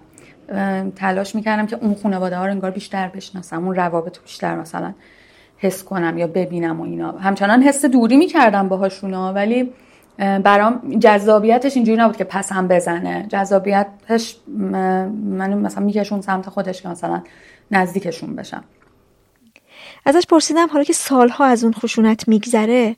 تلاش 0.95 1.35
می‌کردم 1.35 1.65
که 1.65 1.77
اون 1.81 1.95
خانواده 2.03 2.37
ها 2.37 2.45
رو 2.45 2.51
انگار 2.51 2.71
بیشتر 2.71 3.07
بشناسم 3.07 3.65
اون 3.65 3.75
روابط 3.75 4.19
بیشتر 4.19 4.55
مثلا. 4.55 4.93
حس 5.63 5.83
کنم 5.83 6.17
یا 6.17 6.27
ببینم 6.27 6.79
و 6.79 6.83
اینا. 6.83 7.11
همچنان 7.11 7.63
حس 7.63 7.85
دوری 7.85 8.17
می‌کردم 8.17 8.67
باهاشونا 8.67 9.33
ولی 9.33 9.71
برام 10.17 10.99
جذابیتش 10.99 11.75
اینجوری 11.75 11.97
نبود 11.97 12.17
که 12.17 12.23
پس 12.23 12.51
هم 12.51 12.67
بزنه. 12.67 13.25
جذابیتش 13.29 14.37
منو 14.47 15.59
مثلا 15.59 15.83
میکشون 15.83 16.21
سمت 16.21 16.49
خودش 16.49 16.81
که 16.81 16.89
مثلا 16.89 17.21
نزدیکشون 17.71 18.35
بشم. 18.35 18.63
ازش 20.05 20.23
پرسیدم 20.29 20.67
حالا 20.67 20.83
که 20.83 20.93
سالها 20.93 21.45
از 21.45 21.63
اون 21.63 21.73
خشونت 21.73 22.27
میگذره 22.27 22.95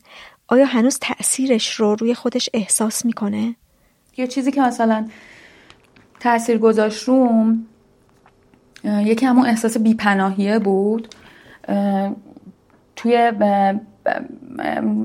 آیا 0.48 0.66
هنوز 0.66 1.00
تأثیرش 1.02 1.74
رو 1.74 1.96
روی 1.96 2.14
خودش 2.14 2.50
احساس 2.54 3.06
می‌کنه؟ 3.06 3.56
یه 4.18 4.28
چیزی 4.28 4.52
که 4.52 4.62
مثلا 4.62 5.08
تأثیر 6.20 6.58
گذاشت 6.58 7.04
روم 7.04 7.66
یکی 8.86 9.26
همون 9.26 9.46
احساس 9.46 9.78
بیپناهیه 9.78 10.60
بود. 10.60 11.16
توی 13.06 13.32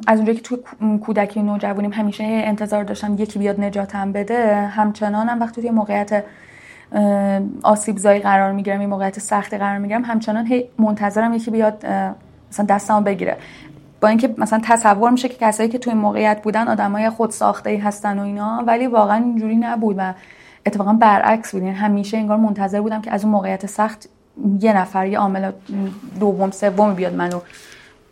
از 0.06 0.18
اونجایی 0.18 0.39
که 0.39 0.43
توی 0.43 0.59
کودکی 0.98 1.43
نوجوانیم 1.43 1.93
همیشه 1.93 2.24
انتظار 2.24 2.85
داشتم 2.85 3.14
یکی 3.18 3.39
بیاد 3.39 3.60
نجاتم 3.60 4.12
بده 4.12 4.66
همچنانم 4.66 5.40
وقتی 5.40 5.60
توی 5.60 5.70
موقعیت 5.70 6.24
آسیب 7.62 7.97
زایی 7.97 8.20
قرار 8.20 8.52
می‌گیرم 8.52 8.81
این 8.81 8.89
موقعیت 8.89 9.18
سختی 9.18 9.59
قرار 9.59 9.78
می‌گیرم 9.78 10.05
همچنان 10.05 10.47
هی 10.47 10.68
منتظرم 10.78 11.35
یکی 11.35 11.51
بیاد 11.51 11.86
مثلا 12.52 12.66
دستمو 12.68 13.01
بگیره. 13.01 13.36
با 14.01 14.09
اینکه 14.09 14.35
مثلا 14.39 14.60
تصور 14.62 15.10
میشه 15.10 15.28
که 15.28 15.36
کسایی 15.40 15.68
که 15.68 15.78
توی 15.78 15.94
موقعیت 15.94 16.43
بودن 16.43 16.68
آدمای 16.68 17.10
خود 17.10 17.31
ساخته 17.31 17.70
ای 17.70 17.77
هستن 17.77 18.18
و 18.18 18.22
اینا 18.22 18.64
ولی 18.66 18.86
واقعا 18.86 19.16
اینجوری 19.16 19.56
نبود 19.56 19.97
و 19.98 20.14
اتفاقا 20.66 20.93
برعکس 20.93 21.52
بود. 21.52 21.62
یعنی 21.62 21.74
همیشه 21.74 22.16
انگار 22.16 22.36
منتظر 22.36 22.81
بودم 22.81 23.01
که 23.01 23.12
از 23.12 23.24
اون 23.24 23.32
موقعیت 23.32 23.66
سخت 23.66 24.09
یه 24.60 24.77
نفر 24.77 25.06
یه 25.06 25.18
عامل 25.18 25.51
دوم 26.20 26.51
سوم 26.51 26.94
بیاد 26.94 27.14
منو. 27.14 27.40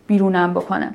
بیرونم 0.08 0.54
بکنه 0.54 0.90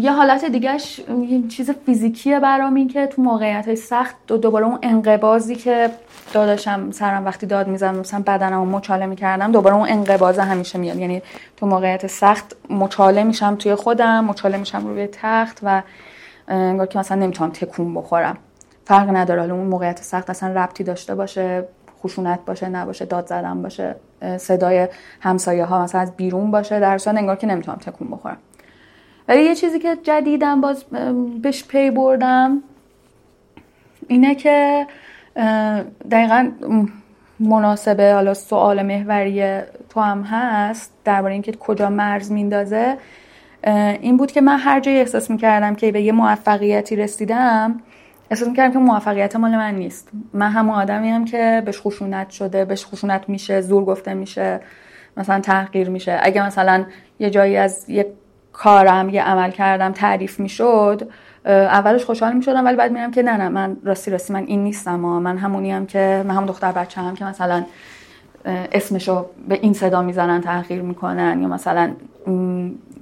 یه 0.00 0.12
حالت 0.12 0.44
دیگهش 0.44 1.00
یه 1.28 1.48
چیز 1.48 1.70
فیزیکیه 1.70 2.40
برام 2.40 2.74
این 2.74 2.88
که 2.88 3.06
تو 3.06 3.22
موقعیت 3.22 3.66
های 3.66 3.76
سخت 3.76 4.16
دو 4.26 4.36
دوباره 4.36 4.66
اون 4.66 4.78
انقبازی 4.82 5.54
که 5.54 5.90
داداشم 6.32 6.90
سرم 6.90 7.24
وقتی 7.24 7.46
داد 7.46 7.68
می‌زنم 7.68 7.98
مثلا 7.98 8.22
بدنم 8.26 8.58
رو 8.58 8.64
مچاله 8.64 9.06
می‌کردم 9.06 9.52
دوباره 9.52 9.76
اون 9.76 9.88
انقباز 9.88 10.38
همیشه 10.38 10.78
میاد. 10.78 10.96
یعنی 10.96 11.22
تو 11.56 11.66
موقعیت 11.66 12.06
سخت 12.06 12.56
مچاله 12.70 13.22
میشم 13.22 13.54
توی 13.54 13.74
خودم 13.74 14.24
مچاله 14.24 14.58
میشم 14.58 14.86
روی 14.86 15.06
تخت 15.12 15.58
و 15.62 15.82
انگار 16.48 16.86
که 16.86 16.98
مثلا 16.98 17.18
نمی‌تونم 17.18 17.50
تکون 17.50 17.94
بخورم. 17.94 18.38
فرق 18.84 19.16
نداره. 19.16 19.40
حالا 19.40 19.54
اون 19.54 19.66
موقعیت 19.66 20.02
سخت 20.02 20.30
اصلا 20.30 20.62
ربطی 20.62 20.84
داشته 20.84 21.14
باشه 21.14 21.64
خشونت 22.02 22.40
باشه 22.46 22.68
نباشه 22.68 23.04
داد 23.04 23.26
زدن 23.26 23.62
باشه. 23.62 23.94
صدای 24.38 24.88
همسایه 25.20 25.64
ها 25.64 25.82
مثلا 25.82 26.00
از 26.00 26.16
بیرون 26.16 26.50
باشه 26.50 26.80
در 26.80 27.00
انگار 27.06 27.36
که 27.36 27.46
نمی‌تونم 27.46 27.78
تکون 27.78 28.10
بخورم. 28.10 28.36
ولی 29.28 29.42
یه 29.42 29.54
چیزی 29.54 29.78
که 29.78 29.96
جدیدم 30.02 30.60
باز 30.60 30.84
بهش 31.42 31.64
پی 31.64 31.90
بردم 31.90 32.62
اینه 34.08 34.34
که 34.34 34.86
دقیقا 36.10 36.50
مناسبه 37.40 38.12
حالا 38.12 38.34
سوال 38.34 38.82
محوری 38.82 39.60
تو 39.88 40.00
هم 40.00 40.22
هست 40.22 40.92
درباره 41.04 41.32
اینکه 41.32 41.52
کجا 41.52 41.90
مرز 41.90 42.32
میندازه. 42.32 42.96
این 44.00 44.16
بود 44.16 44.32
که 44.32 44.40
من 44.40 44.58
هر 44.58 44.80
جایی 44.80 44.98
احساس 44.98 45.30
می‌کردم 45.30 45.74
که 45.74 45.92
به 45.92 46.02
یه 46.02 46.12
موفقیتی 46.12 46.96
رسیدم 46.96 47.80
احساس 48.30 48.48
می‌کردم 48.48 48.72
که 48.72 48.78
موفقیت 48.78 49.36
مال 49.36 49.50
من 49.50 49.74
نیست. 49.74 50.08
من 50.32 50.50
همون 50.50 50.74
آدمی 50.74 51.08
هم 51.08 51.24
که 51.24 51.62
بهش 51.66 51.80
خشونت 51.80 52.30
شده 52.30 52.64
بهش 52.64 52.86
خشونت 52.86 53.28
میشه 53.28 53.60
زور 53.60 53.84
گفته 53.84 54.14
میشه 54.14 54.60
مثلا 55.16 55.40
تحقیر 55.40 55.90
میشه. 55.90 56.18
اگه 56.22 56.46
مثلا 56.46 56.84
یه 57.18 57.30
جایی 57.30 57.56
از 57.56 57.90
یه 57.90 58.06
کارم 58.52 59.08
یه 59.08 59.22
عمل 59.22 59.50
کردم 59.50 59.92
تعریف 59.92 60.40
می‌شد 60.40 61.10
اولش 61.44 62.04
خوشحال 62.04 62.32
می‌شدم 62.32 62.64
ولی 62.64 62.76
بعد 62.76 62.92
میرم 62.92 63.10
که 63.10 63.22
نه 63.22 63.36
نه 63.36 63.48
من 63.48 63.76
راستی 63.84 64.10
راستی 64.10 64.32
من 64.32 64.44
این 64.44 64.64
نیستم 64.64 65.04
و 65.04 65.20
من 65.20 65.38
همونی 65.38 65.70
هم 65.70 65.86
که 65.86 66.24
من 66.28 66.34
هم 66.34 66.46
دختر 66.46 66.72
بچه 66.72 67.00
هم 67.00 67.14
که 67.14 67.24
مثلا 67.24 67.64
اسمشو 68.44 69.26
به 69.48 69.58
این 69.62 69.72
صدا 69.72 70.02
می‌زنن 70.02 70.40
تحقیر 70.40 70.82
می‌کنن 70.82 71.42
یا 71.42 71.48
مثلا 71.48 71.90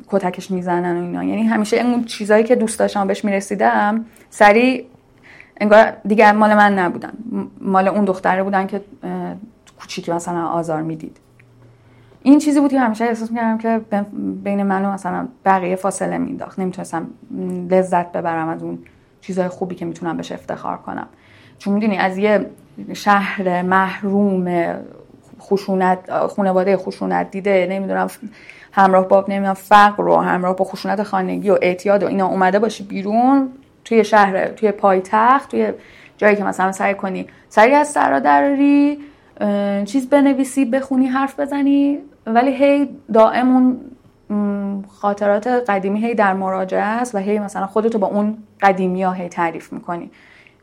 کتکش 0.09 0.51
می‌زنن 0.51 0.97
و 0.97 1.03
اینا. 1.03 1.25
یعنی 1.25 1.43
همیشه 1.43 1.77
اون 1.77 2.05
چیزایی 2.05 2.45
که 2.45 2.57
دوست 2.57 2.79
داشتم 2.79 3.07
بهش 3.07 3.25
می‌رسیدم 3.25 4.05
سریع 4.31 4.87
انگار 5.61 5.93
دیگه 6.07 6.33
مال 6.33 6.55
من 6.55 6.79
نبودن. 6.79 7.13
مال 7.61 7.89
اون 7.89 8.05
دختره 8.05 8.43
بودن 8.43 8.67
که 8.67 8.81
کوچیکی 9.81 10.13
مثلا 10.13 10.47
آزار 10.47 10.83
می‌دید. 10.83 11.17
این 12.23 12.39
چیزی 12.39 12.61
بود 12.61 12.71
که 12.71 12.81
همیشه 12.81 13.05
احساس 13.05 13.31
می‌کردم 13.31 13.59
که 13.59 13.81
بین 14.45 14.63
من 14.63 14.85
و 14.85 14.93
مثلا 14.93 15.29
بقیه 15.45 15.77
فاصله 15.77 16.19
مینداخت 16.19 16.59
نمی‌تونستم 16.59 17.07
لذت 17.71 18.13
ببرم 18.13 18.49
از 18.49 18.63
اون 18.63 18.79
چیزهای 19.21 19.49
خوبی 19.49 19.75
که 19.75 19.85
می‌تونم 19.85 20.17
بهش 20.17 20.33
افتخار 20.33 20.77
کنم. 20.77 21.09
چون 21.59 21.75
می‌دونی 21.75 21.97
از 21.97 22.19
یه 22.19 22.51
شهر 22.95 23.63
محروم 23.63 24.75
خشونت 25.41 26.27
خانواده 26.27 26.77
خشونت 26.77 27.31
دیده 27.31 27.67
نمی‌دونم 27.71 28.09
همراه 28.73 29.09
با 29.09 29.25
نمی‌دونم 29.29 29.55
فقر 29.55 30.05
رو 30.05 30.17
همراه 30.17 30.57
با 30.57 30.65
خشونت 30.65 31.03
خانگی 31.03 31.51
و 31.51 31.59
اعتیاد 31.63 32.03
و 32.03 32.07
اینا 32.07 32.27
اومده 32.27 32.59
باشی 32.59 32.85
بیرون 32.85 33.49
توی 33.87 34.05
شهر 34.05 34.49
توی 34.49 34.73
پایتخت 34.73 35.51
توی 35.51 35.73
جایی 36.17 36.37
که 36.37 36.45
مثلا 36.45 36.73
سعی 36.73 36.95
کنی 36.95 37.27
سری 37.49 37.75
از 37.75 37.89
سرا 37.89 38.19
دراری 38.19 38.99
چیز 39.85 40.09
بنویسی 40.09 40.65
بخونی 40.65 41.07
حرف 41.07 41.41
بزنی 41.41 41.99
ولی 42.27 42.51
هی 42.51 42.89
دائم 43.13 43.57
اون 44.29 44.85
خاطرات 44.89 45.47
قدیمی 45.47 46.07
هی 46.07 46.15
در 46.15 46.35
مراجعه 46.35 46.83
است 46.83 47.15
و 47.15 47.19
هی 47.19 47.39
مثلا 47.39 47.67
خودتو 47.67 47.99
با 47.99 48.07
اون 48.07 48.39
قدیمی 48.61 49.03
ها 49.03 49.13
هی 49.13 49.29
تعریف 49.29 49.73
می‌کنی. 49.73 50.11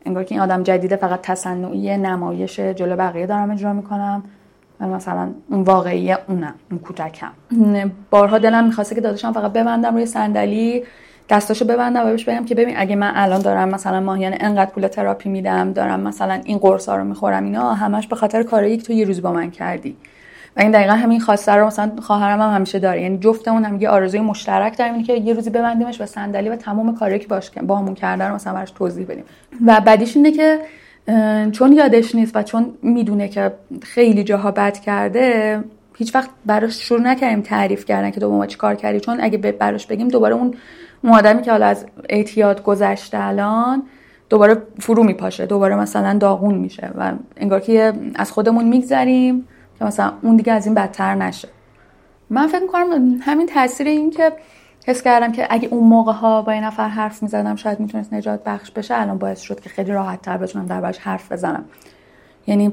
انگار 0.05 0.23
که 0.23 0.35
این 0.35 0.41
آدم 0.41 0.63
جدیده 0.63 0.95
فقط 0.95 1.21
تصنعی 1.21 1.97
نمایش 1.97 2.59
جلو 2.59 2.95
بقیه 2.95 3.25
دارم 3.25 3.51
اجرا 3.51 3.73
می‌کنم 3.73 4.23
و 4.79 4.87
مثلا 4.87 5.31
اون 5.49 5.61
واقعی 5.61 6.11
اونم 6.11 6.53
اون 6.71 6.79
کودکم 6.79 7.31
بارها 8.09 8.37
دلم 8.37 8.65
می‌خواسته 8.65 8.95
که 8.95 9.01
داداشم 9.01 9.31
فقط 9.31 9.53
ببندم 9.53 9.93
روی 9.93 10.05
صندلی 10.05 10.83
دستاشو 11.29 11.65
ببندم 11.65 12.05
و 12.05 12.09
بهش 12.09 12.23
بگم 12.23 12.45
که 12.45 12.55
ببین 12.55 12.75
اگه 12.77 12.95
من 12.95 13.11
الان 13.15 13.41
دارم 13.41 13.69
مثلا 13.69 13.99
ماهیانه 13.99 14.37
انقدر 14.39 14.71
پول 14.71 14.87
تراپی 14.87 15.29
میدم 15.29 15.73
دارم 15.73 15.99
مثلا 15.99 16.41
این 16.45 16.57
قرصا 16.57 16.95
رو 16.95 17.03
می‌خورم 17.03 17.43
اینا 17.43 17.73
همش 17.73 18.07
به 18.07 18.15
خاطر 18.15 18.43
کاری 18.43 18.77
که 18.77 18.83
تو 18.83 18.93
یه 18.93 19.05
روز 19.05 19.21
با 19.21 19.31
من 19.31 19.51
کردی. 19.51 19.95
و 20.57 20.61
این 20.61 20.71
دقیقا 20.71 20.93
همین 20.93 21.19
خواسته 21.19 21.51
رو 21.51 21.67
مثلا 21.67 21.91
خواهرم 22.01 22.41
هم 22.41 22.55
همیشه 22.55 22.79
داره. 22.79 23.01
یعنی 23.01 23.17
جفتمون 23.17 23.65
هم 23.65 23.81
یه 23.81 23.89
آرزوی 23.89 24.19
مشترک 24.19 24.77
داریم 24.77 24.93
اینه 24.93 25.05
که 25.05 25.13
یه 25.13 25.33
روزی 25.33 25.49
ببندیمش 25.49 25.97
به 25.97 26.05
صندلی 26.05 26.49
و 26.49 26.55
تمام 26.55 26.95
کاری 26.95 27.19
که 27.19 27.27
باش 27.27 27.51
با 27.51 27.75
همون 27.75 27.93
کرده 27.95 28.23
رو 28.23 28.35
مثلا 28.35 28.53
براش 28.53 28.71
توضیح 28.71 29.05
بدیم. 29.05 29.23
و 29.65 29.81
بعدیش 29.85 30.15
اینه 30.15 30.31
که 30.31 30.59
چون 31.51 31.73
یادش 31.73 32.15
نیست 32.15 32.35
و 32.35 32.43
چون 32.43 32.73
می‌دونه 32.81 33.27
که 33.27 33.51
خیلی 33.81 34.23
جاها 34.23 34.51
بد 34.51 34.79
کرده 34.79 35.63
هیچ 35.97 36.15
وقت 36.15 36.29
براش 36.45 36.73
شروع 36.73 37.01
نکردیم 37.01 37.41
تعریف 37.41 37.85
کردن 37.85 38.11
که 38.11 38.19
تو 38.19 38.29
با 38.29 38.37
ما 38.37 38.45
چی 38.45 38.57
کار 38.57 38.75
کردی. 38.75 38.99
چون 38.99 39.17
اگه 39.21 39.37
براش 39.37 39.85
بگیم 39.85 40.07
دوباره 40.07 40.35
اون 40.35 40.53
اون 41.03 41.13
آدمی 41.13 41.41
که 41.41 41.51
حالا 41.51 41.65
از 41.65 41.85
اعتیاد 42.09 42.63
گذشته 42.63 43.23
الان 43.23 43.84
دوباره 44.30 44.61
فرو 44.80 45.03
میپاشه 45.03 45.45
دوباره 45.45 45.75
مثلا 45.75 46.17
داغون 46.17 46.55
میشه 46.55 46.91
و 46.97 47.11
انگار 47.38 47.59
که 47.59 47.93
از 48.15 48.31
خودمون 48.31 48.65
میگذریم 48.65 49.47
که 49.80 49.85
مثلا 49.85 50.13
اون 50.21 50.35
دیگه 50.35 50.53
از 50.53 50.65
این 50.65 50.75
بدتر 50.75 51.15
نشه. 51.15 51.47
من 52.30 52.47
فکر 52.47 52.61
می‌کنم 52.61 53.17
همین 53.21 53.47
تاثیر 53.47 53.88
این 53.88 54.11
که 54.11 54.31
حس 54.88 55.01
کردم 55.01 55.31
که 55.31 55.47
اگه 55.49 55.67
اون 55.71 55.88
موقع 55.88 56.13
ها 56.13 56.41
با 56.41 56.51
این 56.51 56.63
نفر 56.63 56.88
حرف 56.88 57.23
می‌زدم 57.23 57.55
شاید 57.55 57.80
می‌تونست 57.80 58.13
نجات 58.13 58.43
بخش 58.43 58.71
بشه 58.71 59.01
الان 59.01 59.17
باعث 59.17 59.41
شد 59.41 59.59
که 59.59 59.69
خیلی 59.69 59.91
راحت 59.91 60.21
تر 60.21 60.38
بتونم 60.38 60.65
دربارش 60.65 60.97
حرف 60.97 61.31
بزنم. 61.31 61.65
یعنی 62.47 62.71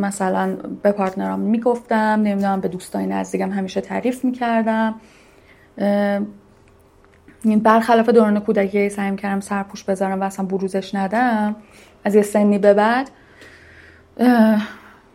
مثلا 0.00 0.56
به 0.82 0.92
پارتنرام 0.92 1.40
می‌گفتم 1.40 1.96
نمی‌دونم 1.96 2.60
به 2.60 2.68
دوستای 2.68 3.06
نزدیکم 3.06 3.50
همیشه 3.50 3.80
تعریف 3.80 4.24
می‌کردم. 4.24 4.94
برخلاف 7.54 8.08
دوران 8.08 8.40
کودکی 8.40 8.88
سعی 8.88 9.16
کردم 9.16 9.40
سرپوش 9.40 9.84
بذارم 9.84 10.20
و 10.20 10.24
اصلا 10.24 10.46
بروزش 10.46 10.94
ندم 10.94 11.56
از 12.04 12.14
یه 12.14 12.22
سنی 12.22 12.58
به 12.58 12.74
بعد 12.74 13.10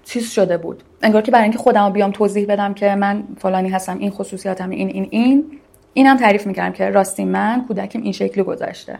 چیز 0.03 0.29
شده 0.29 0.57
بود. 0.57 0.83
انگار 1.01 1.21
که 1.21 1.31
برای 1.31 1.43
اینکه 1.43 1.57
خودم 1.57 1.89
بیام 1.89 2.11
توضیح 2.11 2.45
بدم 2.45 2.73
که 2.73 2.95
من 2.95 3.23
فلانی 3.37 3.69
هستم 3.69 3.97
این 3.97 4.11
خصوصیاتم 4.11 4.69
این 4.69 4.87
این 4.87 5.07
این 5.11 5.45
اینم 5.93 6.17
تعریف 6.17 6.47
می‌کردم 6.47 6.73
که 6.73 6.89
راستی 6.89 7.25
من 7.25 7.65
کودکیم 7.67 8.01
این 8.01 8.11
شکلی 8.11 8.43
گذشته. 8.43 8.99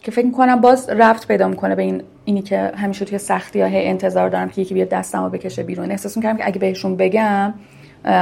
که 0.00 0.10
فکر 0.10 0.26
می‌کنم 0.26 0.60
باز 0.60 0.88
رفت 0.88 1.28
پیدا 1.28 1.48
می‌کنه 1.48 1.74
به 1.74 1.82
این 1.82 2.02
اینی 2.24 2.42
که 2.42 2.72
همیشه 2.76 3.04
توی 3.04 3.18
سختی 3.18 3.60
ها 3.60 3.68
انتظار 3.72 4.28
دارم 4.28 4.48
که 4.48 4.62
یکی 4.62 4.74
بیاد 4.74 4.88
دستمو 4.88 5.28
بکشه 5.28 5.62
بیرون. 5.62 5.90
احساس 5.90 6.16
می‌کردم 6.16 6.38
که 6.38 6.46
اگه 6.46 6.58
بهشون 6.58 6.96
بگم 6.96 7.54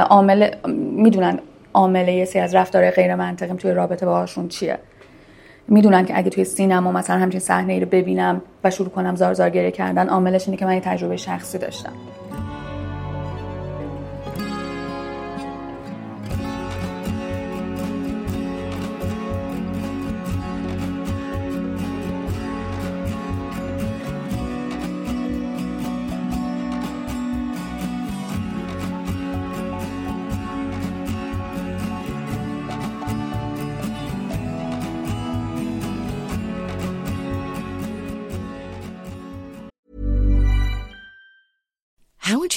عامل 0.09 0.49
می‌دونن 0.95 1.39
عامل 1.73 2.07
یه 2.07 2.25
سری 2.25 2.41
از 2.41 2.55
رفتار 2.55 2.91
غیر 2.91 3.15
منطقیم 3.15 3.55
توی 3.55 3.71
رابطه 3.71 4.05
باهاشون 4.05 4.47
چیه؟ 4.47 4.77
می‌دونن 5.67 6.05
که 6.05 6.17
اگه 6.17 6.29
توی 6.29 6.43
سینما 6.43 6.91
مثلا 6.91 7.17
همچین 7.17 7.39
صحنه 7.39 7.73
ای 7.73 7.79
رو 7.79 7.87
ببینم 7.87 8.41
و 8.63 8.71
شروع 8.71 8.89
کنم 8.89 9.15
زار 9.15 9.33
زار 9.33 9.49
گریه 9.49 9.71
کردن 9.71 10.09
عاملش 10.09 10.47
اینه 10.47 10.57
که 10.57 10.65
من 10.65 10.73
یه 10.73 10.79
تجربه 10.79 11.17
شخصی 11.17 11.57
داشتم. 11.57 11.93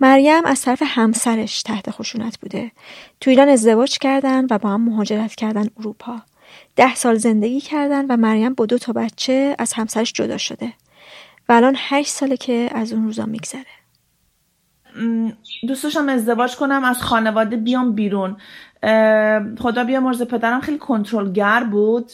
مریم 0.00 0.44
از 0.44 0.62
طرف 0.62 0.82
همسرش 0.84 1.62
تحت 1.62 1.90
خشونت 1.90 2.38
بوده. 2.40 2.72
تو 3.20 3.30
ایران 3.30 3.48
ازدواج 3.48 3.98
کردن 3.98 4.46
و 4.50 4.58
با 4.58 4.68
هم 4.68 4.84
مهاجرت 4.84 5.34
کردن 5.34 5.68
اروپا. 5.78 6.22
ده 6.76 6.94
سال 6.94 7.14
زندگی 7.14 7.60
کردن 7.60 8.06
و 8.06 8.16
مریم 8.16 8.54
با 8.54 8.66
دو 8.66 8.78
تا 8.78 8.92
بچه 8.92 9.56
از 9.58 9.72
همسرش 9.72 10.12
جدا 10.12 10.38
شده. 10.38 10.72
و 11.48 11.52
الان 11.52 11.76
هشت 11.78 12.10
ساله 12.10 12.36
که 12.36 12.70
از 12.74 12.92
اون 12.92 13.04
روزا 13.04 13.26
میگذره 13.26 13.64
دوست 15.68 15.82
داشتم 15.82 16.08
ازدواج 16.08 16.56
کنم 16.56 16.84
از 16.84 17.02
خانواده 17.02 17.56
بیام 17.56 17.92
بیرون 17.92 18.36
خدا 19.58 19.84
بیامرزه 19.86 20.24
پدرم 20.24 20.60
خیلی 20.60 20.78
کنترلگر 20.78 21.64
بود 21.64 22.12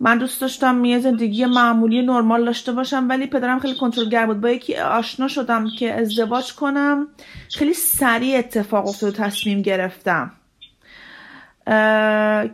من 0.00 0.18
دوست 0.18 0.40
داشتم 0.40 0.84
یه 0.84 0.98
زندگی 0.98 1.46
معمولی 1.46 2.02
نرمال 2.02 2.44
داشته 2.44 2.72
باشم 2.72 3.06
ولی 3.08 3.26
پدرم 3.26 3.58
خیلی 3.58 3.78
کنترلگر 3.78 4.26
بود. 4.26 4.40
با 4.40 4.50
یکی 4.50 4.76
آشنا 4.76 5.28
شدم 5.28 5.66
که 5.78 5.94
ازدواج 5.94 6.54
کنم. 6.54 7.06
خیلی 7.50 7.74
سریع 7.74 8.38
اتفاق 8.38 8.86
افتاد 8.86 9.10
و 9.10 9.16
تصمیم 9.16 9.62
گرفتم 9.62 10.32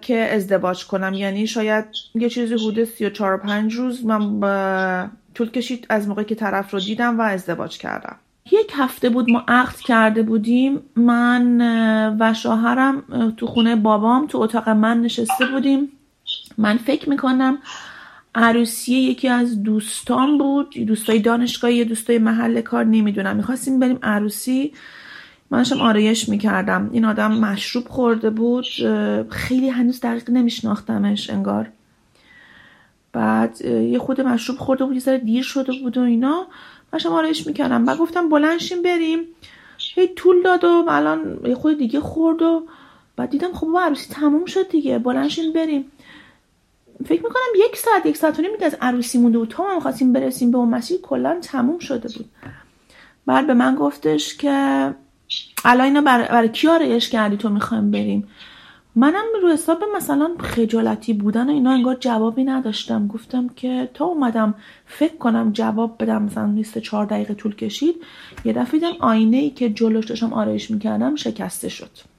که 0.00 0.30
ازدواج 0.32 0.86
کنم. 0.86 1.14
یعنی 1.14 1.46
شاید 1.46 1.84
یه 2.14 2.28
چیزی 2.28 2.54
حدود 2.54 2.84
سی 2.84 3.06
و 3.06 3.10
چار 3.10 3.34
و 3.34 3.38
پنج 3.38 3.74
روز 3.74 4.04
من 4.04 5.10
طول 5.34 5.50
کشید 5.50 5.86
از 5.90 6.08
موقعی 6.08 6.24
که 6.24 6.34
طرف 6.34 6.70
رو 6.70 6.80
دیدم 6.80 7.18
و 7.18 7.22
ازدواج 7.22 7.78
کردم. 7.78 8.16
یک 8.52 8.72
هفته 8.74 9.08
بود 9.08 9.30
ما 9.30 9.44
عقد 9.48 9.76
کرده 9.76 10.22
بودیم. 10.22 10.80
من 10.96 11.60
و 12.20 12.34
شوهرم 12.34 13.02
تو 13.36 13.46
خونه 13.46 13.76
بابام 13.76 14.26
تو 14.26 14.38
اتاق 14.38 14.68
من 14.68 15.00
نشسته 15.00 15.46
بودیم. 15.46 15.88
من 16.61 16.77
فکر 16.77 17.11
می‌کنم 17.11 17.59
عروسی 18.35 18.95
یکی 18.95 19.28
از 19.28 19.62
دوستان 19.62 20.39
بود 20.39 20.70
دوستای 20.87 21.19
دانشگاهی 21.19 21.74
یا 21.74 21.85
دوستای 21.85 22.19
محل 22.19 22.61
کار 22.61 22.85
نمی‌دونم. 22.85 23.37
می‌خواستیم 23.37 23.78
بریم 23.78 23.99
عروسی. 24.03 24.73
منشم 25.51 25.81
آرایش 25.81 26.28
می‌کردم. 26.28 26.91
این 26.93 27.05
آدم 27.05 27.32
مشروب 27.32 27.89
خورده 27.89 28.31
بود. 28.31 28.66
خیلی 29.31 29.69
هنوز 29.69 30.01
دقیق 30.01 30.31
نمیشناختمش 30.31 31.31
انگار. 31.31 31.69
بعد 33.12 33.61
یه 33.65 33.99
خود 33.99 34.20
مشروب 34.20 34.59
خورده 34.59 34.85
بود 34.85 34.95
یه 34.95 35.01
ذره 35.01 35.19
دیر 35.19 35.43
شده 35.43 35.73
بود 35.82 35.99
و 35.99 36.01
اینا. 36.01 36.47
من 36.93 37.01
آرایش 37.11 37.47
می‌کردم. 37.47 37.85
بعد 37.85 37.99
گفتم 37.99 38.28
بلنشیم 38.28 38.82
بریم. 38.82 39.19
هی 39.95 40.09
طول 40.09 40.43
داد 40.43 40.65
و 40.65 40.85
الان 40.89 41.41
یه 41.45 41.55
خود 41.55 41.78
دیگه 41.78 42.01
خورد 42.01 42.43
و 42.43 42.62
بعد 43.16 43.31
دیدم 43.31 43.53
خب 43.53 43.69
عروسی 43.81 44.15
تموم 44.15 44.45
شد 44.45 44.69
دیگه. 44.69 44.99
بلنشیم 44.99 45.53
بریم. 45.53 45.85
فکر 47.05 47.22
می‌کنم 47.22 47.66
یک 47.68 47.77
ساعت 47.77 48.06
یک 48.06 48.16
ساعت 48.16 48.39
و 48.39 48.43
نیم 48.43 48.51
از 48.62 48.77
عروسی 48.81 49.18
مونده 49.18 49.39
بود. 49.39 49.48
تا 49.48 49.64
ما 49.64 49.81
خواستیم 49.81 50.12
برسیم 50.12 50.51
به 50.51 50.59
اون 50.59 50.68
مسیر 50.68 51.01
کلا 51.01 51.39
تموم 51.43 51.78
شده 51.78 52.09
بود. 52.09 52.31
بعد 53.27 53.47
به 53.47 53.55
من 53.55 53.74
گفتش 53.74 54.36
که 54.36 54.51
الان 55.64 55.86
اینا 55.86 56.01
برای, 56.01 56.28
برای 56.28 56.48
کی 56.48 56.68
آرایش 56.68 57.09
کردی 57.09 57.36
تو 57.36 57.48
می‌خوایم 57.48 57.90
بریم؟ 57.90 58.28
منم 58.97 59.24
رو 59.43 59.48
حساب 59.48 59.85
مثلا 59.97 60.31
خجالتی 60.40 61.12
بودن 61.12 61.47
و 61.47 61.52
اینا 61.52 61.70
انگار 61.70 61.97
جوابی 62.01 62.44
نداشتم. 62.44 63.06
گفتم 63.06 63.48
که 63.48 63.89
تا 63.94 64.05
اومدم 64.05 64.55
فکر 64.86 65.16
کنم 65.16 65.52
جواب 65.52 66.02
بدم 66.02 66.22
مثلا 66.22 66.47
نیست 66.47 66.78
چهار 66.78 67.06
دقیقه 67.06 67.35
طول 67.35 67.55
کشید 67.55 67.94
یه 68.44 68.52
دفعه 68.52 68.81
دیدم 68.81 68.93
آینه 69.01 69.36
ای 69.36 69.51
که 69.51 69.70
جلوش 69.70 70.06
داشتم 70.06 70.32
آرایش 70.32 70.70
می‌کردم 70.70 71.16
شکسته 71.16 71.68
شد. 71.68 72.10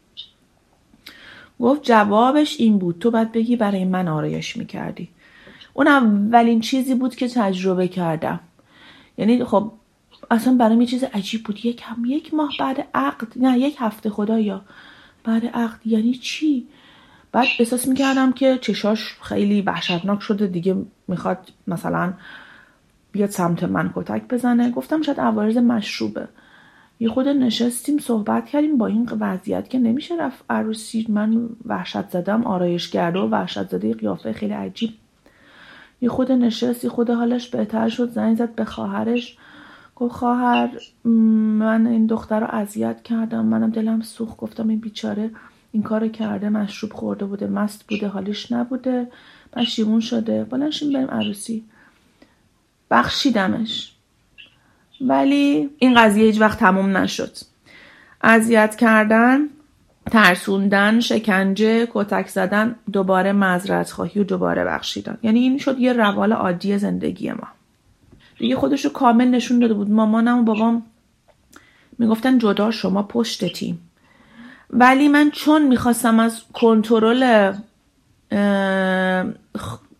گفت 1.62 1.84
جوابش 1.84 2.56
این 2.60 2.78
بود. 2.78 3.00
تو 3.00 3.12
باید 3.12 3.32
بگی 3.32 3.56
برای 3.56 3.86
من 3.86 4.08
آرایش 4.08 4.58
می‌کردی. 4.58 5.10
اون 5.74 5.88
اولین 5.88 6.62
چیزی 6.62 6.96
بود 6.96 7.16
که 7.16 7.28
تجربه 7.28 7.88
کردم. 7.88 8.40
یعنی 9.18 9.44
خب 9.44 9.72
اصلا 10.32 10.54
برای 10.54 10.78
یه 10.78 10.86
چیز 10.86 11.04
عجیب 11.04 11.44
بود. 11.44 11.66
یک 11.66 11.82
هم 11.86 12.06
یک 12.06 12.34
ماه 12.34 12.52
بعد 12.60 12.88
عقد 12.94 13.28
نه 13.36 13.60
یک 13.60 13.76
هفته 13.80 14.10
خدایا. 14.10 14.62
بعد 15.24 15.46
عقد 15.46 15.88
یعنی 15.88 16.14
چی؟ 16.14 16.68
بعد 17.32 17.48
احساس 17.60 17.88
می‌کردم 17.88 18.32
که 18.32 18.58
چشاش 18.62 19.18
خیلی 19.22 19.62
وحشتناک 19.62 20.22
شده. 20.22 20.48
دیگه 20.48 20.76
می‌خواد 21.08 21.50
مثلا 21.68 22.14
بیاد 23.12 23.30
سمت 23.30 23.64
من 23.64 23.92
کتک 23.96 24.28
بزنه. 24.28 24.72
گفتم 24.72 25.02
شاید 25.02 25.20
عوارض 25.20 25.58
مشروبه. 25.58 26.28
یه 27.02 27.10
خود 27.10 27.28
نشستیم 27.28 27.98
صحبت 27.98 28.46
کردیم 28.46 28.78
با 28.78 28.88
این 28.88 29.10
وضعیت 29.20 29.70
که 29.70 29.80
نمیشه 29.80 30.16
رفت 30.16 30.44
عروسی 30.50 31.06
من 31.10 31.50
وحشت 31.66 32.10
زدم 32.10 32.44
آرایش 32.44 32.90
کرده 32.90 33.20
و 33.20 33.30
وحشت 33.30 33.70
زده 33.70 33.94
قیافه 33.94 34.34
خیلی 34.34 34.54
عجیب. 34.54 34.94
یه 36.02 36.10
خود 36.10 36.32
نشست 36.32 36.84
یه 36.84 36.90
خود 36.90 37.10
حالش 37.10 37.50
بهتر 37.50 37.90
شد. 37.90 38.10
زنگ 38.10 38.38
زد 38.38 38.56
به 38.56 38.66
خواهرش. 38.66 39.38
گفت 39.96 40.14
خواهر 40.14 40.70
من 41.06 41.88
این 41.88 42.06
دختر 42.06 42.40
رو 42.40 42.48
اذیت 42.50 43.04
کردم. 43.04 43.46
منم 43.46 43.70
دلم 43.70 44.02
سوخت. 44.02 44.38
گفتم 44.38 44.68
این 44.68 44.80
بیچاره 44.80 45.32
این 45.72 45.84
کار 45.84 46.08
کرده 46.08 46.50
مشروب 46.50 46.94
خورده 46.94 47.26
بوده 47.26 47.48
مست 47.48 47.88
بوده 47.88 48.08
حالش 48.08 48.52
نبوده. 48.52 49.08
پشیمون 49.54 50.00
شده. 50.00 50.44
بلنشیم 50.44 50.94
بریم 50.94 51.08
عروسی. 51.08 51.64
بخشیدمش. 52.92 53.96
ولی 55.08 55.70
این 55.80 56.02
قضیه 56.02 56.26
هیچ 56.26 56.42
وقت 56.42 56.60
تموم 56.60 56.98
نشد. 56.98 57.38
اذیت 58.24 58.76
کردن 58.76 59.40
ترسوندن 60.12 61.00
شکنجه 61.00 61.88
کتک 61.94 62.28
زدن 62.28 62.76
دوباره 62.94 63.32
مذرت 63.32 63.92
خواهی 63.92 64.22
و 64.22 64.24
دوباره 64.24 64.64
بخشیدن. 64.64 65.18
یعنی 65.24 65.40
این 65.40 65.58
شد 65.58 65.80
یه 65.80 65.94
روال 65.94 66.34
عادی 66.34 66.78
زندگی 66.78 67.32
ما. 67.32 67.48
دیگه 68.38 68.56
خودش 68.56 68.86
رو 68.86 68.92
کامل 68.92 69.28
نشون 69.28 69.60
داده 69.60 69.74
بود. 69.74 69.92
مامانم 69.92 70.40
و 70.40 70.44
بابام 70.44 70.84
می‌گفتن 71.98 72.38
جدا 72.38 72.72
شما 72.72 73.04
پشت 73.04 73.54
تیم. 73.54 73.80
ولی 74.70 75.08
من 75.08 75.32
چون 75.32 75.68
می‌خواستم 75.68 76.20
از 76.20 76.42
کنترل 76.54 77.54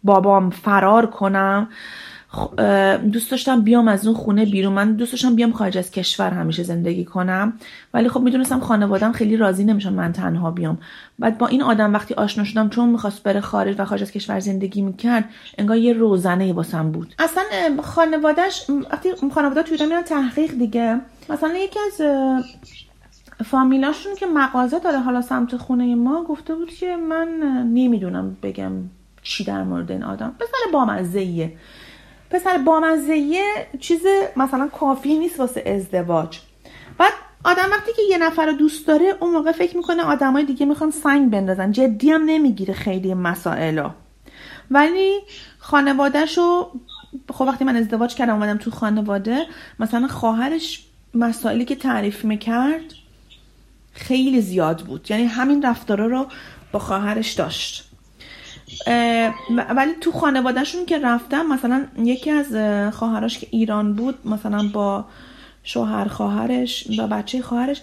بابام 0.04 0.50
فرار 0.50 1.06
کنم 1.06 1.70
دوست 3.12 3.32
داشتم 3.32 3.62
بیام 3.62 3.88
از 3.88 4.08
اون 4.08 4.16
خونه 4.16 4.46
بیرون. 4.46 4.74
من 4.74 4.94
دوست 4.94 5.12
داشتم 5.12 5.36
بیام 5.36 5.52
خارج 5.52 5.78
از 5.78 5.92
کشور 5.92 6.30
همیشه 6.30 6.64
زندگی 6.64 7.06
کنم. 7.06 7.54
ولی 7.94 8.10
خب 8.10 8.22
می‌دونستم 8.22 8.60
خانوادم 8.60 9.12
خیلی 9.12 9.38
راضی 9.38 9.64
نمیشن 9.64 9.94
من 9.94 10.14
تنها 10.14 10.52
بیام. 10.52 10.78
بعد 11.20 11.38
با 11.38 11.48
این 11.48 11.64
آدم 11.64 11.94
وقتی 11.94 12.14
آشنا 12.14 12.44
شدم 12.44 12.70
چون 12.70 12.90
می‌خواست 12.90 13.24
بره 13.24 13.42
خارج 13.42 13.76
و 13.80 13.86
خارج 13.86 14.02
از 14.02 14.12
کشور 14.12 14.40
زندگی 14.40 14.82
می‌کرد 14.82 15.30
انگار 15.58 15.78
یه 15.78 15.94
روزنه 15.94 16.54
واسم 16.54 16.92
بود. 16.92 17.16
اصلا 17.20 17.44
خانوادهش 17.84 18.66
وقتی 18.92 19.10
خانواده 19.34 19.64
توی 19.64 19.86
میرن 19.86 20.02
تحقیق 20.02 20.52
دیگه. 20.52 21.00
مثلا 21.30 21.54
یکی 21.58 21.80
از 21.88 22.02
فامیلاشون 23.46 24.16
که 24.16 24.26
مغازه 24.26 24.80
داره 24.80 25.00
حالا 25.00 25.22
سمت 25.22 25.58
خونه 25.58 25.96
ما 25.96 26.24
گفته 26.24 26.56
بود 26.56 26.70
که 26.70 26.96
من 26.96 27.28
نمی‌دونم 27.74 28.38
بگم 28.44 28.72
چی 29.22 29.44
در 29.44 29.64
مورد 29.64 29.92
این 29.92 30.04
آدم. 30.04 30.36
پسر 30.40 30.72
بامزه 30.74 31.52
پسر 32.32 32.58
بامزه 32.58 33.42
چیز 33.80 34.02
مثلا 34.36 34.68
کافی 34.68 35.18
نیست 35.18 35.40
واسه 35.40 35.64
ازدواج. 35.66 36.40
بعد 36.98 37.14
آدم 37.44 37.70
وقتی 37.72 37.92
که 37.96 38.02
یه 38.10 38.18
نفر 38.18 38.46
رو 38.46 38.54
دوست 38.54 38.88
داره 38.88 39.14
اون 39.20 39.32
موقع 39.32 39.52
فکر 39.52 39.78
می‌کنه 39.78 40.04
آدمای 40.04 40.46
دیگه 40.46 40.66
می‌خوان 40.66 40.92
سنگ 40.92 41.32
بندازن. 41.32 41.72
جدی 41.72 42.12
هم 42.12 42.22
نمی‌گیره 42.26 42.74
خیلی 42.74 43.14
مسائل 43.14 43.88
ولی 44.72 45.20
خانوادهشو 45.60 46.72
خب 47.34 47.42
وقتی 47.42 47.64
من 47.64 47.76
ازدواج 47.76 48.16
کردم 48.16 48.34
اومدم 48.34 48.58
تو 48.58 48.72
خانواده 48.72 49.46
مثلا 49.80 50.08
خواهرش 50.08 50.86
مسائلی 51.14 51.66
که 51.66 51.76
تعریف 51.76 52.26
می‌کرد 52.26 52.94
خیلی 53.94 54.42
زیاد 54.42 54.82
بود. 54.82 55.12
یعنی 55.12 55.26
همین 55.26 55.62
رفتارا 55.62 56.06
رو 56.06 56.28
با 56.72 56.80
خواهرش 56.80 57.34
داشت. 57.34 57.91
ولی 59.76 59.92
تو 60.02 60.12
خانوادهشون 60.12 60.86
که 60.86 61.00
رفتم 61.00 61.46
مثلا 61.46 61.86
یکی 61.98 62.32
از 62.32 62.56
خواهرش 62.94 63.40
که 63.40 63.48
ایران 63.52 63.94
بود 63.94 64.28
مثلا 64.28 64.64
با 64.74 65.06
شوهر 65.64 66.08
خواهرش 66.08 66.88
و 67.00 67.08
بچه 67.08 67.42
خواهرش 67.42 67.82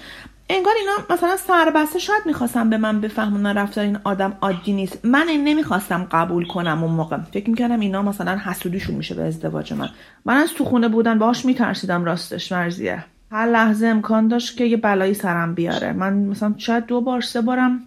انگار 0.51 0.74
اینا 0.81 1.15
مثلا 1.16 1.36
سربسته 1.36 1.98
شاید 1.98 2.23
می‌خواستم 2.27 2.70
به 2.70 2.78
من 2.78 3.01
بفهمونن 3.01 3.59
رفتار 3.59 3.85
این 3.85 3.98
آدم 4.05 4.36
عادی 4.40 4.73
نیست. 4.73 5.05
من 5.05 5.28
این 5.28 5.44
نمی‌خواستم 5.44 6.09
قبول 6.10 6.47
کنم 6.47 6.85
اون 6.85 6.93
موقع. 6.93 7.16
فکر 7.32 7.51
می‌کردم 7.51 7.81
اینا 7.81 8.02
مثلا 8.02 8.39
حسودیشون 8.44 8.94
میشه 8.94 9.15
به 9.15 9.23
ازدواج 9.23 9.73
من. 9.73 9.89
من 10.24 10.36
از 10.36 10.52
تو 10.52 10.65
خونه 10.65 10.89
بودن 10.89 11.19
باش 11.19 11.44
میترسیدم 11.44 12.05
راستش 12.05 12.52
مرزیه 12.52 13.05
هر 13.31 13.47
لحظه 13.47 13.86
امکان 13.86 14.28
داشت 14.28 14.56
که 14.56 14.65
یه 14.65 14.77
بلایی 14.77 15.15
سرم 15.15 15.55
بیاره. 15.55 15.93
من 15.93 16.12
مثلا 16.12 16.55
شاید 16.59 16.86
دو 16.86 17.01
بار 17.01 17.20
سه 17.20 17.40
بارم 17.40 17.81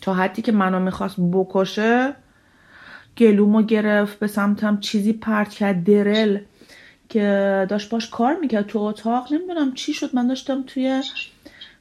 تا 0.00 0.14
حدی 0.14 0.42
که 0.42 0.52
منو 0.52 0.80
می‌خواست 0.80 1.16
بکشه 1.32 2.14
گلومو 3.18 3.62
گرفت 3.62 4.18
به 4.18 4.26
سمتم 4.26 4.80
چیزی 4.80 5.12
پرت 5.12 5.48
کرد 5.48 5.84
درل 5.84 6.38
که 7.08 7.66
داشت 7.68 7.90
باش 7.90 8.10
کار 8.10 8.36
می‌کرد. 8.40 8.66
تو 8.66 8.78
اتاق 8.78 9.32
نمی‌دونم 9.32 9.72
چی 9.72 9.92
شد 9.92 10.10
من 10.14 10.26
داشتم 10.26 10.64
توی 10.66 11.02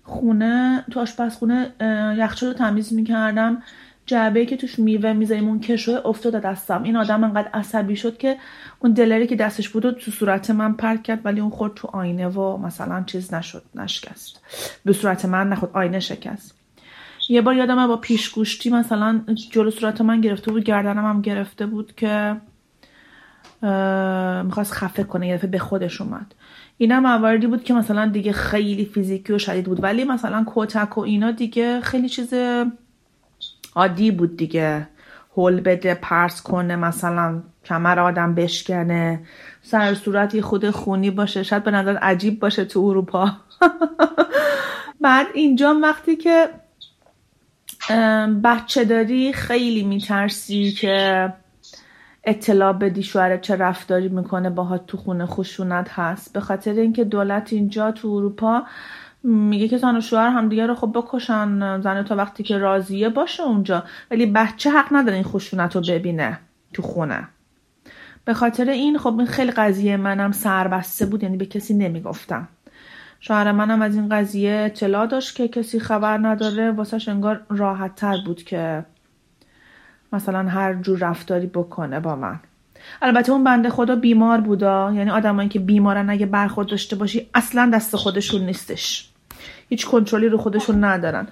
خونه 0.03 0.83
تو 0.91 0.99
آشپزخونه 0.99 1.73
یخچال 2.17 2.49
رو 2.49 2.55
تمیز 2.55 2.93
می‌کردم. 2.93 3.63
جعبه 4.05 4.45
که 4.45 4.57
توش 4.57 4.79
میوه 4.79 5.13
می‌ذاریم 5.13 5.47
اون 5.47 5.59
کشو 5.59 6.01
افتاد 6.05 6.33
دستم. 6.33 6.83
این 6.83 6.95
آدم 6.95 7.23
انقدر 7.23 7.47
عصبی 7.53 7.95
شد 7.95 8.17
که 8.17 8.37
اون 8.79 8.91
دلری 8.91 9.27
که 9.27 9.35
دستش 9.35 9.69
بود 9.69 9.91
تو 9.91 10.11
صورت 10.11 10.49
من 10.49 10.73
پرت 10.73 11.03
کرد 11.03 11.25
ولی 11.25 11.39
اون 11.39 11.49
خورد 11.49 11.73
تو 11.75 11.87
آینه 11.87 12.27
و 12.27 12.57
مثلا 12.57 13.03
چیز 13.03 13.33
نشد 13.33 13.63
نشکست. 13.75 14.39
به 14.85 14.93
صورت 14.93 15.25
من 15.25 15.49
نخود 15.49 15.69
آینه 15.73 15.99
شکست. 15.99 16.55
یه 17.29 17.41
بار 17.41 17.55
یادم 17.55 17.87
با 17.87 17.97
پیشگوشتی 17.97 18.69
مثلا 18.69 19.21
جلو 19.51 19.71
صورت 19.71 20.01
من 20.01 20.21
گرفته 20.21 20.51
بود 20.51 20.63
گردنم 20.63 21.05
هم 21.05 21.21
گرفته 21.21 21.65
بود 21.65 21.95
که 21.95 22.37
می‌خواست 24.43 24.73
خفه 24.73 25.03
کنه 25.03 25.27
یه 25.27 25.37
دفعه 25.37 25.49
به 25.49 25.59
خودش 25.59 26.01
اومد. 26.01 26.35
اینا 26.77 26.99
مواردی 26.99 27.47
بود 27.47 27.63
که 27.63 27.73
مثلا 27.73 28.05
دیگه 28.05 28.31
خیلی 28.31 28.85
فیزیکی 28.85 29.33
و 29.33 29.37
شدید 29.37 29.65
بود. 29.65 29.83
ولی 29.83 30.03
مثلا 30.03 30.43
کتک 30.47 30.97
و 30.97 31.01
اینا 31.01 31.31
دیگه 31.31 31.81
خیلی 31.81 32.09
چیز 32.09 32.33
عادی 33.75 34.11
بود 34.11 34.37
دیگه. 34.37 34.87
هول 35.37 35.61
بده 35.61 35.95
پرس 35.95 36.41
کنه 36.41 36.75
مثلا 36.75 37.41
کمر 37.65 37.99
آدم 37.99 38.35
بشکنه 38.35 39.19
سر 39.61 39.93
صورت 39.93 40.41
خود 40.41 40.69
خونی 40.69 41.11
باشه 41.11 41.43
شاید 41.43 41.63
به 41.63 41.71
نظر 41.71 41.97
عجیب 41.97 42.39
باشه 42.39 42.65
تو 42.65 42.79
اروپا. 42.79 43.31
بعد 45.01 45.27
اینجا 45.33 45.79
وقتی 45.83 46.15
که 46.15 46.49
بچه 48.43 48.85
داری 48.85 49.33
خیلی 49.33 49.83
میترسی 49.83 50.71
که 50.71 51.33
اطلاع 52.23 52.73
بدی 52.73 53.03
شوهرت 53.03 53.41
چه 53.41 53.55
رفتاری 53.55 54.09
می‌کنه 54.09 54.49
باهات 54.49 54.85
تو 54.85 54.97
خونه 54.97 55.25
خشونت 55.25 55.89
هست. 55.91 56.33
به 56.33 56.39
خاطر 56.39 56.73
اینکه 56.73 57.03
دولت 57.03 57.53
اینجا 57.53 57.91
تو 57.91 58.07
اروپا 58.07 58.63
میگه 59.23 59.67
که 59.67 59.77
زن 59.77 59.97
و 59.97 60.01
شوهر 60.01 60.29
همدیگه 60.29 60.65
رو 60.65 60.75
خب 60.75 60.91
بکشن 60.95 61.81
زن 61.81 62.03
تا 62.03 62.15
وقتی 62.15 62.43
که 62.43 62.57
راضیه 62.57 63.09
باشه 63.09 63.43
اونجا. 63.43 63.83
ولی 64.11 64.25
بچه 64.25 64.69
حق 64.71 64.87
نداره 64.91 65.15
این 65.15 65.23
خشونت 65.23 65.75
رو 65.75 65.81
ببینه 65.81 66.39
تو 66.73 66.81
خونه. 66.81 67.27
به 68.25 68.33
خاطر 68.33 68.69
این 68.69 68.97
خب 68.97 69.17
این 69.17 69.27
خیلی 69.27 69.51
قضیه 69.51 69.97
منم 69.97 70.31
سربسته 70.31 71.05
بود 71.05 71.23
یعنی 71.23 71.37
به 71.37 71.45
کسی 71.45 71.73
نمی‌گفتم. 71.73 72.47
شوهر 73.25 73.51
منم 73.51 73.81
از 73.81 73.95
این 73.95 74.09
قضیه 74.09 74.51
اطلاع 74.65 75.05
داشت 75.05 75.35
که 75.35 75.47
کسی 75.47 75.79
خبر 75.79 76.17
نداره. 76.17 76.71
واسهش 76.71 77.09
انگار 77.09 77.41
راحت 77.49 77.95
تر 77.95 78.17
بود 78.25 78.43
که 78.43 78.85
مثلا 80.13 80.49
هر 80.49 80.73
جور 80.73 80.99
رفتاری 80.99 81.47
بکنه 81.47 81.99
با 81.99 82.15
من. 82.15 82.39
البته 83.01 83.31
اون 83.31 83.43
بنده 83.43 83.69
خدا 83.69 83.95
بیمار 83.95 84.41
بودا. 84.41 84.93
یعنی 84.95 85.09
آدمایی 85.09 85.49
که 85.49 85.59
بیمارن 85.59 86.09
اگه 86.09 86.25
برخورد 86.25 86.67
داشته 86.67 86.95
باشی 86.95 87.29
اصلا 87.33 87.71
دست 87.73 87.95
خودشون 87.95 88.41
نیستش. 88.41 89.09
هیچ 89.69 89.85
کنترلی 89.87 90.29
رو 90.29 90.37
خودشون 90.37 90.83
ندارن. 90.83 91.27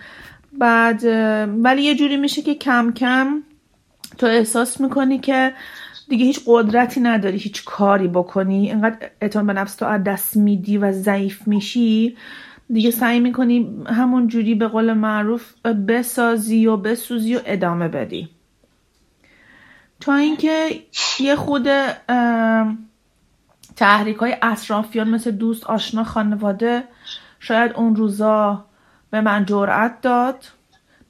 بعد 0.60 1.04
ولی 1.64 1.82
یه 1.82 1.96
جوری 1.96 2.18
میشه 2.18 2.42
که 2.42 2.56
کم 2.56 2.94
کم 2.94 3.44
تو 4.18 4.28
احساس 4.28 4.82
می‌کنی 4.82 5.20
که 5.20 5.54
دیگه 6.12 6.26
هیچ 6.26 6.42
قدرتی 6.46 7.00
نداری 7.00 7.38
هیچ 7.38 7.66
کاری 7.66 8.08
بکنی. 8.08 8.70
اینقدر 8.70 9.10
اعتماد 9.22 9.46
به 9.46 9.54
نفس 9.54 9.76
تو 9.76 9.86
از 9.86 10.04
دست 10.04 10.38
میدی 10.38 10.78
و 10.78 10.92
ضعیف 10.92 11.48
میشی. 11.48 12.18
دیگه 12.74 12.92
سعی 12.92 13.20
می‌کنی 13.20 13.84
همون 13.88 14.28
جوری 14.28 14.56
به 14.56 14.68
قول 14.68 14.94
معروف 14.94 15.54
بسازی 15.88 16.68
و 16.68 16.78
بسوزی 16.78 17.36
و 17.36 17.40
ادامه 17.46 17.88
بدی. 17.88 18.30
تا 20.00 20.16
اینکه 20.16 20.70
یه 21.20 21.36
خود 21.36 21.68
تحریک 23.76 24.18
های 24.18 24.36
اطرافیان 24.42 25.10
مثل 25.10 25.32
دوست 25.32 25.64
آشنا 25.64 26.04
خانواده 26.04 26.84
شاید 27.40 27.72
اون 27.72 27.96
روزا 27.96 28.66
به 29.12 29.22
من 29.22 29.46
جرأت 29.46 30.02
داد. 30.02 30.46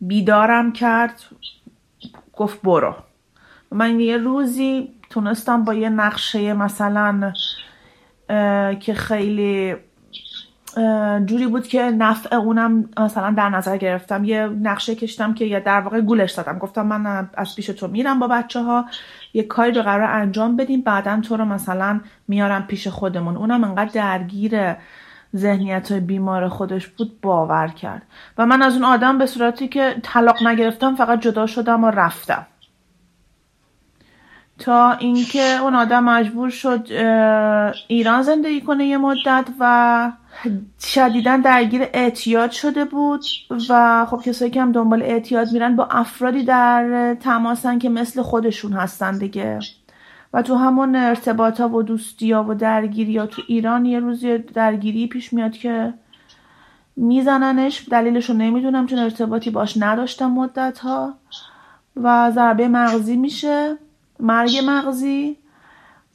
بیدارم 0.02 0.74
کرد. 0.74 1.22
گفت 2.34 2.62
برو. 2.62 2.96
من 3.72 4.00
یه 4.00 4.18
روزی 4.18 4.90
تونستم 5.10 5.64
با 5.64 5.74
یه 5.74 5.90
نقشه 5.90 6.54
مثلا 6.54 7.34
که 8.80 8.94
خیلی 8.94 9.76
جوری 11.26 11.48
بود 11.48 11.68
که 11.68 11.82
نفع 11.82 12.36
اونم 12.36 12.90
مثلا 13.00 13.32
در 13.32 13.50
نظر 13.50 13.78
گرفتم. 13.78 14.24
یه 14.24 14.48
نقشه 14.48 14.96
کشتم 14.96 15.34
که 15.34 15.46
یه 15.46 15.60
در 15.60 15.82
واقع 15.82 16.02
گولش 16.02 16.32
دادم 16.32 16.58
گفتم 16.58 16.88
من 16.88 17.30
از 17.34 17.56
پیش 17.56 17.66
تو 17.66 17.88
میرم 17.88 18.20
با 18.20 18.28
بچه 18.28 18.62
ها 18.62 18.86
یه 19.34 19.44
کاری 19.44 19.72
رو 19.72 19.82
قرار 19.82 20.12
انجام 20.12 20.56
بدیم 20.56 20.82
بعدا 20.82 21.22
تو 21.22 21.38
رو 21.38 21.46
مثلا 21.46 22.00
میارم 22.28 22.68
پیش 22.68 22.88
خودمون. 22.88 23.38
اونم 23.38 23.64
انقدر 23.64 23.92
درگیر 23.94 24.76
ذهنیت 25.36 25.92
های 25.92 26.02
بیمار 26.02 26.48
خودش 26.48 26.88
بود 26.88 27.22
باور 27.22 27.68
کرد. 27.68 28.02
و 28.38 28.46
من 28.46 28.62
از 28.62 28.74
اون 28.74 28.86
آدم 28.86 29.18
به 29.18 29.26
صورتی 29.26 29.68
که 29.68 29.96
طلاق 30.04 30.48
نگرفتم 30.48 30.96
فقط 30.96 31.20
جدا 31.22 31.46
شدم 31.46 31.84
و 31.84 31.92
رفتم. 31.92 32.48
تا 34.62 34.92
اینکه 34.92 35.62
اون 35.62 35.76
آدم 35.76 36.04
مجبور 36.04 36.50
شد 36.50 36.88
ایران 37.88 38.22
زندگی 38.22 38.62
کنه 38.62 38.86
یه 38.86 38.98
مدت 38.98 39.46
و 39.60 40.12
شدیدا 40.80 41.38
درگیر 41.38 41.82
اعتیاد 41.94 42.52
شده 42.52 42.86
بود 42.86 43.26
و 43.70 44.06
خب 44.10 44.22
کسایی 44.26 44.52
که 44.52 44.62
هم 44.62 44.72
دنبال 44.72 45.02
اعتیاد 45.02 45.52
میرن 45.52 45.76
با 45.76 45.88
افرادی 45.92 46.44
در 46.44 47.14
تماسن 47.20 47.80
که 47.80 47.90
مثل 47.90 48.22
خودشون 48.22 48.74
هستن 48.74 49.18
دیگه. 49.18 49.60
و 50.34 50.42
تو 50.42 50.56
همون 50.56 50.96
ارتباط 50.96 51.62
ها 51.62 51.70
و 51.70 51.84
دوستی 51.84 52.32
ها 52.32 52.46
و 52.50 52.54
درگیری 52.54 53.18
ها 53.18 53.26
تو 53.26 53.42
ایران 53.48 53.86
یه 53.86 54.00
روزی 54.00 54.38
درگیری 54.38 55.08
پیش 55.08 55.34
میاد 55.34 55.52
که 55.52 55.94
میزننش. 56.96 57.90
دلیلش 57.92 58.30
رو 58.30 58.36
نمی‌دونم 58.36 58.86
چون 58.86 59.00
ارتباطی 59.00 59.50
باش 59.50 59.78
نداشتم 59.80 60.32
مدت 60.32 60.80
ها 60.80 61.14
و 61.96 62.32
ضربه 62.32 62.68
مغزی 62.68 63.18
میشه. 63.18 63.78
مرگ 64.22 64.62
مغزی 64.66 65.38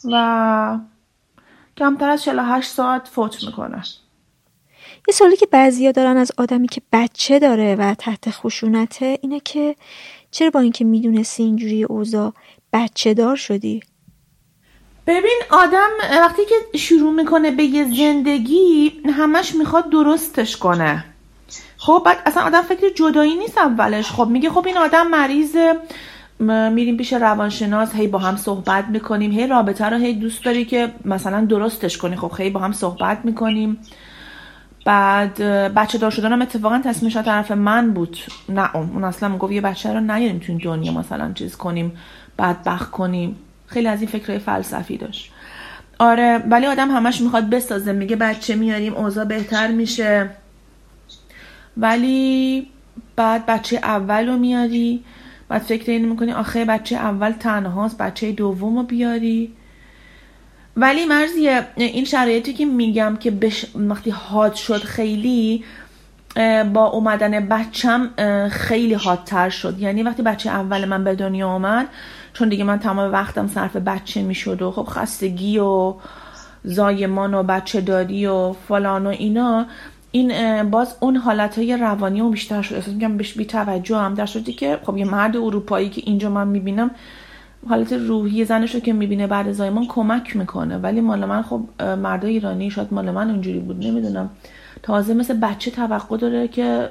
و 0.05 0.79
کمتر 1.77 2.11
از 2.11 2.23
48 2.23 2.71
ساعت 2.71 3.09
فوت 3.09 3.45
می‌کنه. 3.45 3.83
یه 5.09 5.15
سوالی 5.15 5.37
که 5.37 5.47
بعضیا 5.47 5.93
دارن 5.93 6.17
از 6.17 6.33
آدمی 6.39 6.69
که 6.69 6.83
بچه 6.93 7.39
داره 7.39 7.77
و 7.77 7.95
تحت 7.95 8.31
خشونته 8.31 9.19
اینه 9.23 9.41
که 9.41 9.77
چرا 10.31 10.51
با 10.51 10.61
اینکه 10.61 10.85
می‌دونستی 10.85 11.43
اینجوری 11.43 11.85
اوضاع 11.85 12.33
بچه 12.73 13.15
دار 13.15 13.37
شدی؟ 13.37 13.81
ببین 15.07 15.41
آدم 15.51 15.89
وقتی 16.11 16.43
که 16.45 16.79
شروع 16.79 17.13
می‌کنه 17.13 17.51
به 17.51 17.65
یه 17.65 17.85
زندگی 17.85 19.01
همش 19.13 19.55
می‌خواد 19.55 19.91
درستش 19.91 20.57
کنه. 20.57 21.05
خب 21.77 22.03
بعد 22.07 22.23
اصلا 22.27 22.43
آدم 22.43 22.63
فکر 22.63 22.89
جدایی 22.95 23.35
نیست 23.35 23.59
اولش. 23.59 24.11
خب 24.11 24.29
میگه 24.29 24.51
خب 24.51 24.67
این 24.67 24.79
آدم 24.79 25.07
مریضه. 25.07 25.81
میریم 26.41 26.97
پیش 26.97 27.13
روانشناس 27.13 27.95
هی 27.95 28.09
با 28.09 28.19
هم 28.19 28.37
صحبت 28.37 28.85
می‌کنیم 28.89 29.31
هی 29.31 29.47
رابطه 29.47 29.85
رو 29.85 29.97
هی 29.97 30.15
دوست 30.15 30.45
داری 30.45 30.65
که 30.65 30.93
مثلا 31.05 31.45
درستش 31.45 31.99
کنی 31.99 32.17
خب 32.17 32.33
هی 32.39 32.51
با 32.51 32.61
هم 32.61 32.73
صحبت 32.73 33.19
می‌کنیم. 33.25 33.79
بعد 34.85 35.43
بچه 35.75 35.99
دار 35.99 36.11
شدنم 36.11 36.43
اتفاقا 36.43 36.81
تصمیمش 36.85 37.17
طرف 37.17 37.51
من 37.51 37.91
بود. 37.91 38.17
نه 38.49 38.77
اون 38.77 39.05
اصلا 39.05 39.29
می‌گفت 39.29 39.53
یه 39.53 39.61
بچه 39.61 39.93
رو 39.93 40.01
نیاریم 40.01 40.39
تو 40.39 40.45
این 40.49 40.61
دنیا 40.65 40.93
مثلا 40.93 41.33
چیز 41.33 41.57
کنیم 41.57 41.93
بعد 42.37 42.65
بخ 42.65 42.91
کنیم. 42.91 43.37
خیلی 43.67 43.89
از 43.89 44.01
این 44.01 44.11
فکرهای 44.11 44.39
فلسفی 44.39 44.97
داشت. 44.97 45.33
آره 45.99 46.43
ولی 46.51 46.67
آدم 46.67 46.91
همش 46.91 47.21
می‌خواد 47.21 47.51
بسازه 47.51 47.93
میگه 47.93 48.17
بچه 48.17 48.55
میاریم 48.55 48.95
اوضاع 48.95 49.25
بهتر 49.25 49.69
میشه. 49.69 50.31
ولی 51.77 52.67
بعد 53.17 53.47
بچه 53.47 53.77
اول 53.77 54.27
رو 54.27 54.37
میاری 54.37 55.05
بعد 55.49 55.63
فکر 55.63 55.91
اینو 55.91 56.09
می‌کنی 56.09 56.33
آخه 56.33 56.65
بچه 56.65 56.97
اول 56.97 57.31
تنهاست 57.31 57.99
بچه 57.99 58.33
دوم 58.33 58.77
رو 58.77 58.83
بیاری. 58.83 59.53
ولی 60.77 61.05
مرزیه 61.05 61.67
این 61.77 62.05
شرایطی 62.05 62.53
که 62.53 62.65
میگم 62.65 63.17
که 63.21 63.31
بش... 63.31 63.67
وقتی 63.75 64.11
حاد 64.11 64.55
شد 64.55 64.83
خیلی 64.83 65.65
با 66.73 66.87
اومدن 66.87 67.49
بچم 67.49 68.11
خیلی 68.49 68.95
حادتر 68.95 69.49
شد. 69.49 69.79
یعنی 69.79 70.03
وقتی 70.03 70.23
بچه 70.23 70.51
اول 70.51 70.85
من 70.85 71.05
به 71.05 71.15
دنیا 71.15 71.49
آمد 71.49 71.87
چون 72.33 72.49
دیگه 72.49 72.65
من 72.65 72.79
تمام 72.79 73.13
وقتم 73.13 73.49
صرف 73.49 73.77
بچه 73.77 74.23
می‌شد 74.23 74.63
و 74.63 74.71
خب 74.71 74.83
خستگی 74.83 75.59
و 75.59 75.95
زایمان 76.65 77.35
و 77.35 77.43
بچه 77.43 77.81
داری 77.81 78.27
و 78.27 78.53
فلان 78.53 79.07
و 79.07 79.11
اینا 79.11 79.67
این 80.17 80.71
باز 80.71 80.97
اون 81.01 81.17
حالت 81.17 81.59
های 81.59 81.77
روانی 81.77 82.21
و 82.21 82.29
بیشتر 82.29 82.63
شد 82.63 82.75
احساس 82.75 82.95
میگم 82.95 83.17
بهش 83.17 83.33
بی 83.33 83.45
توجه 83.45 83.97
هم 83.97 84.15
در 84.15 84.27
شدی 84.27 84.53
که 84.53 84.79
خب 84.83 84.97
یه 84.97 85.05
مرد 85.05 85.37
اروپایی 85.37 85.89
که 85.89 86.03
اینجا 86.05 86.31
من 86.31 86.49
می‌بینم 86.49 86.91
حالت 87.69 87.93
روحی 87.93 88.45
زنش 88.45 88.75
رو 88.75 88.81
که 88.81 88.93
می‌بینه 88.93 89.27
بعد 89.27 89.53
زایمان 89.53 89.87
کمک 89.87 90.37
می‌کنه. 90.37 90.79
ولی 90.79 91.01
مال 91.01 91.25
من 91.25 91.43
خب 91.43 91.83
مرد 91.83 92.25
ایرانی 92.25 92.71
شاید 92.71 92.95
مال 92.95 93.11
من 93.11 93.31
اونجوری 93.31 93.59
بود 93.59 93.85
نمی‌دونم. 93.87 94.31
تازه 94.83 95.15
مثل 95.15 95.35
بچه 95.35 95.71
توقع 95.71 96.17
داره 96.17 96.49
که 96.49 96.89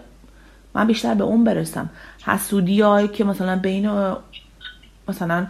من 0.73 0.87
بیشتر 0.87 1.13
به 1.13 1.23
اون 1.23 1.43
برسم. 1.43 1.89
حسودی 2.25 3.07
که 3.13 3.23
مثلا 3.23 3.55
بین 3.55 3.89
مثلا 5.07 5.47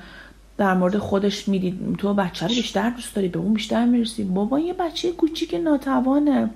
در 0.58 0.74
مورد 0.74 0.98
خودش 0.98 1.48
می‌دید 1.48 1.96
تو 1.98 2.14
بچه 2.14 2.48
رو 2.48 2.56
بیشتر 2.56 2.90
دوست 2.90 3.16
داری 3.16 3.28
به 3.28 3.40
اون 3.40 3.54
بیشتر 3.54 3.86
می‌رسی. 3.86 4.24
بابا 4.24 4.60
یه 4.60 4.74
بچه 4.74 5.12
کوچیک 5.12 5.56
ناتوانه. 5.64 6.50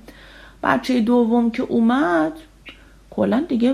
بچه 0.63 1.01
دوم 1.01 1.51
که 1.51 1.63
اومد 1.63 2.33
کلا 3.09 3.45
دیگه 3.49 3.73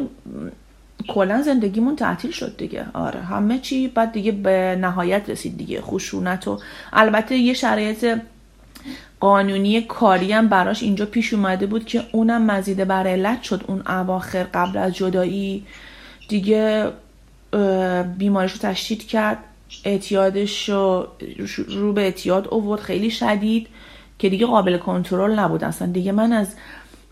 کلا 1.07 1.41
زندگیمون 1.41 1.95
تعطیل 1.95 2.31
شد 2.31 2.57
دیگه. 2.57 2.85
آره 2.93 3.21
همه 3.21 3.59
چی 3.59 3.87
بعد 3.87 4.11
دیگه 4.11 4.31
به 4.31 4.77
نهایت 4.81 5.29
رسید 5.29 5.57
دیگه 5.57 5.81
خشونت 5.81 6.47
و 6.47 6.59
البته 6.93 7.37
یه 7.37 7.53
شرایط 7.53 8.17
قانونی 9.19 9.81
کاری 9.81 10.31
هم 10.31 10.47
براش 10.47 10.83
اینجا 10.83 11.05
پیش 11.05 11.33
اومده 11.33 11.65
بود 11.65 11.85
که 11.85 12.03
اونم 12.11 12.45
مزید 12.45 12.83
بر 12.83 13.07
علت 13.07 13.43
شد 13.43 13.63
اون 13.67 13.81
اواخر 13.87 14.43
قبل 14.43 14.77
از 14.77 14.95
جدایی 14.95 15.65
دیگه 16.29 16.91
بیمارش 18.17 18.51
رو 18.51 18.57
تشدید 18.57 19.07
کرد 19.07 19.37
اعتیادش 19.83 20.69
رو 20.69 21.07
رو 21.67 21.93
به 21.93 22.01
اعتیاد 22.01 22.47
اوورد 22.47 22.81
خیلی 22.81 23.11
شدید. 23.11 23.67
که 24.19 24.29
دیگه 24.29 24.45
قابل 24.45 24.77
کنترل 24.77 25.39
نبود. 25.39 25.63
اصلا 25.63 25.87
دیگه 25.87 26.11
من 26.11 26.33
از 26.33 26.55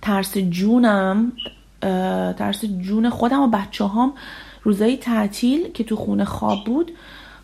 ترس 0.01 0.37
جونم 0.37 1.31
ترس 2.37 2.65
جون 2.65 3.09
خودم 3.09 3.41
و 3.41 3.47
بچه 3.47 3.87
هم 3.87 4.13
روزایی 4.63 4.97
تعطیل 4.97 5.71
که 5.71 5.83
تو 5.83 5.95
خونه 5.95 6.25
خواب 6.25 6.63
بود 6.65 6.91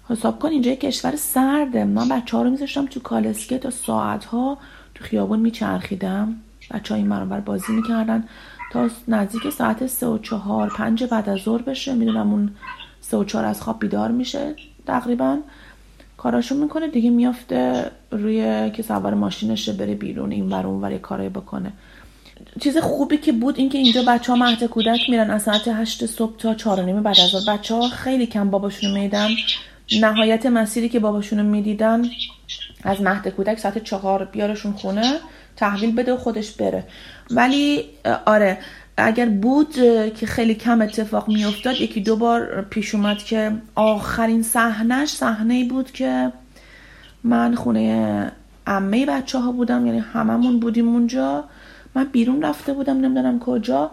حساب 0.09 0.39
کن 0.39 0.49
اینجا 0.49 0.75
کشور 0.75 1.15
سرده. 1.15 1.83
من 1.83 2.09
بچه 2.09 2.37
ها 2.37 2.43
رو 2.43 2.49
میذاشتم 2.49 2.85
تو 2.85 2.99
کالسکه 2.99 3.57
تا 3.57 3.69
ساعت 3.69 4.25
ها 4.25 4.57
تو 4.95 5.03
خیابون 5.03 5.39
میچرخیدم. 5.39 6.35
بچه 6.71 6.93
ها 6.93 6.97
این 6.97 7.07
مرانبر 7.07 7.39
بازی 7.39 7.73
می‌کردن 7.73 8.23
تا 8.71 8.89
نزدیک 9.07 9.49
ساعت 9.49 9.87
سه 9.87 10.07
و 10.07 10.17
چهار 10.17 10.69
پنج 10.69 11.03
بعد 11.03 11.29
از 11.29 11.39
ظهر 11.39 11.61
بشه. 11.61 11.93
می‌دونم 11.93 12.31
اون 12.31 12.51
سه 13.01 13.17
و 13.17 13.23
چهار 13.23 13.45
از 13.45 13.61
خواب 13.61 13.79
بیدار 13.79 14.11
میشه 14.11 14.55
تقریبا. 14.87 15.37
کاراشو 16.19 16.55
می‌کنه 16.55 16.87
دیگه 16.87 17.09
میافته 17.09 17.91
روی 18.11 18.71
که 18.71 18.83
سوار 18.83 19.13
ماشینشه 19.13 19.73
بره 19.73 19.95
بیرون 19.95 20.31
این 20.31 20.51
ور 20.51 20.67
اون 20.67 20.97
کارای 20.97 21.29
بکنه. 21.29 21.71
چیز 22.61 22.77
خوبی 22.77 23.17
که 23.17 23.31
بود 23.31 23.57
اینکه 23.57 23.77
اینجا 23.77 24.03
بچه 24.07 24.33
ها 24.33 24.37
مهد 24.37 24.63
کودک 24.63 24.99
میرن 25.09 25.31
از 25.31 25.43
ساعت 25.43 25.67
هشت 25.67 26.05
صبح 26.05 26.37
تا 26.37 26.53
چهار 26.53 26.81
نیم 26.81 27.03
بعد 27.03 27.15
از 27.19 27.45
بچه 27.45 27.75
ها 27.75 27.89
خیلی 27.89 28.25
کم 28.25 28.49
باباشونو 28.49 28.93
میدن 28.93 29.29
نهایت 30.01 30.45
مسیری 30.45 30.89
که 30.89 30.99
باباشونو 30.99 31.43
می‌دیدن 31.43 32.05
از 32.83 33.01
مهد 33.01 33.27
کودک 33.27 33.59
ساعت 33.59 33.83
چهار 33.83 34.25
بیارشون 34.25 34.73
خونه 34.73 35.13
تحویل 35.55 35.95
بده 35.95 36.13
و 36.13 36.17
خودش 36.17 36.51
بره. 36.51 36.83
ولی 37.31 37.85
آره 38.25 38.57
اگر 38.99 39.29
بود 39.29 39.73
که 40.15 40.25
خیلی 40.25 40.55
کم 40.55 40.81
اتفاق 40.81 41.27
میافتاد 41.27 41.75
یکی 41.75 42.01
دو 42.01 42.15
بار 42.15 42.61
پیش 42.69 42.95
اومد 42.95 43.17
که 43.17 43.51
آخرین 43.75 44.43
صحنهش 44.43 45.09
صحنه 45.09 45.67
بود 45.67 45.91
که 45.91 46.31
من 47.23 47.55
خونه 47.55 48.31
عمه 48.67 49.05
بچه 49.05 49.39
ها 49.39 49.51
بودم 49.51 49.85
یعنی 49.85 49.99
هممون 49.99 50.59
بودیم 50.59 50.89
اونجا. 50.89 51.43
من 51.95 52.03
بیرون 52.03 52.41
رفته 52.41 52.73
بودم 52.73 52.97
نمی‌دونم 52.97 53.39
کجا. 53.39 53.91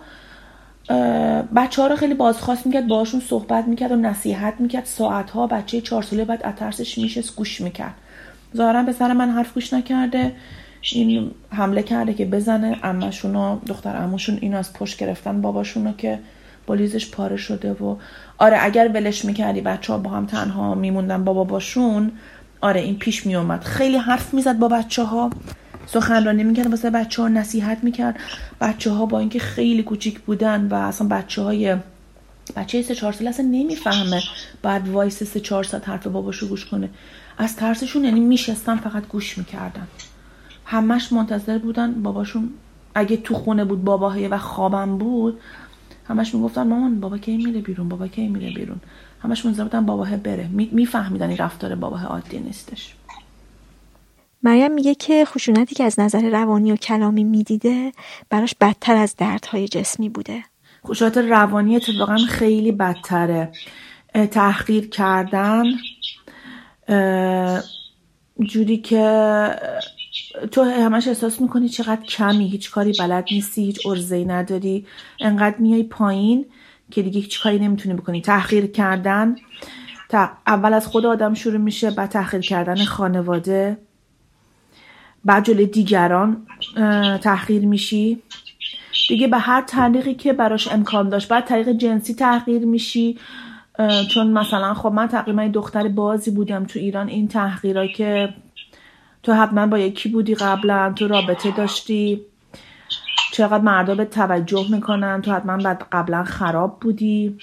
بچه 1.57 1.83
ها 1.83 1.89
رو 1.89 1.97
خیلی 1.97 2.15
بازخواست 2.15 2.67
می‌کرد 2.67 2.89
باشون 2.89 3.21
صحبت 3.21 3.69
می‌کرد 3.69 3.93
و 3.93 3.97
نصیحت 3.97 4.55
می‌کرد. 4.59 4.85
ساعت 4.85 5.31
ها 5.31 5.47
بچه 5.47 5.81
چهار 5.81 6.03
ساله 6.03 6.25
بعد 6.25 6.47
اترسش 6.47 6.99
میشه 6.99 7.23
گوش 7.37 7.61
می‌کرد. 7.61 7.95
ظاهرا 8.57 8.83
به 8.83 8.93
سر 8.93 9.13
من 9.13 9.31
حرف 9.31 9.55
گوش 9.55 9.73
نکرده. 9.73 10.33
این 10.93 11.31
حمله 11.51 11.83
کرده 11.83 12.15
که 12.15 12.25
بزنه. 12.25 12.77
امشون 12.83 13.37
و 13.37 13.59
دختر 13.67 13.97
اموشون 13.97 14.39
این 14.41 14.55
از 14.55 14.73
پشت 14.73 14.99
گرفتن 14.99 15.41
باباشونو 15.43 15.93
که 15.93 16.19
بلیزش 16.67 17.11
پاره 17.11 17.37
شده 17.37 17.73
و 17.73 17.97
آره 18.39 18.59
اگر 18.61 18.91
ولش 18.95 19.25
می‌کردی 19.25 19.61
بچه 19.61 19.93
ها 19.93 19.99
با 19.99 20.11
هم 20.11 20.27
تنها 20.27 20.75
میموندن 20.75 21.25
با 21.25 21.33
باباشون 21.33 22.13
آره 22.61 22.81
این 22.81 22.99
پیش 22.99 23.27
میومد 23.27 23.65
خیلی 23.65 23.97
حرف 23.97 24.35
می‌زد 24.35 24.59
با 24.59 24.69
بچه 24.69 25.03
ها 25.03 25.31
سخنرانی 25.87 26.45
می‌کرد 26.45 26.71
واسه 26.71 26.91
بچه 26.91 27.23
ها 27.23 27.29
نصیحت 27.29 27.85
می‌کرد. 27.85 28.19
بچه 28.61 28.91
ها 28.91 29.07
با 29.07 29.19
اینکه 29.19 29.39
خیلی 29.39 29.83
کوچیک 29.83 30.21
بودن 30.21 30.69
و 30.69 30.75
اصلا 30.75 31.09
بچه 31.09 31.43
های 31.43 31.77
بچه 32.57 32.83
سه 32.83 32.95
چهار 32.95 33.13
ساله 33.13 33.31
اصلا 33.31 33.47
نمی‌فهمه. 33.47 34.23
بعد 34.63 34.89
وایس 34.89 35.23
سه 35.23 35.41
چهار 35.41 35.65
ساعت 35.65 35.89
حرف 35.89 36.07
باباشو 36.07 36.49
گوش 36.49 36.67
کنه. 36.67 36.89
از 37.39 37.57
ترسشون 37.57 38.05
یعنی 38.05 38.21
میشستن 38.21 38.77
فقط 38.77 39.07
گوش 39.07 39.39
می‌کردن. 39.39 39.87
همش 40.67 41.13
منتظر 41.13 41.59
بودن 41.59 42.03
باباشون 42.03 42.51
اگه 42.95 43.17
تو 43.17 43.35
خونه 43.35 43.65
بود 43.65 43.85
باباهیه 43.85 44.29
و 44.29 44.39
خوابم 44.39 44.99
بود 44.99 45.41
همش 46.09 46.35
می‌گفتن 46.35 46.67
مامان 46.67 47.01
بابا 47.01 47.19
کی 47.19 47.37
میره 47.37 47.61
بیرون؟ 47.61 47.89
بابا 47.89 48.09
کی 48.09 48.29
میره 48.29 48.55
بیرون؟ 48.55 48.81
همش 49.23 49.45
منتظر 49.45 49.63
بودن 49.63 49.87
باباه 49.87 50.17
بره. 50.17 50.49
میفهمیدن 50.53 51.29
این 51.29 51.39
رفتار 51.39 51.75
باباه 51.75 52.07
عادی 52.07 52.39
نیستش. 52.39 52.95
مریم 54.43 54.73
میگه 54.73 54.95
که 54.95 55.25
خشونتی 55.25 55.75
که 55.75 55.85
از 55.85 56.01
نظر 56.01 56.31
روانی 56.31 56.73
و 56.73 56.77
کلامی 56.77 57.25
می‌دیده 57.25 57.93
براش 58.31 58.55
بدتر 58.61 58.97
از 58.97 59.15
دردهای 59.17 59.69
جسمی 59.69 60.09
بوده. 60.09 60.45
خشونت 60.87 61.19
روانی 61.19 61.77
اتفاقا 61.77 62.17
خیلی 62.17 62.73
بدتره. 62.73 63.53
تحقیر 64.31 64.89
کردن 64.89 65.65
جوری 68.47 68.77
که 68.77 69.51
تو 70.51 70.63
همش 70.63 71.09
احساس 71.09 71.41
می‌کنی 71.41 71.69
چقدر 71.69 72.03
کمی 72.03 72.49
هیچ 72.49 72.71
کاری 72.71 72.93
بلد 72.99 73.25
نیستی 73.31 73.65
هیچ 73.65 73.87
ارزهی 73.87 74.25
نداری. 74.25 74.87
انقدر 75.21 75.57
میای 75.59 75.83
پایین 75.83 76.45
که 76.91 77.03
دیگه 77.03 77.21
هیچ 77.21 77.43
کاری 77.43 77.59
نمی‌تونی 77.59 77.95
بکنی. 77.95 78.21
تحقیر 78.21 78.67
کردن 78.67 79.37
اول 80.47 80.75
از 80.75 80.87
خود 80.87 81.07
آدم 81.07 81.35
شروع 81.35 81.59
میشه 81.59 81.91
بعد 81.91 82.11
تحقیر 82.11 82.41
کردن 82.41 82.85
خانواده. 82.85 83.79
بعد 85.25 85.45
جلوی 85.45 85.67
دیگران 85.67 86.47
تحقیر 87.23 87.67
میشی. 87.67 88.23
دیگه 89.09 89.29
به 89.29 89.39
هر 89.39 89.63
طریقی 89.63 90.15
که 90.15 90.33
براش 90.33 90.69
امکان 90.69 91.09
داشت 91.09 91.29
بعد 91.29 91.45
طریق 91.45 91.69
جنسی 91.69 92.15
تحقیر 92.15 92.65
میشی. 92.65 93.19
چون 94.15 94.27
مثلا 94.27 94.75
خب 94.75 94.93
من 94.93 95.07
تقریبا 95.07 95.51
دختر 95.53 95.89
بازی 95.89 96.31
بودم 96.31 96.65
تو 96.65 96.79
ایران 96.79 97.09
این 97.09 97.29
تحقیرها 97.29 97.87
که 97.87 98.35
تو 99.27 99.33
حتما 99.33 99.67
با 99.67 99.79
یکی 99.79 100.09
بودی 100.09 100.35
قبلا 100.35 100.93
تو 100.97 101.09
رابطه 101.09 101.51
داشتی. 101.51 102.21
چقدر 103.33 103.59
مردا 103.59 103.95
به 103.95 104.05
توجه 104.05 104.67
می‌کنن 104.71 105.23
تو 105.23 105.33
حتما 105.33 105.57
بعد 105.57 105.87
قبلا 105.93 106.25
خراب 106.25 106.81
بودی. 106.81 107.39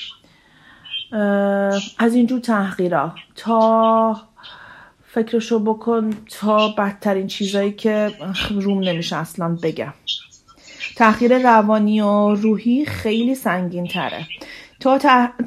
از 1.98 2.16
اینجور 2.16 2.40
تحقیرها 2.40 3.16
تا 3.36 4.22
فکرشو 5.08 5.60
بکن 5.60 6.10
تا 6.40 6.68
بدترین 6.68 7.28
چیزایی 7.28 7.72
که 7.72 8.12
روم 8.52 8.80
نمیشه 8.80 9.16
اصلا 9.16 9.58
بگم 9.64 9.94
تحقیر 10.96 11.38
روانی 11.38 12.02
و 12.02 12.36
روحی 12.36 12.86
خیلی 12.86 13.36
سنگین 13.36 13.88
تره 13.88 14.26
تا, 14.80 14.98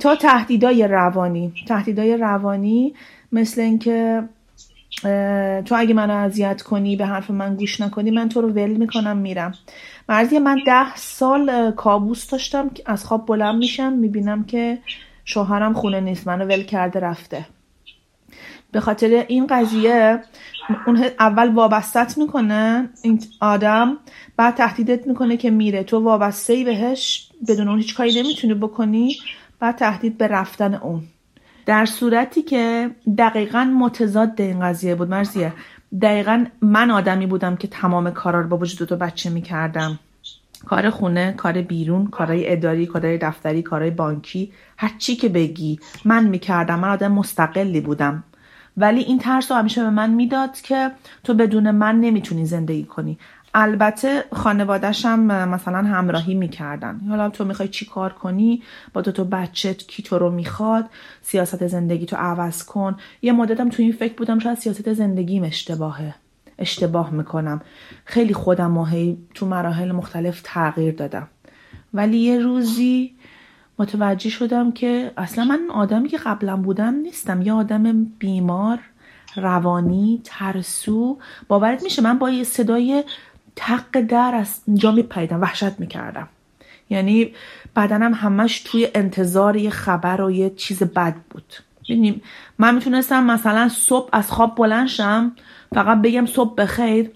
تا 0.00 0.16
تهدیدای 0.16 0.88
روانی. 0.88 1.52
تهدیدای 1.68 2.16
روانی 2.16 2.94
مثل 3.32 3.60
اینکه 3.60 4.28
تو 5.64 5.74
اگه 5.78 5.94
منو 5.94 6.14
اذیت 6.14 6.62
کنی 6.62 6.96
به 6.96 7.06
حرف 7.06 7.30
من 7.30 7.56
گوش 7.56 7.80
نکنی 7.80 8.10
من 8.10 8.28
تو 8.28 8.40
رو 8.40 8.48
ول 8.48 8.70
می‌کنم 8.70 9.16
میرم. 9.16 9.54
مرزی 10.08 10.38
من 10.38 10.58
ده 10.66 10.96
سال 10.96 11.70
کابوس 11.70 12.30
داشتم 12.30 12.68
که 12.68 12.82
از 12.86 13.04
خواب 13.04 13.26
بلند 13.26 13.58
میشم 13.58 13.92
می‌بینم 13.92 14.44
که 14.44 14.78
شوهرم 15.24 15.72
خونه 15.72 16.00
نیست 16.00 16.26
منو 16.26 16.44
ول 16.44 16.62
کرده 16.62 17.00
رفته. 17.00 17.46
به 18.72 18.80
خاطر 18.80 19.24
این 19.28 19.46
قضیه 19.46 20.22
اون 20.86 21.04
اول 21.18 21.54
وابستت 21.54 22.18
می‌کنه 22.18 22.88
این 23.02 23.22
آدم 23.40 23.98
بعد 24.36 24.54
تهدیدت 24.54 25.06
می‌کنه 25.06 25.36
که 25.36 25.50
میره. 25.50 25.82
تو 25.82 26.00
وابسته 26.00 26.52
ای 26.52 26.64
بهش 26.64 27.28
بدون 27.48 27.68
اون 27.68 27.78
هیچ 27.78 27.96
کاری 27.96 28.22
نمی‌تونی 28.22 28.54
بکنی 28.54 29.16
بعد 29.60 29.76
تهدید 29.76 30.18
به 30.18 30.28
رفتن 30.28 30.74
اون. 30.74 31.02
در 31.66 31.86
صورتی 31.86 32.42
که 32.42 32.90
دقیقا 33.18 33.64
متضاد 33.64 34.40
این 34.40 34.60
قضیه 34.60 34.94
بود 34.94 35.08
مرزیه. 35.08 35.52
دقیقا 36.02 36.44
من 36.62 36.90
آدمی 36.90 37.26
بودم 37.26 37.56
که 37.56 37.68
تمام 37.68 38.10
کارا 38.10 38.40
رو 38.40 38.48
با 38.48 38.56
وجود 38.56 38.88
تو 38.88 38.96
بچه 38.96 39.30
می‌کردم. 39.30 39.98
کار 40.66 40.90
خونه 40.90 41.34
کار 41.36 41.62
بیرون 41.62 42.06
کارهای 42.06 42.52
اداری 42.52 42.86
کارهای 42.86 43.18
دفتری 43.18 43.62
کارهای 43.62 43.90
بانکی 43.90 44.52
هر 44.76 44.92
چی 44.98 45.16
که 45.16 45.28
بگی. 45.28 45.80
من 46.04 46.26
می‌کردم 46.28 46.78
من 46.78 46.88
آدم 46.88 47.12
مستقلی 47.12 47.80
بودم. 47.80 48.24
ولی 48.76 49.00
این 49.00 49.18
ترس 49.18 49.50
رو 49.50 49.56
همیشه 49.58 49.82
به 49.82 49.90
من 49.90 50.10
می‌داد 50.10 50.60
که 50.60 50.90
تو 51.24 51.34
بدون 51.34 51.70
من 51.70 52.00
نمی‌تونی 52.00 52.44
زندگی 52.44 52.84
کنی. 52.84 53.18
البته 53.58 54.24
خانوادهشم 54.32 55.20
مثلا 55.48 55.78
همراهی 55.78 56.34
می‌کردن. 56.34 57.00
حالا 57.08 57.28
تو 57.28 57.44
می‌خوای 57.44 57.68
چی 57.68 57.86
کار 57.86 58.12
کنی؟ 58.12 58.62
با 58.92 59.02
تو 59.02 59.12
تو 59.12 59.24
بچه 59.24 59.74
کی 59.74 60.02
تو 60.02 60.18
رو 60.18 60.30
می‌خواد؟ 60.30 60.84
سیاست 61.22 61.66
زندگی 61.66 62.06
تو 62.06 62.16
عوض 62.16 62.64
کن. 62.64 62.96
یه 63.22 63.32
مدتم 63.32 63.68
تو 63.68 63.82
این 63.82 63.92
فکر 63.92 64.14
بودم 64.14 64.38
شاید 64.38 64.58
سیاست 64.58 64.92
زندگیم 64.92 65.44
اشتباهه. 65.44 66.14
اشتباه 66.58 67.10
می‌کنم. 67.10 67.60
خیلی 68.04 68.34
خودم 68.34 68.70
ماهی 68.70 69.18
تو 69.34 69.46
مراحل 69.46 69.92
مختلف 69.92 70.40
تغییر 70.44 70.94
دادم. 70.94 71.28
ولی 71.94 72.18
یه 72.18 72.38
روزی 72.38 73.14
متوجه 73.78 74.30
شدم 74.30 74.72
که 74.72 75.12
اصلا 75.16 75.44
من 75.44 75.60
آدمی 75.70 76.08
که 76.08 76.18
قبلا 76.18 76.56
بودم 76.56 76.94
نیستم. 76.94 77.42
یه 77.42 77.52
آدم 77.52 78.04
بیمار 78.04 78.78
روانی 79.36 80.20
ترسو. 80.24 81.18
باورت 81.48 81.82
میشه 81.82 82.02
من 82.02 82.18
با 82.18 82.30
یه 82.30 82.44
صدای 82.44 83.04
تق 83.56 84.00
در 84.00 84.34
از 84.34 84.60
اینجا 84.66 84.92
میپریدم 84.92 85.40
وحشت 85.40 85.80
می‌کردم. 85.80 86.28
یعنی 86.90 87.32
بدنم 87.76 88.14
همش 88.14 88.60
توی 88.60 88.88
انتظار 88.94 89.56
یه 89.56 89.70
خبر 89.70 90.20
و 90.20 90.30
یه 90.30 90.50
چیز 90.50 90.82
بد 90.82 91.14
بود. 91.30 91.54
ببینیم 91.84 92.22
من 92.58 92.74
می‌تونستم 92.74 93.24
مثلا 93.24 93.68
صبح 93.68 94.08
از 94.12 94.30
خواب 94.30 94.54
بلنشم 94.54 95.32
فقط 95.74 96.02
بگم 96.02 96.26
صبح 96.26 96.54
بخیر. 96.54 97.10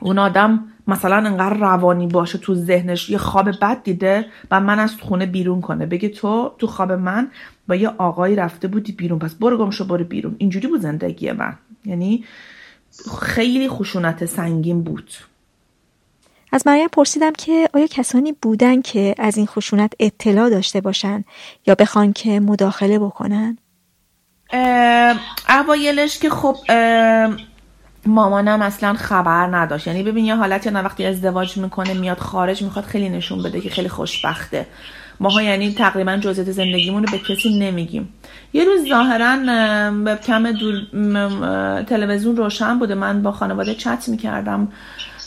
اون 0.00 0.18
آدم 0.18 0.64
مثلا 0.88 1.16
انقدر 1.16 1.56
روانی 1.56 2.06
باشه 2.06 2.38
تو 2.38 2.54
ذهنش 2.54 3.10
یه 3.10 3.18
خواب 3.18 3.50
بد 3.50 3.82
دیده 3.82 4.26
و 4.50 4.60
من 4.60 4.78
از 4.78 4.96
خونه 5.00 5.26
بیرون 5.26 5.60
کنه. 5.60 5.86
بگه 5.86 6.08
تو 6.08 6.52
تو 6.58 6.66
خواب 6.66 6.92
من 6.92 7.30
با 7.68 7.74
یه 7.74 7.88
آقایی 7.88 8.36
رفته 8.36 8.68
بودی 8.68 8.92
بیرون. 8.92 9.18
پس 9.18 9.34
برو 9.34 9.58
گمشو 9.58 9.84
برو 9.84 10.04
بیرون. 10.04 10.36
اینجوری 10.38 10.68
بود 10.68 10.80
زندگی 10.80 11.32
من. 11.32 11.58
یعنی 11.84 12.24
خیلی 13.22 13.68
خشونت 13.68 14.24
سنگین 14.24 14.82
بود. 14.82 15.10
از 16.54 16.66
مریم 16.66 16.88
پرسیدم 16.88 17.32
که 17.32 17.68
آیا 17.74 17.86
کسانی 17.86 18.34
بودن 18.42 18.82
که 18.82 19.14
از 19.18 19.36
این 19.36 19.46
خشونت 19.46 19.92
اطلاع 20.00 20.50
داشته 20.50 20.80
باشن 20.80 21.24
یا 21.66 21.74
بخوان 21.74 22.12
که 22.12 22.40
مداخله 22.40 22.98
بکنن؟ 22.98 23.58
اوایلش 25.48 26.18
که 26.18 26.30
خب 26.30 26.56
مامانم 28.06 28.62
اصلا 28.62 28.94
خبر 28.94 29.56
نداشت. 29.56 29.86
یعنی 29.86 30.02
ببین 30.02 30.24
یه 30.24 30.34
حالتی 30.34 30.70
نه 30.70 30.82
وقتی 30.82 31.06
ازدواج 31.06 31.56
می‌کنه 31.56 31.94
میاد 31.94 32.18
خارج 32.18 32.62
می‌خواد 32.62 32.84
خیلی 32.84 33.08
نشون 33.08 33.42
بده 33.42 33.60
که 33.60 33.70
خیلی 33.70 33.88
خوشبخته. 33.88 34.66
ماها 35.20 35.42
یعنی 35.42 35.74
تقریبا 35.74 36.16
جزئیات 36.16 36.50
زندگیمون 36.50 37.04
رو 37.04 37.12
به 37.12 37.18
کسی 37.18 37.58
نمیگیم. 37.58 38.14
یه 38.52 38.64
روز 38.64 38.88
ظاهرا 38.88 39.36
کم 40.16 40.52
دور 40.52 40.74
تلویزیون 41.82 42.36
روشن 42.36 42.78
بوده. 42.78 42.94
من 42.94 43.22
با 43.22 43.32
خانواده 43.32 43.74
چت 43.74 44.08
می‌کردم. 44.08 44.72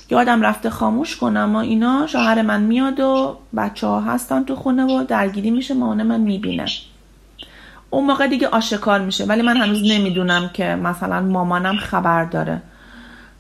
یادم 0.09 0.41
رفته 0.41 0.69
خاموش 0.69 1.15
کنم 1.15 1.55
و 1.55 1.57
اینا 1.57 2.07
شوهر 2.07 2.41
من 2.41 2.61
میاد 2.61 2.99
و 2.99 3.38
بچه 3.57 3.88
ها 3.88 4.01
هستن 4.01 4.43
تو 4.43 4.55
خونه 4.55 4.84
و 4.84 5.03
درگیری 5.03 5.51
میشه 5.51 5.73
مامان 5.73 6.03
من 6.03 6.19
می‌بینه. 6.19 6.65
اون 7.89 8.05
موقع 8.05 8.27
دیگه 8.27 8.47
آشکار 8.47 9.01
میشه 9.01 9.25
ولی 9.25 9.41
من 9.41 9.57
هنوز 9.57 9.81
نمی‌دونم 9.91 10.49
که 10.53 10.63
مثلا 10.63 11.21
مامانم 11.21 11.75
خبر 11.77 12.25
داره. 12.25 12.61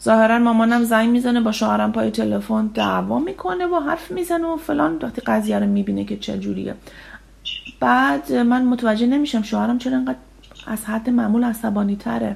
ظاهرا 0.03 0.39
مامانم 0.39 0.83
زنگ 0.83 1.09
می‌زنه 1.09 1.41
با 1.41 1.51
شوهرم 1.51 1.91
پای 1.91 2.11
تلفن 2.11 2.67
دعوا 2.67 3.19
می‌کنه 3.19 3.65
و 3.65 3.79
حرف 3.79 4.11
می‌زنه 4.11 4.47
و 4.47 4.57
فلان. 4.57 4.97
وقتی 5.01 5.21
قضیه 5.21 5.59
رو 5.59 5.65
می‌بینه 5.65 6.03
که 6.03 6.17
چه 6.17 6.37
جوریه. 6.37 6.75
بعد 7.79 8.31
من 8.33 8.65
متوجه 8.65 9.07
نمیشم 9.07 9.41
شوهرم 9.41 9.77
چرا 9.77 9.97
انقدر 9.97 10.17
از 10.67 10.85
حد 10.85 11.09
معمول 11.09 11.43
عصبانی 11.43 11.95
تره 11.95 12.35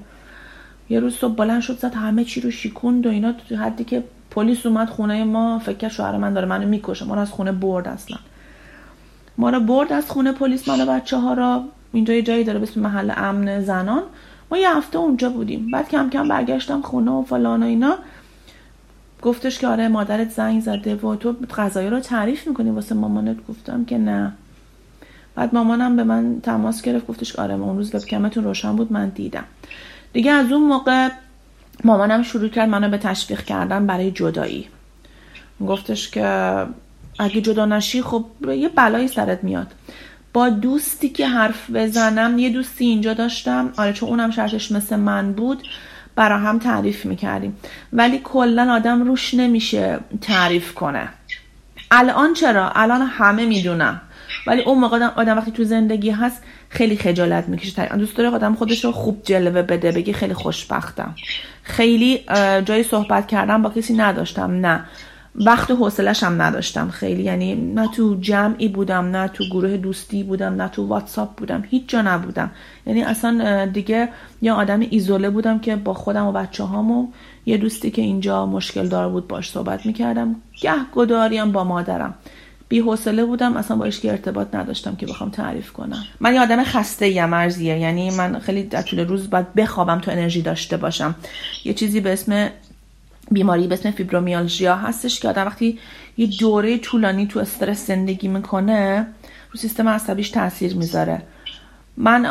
یه 0.90 1.00
روز 1.00 1.16
صبح 1.16 1.36
بلند 1.36 1.62
شد 1.62 1.78
زد 1.78 1.94
همه 1.96 2.24
چی 2.24 2.42
رو 2.42 2.52
شیکوند 2.52 3.06
و 3.06 3.10
اینا 3.10 3.32
تو 3.32 3.56
حدی 3.56 3.84
که 3.84 4.04
پلیس 4.32 4.66
اومد 4.66 4.90
خونه 4.90 5.24
ما 5.24 5.60
فکر 5.60 5.90
شوهر 5.90 6.18
من 6.18 6.34
داره 6.34 6.48
منو 6.48 6.68
می‌کشه. 6.68 7.06
ما 7.06 7.16
رو 7.16 7.22
از 7.22 7.30
خونه 7.30 7.52
برد 7.52 7.88
اصلا. 7.88 8.18
ما 9.38 9.50
رو 9.50 9.60
برد 9.60 9.94
از 9.94 10.12
خونه 10.12 10.32
پلیس 10.32 10.68
منو 10.68 10.86
بچه 10.86 11.18
ها 11.18 11.34
را 11.34 11.64
اینجا 11.94 12.14
یه 12.14 12.22
جایی 12.22 12.44
داره 12.44 12.62
اسم 12.62 12.82
محل 12.82 13.12
امن 13.18 13.62
زنان. 13.62 14.04
ما 14.52 14.58
یه 14.58 14.78
هفته 14.78 14.98
اونجا 14.98 15.30
بودیم. 15.30 15.72
بعد 15.72 15.90
کم 15.90 16.10
کم 16.10 16.28
برگشتم 16.28 16.82
خونه 16.82 17.12
و 17.12 17.24
فلان 17.24 17.64
و 17.64 17.66
اینا. 17.66 17.96
گفتش 19.22 19.60
که 19.60 19.68
آره 19.68 19.88
مادرت 19.88 20.30
زنگ 20.30 20.62
زده 20.62 20.96
و 20.96 21.16
تو 21.16 21.36
غذایی 21.58 21.90
رو 21.90 22.00
تعریف 22.00 22.48
می‌کنی 22.48 22.70
واسه 22.70 22.96
مامانت؟ 22.96 23.38
گفتم 23.50 23.86
که 23.86 23.98
نه. 23.98 24.34
بعد 25.36 25.54
مامانم 25.54 25.96
به 25.96 26.04
من 26.04 26.42
تماس 26.44 26.82
گرفت 26.82 27.08
گفتش 27.08 27.36
آره 27.36 27.54
اون 27.54 27.78
روز 27.78 27.96
وبکمتون 27.96 28.44
روشن 28.44 28.76
بود 28.76 28.94
من 28.94 29.10
دیدم. 29.10 29.44
دیگه 30.14 30.32
از 30.32 30.52
اون 30.52 30.64
موقع 30.64 31.10
مامانم 31.84 32.24
شروع 32.24 32.50
کرد 32.50 32.70
منو 32.70 32.90
به 32.90 32.98
تشویق 32.98 33.44
کردن 33.44 33.88
برای 33.88 34.12
جدایی. 34.12 34.68
گفتش 35.68 36.10
که 36.10 36.26
اگه 37.20 37.42
جدا 37.42 37.66
نشی 37.66 38.02
خب 38.02 38.26
یه 38.48 38.70
بلایی 38.70 39.08
سرت 39.08 39.44
میاد. 39.44 39.68
با 40.34 40.50
دوستی 40.50 41.10
که 41.10 41.28
حرف 41.28 41.70
بزنم 41.70 42.40
یه 42.40 42.50
دوستی 42.50 42.86
اینجا 42.86 43.14
داشتم. 43.14 43.74
آره 43.78 43.94
چون 43.94 44.10
اونم 44.10 44.32
شرطش 44.32 44.72
مثل 44.72 44.96
من 44.96 45.34
بود 45.34 45.68
برا 46.16 46.38
هم 46.38 46.60
تعریف 46.60 47.06
می‌کردیم. 47.06 47.58
ولی 47.94 48.22
کلا 48.24 48.74
آدم 48.74 49.04
روش 49.04 49.34
نمیشه 49.34 50.00
تعریف 50.22 50.74
کنه. 50.74 51.10
الان 51.92 52.34
چرا؟ 52.34 52.72
الان 52.76 53.02
همه 53.02 53.46
می‌دونم. 53.46 54.02
ولی 54.48 54.62
اون 54.62 54.80
موقع 54.80 55.06
آدم 55.06 55.38
وقتی 55.38 55.52
تو 55.52 55.64
زندگی 55.64 56.10
هست 56.10 56.44
خیلی 56.70 56.98
خجالت 56.98 57.48
می‌کشه. 57.48 57.86
دوست 57.86 58.18
داره 58.18 58.30
آدم 58.30 58.56
خودش 58.56 58.86
رو 58.86 58.92
خوب 58.92 59.22
جلوه 59.24 59.62
بده 59.62 59.92
بگی 59.92 60.14
خیلی 60.14 60.34
خوشبختم. 60.34 61.16
خیلی 61.72 62.20
جای 62.66 62.84
صحبت 62.84 63.28
کردم 63.28 63.62
با 63.62 63.70
کسی 63.70 63.94
نداشتم 63.94 64.52
نه. 64.52 64.86
وقت 65.36 65.72
حوصلش 65.72 66.24
هم 66.24 66.42
نداشتم 66.42 66.90
خیلی. 66.90 67.24
یعنی 67.24 67.56
نه 67.56 67.88
تو 67.88 68.18
جمعی 68.22 68.68
بودم 68.68 69.06
نه 69.06 69.28
تو 69.28 69.44
گروه 69.52 69.78
دوستی 69.78 70.24
بودم 70.24 70.62
نه 70.62 70.68
تو 70.68 70.88
واتساپ 70.88 71.36
بودم. 71.36 71.64
هیچ 71.70 71.84
جا 71.88 72.02
نبودم. 72.02 72.52
یعنی 72.86 73.04
اصلا 73.04 73.66
دیگه 73.66 74.10
یا 74.42 74.56
آدم 74.56 74.80
ایزوله 74.90 75.30
بودم 75.30 75.60
که 75.60 75.76
با 75.76 75.94
خودم 75.94 76.26
و 76.26 76.32
بچه 76.32 76.64
هامو 76.64 77.08
یه 77.46 77.58
دوستی 77.58 77.92
که 77.92 78.02
اینجا 78.02 78.46
مشکل 78.46 78.88
دار 78.88 79.10
بود 79.10 79.28
باش 79.28 79.50
صحبت 79.50 79.86
می‌کردم. 79.86 80.36
گه 80.62 80.74
گداریم 80.96 81.52
با 81.52 81.64
مادرم. 81.64 82.14
بی 82.72 82.80
حوصله 82.80 83.26
بودم 83.26 83.58
اصلا 83.58 83.78
با 83.78 83.90
که 83.90 84.12
ارتباط 84.12 84.56
نداشتم 84.56 84.96
که 84.96 85.06
بخوام 85.06 85.30
تعریف 85.30 85.72
کنم. 85.72 86.04
من 86.20 86.34
یه 86.34 86.42
آدم 86.42 86.64
خسته 86.64 87.10
یم 87.10 87.26
مرزیه 87.26 87.80
یعنی 87.80 88.12
من 88.12 88.40
خیلی 88.40 88.64
در 88.64 88.82
طول 88.82 89.00
روز 89.00 89.30
باید 89.30 89.54
بخوابم 89.54 90.00
تو 90.00 90.12
انرژی 90.12 90.42
داشته 90.42 90.78
باشم. 90.78 91.16
یه 91.66 91.74
چیزی 91.74 92.00
به 92.00 92.14
اسم 92.14 92.50
بیماری 93.32 93.68
به 93.68 93.74
اسم 93.74 93.92
فیبرومیالژیا 93.92 94.76
هستش 94.76 95.20
که 95.20 95.30
آدم 95.30 95.46
وقتی 95.46 95.80
یه 96.18 96.28
دوره 96.40 96.78
طولانی 96.78 97.28
تو 97.28 97.40
استرس 97.40 97.88
زندگی 97.88 98.28
می‌کنه 98.28 99.08
رو 99.52 99.60
سیستم 99.60 99.88
عصبیش 99.88 100.30
تاثیر 100.30 100.76
می‌ذاره. 100.76 101.22
من 101.98 102.24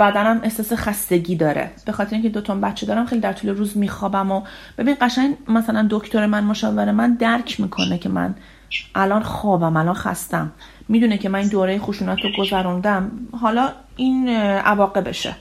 بدنم 0.00 0.40
احساس 0.42 0.72
خستگی 0.72 1.36
داره. 1.36 1.70
به 1.86 1.92
خاطر 1.92 2.12
اینکه 2.12 2.28
دو 2.28 2.40
تا 2.40 2.54
بچه 2.54 2.86
دارم 2.86 3.06
خیلی 3.06 3.20
در 3.20 3.32
طول 3.32 3.50
روز 3.50 3.76
میخوابم 3.76 4.30
و 4.30 4.42
ببین 4.78 4.96
قشنگ 5.00 5.36
مثلا 5.48 5.86
دکتر 5.90 6.26
من 6.26 6.44
مشاور 6.44 6.90
من 6.92 7.14
درک 7.14 7.60
می‌کنه 7.60 7.98
که 7.98 8.08
من 8.08 8.34
الان 8.94 9.22
خوابم 9.22 9.76
الان 9.76 9.94
خستم. 9.94 10.52
می‌دونه 10.88 11.18
که 11.18 11.28
من 11.28 11.38
این 11.38 11.48
دوره 11.48 11.78
خشونت 11.78 12.18
رو 12.24 12.30
گذروندم. 12.38 13.10
حالا 13.40 13.68
این 13.96 14.28
عواقبشه 14.28 15.36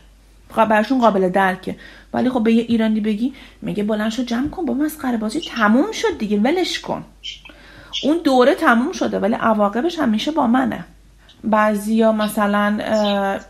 براشون 0.55 0.99
قابل 0.99 1.29
درکه. 1.29 1.75
ولی 2.13 2.29
خب 2.29 2.43
به 2.43 2.53
یه 2.53 2.63
ایرانی 2.63 2.99
بگی 2.99 3.33
میگه 3.61 3.83
بلند 3.83 4.11
شو 4.11 4.23
جمع 4.23 4.49
کن 4.49 4.65
با 4.65 4.73
مسخره 4.73 5.17
بازی 5.17 5.41
تموم 5.41 5.91
شد 5.91 6.17
دیگه 6.17 6.37
ولش 6.37 6.79
کن. 6.79 7.03
اون 8.03 8.17
دوره 8.23 8.55
تموم 8.55 8.91
شده 8.91 9.19
ولی 9.19 9.33
عواقبش 9.33 9.99
همیشه 9.99 10.31
با 10.31 10.47
منه. 10.47 10.85
بعضیا 11.43 12.11
مثلا 12.11 12.77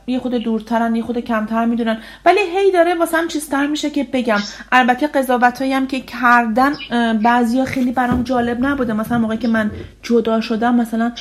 یه 0.08 0.20
خود 0.20 0.34
دورترن 0.34 0.96
یه 0.96 1.04
خود 1.04 1.20
کمتر 1.20 1.66
می‌دونن. 1.66 1.98
ولی 2.26 2.40
هی 2.40 2.72
داره 2.72 2.96
واسه 2.96 3.18
هم 3.18 3.28
چیزتر 3.28 3.68
میشه 3.68 3.90
که 3.90 4.04
بگم. 4.04 4.40
البته 4.72 5.08
قضاوت 5.08 5.62
هم 5.62 5.88
که 5.88 6.00
کردن 6.00 6.74
بعضیا 7.24 7.66
خیلی 7.66 7.92
برام 7.92 8.24
جالب 8.24 8.66
نبوده. 8.66 8.94
مثلا 8.94 9.18
موقعی 9.18 9.38
که 9.38 9.48
من 9.48 9.72
جدا 10.04 10.42
شدم 10.42 10.76
مثلا 10.76 11.12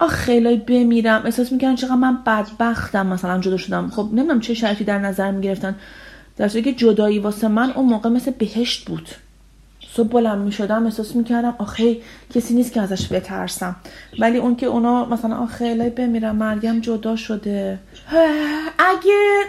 آخ 0.00 0.10
خیلی 0.10 0.56
بمیرم. 0.56 1.22
احساس 1.24 1.52
می‌کنم 1.52 1.76
چقدر 1.76 1.94
من 1.94 2.18
بدبختم 2.26 3.06
مثلا 3.06 3.40
جدا 3.40 3.56
شدم. 3.56 3.90
خب 3.90 4.08
نمی‌دونم 4.12 4.40
چه 4.40 4.54
شرطی 4.54 4.84
در 4.84 4.98
نظر 4.98 5.30
می‌گرفتن. 5.30 5.74
در 6.36 6.48
که 6.48 6.72
جدایی 6.72 7.18
واسه 7.18 7.48
من 7.48 7.70
اون 7.70 7.86
موقع 7.86 8.10
مثل 8.10 8.30
بهشت 8.30 8.86
بود. 8.86 9.08
صبح 9.94 10.08
بلند 10.08 10.38
می 10.38 10.52
شدم 10.52 10.84
احساس 10.84 11.16
می 11.16 11.24
کردم 11.24 11.54
آخه 11.58 11.96
کسی 12.34 12.54
نیست 12.54 12.72
که 12.72 12.80
ازش 12.80 13.12
بترسم. 13.12 13.76
ولی 14.18 14.38
اون 14.38 14.56
که 14.56 14.66
اونا 14.66 15.04
مثلا 15.04 15.36
آخه 15.36 15.64
الهی 15.64 15.90
بمیرم 15.90 16.36
مرگم 16.36 16.80
جدا 16.80 17.16
شده. 17.16 17.78
اگه 18.78 19.44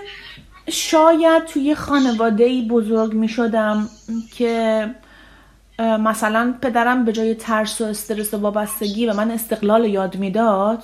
شاید 0.70 1.46
توی 1.46 1.76
خانواده 1.76 2.44
ای 2.44 2.68
بزرگ 2.68 3.14
می 3.14 3.30
شدم 3.30 3.90
که 4.38 4.86
مثلا 5.80 6.54
پدرم 6.62 7.06
به 7.06 7.12
جای 7.12 7.36
ترس 7.36 7.82
و 7.82 7.84
استرس 7.84 8.34
و 8.34 8.38
وابستگی 8.38 9.06
و 9.06 9.14
من 9.14 9.32
استقلال 9.32 9.86
یاد 9.86 10.16
می‌داد 10.16 10.84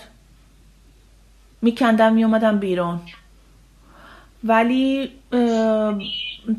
میکندم 1.62 2.14
میومدم 2.14 2.60
بیرون. 2.60 3.00
ولی 4.46 5.12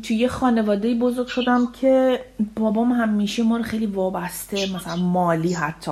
توی 0.03 0.15
یه 0.15 0.27
خانواده 0.27 0.95
بزرگ 0.95 1.27
شدم 1.27 1.71
که 1.71 2.19
بابام 2.55 2.91
همیشه 2.91 3.43
ما 3.43 3.57
رو 3.57 3.63
خیلی 3.63 3.85
وابسته 3.85 4.75
مثلا 4.75 4.95
مالی 4.95 5.53
حتی. 5.53 5.91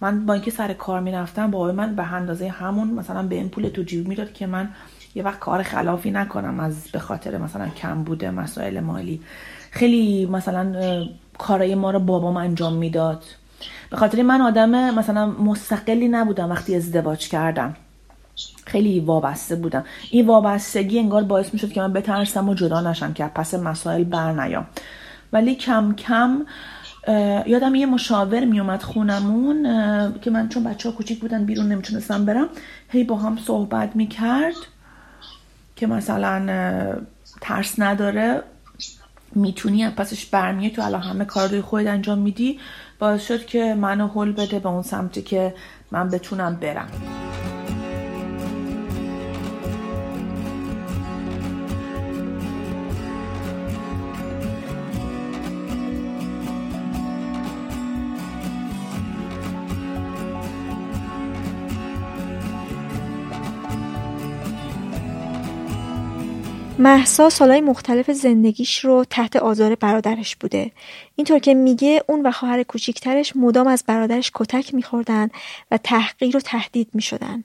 من 0.00 0.26
با 0.26 0.32
اینکه 0.32 0.50
سر 0.50 0.72
کار 0.72 1.00
می‌رفتم 1.00 1.50
بابای 1.50 1.72
من 1.72 1.96
به 1.96 2.12
اندازه 2.12 2.48
همون 2.48 2.88
مثلا 2.88 3.22
به 3.22 3.34
این 3.34 3.48
پول 3.48 3.68
تو 3.68 3.82
جیب 3.82 4.08
می‌داد 4.08 4.32
که 4.32 4.46
من 4.46 4.68
یه 5.14 5.22
وقت 5.22 5.38
کار 5.38 5.62
خلافی 5.62 6.10
نکنم 6.10 6.60
از 6.60 6.88
به 6.92 6.98
خاطر 6.98 7.38
مثلا 7.38 7.68
کم 7.68 8.02
بوده 8.04 8.30
مسائل 8.30 8.80
مالی. 8.80 9.20
خیلی 9.70 10.26
مثلا 10.26 10.74
کارای 11.38 11.74
ما 11.74 11.90
رو 11.90 11.98
بابام 11.98 12.36
انجام 12.36 12.72
می‌داد. 12.72 13.24
به 13.90 13.96
خاطر 13.96 14.22
من 14.22 14.40
آدم 14.40 14.94
مثلا 14.94 15.26
مستقلی 15.26 16.08
نبودم 16.08 16.50
وقتی 16.50 16.76
ازدواج 16.76 17.28
کردم. 17.28 17.76
خیلی 18.66 19.00
وابسته 19.00 19.56
بودم. 19.56 19.84
این 20.10 20.26
وابستگی 20.26 20.98
انگار 20.98 21.22
باعث 21.22 21.52
می 21.52 21.58
شد 21.58 21.72
که 21.72 21.80
من 21.80 21.92
بترسم 21.92 22.48
و 22.48 22.54
جدا 22.54 22.80
نشم 22.80 23.12
که 23.12 23.24
پس 23.24 23.54
مسائل 23.54 24.04
بر 24.04 24.32
نیام. 24.32 24.66
ولی 25.32 25.54
کم 25.54 25.94
کم 25.94 26.46
یادم 27.46 27.74
یه 27.74 27.86
مشاور 27.86 28.44
میومد 28.44 28.82
خونمون 28.82 29.62
که 30.20 30.30
من 30.30 30.48
چون 30.48 30.64
بچه 30.64 30.88
ها 30.88 30.94
کوچیک 30.94 31.20
بودن 31.20 31.44
بیرون 31.44 31.68
نمی‌تونستم 31.68 32.24
برم 32.24 32.48
هی 32.88 33.04
با 33.04 33.16
هم 33.16 33.38
صحبت 33.46 33.96
می‌کرد 33.96 34.54
که 35.76 35.86
مثلا 35.86 36.94
ترس 37.40 37.74
نداره 37.78 38.42
می‌تونی 39.34 39.88
پسش 39.88 40.26
برمیه 40.26 40.70
تو 40.70 40.82
الان 40.82 41.02
همه 41.02 41.24
کار 41.24 41.48
روی 41.48 41.60
خود 41.60 41.86
انجام 41.86 42.18
میدی. 42.18 42.58
باعث 42.98 43.26
شد 43.26 43.46
که 43.46 43.74
منو 43.74 44.08
حل 44.08 44.32
بده 44.32 44.58
به 44.58 44.68
اون 44.68 44.82
سمتی 44.82 45.22
که 45.22 45.54
من 45.90 46.08
بتونم 46.08 46.56
برم. 46.56 46.88
محسا 66.84 67.28
سالهای 67.28 67.60
مختلف 67.60 68.10
زندگیش 68.10 68.84
رو 68.84 69.04
تحت 69.10 69.36
آزار 69.36 69.74
برادرش 69.74 70.36
بوده. 70.36 70.70
اینطور 71.16 71.38
که 71.38 71.54
میگه 71.54 72.04
اون 72.08 72.26
و 72.26 72.30
خواهر 72.30 72.62
کوچیکترش 72.62 73.36
مدام 73.36 73.66
از 73.66 73.84
برادرش 73.86 74.30
کتک 74.34 74.74
میخوردن 74.74 75.28
و 75.70 75.76
تحقیر 75.76 76.36
و 76.36 76.40
تهدید 76.40 76.88
می‌شدن. 76.94 77.44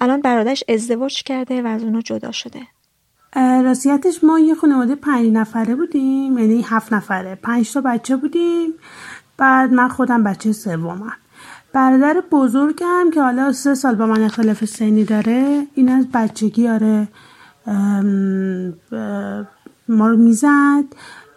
الان 0.00 0.20
برادرش 0.20 0.64
ازدواج 0.68 1.22
کرده 1.22 1.62
و 1.62 1.66
از 1.66 1.82
اونا 1.82 2.00
جدا 2.00 2.32
شده. 2.32 2.60
راستیتش 3.36 4.24
ما 4.24 4.38
یه 4.38 4.54
خانواده 4.54 4.94
پنج 4.94 5.32
نفره 5.32 5.74
بودیم 5.74 6.38
یعنی 6.38 6.64
هفت 6.68 6.92
نفره. 6.92 7.34
پنج 7.34 7.72
تا 7.72 7.80
بچه 7.80 8.16
بودیم. 8.16 8.74
بعد 9.36 9.72
من 9.72 9.88
خودم 9.88 10.24
بچه 10.24 10.52
سومم. 10.52 11.12
برادر 11.72 12.22
بزرگم 12.30 13.10
که 13.14 13.22
حالا 13.22 13.52
سه 13.52 13.74
سال 13.74 13.94
با 13.94 14.06
من 14.06 14.22
اختلاف 14.22 14.64
سنی 14.64 15.04
داره 15.04 15.66
این 15.74 15.88
از 15.88 16.06
بچگی 16.14 16.68
آره. 16.68 17.08
ما 19.88 20.08
رو 20.08 20.16
می‌زد. 20.16 20.84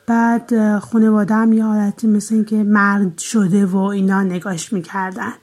بعد 0.08 0.80
خانواده 0.80 1.36
هم 1.36 1.54
یه 1.54 1.64
حالتی 1.64 2.08
مثل 2.08 2.36
اینکه 2.36 2.64
مرد 2.64 3.18
شده 3.18 3.66
و 3.66 3.78
اینا 3.78 4.24
نگاش 4.24 4.74
می‌کردن. 4.74 5.34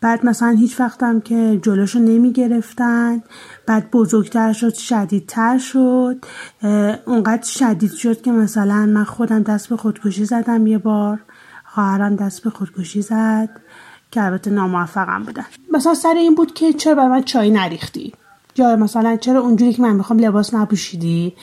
بعد 0.00 0.26
مثلا 0.26 0.50
هیچ 0.50 0.80
وقتم 0.80 1.20
که 1.20 1.58
جلوشو 1.62 1.98
نمی 1.98 2.32
گرفتن 2.32 3.22
بعد 3.66 3.90
بزرگتر 3.90 4.52
شد 4.52 4.74
شدیدتر 4.74 5.58
شد. 5.58 6.24
اونقدر 7.06 7.42
شدید 7.42 7.92
شد 7.92 8.22
که 8.22 8.32
مثلا 8.32 8.86
من 8.86 9.04
خودم 9.04 9.42
دست 9.42 9.68
به 9.68 9.76
خودکشی 9.76 10.24
زدم 10.24 10.66
یه 10.66 10.78
بار. 10.78 11.18
خواهرم 11.64 12.16
دست 12.16 12.42
به 12.42 12.50
خودکشی 12.50 13.02
زد 13.02 13.48
که 14.10 14.22
البته 14.22 14.50
ناموفقم 14.50 15.22
بودن. 15.22 15.44
مثلا 15.72 15.94
سر 15.94 16.14
این 16.16 16.34
بود 16.34 16.54
که 16.54 16.72
چرا 16.72 16.94
برای 16.94 17.08
من 17.08 17.22
چای 17.22 17.50
نریختی؟ 17.50 18.12
یا 18.58 18.76
مثلا 18.76 19.16
چرا 19.16 19.40
اونجوری 19.40 19.72
که 19.72 19.82
من 19.82 19.96
می‌خوام 19.96 20.18
لباس 20.18 20.54
نپوشیدی؟ 20.54 21.34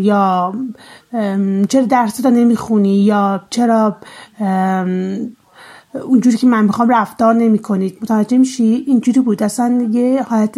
یا 0.00 0.54
چرا 1.68 1.84
درست 1.88 2.26
نمی‌خونی؟ 2.26 2.96
یا 3.04 3.42
چرا 3.50 3.96
اونجوری 6.04 6.36
که 6.36 6.46
من 6.46 6.64
می‌خوام 6.64 6.88
رفتار 6.88 7.34
نمی 7.34 7.58
کنید 7.58 7.98
متوجه 8.02 8.38
میشی؟ 8.38 8.84
اینجوری 8.86 9.20
بود. 9.20 9.42
اصلا 9.42 9.88
یه 9.90 10.22
حالت 10.22 10.54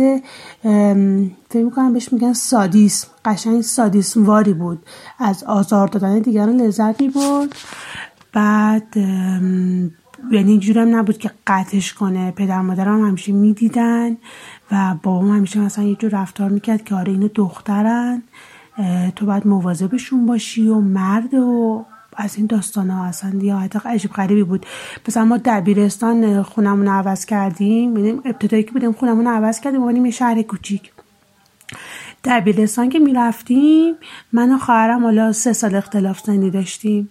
فکر 1.48 1.64
می‌کنم 1.64 1.92
بهش 1.92 2.12
میگن 2.12 2.32
سادیسم. 2.32 3.08
قشنگ 3.24 3.60
سادیسم 3.60 4.24
واری 4.24 4.52
بود. 4.52 4.78
از 5.18 5.44
آزار 5.44 5.88
دادن 5.88 6.18
دیگران 6.18 6.56
لذت 6.56 7.00
می‌برد. 7.00 7.48
بعد 8.32 8.94
یعنی 10.30 10.72
هم 10.76 10.96
نبود 10.96 11.18
که 11.18 11.30
قطعش 11.46 11.92
کنه. 11.92 12.30
پدر 12.30 12.60
مادرم 12.60 13.06
همیشه 13.06 13.32
می‌دیدن 13.32 14.16
و 14.72 14.94
بابام 15.02 15.36
همیشه 15.36 15.60
مثلا 15.60 15.84
یه 15.84 15.94
جور 15.94 16.10
رفتار 16.10 16.50
می‌کرد 16.50 16.84
که 16.84 16.94
آره 16.94 17.12
اینو 17.12 17.28
دخترن 17.34 18.22
تو 19.16 19.26
باید 19.26 19.46
مواظبشون 19.46 20.26
باشی 20.26 20.68
و 20.68 20.80
مرد 20.80 21.34
و 21.34 21.84
از 22.16 22.36
این 22.36 22.46
داستان 22.46 22.90
ها. 22.90 23.04
اصلا 23.04 23.30
دیگه 23.30 23.56
حتی 23.56 23.78
عجیب 23.84 24.10
غریبی 24.10 24.42
بود. 24.42 24.66
مثلا 25.08 25.24
ما 25.24 25.36
دبیرستان 25.44 26.42
خونمون 26.42 26.88
عوض 26.88 27.24
کردیم 27.24 28.20
ابتدایی 28.24 28.62
که 28.62 28.72
بودیم 28.72 28.92
خونمون 28.92 29.26
عوض 29.26 29.60
کردیم 29.60 29.82
اومدیم 29.82 30.04
یه 30.04 30.12
شهر 30.12 30.42
کوچیک. 30.42 30.92
دبیرستان 32.24 32.88
که 32.88 32.98
می‌رفتیم 32.98 33.94
من 34.32 34.54
و 34.54 34.58
خواهرم 34.58 35.02
حالا 35.04 35.32
سه 35.32 35.52
سال 35.52 35.74
اختلاف 35.74 36.20
سنی 36.20 36.50
داشتیم. 36.50 37.08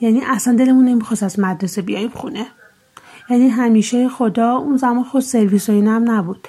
یعنی 0.00 0.20
اصلا 0.26 0.54
دلمون 0.54 0.84
نمی‌خواست 0.84 1.22
از 1.22 1.38
مدرسه 1.38 1.82
بیایم 1.82 2.10
خونه. 2.14 2.46
یعنی 3.30 3.48
همیشه 3.48 4.08
خدا 4.08 4.56
اون 4.56 4.76
زمان 4.76 5.04
خود 5.04 5.22
سرویس 5.22 5.68
و 5.68 5.72
هم 5.72 6.10
نبود. 6.10 6.48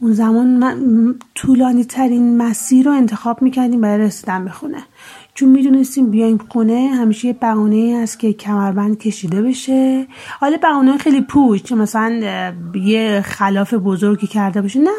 اون 0.00 0.12
زمان 0.12 1.14
طولانی 1.34 1.84
ترین 1.84 2.36
مسیر 2.36 2.86
رو 2.86 2.92
انتخاب 2.92 3.42
می‌کردیم 3.42 3.80
برای 3.80 4.06
رسیدن 4.06 4.44
به 4.44 4.50
خونه. 4.50 4.82
چون 5.34 5.48
می‌دونستیم 5.48 6.10
بیایم 6.10 6.38
خونه 6.48 6.90
همیشه 6.94 7.28
یه 7.28 7.32
بهونه 7.32 8.00
هست 8.02 8.18
که 8.18 8.32
کمربند 8.32 8.98
کشیده 8.98 9.42
بشه. 9.42 10.06
حالا 10.40 10.56
بهونه 10.56 10.98
خیلی 10.98 11.20
پوچ 11.20 11.72
مثلا 11.72 12.52
یه 12.74 13.22
خلاف 13.24 13.74
بزرگی 13.74 14.26
کرده 14.26 14.62
باشه. 14.62 14.80
نه 14.80 14.90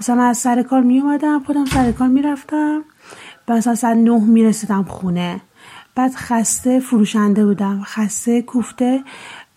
مثلا 0.00 0.22
از 0.22 0.38
سر 0.38 0.62
کار 0.62 0.82
میومدم 0.82 1.42
خودم 1.46 1.64
سر 1.64 1.92
کار 1.92 2.08
می‌رفتم. 2.08 2.84
مثلا 3.48 3.74
ساعت 3.74 3.96
نه 3.96 4.24
می‌رسیدم 4.24 4.82
خونه. 4.82 5.40
بعد 5.94 6.14
خسته 6.14 6.80
فروشنده 6.80 7.46
بودم. 7.46 7.82
خسته 7.84 8.42
کوفته. 8.42 9.00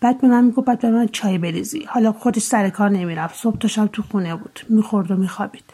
بعد 0.00 0.20
به 0.20 0.28
من 0.28 0.44
می‌گفت 0.44 0.66
بعد 0.66 0.80
به 0.80 0.90
من 0.90 1.06
چای 1.06 1.38
بریزی. 1.38 1.84
حالا 1.88 2.12
خودش 2.12 2.42
سر 2.42 2.68
کار 2.68 2.90
نمی‌رفت. 2.90 3.34
صبح 3.36 3.58
تا 3.58 3.68
شب 3.68 3.86
تو 3.86 4.02
خونه 4.02 4.36
بود. 4.36 4.60
می‌خورد 4.68 5.10
و 5.10 5.16
میخوابید. 5.16 5.64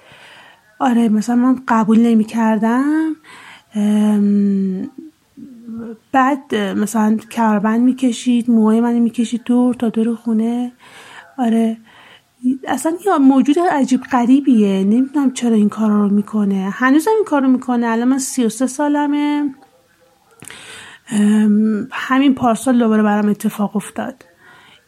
آره 0.78 1.08
مثلا 1.08 1.36
من 1.36 1.62
قبول 1.68 1.98
نمی‌کردم. 2.00 3.16
بعد 6.12 6.54
مثلا 6.54 7.16
کربند 7.30 7.80
می‌کشید 7.80 8.50
موهای 8.50 8.80
من 8.80 8.98
می‌کشید 8.98 9.42
دور 9.44 9.74
تا 9.74 9.88
دور 9.88 10.14
خونه. 10.14 10.72
آره. 11.38 11.76
اصلا 12.68 12.92
یه 13.06 13.18
موجود 13.18 13.58
عجیب 13.58 14.00
غریبیه. 14.00 14.84
نمی‌دونم 14.84 15.32
چرا 15.32 15.54
این 15.54 15.68
کارا 15.68 16.02
رو 16.02 16.08
می‌کنه. 16.08 16.70
هنوز 16.70 17.06
هم 17.08 17.14
این 17.14 17.24
کارو 17.24 17.48
می‌کنه. 17.48 17.86
الان 17.86 18.08
من 18.08 18.18
33 18.18 18.66
سالمه. 18.66 19.54
همین 21.92 22.34
پارسال 22.34 22.78
دوباره 22.78 23.02
برام 23.02 23.28
اتفاق 23.28 23.76
افتاد 23.76 24.24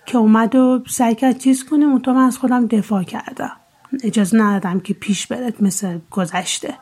که 0.07 0.19
اومد 0.19 0.55
و 0.55 0.85
سعی 0.87 1.15
کرد 1.15 1.39
چیز 1.39 1.65
کنه. 1.65 1.87
من 1.87 2.17
از 2.17 2.39
خودم 2.39 2.67
دفاع 2.67 3.03
کردم. 3.03 3.53
اجازه 4.05 4.39
ندادم 4.39 4.81
که 4.81 4.95
پیش 4.95 5.27
برد 5.27 5.63
مثل 5.63 5.99
گذشته. 6.11 6.75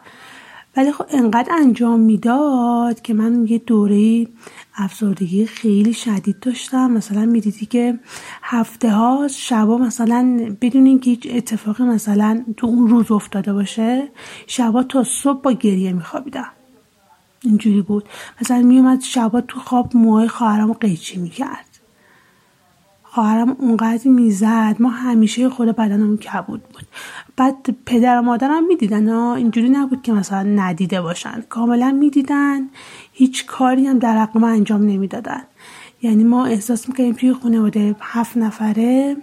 ولی 0.76 0.92
خب 0.92 1.04
انقدر 1.10 1.52
انجام 1.52 2.00
می‌داد 2.00 3.02
که 3.02 3.14
من 3.14 3.46
یه 3.46 3.58
دوره 3.58 4.26
افسردگی 4.74 5.46
خیلی 5.46 5.92
شدید 5.92 6.40
داشتم. 6.40 6.90
مثلا 6.90 7.24
می‌دیدی 7.24 7.66
که 7.66 7.98
هفته 8.42 8.90
ها 8.90 9.28
شبا 9.28 9.78
مثلا 9.78 10.54
بدون 10.60 10.86
اینکه 10.86 11.10
هیچ 11.10 11.26
اتفاقی 11.30 11.84
مثلا 11.84 12.44
تو 12.56 12.66
اون 12.66 12.88
روز 12.88 13.10
افتاده 13.10 13.52
باشه 13.52 14.08
شبا 14.46 14.82
تا 14.82 15.04
صبح 15.04 15.40
با 15.42 15.52
گریه 15.52 15.92
میخوابیدم. 15.92 16.48
اینجوری 17.42 17.82
بود. 17.82 18.04
مثلا 18.40 18.62
میومد 18.62 19.00
شبا 19.00 19.40
تو 19.40 19.60
خواب 19.60 19.96
موهای 19.96 20.28
خواهرم 20.28 20.72
قیچی 20.72 21.18
می‌کرد. 21.18 21.75
خواهرم 23.16 23.56
اونقدر 23.58 24.08
می‌زد. 24.08 24.76
ما 24.78 24.88
همیشه 24.88 25.48
خود 25.48 25.68
بدنمون 25.68 26.16
کبود 26.16 26.62
بود. 26.62 26.86
بعد 27.36 27.54
پدر 27.86 28.18
و 28.18 28.22
مادرم 28.22 28.66
می‌دیدن 28.66 29.08
اینجوری 29.08 29.68
نبود 29.68 30.02
که 30.02 30.12
مثلا 30.12 30.42
ندیده 30.42 31.00
باشن. 31.00 31.44
کاملا 31.48 31.90
می‌دیدن. 31.90 32.68
هیچ 33.12 33.46
کاری 33.46 33.86
هم 33.86 33.98
در 33.98 34.18
حق 34.18 34.36
ما 34.36 34.48
انجام 34.48 34.82
نمی‌دادن. 34.82 35.42
یعنی 36.02 36.24
ما 36.24 36.46
احساس 36.46 36.88
می‌کردیم 36.88 37.12
توی 37.12 37.32
خانواده 37.32 37.96
هفت 38.00 38.36
نفره 38.36 39.16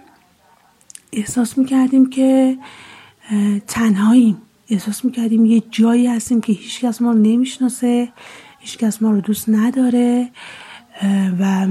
احساس 1.12 1.58
می‌کردیم 1.58 2.10
که 2.10 2.58
تنهاییم. 3.66 4.36
احساس 4.68 5.04
می‌کردیم 5.04 5.46
یه 5.46 5.62
جایی 5.70 6.06
هستیم 6.06 6.40
که 6.40 6.52
هیچکس 6.52 7.02
ما 7.02 7.12
رو 7.12 7.18
نمی‌شناسه 7.18 8.08
هیچکس 8.58 9.02
ما 9.02 9.10
رو 9.10 9.20
دوست 9.20 9.48
نداره 9.48 10.30
و 11.40 11.66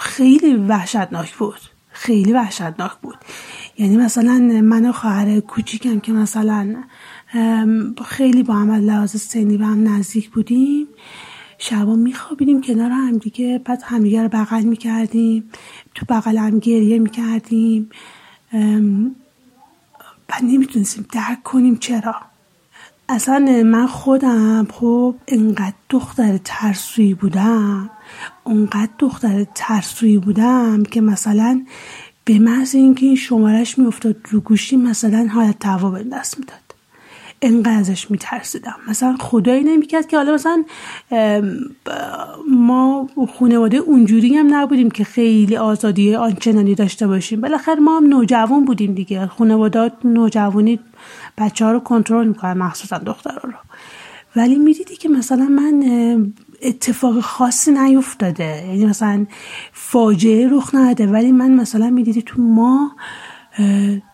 خیلی 0.00 0.54
وحشتناک 0.54 1.36
بود. 1.36 1.60
خیلی 1.92 2.32
وحشتناک 2.32 2.92
بود. 3.02 3.16
یعنی 3.78 3.96
مثلا 3.96 4.38
من 4.62 4.86
و 4.86 4.92
خواهر 4.92 5.40
کوچیکم 5.40 6.00
که 6.00 6.12
مثلا 6.12 6.76
خیلی 8.04 8.42
با 8.42 8.54
هم 8.54 8.70
لحاظ 8.70 9.16
سنی 9.16 9.56
به 9.56 9.66
هم 9.66 9.88
نزدیک 9.88 10.30
بودیم. 10.30 10.86
شبا 11.58 11.96
میخوابیدیم 11.96 12.60
کنار 12.60 12.90
هم 12.90 13.18
دیگه. 13.18 13.60
بعد 13.64 13.82
همدیگه 13.84 14.22
رو 14.22 14.28
بغل 14.28 14.62
می‌کردیم. 14.62 15.50
تو 15.94 16.06
بغل 16.08 16.38
هم 16.38 16.58
گریه 16.58 16.98
می‌کردیم. 16.98 17.90
بعد 20.28 20.42
نمی‌تونستیم 20.42 21.06
درک 21.12 21.42
کنیم 21.42 21.76
چرا. 21.76 22.14
اصلا 23.08 23.62
من 23.66 23.86
خودم 23.86 24.66
خب 24.72 25.14
انقدر 25.28 25.74
دختر 25.88 26.38
ترسویی 26.44 27.14
بودم. 27.14 27.90
اونقدر 28.50 28.90
دختر 28.98 29.46
ترسویی 29.54 30.18
بودم 30.18 30.82
که 30.82 31.00
مثلا 31.00 31.64
به 32.24 32.38
محض 32.38 32.74
اینکه 32.74 33.06
این 33.06 33.16
شمارش 33.16 33.78
میافتاد 33.78 34.16
رو 34.30 34.40
گوشی 34.40 34.76
مثلا 34.76 35.28
حالت 35.32 35.58
توا 35.58 35.90
به 35.90 36.02
دست 36.02 36.38
می‌داد. 36.38 36.58
انقدر 37.42 37.78
ازش 37.78 38.10
میترسیدم. 38.10 38.76
مثلا 38.88 39.16
خدایی 39.20 39.64
نمی‌کرد 39.64 40.06
که 40.06 40.16
حالا 40.16 40.34
مثلا 40.34 40.64
ما 42.50 43.08
خانواده 43.38 43.76
اونجوری 43.76 44.36
هم 44.36 44.54
نبودیم 44.54 44.90
که 44.90 45.04
خیلی 45.04 45.56
آزادی 45.56 46.14
آنچنانی 46.14 46.74
داشته 46.74 47.06
باشیم. 47.06 47.40
بالاخره 47.40 47.80
ما 47.80 47.96
هم 47.96 48.06
نوجوان 48.06 48.64
بودیم 48.64 48.94
دیگه. 48.94 49.26
خانوادات 49.26 49.92
نوجوانی 50.04 50.80
بچه 51.38 51.64
ها 51.64 51.72
رو 51.72 51.80
کنترل 51.80 52.28
می‌کنن 52.28 52.52
مخصوصا 52.52 52.98
دخترها 52.98 53.48
رو. 53.48 53.54
ولی 54.36 54.58
می‌دیدی 54.58 54.96
که 54.96 55.08
مثلا 55.08 55.44
من 55.44 55.82
اتفاق 56.62 57.20
خاصی 57.20 57.70
نیفتاده. 57.72 58.66
یعنی 58.66 58.86
مثلا 58.86 59.26
فاجعه 59.72 60.48
رخ 60.50 60.74
نده 60.74 61.06
ولی 61.06 61.32
من 61.32 61.50
مثلا 61.50 61.90
می‌دیدی 61.90 62.22
تو 62.22 62.42
ما 62.42 62.96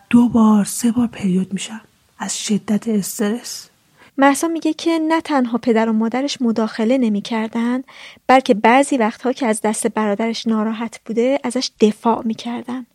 دو 0.09 0.29
بار 0.29 0.65
سه 0.65 0.91
بار 0.91 1.07
پریود 1.07 1.53
میشم. 1.53 1.81
از 2.19 2.39
شدت 2.39 2.87
استرس. 2.87 3.69
مرسا 4.17 4.47
میگه 4.47 4.73
که 4.73 4.99
نه 5.07 5.21
تنها 5.21 5.57
پدر 5.57 5.89
و 5.89 5.93
مادرش 5.93 6.41
مداخله 6.41 6.97
نمی‌کردن 6.97 7.83
بلکه 8.27 8.53
بعضی 8.53 8.97
وقتها 8.97 9.33
که 9.33 9.45
از 9.45 9.61
دست 9.61 9.87
برادرش 9.87 10.47
ناراحت 10.47 10.99
بوده 11.05 11.39
ازش 11.43 11.71
دفاع 11.81 12.21
می‌کردن. 12.25 12.85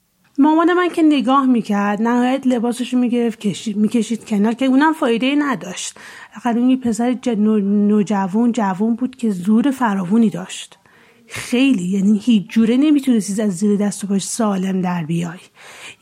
مامان 0.42 0.72
من 0.72 0.88
که 0.88 1.02
نگاه 1.02 1.46
می‌کرد 1.46 2.02
نهایت 2.02 2.46
لباسش 2.46 2.94
می‌گرفت 2.94 3.46
می‌کشید 3.76 4.24
کنار 4.24 4.52
که 4.52 4.64
اونم 4.64 4.92
فایده 4.92 5.34
نداشت. 5.38 5.98
فقط 6.32 6.56
اون 6.56 6.76
پسر 6.76 7.16
نوجوان 7.62 8.52
جوان 8.52 8.94
بود 8.94 9.16
که 9.16 9.30
زور 9.30 9.70
فراوونی 9.70 10.30
داشت. 10.30 10.78
خیلی 11.26 11.82
یعنی 11.82 12.18
هیچ 12.18 12.48
جوره 12.48 12.76
نمی‌تونستی 12.76 13.42
از 13.42 13.56
زیر 13.56 13.76
دست 13.76 14.04
و 14.04 14.06
پاش 14.06 14.24
سالم 14.24 14.80
در 14.80 15.04
بیای. 15.04 15.38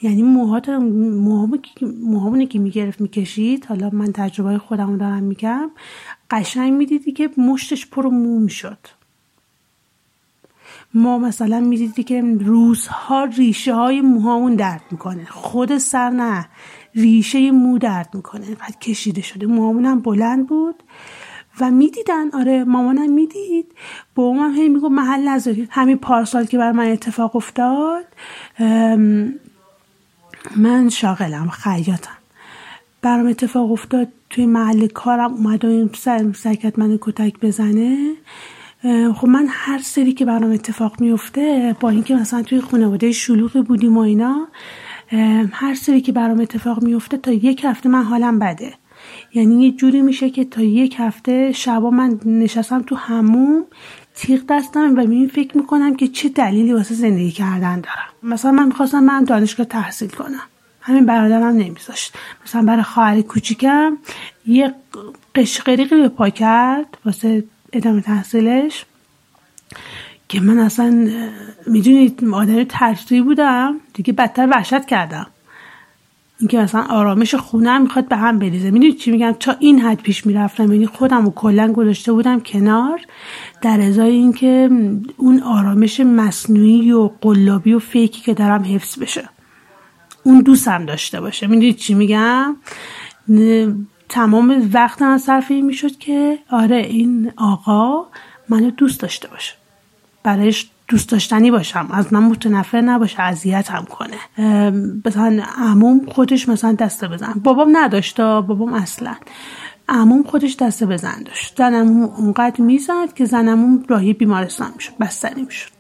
یعنی 0.02 0.22
موهات 0.22 0.68
موهامونی 2.02 2.46
که 2.46 2.58
می‌گرفت 2.58 3.00
می‌کشید 3.00 3.66
حالا 3.66 3.90
من 3.92 4.12
تجربه 4.12 4.58
خودم 4.58 4.96
دارم 4.98 5.22
میگم 5.22 5.70
قشنگ 6.30 6.72
می‌دیدی 6.72 7.12
که 7.12 7.30
مشتش 7.38 7.86
پر 7.86 8.06
مو 8.06 8.38
می‌شد 8.40 8.78
ما 10.94 11.18
مثلا 11.18 11.60
می‌دیدی 11.60 12.02
که 12.02 12.22
روزها 12.40 13.24
ریشه 13.24 13.74
های 13.74 14.00
موهامون 14.00 14.54
درد 14.54 14.82
می‌کنه. 14.90 15.24
خود 15.24 15.78
سر 15.78 16.10
نه 16.10 16.48
ریشه 16.94 17.50
مو 17.50 17.78
درد 17.78 18.08
می‌کنه. 18.14 18.46
بعد 18.60 18.78
کشیده 18.78 19.22
شده. 19.22 19.46
موهامون 19.46 19.84
هم 19.84 20.00
بلند 20.00 20.46
بود 20.46 20.82
و 21.60 21.70
می‌دیدن. 21.70 22.30
آره 22.30 22.64
مامانم 22.64 23.12
می‌دید. 23.12 23.66
با 24.14 24.34
هم 24.34 24.54
هی 24.54 24.68
میگو 24.68 24.88
محل 24.88 25.28
نذارید 25.28 25.68
همین 25.72 25.98
پارسال 25.98 26.44
که 26.44 26.58
بر 26.58 26.72
من 26.72 26.86
اتفاق 26.86 27.36
افتاد 27.36 28.04
من 30.56 30.88
شاغلم 30.88 31.48
خیاطم. 31.48 32.16
برام 33.02 33.26
اتفاق 33.26 33.72
افتاد 33.72 34.08
توی 34.30 34.46
محل 34.46 34.86
کارم 34.86 35.34
اومد 35.34 35.64
و 35.64 35.68
این 35.68 35.90
سر 35.94 36.32
سرکت 36.32 36.78
منو 36.78 36.98
کتک 37.00 37.40
بزنه. 37.40 38.14
خب 39.15 39.28
من 39.28 39.47
هر 39.48 39.78
سری 39.78 40.12
که 40.12 40.24
برام 40.24 40.52
اتفاق 40.52 41.01
میفته 41.01 41.77
با 41.81 41.90
اینکه 41.90 42.15
مثلا 42.15 42.43
توی 42.43 42.61
خانواده 42.61 43.12
شلوغی 43.12 43.62
بودیم 43.62 43.97
و 43.97 44.01
اینا 44.01 44.48
هر 45.52 45.74
سری 45.74 46.01
که 46.01 46.12
برام 46.12 46.40
اتفاق 46.40 46.82
میفته 46.82 47.16
تا 47.16 47.32
یک 47.32 47.65
هفته 47.65 47.89
من 47.89 48.02
حالم 48.02 48.39
بده. 48.39 48.74
یعنی 49.35 49.65
یه 49.65 49.73
جوری 49.73 50.02
میشه 50.02 50.31
که 50.31 50.44
تا 50.44 50.62
یک 50.62 50.94
هفته 50.98 51.52
شبا 51.52 51.90
من 51.90 52.20
نشستم 52.24 52.82
تو 52.82 52.94
هموم 52.97 53.65
تیغ 54.15 54.40
دستم 54.48 54.94
و 54.97 55.07
می 55.07 55.28
فکر 55.28 55.57
می‌کنم 55.57 55.97
که 55.97 56.09
چه 56.09 56.28
دلیلی 56.28 56.73
واسه 56.73 56.94
زندگی 56.94 57.31
کردن 57.31 57.81
دارم. 57.81 58.09
مثلا 58.23 58.52
من 58.52 58.66
می‌خواستم 58.66 59.05
من 59.05 59.24
دانشگاه 59.24 59.66
تحصیل 59.66 60.09
کنم. 60.09 60.43
همین 60.81 61.07
برادرم 61.07 61.57
نمیذاشت. 61.57 62.15
مثلا 62.44 62.62
برای 62.62 62.82
خواهر 62.82 63.20
کوچیکم 63.20 63.98
یه 64.47 64.74
قشقریقی 65.35 65.97
به 65.97 66.09
پا 66.09 66.28
کرد 66.28 66.98
واسه 67.05 67.44
ادامه 67.72 68.01
تحصیلش 68.01 68.84
که 70.28 70.40
من 70.40 70.59
اصلا 70.59 71.09
می‌دونید 71.66 72.24
آدم 72.32 72.64
ترسوی 72.64 73.22
بودم 73.22 73.74
دیگه 73.94 74.12
بدتر 74.12 74.48
وحشت 74.51 74.86
کردم. 74.86 75.26
اینکه 76.40 76.59
مثلا 76.59 76.82
آرامش 76.82 77.34
خونم 77.34 77.82
می‌خواد 77.82 78.09
به 78.09 78.16
هم 78.16 78.38
بریزه. 78.38 78.70
می‌دونید 78.70 78.97
چی 78.97 79.10
میگم؟ 79.10 79.32
تا 79.32 79.56
این 79.60 79.78
حد 79.78 80.02
پیش 80.02 80.26
می‌رفتم 80.26 80.72
یعنی 80.72 80.86
خودم 80.86 81.26
و 81.26 81.30
کلا 81.30 81.72
گذاشته 81.72 82.12
بودم 82.12 82.40
کنار 82.40 83.01
در 83.62 83.80
ازای 83.80 84.10
اینکه 84.10 84.70
اون 85.16 85.42
آرامش 85.42 86.01
مصنوعی 86.01 86.92
و 86.92 87.10
قلابی 87.20 87.72
و 87.72 87.78
فیکی 87.78 88.20
که 88.20 88.34
دارم 88.34 88.64
حفظ 88.74 88.98
بشه. 88.98 89.28
اون 90.22 90.40
دوستم 90.40 90.86
داشته 90.86 91.20
باشه. 91.20 91.47
می‌دونید 91.47 91.76
چی 91.76 91.94
میگم؟ 91.94 92.56
تمام 94.10 94.70
وقت 94.72 95.02
من 95.02 95.18
صرف 95.18 95.50
این 95.50 95.66
می‌شد 95.66 95.98
که 95.98 96.38
آره 96.50 96.76
این 96.76 97.32
آقا 97.36 98.06
منو 98.48 98.70
دوست 98.70 99.00
داشته 99.00 99.28
باشه. 99.28 99.54
برایش 100.22 100.70
دوست 100.88 101.10
داشتنی 101.10 101.50
باشم. 101.50 101.88
از 101.90 102.12
من 102.12 102.22
متنفر 102.22 102.80
نباشه 102.80 103.22
اذیت 103.22 103.70
هم 103.70 103.84
کنه 103.84 104.16
مثلا 105.04 105.42
عموم 105.58 106.06
خودش 106.06 106.48
مثلا 106.48 106.72
دسته 106.72 107.08
بزن. 107.08 107.32
بابام 107.44 107.68
نداشت 107.72 108.20
بابام 108.20 108.72
اصلا. 108.72 109.14
عموم 109.88 110.22
خودش 110.22 110.56
دسته 110.56 110.86
بزن 110.86 111.22
داشت. 111.22 111.58
زنمون 111.58 112.02
اونقدر 112.02 112.60
می‌زد 112.60 113.14
که 113.14 113.24
زنمون 113.24 113.84
راهی 113.88 114.12
بیمارستان 114.12 114.72
می‌شد 114.76 114.92
بستنی 115.00 115.42
می‌شد. 115.42 115.70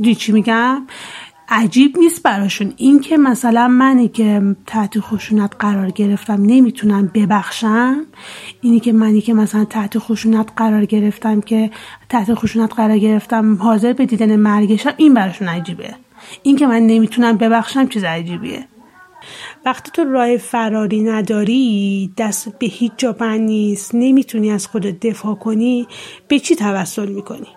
دی 0.00 0.14
چی 0.14 0.32
میگم؟ 0.32 0.86
عجیب 1.50 1.98
نیست 1.98 2.22
براشون. 2.22 2.74
این 2.76 3.00
که 3.00 3.16
مثلا 3.16 3.68
منی 3.68 4.08
که 4.08 4.56
تحت 4.66 5.00
خشونت 5.00 5.52
قرار 5.58 5.90
گرفتم 5.90 6.42
نمی‌تونم 6.42 7.10
ببخشم 7.14 8.06
اینی 8.60 8.80
که 8.80 8.92
منی 8.92 9.20
که 9.20 9.34
مثلا 9.34 9.64
تحت 9.64 9.98
خشونت 9.98 10.48
قرار 10.56 10.84
گرفتم 10.84 11.40
که 11.40 11.70
تحت 12.08 12.34
خشونت 12.34 12.74
قرار 12.74 12.98
گرفتم 12.98 13.54
حاضر 13.54 13.92
به 13.92 14.06
دیدن 14.06 14.36
مرگشم 14.36 14.94
این 14.96 15.14
براشون 15.14 15.48
عجیبه. 15.48 15.94
این 16.42 16.56
که 16.56 16.66
من 16.66 16.86
نمی‌تونم 16.86 17.36
ببخشم 17.36 17.86
چیز 17.86 18.04
عجیبیه. 18.04 18.64
وقتی 19.64 19.90
تو 19.90 20.04
راه 20.04 20.36
فراری 20.36 21.02
نداری 21.02 22.12
دست 22.16 22.58
به 22.58 22.66
هیچ 22.66 22.92
جا 22.96 23.12
بند 23.12 23.40
نیست 23.40 23.94
نمی‌تونی 23.94 24.50
از 24.50 24.66
خودت 24.66 25.00
دفاع 25.06 25.34
کنی 25.34 25.86
به 26.28 26.38
چی 26.38 26.56
توسل 26.56 27.08
می‌کنی؟ 27.08 27.48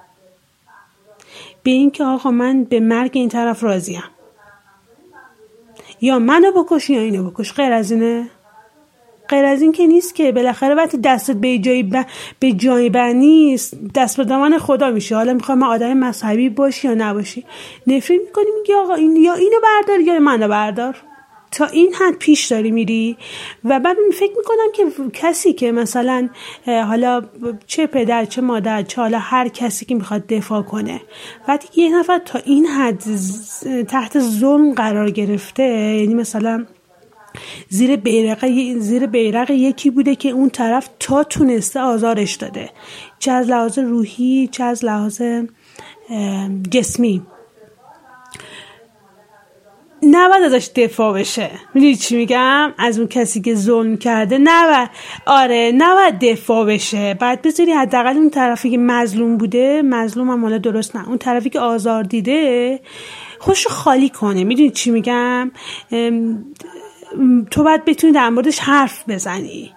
به 1.63 1.71
اینکه 1.71 2.03
آقا 2.03 2.31
من 2.31 2.63
به 2.63 2.79
مرگ 2.79 3.11
این 3.13 3.29
طرف 3.29 3.63
راضیم. 3.63 4.03
یا 6.01 6.19
منو 6.19 6.51
بکش 6.51 6.89
یا 6.89 7.01
اینو 7.01 7.29
بکش. 7.29 7.53
غیر 7.53 7.73
از 7.73 7.91
اینه؟ 7.91 8.29
غیر 9.29 9.45
از 9.45 9.61
این 9.61 9.71
که 9.71 9.88
نیست 9.88 10.15
که. 10.15 10.31
بالاخره 10.31 10.75
وقتی 10.75 10.97
دستت 10.97 11.35
به 11.35 11.57
جای 11.57 11.83
ب... 11.83 12.05
به 12.39 12.51
جای 12.51 12.89
بر 12.89 13.13
نیست 13.13 13.75
دست 13.95 14.17
به 14.17 14.23
دامن 14.23 14.57
خدا 14.57 14.89
میشه. 14.89 15.15
حالا 15.15 15.33
می‌خوام 15.33 15.59
من 15.59 15.67
آدم 15.67 15.93
مذهبی 15.93 16.49
باشی 16.49 16.88
یا 16.88 16.93
نباشی؟ 16.93 17.45
نفرین 17.88 18.21
می‌کنی 18.25 18.45
میگی 18.59 18.73
آقا 18.73 18.93
این 18.93 19.15
یا 19.15 19.33
اینو 19.33 19.57
بردار 19.63 19.99
یا 19.99 20.19
منو 20.19 20.47
بردار؟ 20.47 20.95
تا 21.51 21.65
این 21.65 21.93
حد 21.93 22.17
پیش 22.17 22.45
داری 22.45 22.71
میری 22.71 23.17
و 23.63 23.79
بعد 23.79 23.97
فکر 24.13 24.31
می‌کنم 24.37 24.71
که 24.75 25.09
کسی 25.13 25.53
که 25.53 25.71
مثلا 25.71 26.29
حالا 26.65 27.21
چه 27.67 27.87
پدر 27.87 28.25
چه 28.25 28.41
مادر 28.41 28.83
چه 28.83 29.01
حالا 29.01 29.19
هر 29.19 29.47
کسی 29.47 29.85
که 29.85 29.95
می‌خواد 29.95 30.27
دفاع 30.27 30.61
کنه. 30.61 31.01
وقتی 31.47 31.81
یه 31.81 31.99
نفر 31.99 32.17
تا 32.25 32.39
این 32.39 32.65
حد 32.65 33.03
تحت 33.83 34.19
ظلم 34.19 34.73
قرار 34.73 35.11
گرفته 35.11 35.63
یعنی 35.63 36.13
مثلا 36.13 36.65
زیر 37.69 37.95
بیرق 37.95 38.45
زیر 38.77 39.05
بیرق 39.05 39.51
یکی 39.51 39.89
بوده 39.89 40.15
که 40.15 40.29
اون 40.29 40.49
طرف 40.49 40.89
تا 40.99 41.23
تونسته 41.23 41.79
آزارش 41.79 42.33
داده. 42.33 42.69
چه 43.19 43.31
از 43.31 43.49
لحاظ 43.49 43.79
روحی 43.79 44.49
چه 44.51 44.63
از 44.63 44.85
لحاظ 44.85 45.21
جسمی. 46.71 47.21
نباید 50.03 50.43
ازش 50.43 50.69
دفاع 50.75 51.19
بشه. 51.19 51.49
می‌دونی 51.73 51.95
چی 51.95 52.17
میگم؟ 52.17 52.73
از 52.77 52.99
اون 52.99 53.07
کسی 53.07 53.41
که 53.41 53.55
ظلم 53.55 53.97
کرده 53.97 54.37
نباید 54.37 54.89
آره 55.25 55.71
نباید 55.75 56.19
دفاع 56.19 56.65
بشه. 56.65 57.13
بعد 57.13 57.41
بذاری 57.41 57.71
حداقل 57.71 58.17
اون 58.17 58.29
طرفی 58.29 58.69
که 58.69 58.77
مظلوم 58.77 59.37
بوده 59.37 59.81
مظلوم 59.81 60.29
هم 60.29 60.41
حالا 60.41 60.57
درست 60.57 60.95
نه. 60.95 61.07
اون 61.07 61.17
طرفی 61.17 61.49
که 61.49 61.59
آزار 61.59 62.03
دیده 62.03 62.79
خوش 63.39 63.67
خالی 63.67 64.09
کنه. 64.09 64.43
می‌دونی 64.43 64.69
چی 64.69 64.91
میگم؟ 64.91 65.51
تو 67.51 67.63
باید 67.63 67.85
بتونی 67.85 68.13
در 68.13 68.29
موردش 68.29 68.59
حرف 68.59 69.09
بزنی. 69.09 69.73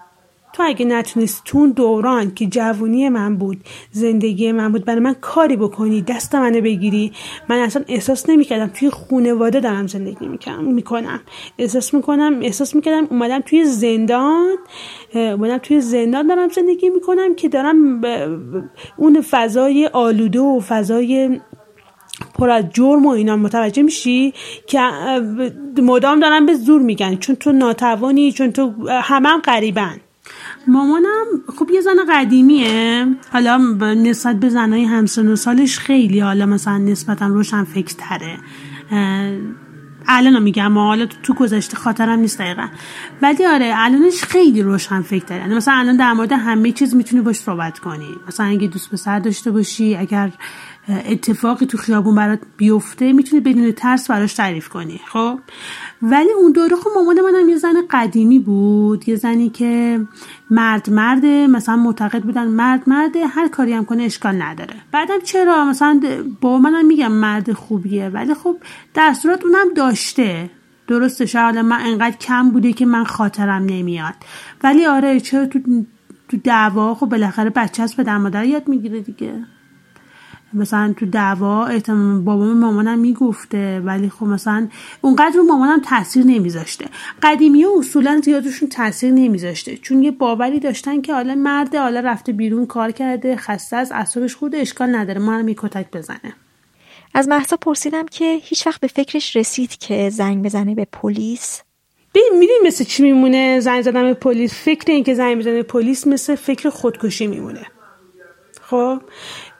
تو 0.55 0.63
اگه 0.65 0.85
نتونستی 0.85 1.41
تو 1.45 1.67
دوران 1.67 2.33
که 2.33 2.45
جوونی 2.45 3.09
من 3.09 3.35
بود 3.35 3.57
زندگی 3.91 4.51
من 4.51 4.71
بود 4.71 4.85
برای 4.85 4.99
من 4.99 5.15
کاری 5.21 5.55
بکنی 5.55 6.01
دست 6.01 6.35
منو 6.35 6.61
بگیری 6.61 7.11
من 7.49 7.59
اصلا 7.59 7.83
احساس 7.87 8.29
نمی‌کردم 8.29 8.67
توی 8.67 8.89
خونواده 8.89 9.59
دارم 9.59 9.87
زندگی 9.87 10.27
می‌کنم. 10.61 11.19
احساس 11.57 11.93
می‌کنم 11.93 12.39
احساس 12.41 12.75
می‌کردم 12.75 13.07
اومدم 13.09 13.39
توی 13.39 13.65
زندان 13.65 14.55
اومدم 15.13 15.57
توی 15.57 15.81
زندان 15.81 16.27
دارم 16.27 16.49
زندگی 16.49 16.89
می‌کنم 16.89 17.35
که 17.35 17.49
دارم 17.49 18.01
اون 18.97 19.21
فضای 19.21 19.89
آلوده 19.93 20.39
و 20.39 20.59
فضای 20.59 21.39
پر 22.35 22.49
از 22.49 22.63
جرم 22.73 23.05
و 23.05 23.09
اینا. 23.09 23.37
متوجه 23.37 23.83
میشی 23.83 24.33
که 24.67 24.79
مدام 25.77 26.19
دارن 26.19 26.45
به 26.45 26.53
زور 26.53 26.81
میگن 26.81 27.15
چون 27.15 27.35
تو 27.35 27.51
ناتوانی 27.51 28.31
چون 28.31 28.51
تو 28.51 28.89
همه 28.89 29.29
هم 29.29 29.41
مامانم 30.67 31.25
خب 31.59 31.69
یه 31.73 31.81
زن 31.81 31.97
قدیمیه. 32.09 33.07
حالا 33.33 33.57
نسبت 33.93 34.35
به 34.39 34.49
زنهای 34.49 34.83
همسن 34.83 35.27
و 35.27 35.35
سالش 35.35 35.79
خیلی 35.79 36.19
حالا 36.19 36.45
مثلا 36.45 36.77
نسبتا 36.77 37.27
روشن 37.27 37.63
فکر 37.63 37.95
تره 37.97 38.37
الان 40.07 40.43
میگم 40.43 40.77
حالا 40.77 41.05
تو 41.05 41.33
گذشته 41.33 41.77
خاطرم 41.77 42.19
نیست 42.19 42.39
دقیقا. 42.39 42.67
ولی 43.21 43.45
آره 43.45 43.73
الانش 43.75 44.23
خیلی 44.23 44.61
روشن 44.61 45.01
فکر 45.01 45.25
داره 45.25 45.41
یعنی 45.41 45.55
مثلا 45.55 45.73
الان 45.73 45.97
در 45.97 46.13
مورد 46.13 46.31
همه 46.31 46.71
چیز 46.71 46.95
می‌تونی 46.95 47.21
باش 47.21 47.35
صحبت 47.35 47.79
کنی. 47.79 48.09
مثلا 48.27 48.45
اگه 48.45 48.67
دوست 48.67 48.91
پسر 48.91 49.19
داشته 49.19 49.51
باشی 49.51 49.95
اگر 49.95 50.31
اتفاقی 50.89 51.65
تو 51.65 51.77
خیابون 51.77 52.15
برات 52.15 52.39
بیفته 52.57 53.13
می‌تونی 53.13 53.41
بدون 53.41 53.71
ترس 53.71 54.11
براش 54.11 54.33
تعریف 54.33 54.69
کنی. 54.69 55.01
خب؟ 55.07 55.39
ولی 56.11 56.31
اون 56.31 56.51
دوره 56.51 56.75
خب 56.75 56.89
مامان 56.95 57.21
منم 57.21 57.49
یه 57.49 57.57
زن 57.57 57.73
قدیمی 57.89 58.39
بود. 58.39 59.09
یه 59.09 59.15
زنی 59.15 59.49
که 59.49 60.01
مرد 60.51 60.89
مرده 60.89 61.47
مثلا 61.47 61.75
معتقد 61.75 62.23
بودن 62.23 62.47
مرد 62.47 62.89
مرده 62.89 63.27
هر 63.27 63.47
کاری 63.47 63.73
هم 63.73 63.85
کنه 63.85 64.03
اشکال 64.03 64.41
نداره. 64.41 64.73
بعدم 64.91 65.19
چرا؟ 65.23 65.65
مثلا 65.65 65.99
با 66.41 66.57
منم 66.57 66.85
میگم 66.85 67.11
مرد 67.11 67.53
خوبیه 67.53 68.09
ولی 68.09 68.33
خب 68.33 68.57
در 68.93 69.13
صورت 69.13 69.45
اونم 69.45 69.73
داشته. 69.75 70.49
درسته 70.87 71.25
شاید 71.25 71.57
من 71.57 71.79
انقدر 71.81 72.17
کم 72.17 72.49
بوده 72.49 72.73
که 72.73 72.85
من 72.85 73.03
خاطرم 73.03 73.65
نمیاد. 73.65 74.15
ولی 74.63 74.85
آره 74.85 75.19
چرا 75.19 75.45
تو 75.45 75.59
تو 76.29 76.37
دعوا؟ 76.37 76.95
خب 76.95 77.05
بالاخره 77.05 77.49
بچه 77.49 77.87
به 77.97 78.03
در 78.03 78.17
مادر 78.17 78.45
یاد 78.45 78.67
می‌گیره 78.67 79.01
دیگه. 79.01 79.54
مثلا 80.55 80.93
تو 80.97 81.05
دعوا 81.05 81.65
احتمال 81.65 82.21
بابام 82.21 82.59
مامانم 82.59 82.99
می‌گفته 82.99 83.79
ولی 83.79 84.09
خب 84.09 84.25
مثلا 84.25 84.67
اونقدر 85.01 85.35
رو 85.35 85.43
مامانم 85.43 85.81
تاثیر 85.81 86.25
نمیذاشته. 86.25 86.85
قدیمی 87.23 87.63
ها 87.63 87.79
اصولا 87.79 88.21
زیادشون 88.23 88.69
تاثیر 88.69 89.11
نمیذاشته. 89.11 89.77
چون 89.77 90.03
یه 90.03 90.11
باوری 90.11 90.59
داشتن 90.59 91.01
که 91.01 91.13
حالا 91.13 91.35
مرد 91.35 91.75
حالا 91.75 91.99
رفته 91.99 92.31
بیرون 92.31 92.65
کار 92.65 92.91
کرده 92.91 93.35
خسته 93.35 93.75
از 93.75 93.91
اعصابش 93.91 94.35
خود 94.35 94.55
اشکال 94.55 94.95
نداره. 94.95 95.19
ما 95.19 95.31
هم 95.33 95.53
کتک 95.53 95.91
بزنه. 95.91 96.33
از 97.13 97.27
محسا 97.27 97.57
پرسیدم 97.57 98.05
که 98.05 98.39
هیچ 98.43 98.67
وقت 98.67 98.81
به 98.81 98.87
فکرش 98.87 99.35
رسید 99.35 99.77
که 99.77 100.09
زنگ 100.09 100.45
بزنه 100.45 100.75
به 100.75 100.87
پلیس؟ 100.91 101.61
ببین 102.15 102.39
می‌دونی 102.39 102.59
مثل 102.65 102.83
چی 102.83 103.03
میمونه 103.03 103.59
زنگ 103.59 103.81
زدن 103.81 104.03
به 104.03 104.13
پلیس؟ 104.13 104.53
فکر 104.53 104.91
این 104.91 105.03
که 105.03 105.13
زنگ 105.13 105.37
بزنه 105.37 105.53
به 105.53 105.63
پلیس 105.63 106.07
مثل 106.07 106.35
فکر 106.35 106.69
خودکشی 106.69 107.27
میمونه. 107.27 107.65
خب؟ 108.61 109.01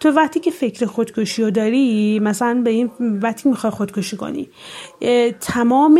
تو 0.06 0.12
وقتی 0.12 0.40
که 0.40 0.52
فکر 0.52 0.86
خودکشی 0.86 1.44
رو 1.44 1.52
داری 1.52 2.20
مثلا 2.20 2.62
به 2.64 2.70
این 2.70 2.92
وقتی 3.00 3.50
می‌خوای 3.50 3.72
خودکشی 3.72 4.18
کنی 4.18 4.50
تمام 5.40 6.00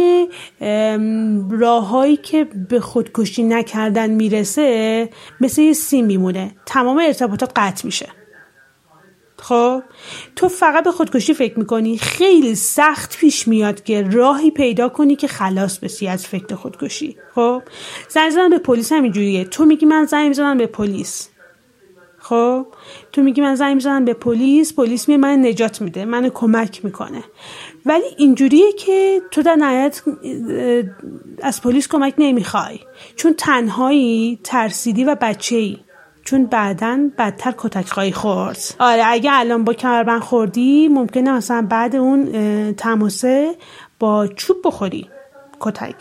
راههایی 1.52 2.18
که 2.18 2.44
به 2.70 2.80
خودکشی 2.80 3.44
نکردن 3.44 4.10
می‌رسه 4.10 5.10
مثل 5.42 5.62
یه 5.62 5.74
سیم 5.74 6.06
میمونه. 6.06 6.56
تمام 6.66 6.98
ارتباطات 6.98 7.52
قطع 7.56 7.86
میشه. 7.86 8.08
خب؟ 9.40 9.84
تو 10.36 10.50
فقط 10.50 10.84
به 10.84 10.92
خودکشی 10.92 11.34
فکر 11.34 11.60
می‌کنی. 11.60 11.98
خیلی 11.98 12.56
سخت 12.56 13.18
پیش 13.18 13.48
میاد 13.48 13.84
که 13.84 14.02
راهی 14.02 14.52
پیدا 14.52 14.90
کنی 14.90 15.16
که 15.16 15.28
خلاص 15.28 15.80
بشی 15.80 16.08
از 16.08 16.28
فکر 16.28 16.56
خودکشی. 16.56 17.18
خب؟ 17.36 17.62
زنگ 18.10 18.30
زدن 18.30 18.50
به 18.50 18.58
پلیس 18.58 18.92
همینجوریه. 18.92 19.46
تو 19.46 19.66
میگی 19.66 19.86
من 19.86 20.06
زنگ 20.06 20.28
می‌زنم 20.28 20.58
به 20.58 20.68
پلیس. 20.68 21.30
خب؟ 22.30 22.66
تو 23.12 23.24
میگی 23.24 23.42
من 23.42 23.56
زنگ 23.56 23.76
می‌زنم 23.76 24.06
به 24.06 24.14
پلیس 24.14 24.74
پلیس 24.74 25.10
می 25.10 25.18
من 25.18 25.46
نجات 25.46 25.82
میده 25.82 26.06
من 26.06 26.30
کمک 26.30 26.86
می‌کنه. 26.86 27.24
ولی 27.86 28.04
اینجوریه 28.18 28.72
که 28.72 29.22
تو 29.32 29.42
در 29.42 29.56
نهایت 29.56 30.02
از 31.42 31.62
پلیس 31.62 31.88
کمک 31.88 32.14
نمی‌خوای. 32.18 32.80
چون 33.16 33.34
تنهایی 33.34 34.40
ترسیدی 34.44 35.04
و 35.04 35.16
بچه 35.22 35.56
ای 35.56 35.78
چون 36.24 36.46
بعدا 36.46 37.10
بدتر 37.18 37.54
کتک 37.58 37.90
خواهی 37.90 38.12
خورد. 38.12 38.60
آره 38.80 39.04
اگه 39.06 39.30
الان 39.34 39.64
با 39.64 39.74
کمربند 39.74 40.22
خوردی 40.22 40.88
ممکنه 40.88 41.32
مثلا 41.32 41.68
بعد 41.70 41.96
اون 41.96 42.74
تماسه 42.74 43.56
با 44.00 44.28
چوب 44.28 44.58
بخوری. 44.66 45.10
کتک. 45.60 45.96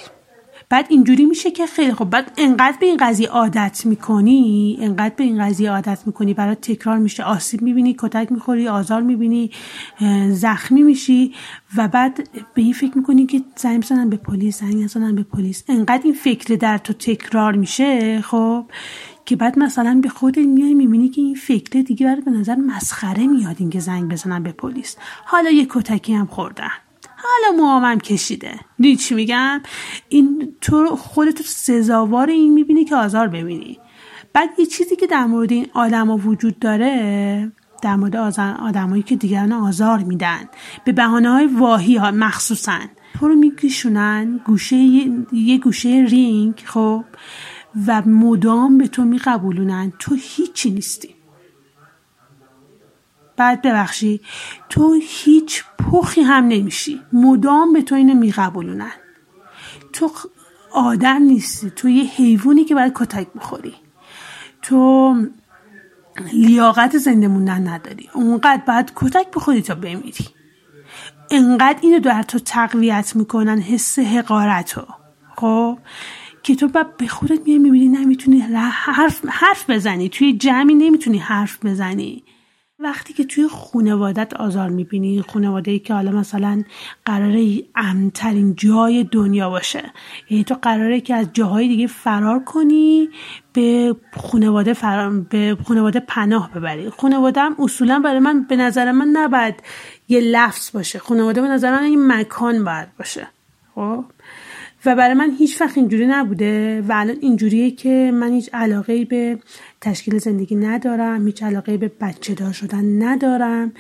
بعد 0.75 0.87
اینجوری 0.89 1.25
میشه 1.25 1.51
که 1.51 1.67
خیلی 1.67 1.93
خب 1.93 2.05
بعد 2.05 2.33
انقدر 2.37 2.77
به 2.81 2.87
این 2.87 2.97
قضیه 2.97 3.29
عادت 3.29 3.87
می‌کنی 3.87 4.77
انقدر 4.81 5.15
به 5.17 5.25
این 5.25 5.45
قضیه 5.45 5.71
عادت 5.71 6.03
می‌کنی 6.07 6.35
برای 6.35 6.55
تکرار 6.55 6.99
میشه 6.99 7.23
آسیب 7.23 7.63
می‌بینی 7.63 7.97
کتک 7.99 8.33
می‌خوری 8.33 8.69
آزار 8.69 9.03
می‌بینی 9.03 9.51
زخمی 10.31 10.83
میشی 10.83 11.35
و 11.77 11.89
بعد 11.89 12.29
به 12.55 12.63
این 12.63 12.73
فکر 12.73 12.99
می‌کنی 12.99 13.27
که 13.27 13.43
زنگ 13.57 13.83
بزنن 13.83 14.11
به 14.11 14.17
پلیس 14.17 14.61
زنگ 14.61 14.85
بزنن 14.85 15.15
به 15.15 15.23
پلیس. 15.23 15.65
انقدر 15.69 16.03
این 16.05 16.15
فکر 16.15 16.55
در 16.55 16.79
تو 16.79 16.93
تکرار 16.93 17.57
میشه 17.57 18.21
خب 18.21 18.65
که 19.27 19.37
بعد 19.37 19.59
مثلا 19.59 20.01
به 20.03 20.09
خودت 20.09 20.39
میای 20.39 20.75
می‌بینی 20.75 21.09
که 21.09 21.21
این 21.21 21.35
فکر 21.35 21.81
دیگه 21.81 22.07
برای 22.07 22.21
به 22.21 22.31
نظر 22.31 22.57
مسخره 22.57 23.27
میاد 23.27 23.57
اینکه 23.59 23.81
زنگ 23.81 24.13
بزنن 24.13 24.43
به 24.43 24.53
پلیس. 24.53 24.97
حالا 25.25 25.51
یه 25.51 25.67
کتکی 25.71 26.15
هم 26.15 26.27
خوردن. 26.27 26.71
حالا 27.25 27.63
موامم 27.63 27.99
کشیده. 27.99 28.61
دید 28.79 28.99
چی 28.99 29.15
میگم؟ 29.15 29.63
این 30.09 30.55
تو 30.61 30.97
خودت 30.97 31.43
سزاوار 31.43 32.31
این 32.31 32.53
می‌بینی 32.53 32.85
که 32.85 32.97
آزار 32.97 33.29
ببینی. 33.29 33.79
بعد 34.33 34.49
یه 34.59 34.67
چیزی 34.67 34.97
که 34.97 35.07
در 35.07 35.25
مورد 35.25 35.53
این 35.53 35.67
آدما 35.75 36.17
وجود 36.17 36.59
داره 36.59 37.53
در 37.83 37.97
مورد 37.97 38.17
آدمایی 38.41 39.03
که 39.03 39.17
دیگران 39.17 39.53
آزار 39.53 39.99
میدن. 39.99 40.49
به 40.85 40.93
بهانه 40.93 41.31
های 41.31 41.47
واهی 41.47 41.97
ها 41.97 42.11
مخصوصا. 42.11 42.79
تو 43.19 43.29
رو 43.29 43.35
میکشونن 43.35 44.41
گوشه 44.47 44.77
یه 45.33 45.59
گوشه 45.59 46.07
رینگ 46.11 46.63
خب؟ 46.65 47.05
و 47.87 48.03
مدام 48.03 48.79
به 48.79 48.89
تو 48.89 49.05
میقبولونن. 49.05 49.93
تو 49.99 50.17
هیچی 50.21 50.71
نیستی. 50.71 51.15
بعد 53.37 53.63
ببخشی 53.63 54.21
تو 54.69 55.01
هیچ 55.03 55.65
پخی 55.79 56.21
هم 56.21 56.45
نمیشی. 56.45 57.01
مدام 57.13 57.73
به 57.73 57.83
تو 57.83 57.95
اینو 57.95 58.15
میقبولونن. 58.15 58.93
تو 59.93 60.11
آدم 60.73 61.23
نیستی. 61.23 61.71
تو 61.71 61.89
یه 61.89 62.05
حیوانی 62.05 62.65
که 62.65 62.75
باید 62.75 62.93
کتک 62.95 63.27
بخوری. 63.37 63.75
تو 64.63 65.15
لیاقت 66.33 66.99
زنده 66.99 67.29
موندن 67.29 67.69
نداری. 67.69 68.11
اونقدر 68.15 68.63
باید 68.67 68.93
کتک 68.97 69.27
بخوری 69.35 69.63
تا 69.63 69.75
بمیری. 69.75 70.25
انقدر 71.31 71.79
اینو 71.83 71.99
در 72.01 72.23
تو 72.23 72.39
تقویت 72.39 73.17
می‌کنن 73.17 73.59
حس 73.59 73.99
حقارتو. 73.99 74.87
خب؟ 75.37 75.79
که 76.43 76.55
تو 76.55 76.69
بعد 76.69 76.97
به 76.97 77.07
خودت 77.07 77.41
میای 77.47 77.59
می‌بینی 77.59 77.89
نمی‌تونی 77.89 78.41
حرف, 78.41 79.25
حرف 79.29 79.71
بزنی. 79.71 80.09
توی 80.09 80.33
جمعی 80.33 80.75
نمی‌تونی 80.75 81.19
حرف 81.19 81.59
بزنی. 81.65 82.25
وقتی 82.79 83.13
که 83.13 83.25
توی 83.25 83.49
خونوادت 83.49 84.35
آزار 84.35 84.69
می‌بینی 84.69 85.23
خونواده 85.23 85.71
ای 85.71 85.79
که 85.79 85.95
حالا 85.95 86.11
مثلا 86.11 86.63
قراره 87.05 87.63
امترین 87.77 88.55
جای 88.55 89.05
دنیا 89.05 89.51
باشه 89.51 89.93
یعنی 90.31 90.45
تو 90.45 90.55
قراره 90.63 91.01
که 91.01 91.15
از 91.15 91.27
جاهای 91.33 91.69
دیگه 91.69 91.87
فرار 91.87 92.45
کنی 92.45 93.09
به 93.53 93.97
خونواده 94.17 94.73
فرار 94.73 95.21
به 95.21 95.57
خونواده 95.65 96.01
پناه 96.01 96.51
ببری. 96.53 96.91
خونواده 96.91 97.41
هم 97.41 97.57
اصولا 97.59 97.99
برای 97.99 98.19
من 98.19 98.43
به 98.43 98.57
نظر 98.57 98.93
من 98.93 99.09
نباید 99.09 99.55
یه 100.09 100.21
لفظ 100.21 100.71
باشه. 100.71 100.99
خونواده 100.99 101.41
به 101.41 101.49
نظر 101.49 101.73
من 101.73 101.83
این 101.83 102.13
مکان 102.13 102.65
باید 102.65 102.89
باشه. 102.99 103.29
خب؟ 103.75 104.05
و 104.87 104.97
برای 104.97 105.15
من 105.15 105.31
هیچ 105.39 105.61
وقت 105.61 105.79
اینجوری 105.79 106.07
نبوده 106.07 106.83
و 106.89 106.93
الان 106.93 107.17
اینجوریه 107.21 107.71
که 107.71 108.11
من 108.15 108.33
هیچ 108.33 108.51
علاقه 108.53 109.05
به 109.05 109.39
تشکیل 109.81 110.19
زندگی 110.19 110.55
ندارم 110.55 111.27
هیچ 111.27 111.43
علاقه 111.43 111.77
به 111.77 111.93
بچه 112.01 112.35
دار 112.35 112.53
شدن 112.53 113.03
ندارم. 113.03 113.73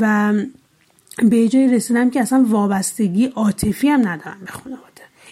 و 0.00 0.32
به 1.22 1.48
جای 1.48 1.74
رسیدم 1.74 2.10
که 2.10 2.20
اصلا 2.20 2.44
وابستگی 2.48 3.26
عاطفی 3.26 3.88
هم 3.88 4.00
ندارم 4.08 4.38
به 4.46 4.52
خانواده. 4.52 4.89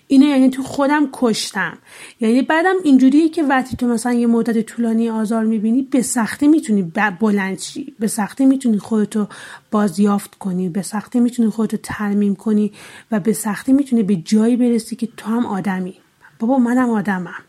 اینو 0.09 0.27
یعنی 0.27 0.51
تو 0.51 0.63
خودم 0.63 1.09
کشتم. 1.13 1.79
یعنی 2.21 2.43
بعدم 2.43 2.75
اینجوریه 2.85 3.29
که 3.29 3.43
وقتی 3.43 3.77
تو 3.77 3.87
مثلا 3.87 4.13
یه 4.13 4.27
مدت 4.27 4.67
طولانی 4.67 5.11
آزار 5.11 5.45
می‌بینی 5.45 5.83
به 5.83 6.03
سختی 6.03 6.49
می‌تونی 6.49 6.93
بلند 7.21 7.59
شی. 7.59 7.95
به 7.99 8.07
سختی 8.07 8.47
می‌تونی 8.47 8.79
خودتو 8.79 9.27
بازیافت 9.71 10.35
کنی. 10.35 10.69
به 10.69 10.83
سختی 10.83 11.21
می‌تونی 11.21 11.49
خودتو 11.49 11.77
ترمیم 11.83 12.35
کنی 12.35 12.73
و 13.11 13.21
به 13.21 13.33
سختی 13.33 13.73
می‌تونی 13.73 14.03
به 14.03 14.17
جایی 14.17 14.57
برسی 14.57 14.97
که 14.97 15.09
تو 15.17 15.31
هم 15.31 15.47
آدمی. 15.47 15.95
بابا 16.39 16.59
منم 16.59 16.91
آدمم. 16.91 17.45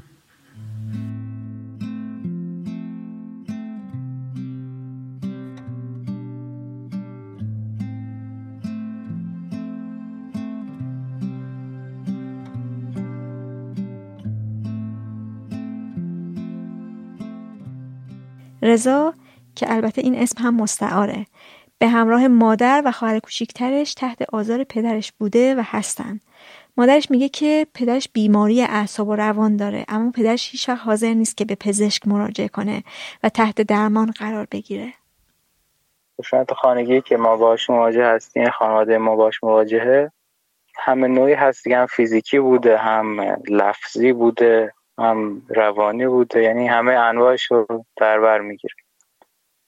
رضا 18.61 19.14
که 19.56 19.73
البته 19.73 20.02
این 20.02 20.15
اسم 20.15 20.44
هم 20.44 20.56
مستعاره. 20.56 21.26
به 21.80 21.88
همراه 21.88 22.27
مادر 22.27 22.81
و 22.86 22.91
خواهر 22.91 23.19
کوچیکترش 23.19 23.94
تحت 23.94 24.22
آزار 24.34 24.64
پدرش 24.64 25.11
بوده 25.11 25.56
و 25.56 25.61
هستن. 25.65 26.19
مادرش 26.77 27.11
میگه 27.11 27.30
که 27.30 27.68
پدرش 27.73 28.10
بیماری 28.14 28.61
اعصاب 28.61 29.07
و 29.07 29.15
روان 29.15 29.57
داره 29.57 29.86
اما 29.88 30.11
پدرش 30.11 30.52
هیچ 30.52 30.69
وقت 30.69 30.81
حاضر 30.86 31.14
نیست 31.14 31.38
که 31.38 31.45
به 31.45 31.56
پزشک 31.56 32.07
مراجعه 32.07 32.48
کنه 32.48 32.84
و 33.23 33.30
تحت 33.30 33.61
درمان 33.61 34.11
قرار 34.11 34.48
بگیره. 34.52 34.94
شاید 36.23 36.52
خانگی 36.52 37.02
که 37.02 37.18
ما 37.18 37.38
باش 37.38 37.69
مواجه 37.69 38.06
هستیم 38.06 38.49
خانواده 38.49 38.98
ما 38.98 39.15
باش 39.15 39.44
مواجهه 39.44 40.11
همه 40.77 41.07
نوعی 41.07 41.34
هست 41.34 41.68
هم 41.68 41.86
فیزیکی 41.86 42.40
بوده 42.40 42.77
هم 42.77 43.22
لفظی 43.49 44.14
بوده. 44.14 44.73
هم 45.00 45.42
روانی 45.50 46.08
بوده 46.08 46.44
یعنی 46.44 46.68
همه 46.68 46.92
انواعش 46.92 47.46
رو 47.46 47.86
در 47.98 48.20
بر 48.20 48.40
می‌گیره 48.42 48.76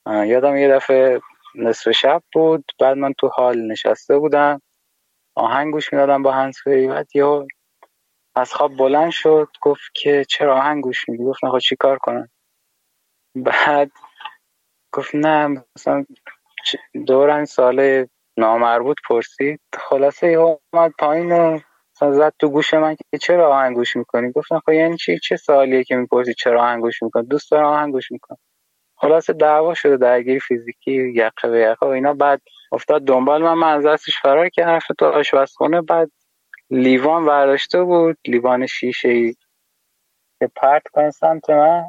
یادم 0.07 0.57
یه 0.57 0.69
دفعه 0.69 1.21
نصف 1.55 1.91
شب 1.91 2.23
بود 2.33 2.71
بعد 2.79 2.97
من 2.97 3.13
تو 3.13 3.27
حال 3.27 3.61
نشسته 3.67 4.17
بودم. 4.17 4.61
آهنگ 5.35 5.73
گوش 5.73 5.93
می‌دادم 5.93 6.23
با 6.23 6.31
هنسفری 6.31 6.87
بعد 6.87 7.15
یه 7.15 7.47
از 8.35 8.53
خواب 8.53 8.77
بلند 8.77 9.11
شد 9.11 9.47
گفت 9.61 9.83
که 9.93 10.25
چرا 10.29 10.57
آهنگ 10.57 10.83
گوش 10.83 11.09
میدی؟ 11.09 11.23
گفت 11.23 11.43
نخواه 11.43 11.59
چی 11.59 11.75
کار 11.75 11.97
کنم؟ 11.97 12.29
بعد 13.35 13.91
گفت 14.93 15.15
نه 15.15 15.63
مثلا 15.75 16.05
دوران 17.07 17.45
سال 17.45 18.07
نامربوط 18.37 18.97
پرسید. 19.09 19.61
خلاصه 19.73 20.31
یه 20.31 20.39
اومد 20.39 20.91
پایین 20.99 21.31
و 21.31 21.59
زد 22.09 22.33
تو 22.39 22.49
گوش 22.49 22.73
من 22.73 22.95
که 22.95 23.17
چرا 23.17 23.55
آهنگ 23.55 23.75
گوش 23.75 23.95
می‌کنی؟ 23.95 24.31
گفتم 24.31 24.59
خب 24.59 24.71
یعنی 24.71 24.97
چی؟ 24.97 25.19
چه 25.19 25.37
سوالیه 25.37 25.83
که 25.83 25.95
می‌پرسی 25.95 26.33
چرا 26.33 26.61
آهنگ 26.61 26.81
گوش 26.81 27.03
می‌کنی؟ 27.03 27.25
دوست 27.25 27.51
دارم 27.51 27.65
آهنگ 27.65 27.91
گوش 27.93 28.11
می‌کنم. 28.11 28.37
خلاص 28.95 29.29
دعوا 29.29 29.73
شده 29.73 29.97
درگیری 29.97 30.39
فیزیکی 30.39 31.13
یقه 31.15 31.49
به 31.49 31.59
یقه 31.59 31.87
و 31.87 31.89
اینا. 31.89 32.13
بعد 32.13 32.41
افتاد 32.71 33.03
دنبال 33.03 33.43
من 33.43 33.53
من 33.53 33.73
از 33.73 33.85
دستش 33.85 34.19
فرار 34.21 34.49
که 34.49 34.65
حرف 34.65 34.87
تو 34.99 35.05
آشپزخونه. 35.05 35.81
بعد 35.81 36.11
لیوان 36.69 37.25
برداشته 37.25 37.83
بود 37.83 38.17
لیوان 38.27 38.65
شیشه 38.65 39.09
ای 39.09 39.35
که 40.39 40.49
پرت 40.55 41.09
سمت 41.09 41.49
من. 41.49 41.83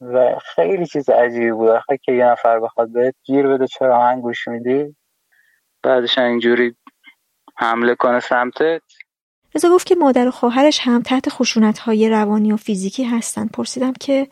و 0.00 0.38
خیلی 0.54 0.86
چیز 0.86 1.10
عجیبی 1.10 1.52
بود. 1.52 1.68
آخه 1.68 1.98
که 2.02 2.12
یه 2.12 2.24
نفر 2.24 2.60
بخواد 2.60 2.92
بهت 2.92 3.14
گیر 3.24 3.46
بده 3.46 3.66
چرا 3.66 3.96
آهنگ 3.98 4.22
گوش 4.22 4.48
میدی؟ 4.48 4.96
بعدش 5.82 6.18
اینجوری 6.18 6.76
حمله 7.54 7.94
کنه 7.94 8.20
سمتت؟ 8.20 8.82
رضا 9.54 9.68
گفت 9.68 9.86
که 9.86 9.94
مادر 9.94 10.28
و 10.28 10.30
خواهرش 10.30 10.80
هم 10.82 11.02
تحت 11.02 11.28
خشونت 11.28 11.78
های 11.78 12.08
روانی 12.08 12.52
و 12.52 12.56
فیزیکی 12.56 13.04
هستن. 13.04 13.46
پرسیدم 13.46 13.92
که 13.92 14.28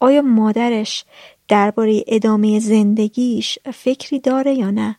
آیا 0.00 0.22
مادرش 0.22 1.04
درباره 1.48 2.04
ادامه 2.06 2.58
زندگیش 2.60 3.58
فکری 3.74 4.20
داره 4.20 4.52
یا 4.52 4.70
نه؟ 4.70 4.96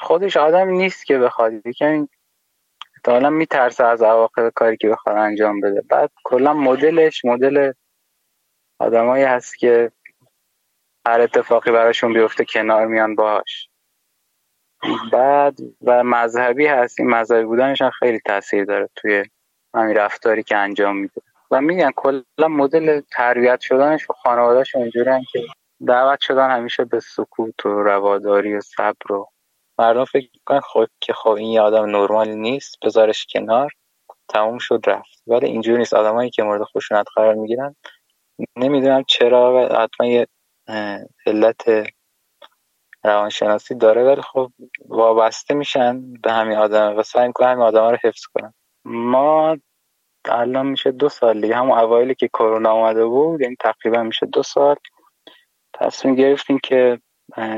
خودش 0.00 0.36
آدم 0.36 0.68
نیست 0.68 1.06
که 1.06 1.18
بخواد. 1.18 1.52
یکم 1.66 2.08
حالا 3.06 3.30
میترسه 3.30 3.84
از 3.84 4.02
عواقب 4.02 4.52
کاری 4.54 4.76
که 4.76 4.88
بخواد 4.88 5.16
انجام 5.16 5.60
بده. 5.60 5.82
بعد 5.88 6.10
کلا 6.24 6.54
مدلش 6.54 7.24
مدل 7.24 7.72
آدمایی 8.78 9.24
هست 9.24 9.58
که 9.58 9.92
هر 11.06 11.20
اتفاقی 11.20 11.72
براشون 11.72 12.12
بیفته 12.12 12.44
کنار 12.44 12.86
میان 12.86 13.14
باش 13.14 13.68
بعد 15.12 15.58
و 15.82 16.04
مذهبی 16.04 16.66
هست 16.66 17.00
این 17.00 17.10
مذهبی 17.10 17.44
بودنش 17.44 17.82
هم 17.82 17.90
خیلی 17.90 18.20
تاثیر 18.24 18.64
داره 18.64 18.88
توی 18.96 19.24
همین 19.74 19.96
رفتاری 19.96 20.42
که 20.42 20.56
انجام 20.56 20.96
میده. 20.96 21.22
و 21.50 21.60
میگن 21.60 21.90
کلا 21.96 22.22
مدل 22.38 23.00
تربیت 23.12 23.60
شدنش 23.60 24.10
و 24.10 24.12
خانوادهش 24.12 24.76
اونجوری 24.76 25.24
که 25.32 25.46
دعوت 25.86 26.20
شدن 26.20 26.50
همیشه 26.50 26.84
به 26.84 27.00
سکوت 27.00 27.66
و 27.66 27.82
رواداری 27.82 28.54
و 28.54 28.60
صبر 28.60 29.12
و 29.12 29.28
مردم 29.78 30.04
فکر 30.04 30.28
می‌کنن 30.34 30.60
خب 30.60 30.86
که 31.00 31.12
خب 31.12 31.30
این 31.30 31.60
آدم 31.60 31.84
نرمالی 31.84 32.36
نیست 32.36 32.76
بذارش 32.84 33.26
کنار 33.32 33.72
تموم 34.28 34.58
شد 34.58 34.84
رفت. 34.86 35.22
ولی 35.26 35.46
اینجوری 35.46 35.78
نیست. 35.78 35.94
آدمایی 35.94 36.30
که 36.30 36.42
مورد 36.42 36.62
خشونت 36.62 37.06
قرار 37.14 37.34
می‌گیرن 37.34 37.76
نمی‌دونم 38.56 39.04
چرا 39.04 39.54
و 39.54 39.76
حتما 39.76 40.06
یه 40.06 40.26
علت 41.26 41.86
روانشناسی 43.06 43.74
داره 43.74 44.04
ولی 44.04 44.22
خب 44.22 44.52
وابسته 44.88 45.54
میشن 45.54 46.12
به 46.12 46.32
همین 46.32 46.58
آدم 46.58 46.96
و 46.98 47.02
سعی 47.02 47.26
می‌کنن 47.26 47.48
همین 47.48 47.64
آدم 47.64 47.88
رو 47.88 47.98
حفظ 48.04 48.22
کنن. 48.34 48.54
ما 48.84 49.56
الان 50.24 50.66
میشه 50.66 50.90
دو 50.92 51.08
سال 51.08 51.40
دیگه 51.40 51.56
همون 51.56 51.78
اوایلی 51.78 52.14
که 52.14 52.28
کرونا 52.28 52.70
آمده 52.70 53.06
بود 53.06 53.40
یعنی 53.40 53.56
تقریبا 53.60 54.02
میشه 54.02 54.26
دو 54.26 54.42
سال 54.42 54.76
تصمیم 55.74 56.14
گرفتیم 56.14 56.58
که 56.58 57.00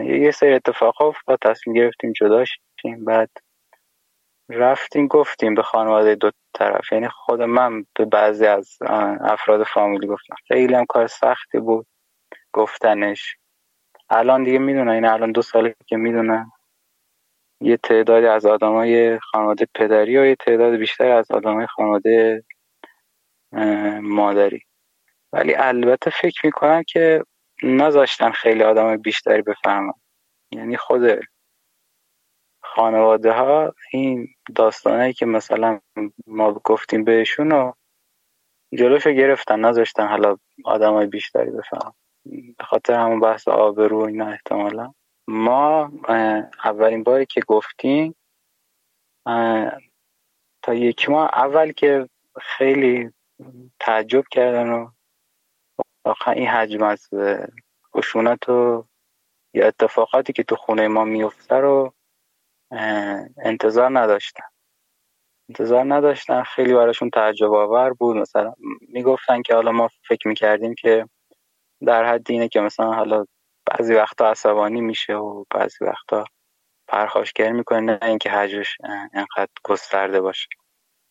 یه 0.05 0.31
سری 0.31 0.55
اتفاق 0.55 1.03
افتاد 1.03 1.39
تصمیم 1.43 1.77
گرفتیم 1.77 2.13
جدا 2.13 2.45
شیم. 2.83 3.05
بعد 3.05 3.31
رفتیم 4.51 5.07
گفتیم 5.07 5.55
به 5.55 5.63
خانواده 5.63 6.15
دو 6.15 6.31
طرف. 6.55 6.93
یعنی 6.93 7.09
خود 7.09 7.43
من 7.43 7.85
به 7.97 8.05
بعضی 8.05 8.47
از 8.47 8.79
افراد 9.21 9.65
فامیلی 9.65 10.07
گفتم. 10.07 10.35
خیلی 10.49 10.75
هم 10.75 10.87
کار 10.87 11.07
سختی 11.07 11.59
بود 11.59 11.87
گفتنش. 12.53 13.37
الان 14.11 14.45
دیگه 14.45 14.59
می‌دونن 14.59 14.89
این 14.89 15.05
الان 15.05 15.33
دو 15.33 15.43
ساله 15.43 15.75
که 15.87 15.97
می‌دونن 15.97 16.51
یه 17.61 17.77
تعدادی 17.77 18.27
از 18.27 18.47
آدمای 18.47 19.19
خانواده 19.19 19.69
پدری 19.75 20.19
و 20.19 20.27
یه 20.27 20.37
تعداد 20.37 20.75
بیشتر 20.75 21.11
از 21.11 21.31
آدمای 21.31 21.67
خانواده 21.67 22.45
مادری. 24.03 24.63
ولی 25.33 25.55
البته 25.55 26.11
فکر 26.11 26.47
می‌کنم 26.47 26.83
که 26.83 27.25
نذاشتن 27.63 28.31
خیلی 28.31 28.63
آدم 28.63 28.97
بیشتری 28.97 29.43
بفهمن. 29.43 29.93
یعنی 30.51 30.77
خود 30.77 31.21
خانواده 32.63 33.33
ها 33.33 33.75
این 33.93 34.29
داستانهایی 34.55 35.13
که 35.13 35.27
مثلا 35.27 35.81
ما 36.27 36.53
گفتیم 36.53 37.05
بهشون 37.05 37.51
رو 37.51 37.75
جلوشو 38.79 39.11
گرفتن 39.11 39.61
نذاشتن 39.61 40.07
حالا 40.07 40.37
آدم 40.65 40.93
های 40.93 41.07
بیشتری 41.07 41.51
بفهم 41.51 41.95
به 42.59 42.65
خاطر 42.65 42.95
همون 42.95 43.21
بحث 43.21 43.49
آبرو 43.49 43.99
اینا 43.99 44.27
احتمالا. 44.27 44.93
ما 45.29 45.93
اولین 46.65 47.03
باری 47.03 47.27
که 47.27 47.41
گفتیم 47.41 48.15
تا 50.63 50.75
یک 50.75 51.11
ماه 51.11 51.31
اول 51.33 51.73
که 51.73 52.09
خیلی 52.41 53.11
تعجب 53.81 54.25
کردن 54.31 54.69
و 54.71 54.91
واقعا 56.05 56.35
این 56.35 56.47
حجم 56.47 56.83
از 56.83 57.09
خشونت 57.97 58.49
و 58.49 58.85
یا 59.55 59.67
اتفاقاتی 59.67 60.33
که 60.33 60.43
تو 60.43 60.57
خونه 60.57 60.89
ما 60.89 61.05
میفته 61.05 61.55
رو 61.55 61.95
انتظار 63.45 63.99
نداشتن. 63.99 64.45
انتظار 65.49 65.95
نداشتن 65.95 66.43
خیلی 66.43 66.75
براشون 66.75 67.11
تعجب 67.11 67.53
آور 67.53 67.93
بود. 67.93 68.17
مثلا 68.17 68.55
می‌گفتن 68.89 69.43
که 69.43 69.55
حالا 69.55 69.73
ما 69.73 69.89
فکر 70.09 70.29
می‌کردیم 70.29 70.75
که 70.75 71.09
در 71.87 72.05
حد 72.05 72.31
اینه 72.31 72.49
که 72.49 72.61
مثلا 72.61 72.93
حالا 72.93 73.25
بعضی 73.67 73.95
وقتا 73.95 74.31
عصبانی 74.31 74.81
میشه 74.81 75.15
و 75.15 75.45
بعضی 75.51 75.85
وقتا 75.85 76.25
پرخاشگری 76.89 77.53
می‌کنه 77.53 77.81
نه 77.81 77.99
اینکه 78.03 78.31
حجمش 78.31 78.77
انقدر 79.13 79.53
گسترده 79.65 80.21
باشه. 80.21 80.49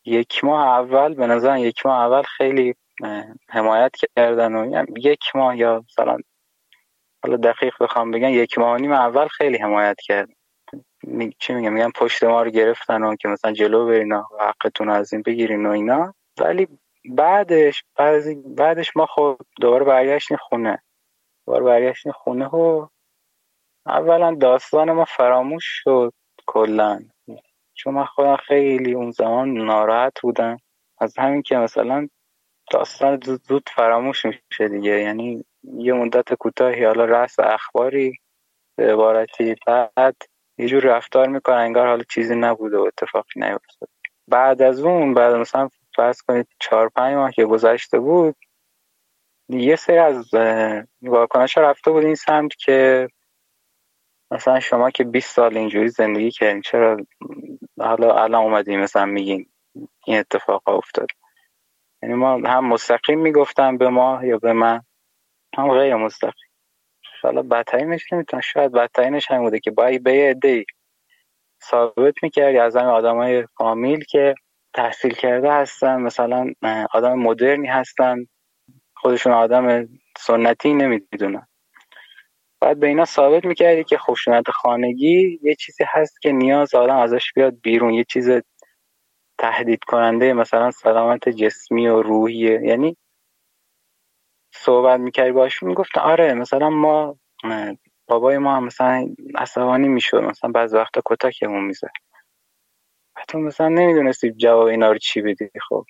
یک 0.06 0.44
ماه 0.44 0.68
اول 0.68 1.14
به 1.14 1.28
نظر 1.28 1.58
یک 1.58 1.86
ماه 1.86 2.00
اول 2.00 2.22
خیلی 2.22 2.76
حمایت 3.50 3.96
کردن 4.16 4.56
و 4.56 4.72
یعنی 4.72 4.88
یک 4.98 5.36
ماه 5.36 5.58
یا 5.58 5.84
مثلا 5.90 6.18
حالا 7.24 7.38
دقیق 7.38 7.74
بخوام 7.80 8.12
بگن 8.12 8.30
یک 8.30 8.58
ماه 8.58 8.78
نیم 8.78 8.92
اول 8.92 9.28
خیلی 9.28 9.58
حمایت 9.58 9.98
کرد. 10.02 10.30
چی 11.40 11.54
میگم؟ 11.54 11.74
میگم 11.74 11.92
پشت 11.96 12.24
ما 12.24 12.44
رو 12.44 12.50
گرفتن 12.50 13.04
و 13.04 13.16
که 13.16 13.28
مثلا 13.28 13.52
جلو 13.52 13.88
برین 13.88 14.12
و 14.12 14.24
حقتون 14.40 14.90
از 14.90 15.14
این 15.14 15.22
بگیرین 15.22 15.66
و 15.66 15.70
اینا. 15.70 16.14
ولی 16.40 16.68
بعدش 17.08 17.84
بعدش 18.46 18.98
ما 18.98 19.06
خب 19.06 19.38
دوباره 19.62 19.86
برگشتیم 19.86 20.38
خونه. 20.38 20.84
دوباره 21.46 21.66
برگشتیم 21.66 22.12
خونه 22.12 22.46
و 22.48 22.88
اولا 23.86 24.36
داستان 24.36 24.92
ما 24.92 25.06
فراموش 25.06 25.66
شد 25.68 26.14
کلا. 26.46 27.00
چون 27.74 27.94
من 27.94 28.06
خودم 28.06 28.36
خیلی 28.36 28.94
اون 28.94 29.12
زمان 29.12 29.54
ناراحت 29.54 30.22
بودم. 30.22 30.58
از 30.98 31.18
همین 31.18 31.42
که 31.42 31.58
مثلا 31.58 32.08
داستان 32.72 33.20
زود 33.48 33.70
فراموش 33.76 34.26
میشه 34.26 34.68
دیگه. 34.70 35.00
یعنی 35.02 35.46
یه 35.64 35.94
مدت 35.94 36.34
کوتاهی 36.34 36.84
حالا 36.84 37.06
رأس 37.06 37.40
اخباری 37.40 38.20
به 38.76 38.94
عبارتی 38.94 39.56
بعد 39.68 40.16
یه 40.58 40.68
جور 40.68 40.84
رفتار 40.84 41.28
می‌کنن 41.28 41.56
انگار 41.56 41.88
حالا 41.88 42.04
چیزی 42.04 42.36
نبوده 42.36 42.78
و 42.78 42.82
اتفاقی 42.82 43.40
نیفتاد 43.40 43.90
بعد 44.28 44.62
از 44.62 44.80
اون 44.80 45.14
بعد 45.14 45.34
مثلا 45.34 45.70
فرض 45.98 46.22
کنید 46.22 46.48
چهار 46.60 46.90
پنج 46.90 47.14
ماه 47.16 47.32
که 47.32 47.46
گذشته 47.46 48.00
بود 48.00 48.36
یه 49.50 49.76
سری 49.76 49.98
از 49.98 50.34
واکنش 51.02 51.58
رفته 51.58 51.92
بود 51.92 52.04
این 52.04 52.16
سمت 52.16 52.56
که 52.56 53.10
مثلا 54.32 54.60
شما 54.60 54.92
که 54.92 55.04
20 55.04 55.36
سال 55.36 55.58
اینجوری 55.58 55.90
زندگی 55.90 56.32
کردین 56.32 56.62
چرا 56.62 56.98
حالا 57.80 58.16
الان 58.16 58.44
اومدیم 58.44 58.80
مثلا 58.80 59.06
میگین 59.06 59.50
این 60.06 60.20
اتفاق 60.20 60.70
افتاد؟ 60.70 61.08
یعنی 62.04 62.16
ما 62.16 62.34
هم 62.34 62.66
مستقیم 62.66 63.20
می‌گفتم 63.20 63.78
به 63.78 63.90
ما 63.90 64.20
یا 64.24 64.38
به 64.38 64.54
من 64.54 64.82
هم 65.58 65.72
غیر 65.72 65.96
مستقیم. 65.96 66.50
حالا 67.24 67.42
بدترینش 67.42 68.14
نمی‌تونم 68.14 68.42
شاید 68.42 68.72
بدترینش 68.72 69.32
هم 69.32 69.42
بوده 69.44 69.60
که 69.60 69.72
باید 69.72 70.04
به 70.04 70.14
یه 70.14 70.66
ثابت 71.64 72.24
می‌کردی 72.24 72.58
از 72.58 72.76
همین 72.76 72.90
آدم 72.90 73.16
های 73.16 73.48
که 74.08 74.36
تحصیل 74.78 75.14
کرده 75.14 75.54
هستن. 75.54 76.02
مثلا 76.02 76.54
آدم 76.94 77.20
مدرنی 77.20 77.68
هستن. 77.68 78.18
خودشون 78.96 79.34
آدم 79.34 79.90
سنتی 80.18 80.74
نمی‌دونن. 80.74 81.48
باید 82.62 82.80
به 82.80 82.88
اینا 82.88 83.06
ثابت 83.06 83.46
می‌کردی 83.46 83.84
که 83.84 83.98
خشونت 83.98 84.52
خانگی 84.52 85.40
یه 85.44 85.56
چیزی 85.56 85.84
هست 85.88 86.22
که 86.22 86.32
نیاز 86.32 86.76
آدم 86.76 86.98
ازش 86.98 87.34
بیاد 87.36 87.62
بیرون. 87.64 87.94
یه 87.94 88.04
چیز 88.04 88.30
تهدید 89.40 89.84
کننده 89.84 90.34
مثلا 90.34 90.72
سلامت 90.72 91.30
جسمی 91.30 91.88
و 91.88 92.02
روحیه. 92.02 92.62
یعنی 92.64 92.98
صحبت 94.54 95.00
می‌کردی 95.00 95.32
باش 95.32 95.64
می‌گفت 95.64 95.98
آره 95.98 96.34
مثلا 96.34 96.70
ما 96.70 97.18
بابای 98.08 98.38
ما 98.38 98.56
هم 98.56 98.66
مثلا 98.66 99.10
عصبانی 99.36 99.88
می‌شد. 99.88 100.24
مثلا 100.24 100.52
بعض 100.52 100.74
وقتا 100.74 101.02
کتکمون 101.06 101.66
میزه 101.66 101.90
تو 103.28 103.40
مثلا 103.40 103.70
نمی‌دونستی 103.70 104.32
جواب 104.32 104.68
اینا 104.68 104.92
رو 104.92 104.98
چی 104.98 105.22
بدی 105.22 105.50
خب. 105.70 105.86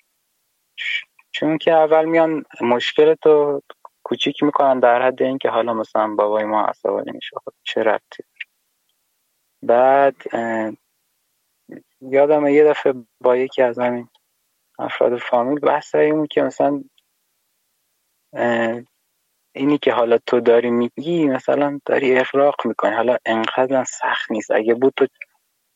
چون 1.32 1.58
که 1.58 1.72
اول 1.74 2.06
میان 2.06 2.44
مشکل 2.62 3.16
تو 3.16 3.62
کوچیک 4.04 4.44
می‌کنن 4.44 4.80
در 4.80 5.02
حد 5.08 5.24
اینکه 5.24 5.50
حالا 5.50 5.74
مثلا 5.74 6.16
بابای 6.16 6.44
ما 6.46 6.66
عصبانی 6.66 7.12
میشه 7.12 7.36
خب 7.46 7.54
چه 7.64 7.84
ربطی 7.84 8.24
بعد 9.64 10.16
یادم 12.02 12.48
یه 12.48 12.64
دفعه 12.64 12.94
با 13.22 13.38
یکی 13.38 13.62
از 13.62 13.80
همین 13.80 14.10
افراد 14.80 15.18
فامیل 15.18 15.60
بحث 15.60 15.96
این 15.96 16.28
که 16.32 16.42
مثلا 16.44 16.84
اینی 19.56 19.78
که 19.78 19.94
حالا 19.94 20.18
تو 20.28 20.40
داری 20.40 20.72
میگی 20.72 21.28
مثلا 21.28 21.80
داری 21.86 22.18
اغراق 22.18 22.56
می‌کنی 22.66 22.96
حالا 22.96 23.18
انقدر 23.26 23.84
سخت 23.84 24.32
نیست. 24.32 24.52
اگه 24.52 24.74
بود 24.74 24.94
تو 24.98 25.08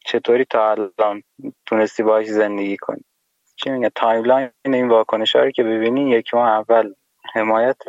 چطوری 0.05 0.45
تا 0.45 0.71
الان 0.71 1.23
تونستی 1.65 2.03
باش 2.03 2.25
زندگی 2.25 2.77
کنی؟ 2.77 3.03
چی 3.55 3.69
میگه؟ 3.69 3.91
timeline 3.95 4.49
این 4.65 4.87
واکنش 4.87 5.35
رو 5.35 5.51
که 5.51 5.63
ببینی 5.63 6.09
یک 6.09 6.33
ماه 6.33 6.49
اول 6.49 6.93
حمایت 7.33 7.81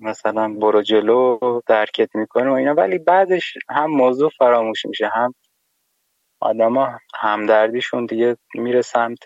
مثلا 0.00 0.54
برو 0.54 0.82
جلو 0.82 1.38
درکت 1.66 2.16
می‌کنه 2.16 2.50
و 2.50 2.52
اینا. 2.52 2.74
ولی 2.74 2.98
بعدش 2.98 3.54
هم 3.70 3.90
موضوع 3.90 4.30
فراموش 4.38 4.86
میشه 4.86 5.10
هم 5.14 5.34
آدما 6.40 6.98
همدردیشون 7.14 8.06
دیگه 8.06 8.36
میره 8.54 8.82
سمت 8.82 9.24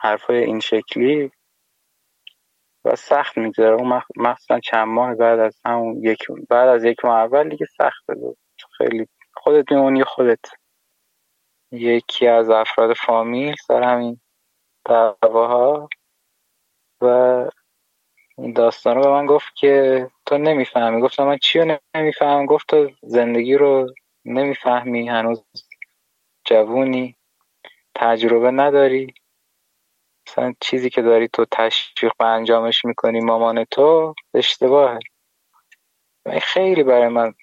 حرفای 0.00 0.44
این 0.44 0.60
شکلی 0.60 1.30
و 2.84 2.96
سخت 2.96 3.38
میگذره. 3.38 3.74
اون 3.74 4.02
مخصوصا 4.16 4.60
چند 4.60 4.88
ماه 4.88 5.14
بعد 5.14 5.38
از 5.38 5.60
همون 5.64 6.04
یک 6.04 6.18
بعد 6.48 6.68
از 6.68 6.84
یک 6.84 7.04
ماه 7.04 7.18
اول 7.18 7.48
دیگه 7.48 7.66
سخته. 7.66 8.14
خیلی 8.78 9.08
خودت 9.36 9.72
میمونی 9.72 10.04
خودت 10.04 10.40
یکی 11.72 12.26
از 12.26 12.50
افراد 12.50 12.94
فامیل 12.94 13.54
سر 13.66 13.82
همین 13.82 14.20
دعواها 14.84 15.88
و 17.00 17.50
داستان 18.54 18.96
رو 18.96 19.02
به 19.02 19.10
من 19.10 19.26
گفت 19.26 19.54
که 19.54 20.06
تو 20.26 20.38
نمی‌فهمی. 20.38 21.00
گفتم 21.02 21.24
من 21.24 21.38
چی 21.38 21.58
رو 21.58 21.78
نمیفهم 21.94 22.46
گفت 22.46 22.68
تو 22.68 22.90
زندگی 23.02 23.54
رو 23.54 23.94
نمی‌فهمی 24.24 25.08
هنوز 25.08 25.44
جوونی 26.44 27.16
تجربه 27.94 28.50
نداری. 28.50 29.14
مثلا 30.28 30.54
چیزی 30.60 30.90
که 30.90 31.02
داری 31.02 31.28
تو 31.28 31.44
تشویق 31.50 32.12
به 32.18 32.24
انجامش 32.24 32.84
می‌کنی 32.84 33.20
مامان 33.20 33.64
تو 33.64 34.14
اشتباهه. 34.34 34.98
خیلی 36.42 36.82
برای 36.82 37.08
من 37.08 37.34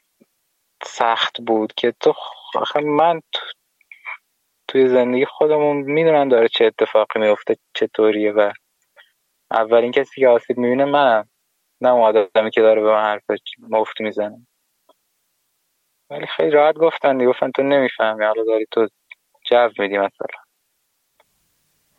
سخت 0.85 1.41
بود 1.41 1.73
که 1.73 1.93
تو 1.99 2.13
آخه 2.55 2.79
من 2.79 3.21
توی 4.67 4.89
زندگی 4.89 5.25
خودمون 5.25 5.77
می‌دونن 5.77 6.27
داره 6.27 6.47
چه 6.47 6.65
اتفاقی 6.65 7.19
میفته 7.19 7.57
چطوریه 7.73 8.31
و 8.31 8.51
اولین 9.51 9.91
کسی 9.91 10.21
که 10.21 10.27
آسیب 10.27 10.57
می‌بینه 10.57 10.85
منم. 10.85 11.29
نه 11.81 11.89
آدمی 11.89 12.51
که 12.51 12.61
داره 12.61 12.81
به 12.81 12.91
من 12.91 13.01
حرف 13.01 13.23
مفت 13.69 14.01
می‌زنه. 14.01 14.47
ولی 16.09 16.27
خیلی 16.27 16.49
راحت 16.49 16.75
گفتن 16.75 17.17
دیگه. 17.17 17.29
گفتن 17.29 17.51
تو 17.51 17.63
نمی‌فهمی. 17.63 18.25
حالا 18.25 18.43
داری 18.43 18.65
تو 18.71 18.87
جو 19.51 19.69
میدی 19.79 19.97
مثلا. 19.97 20.27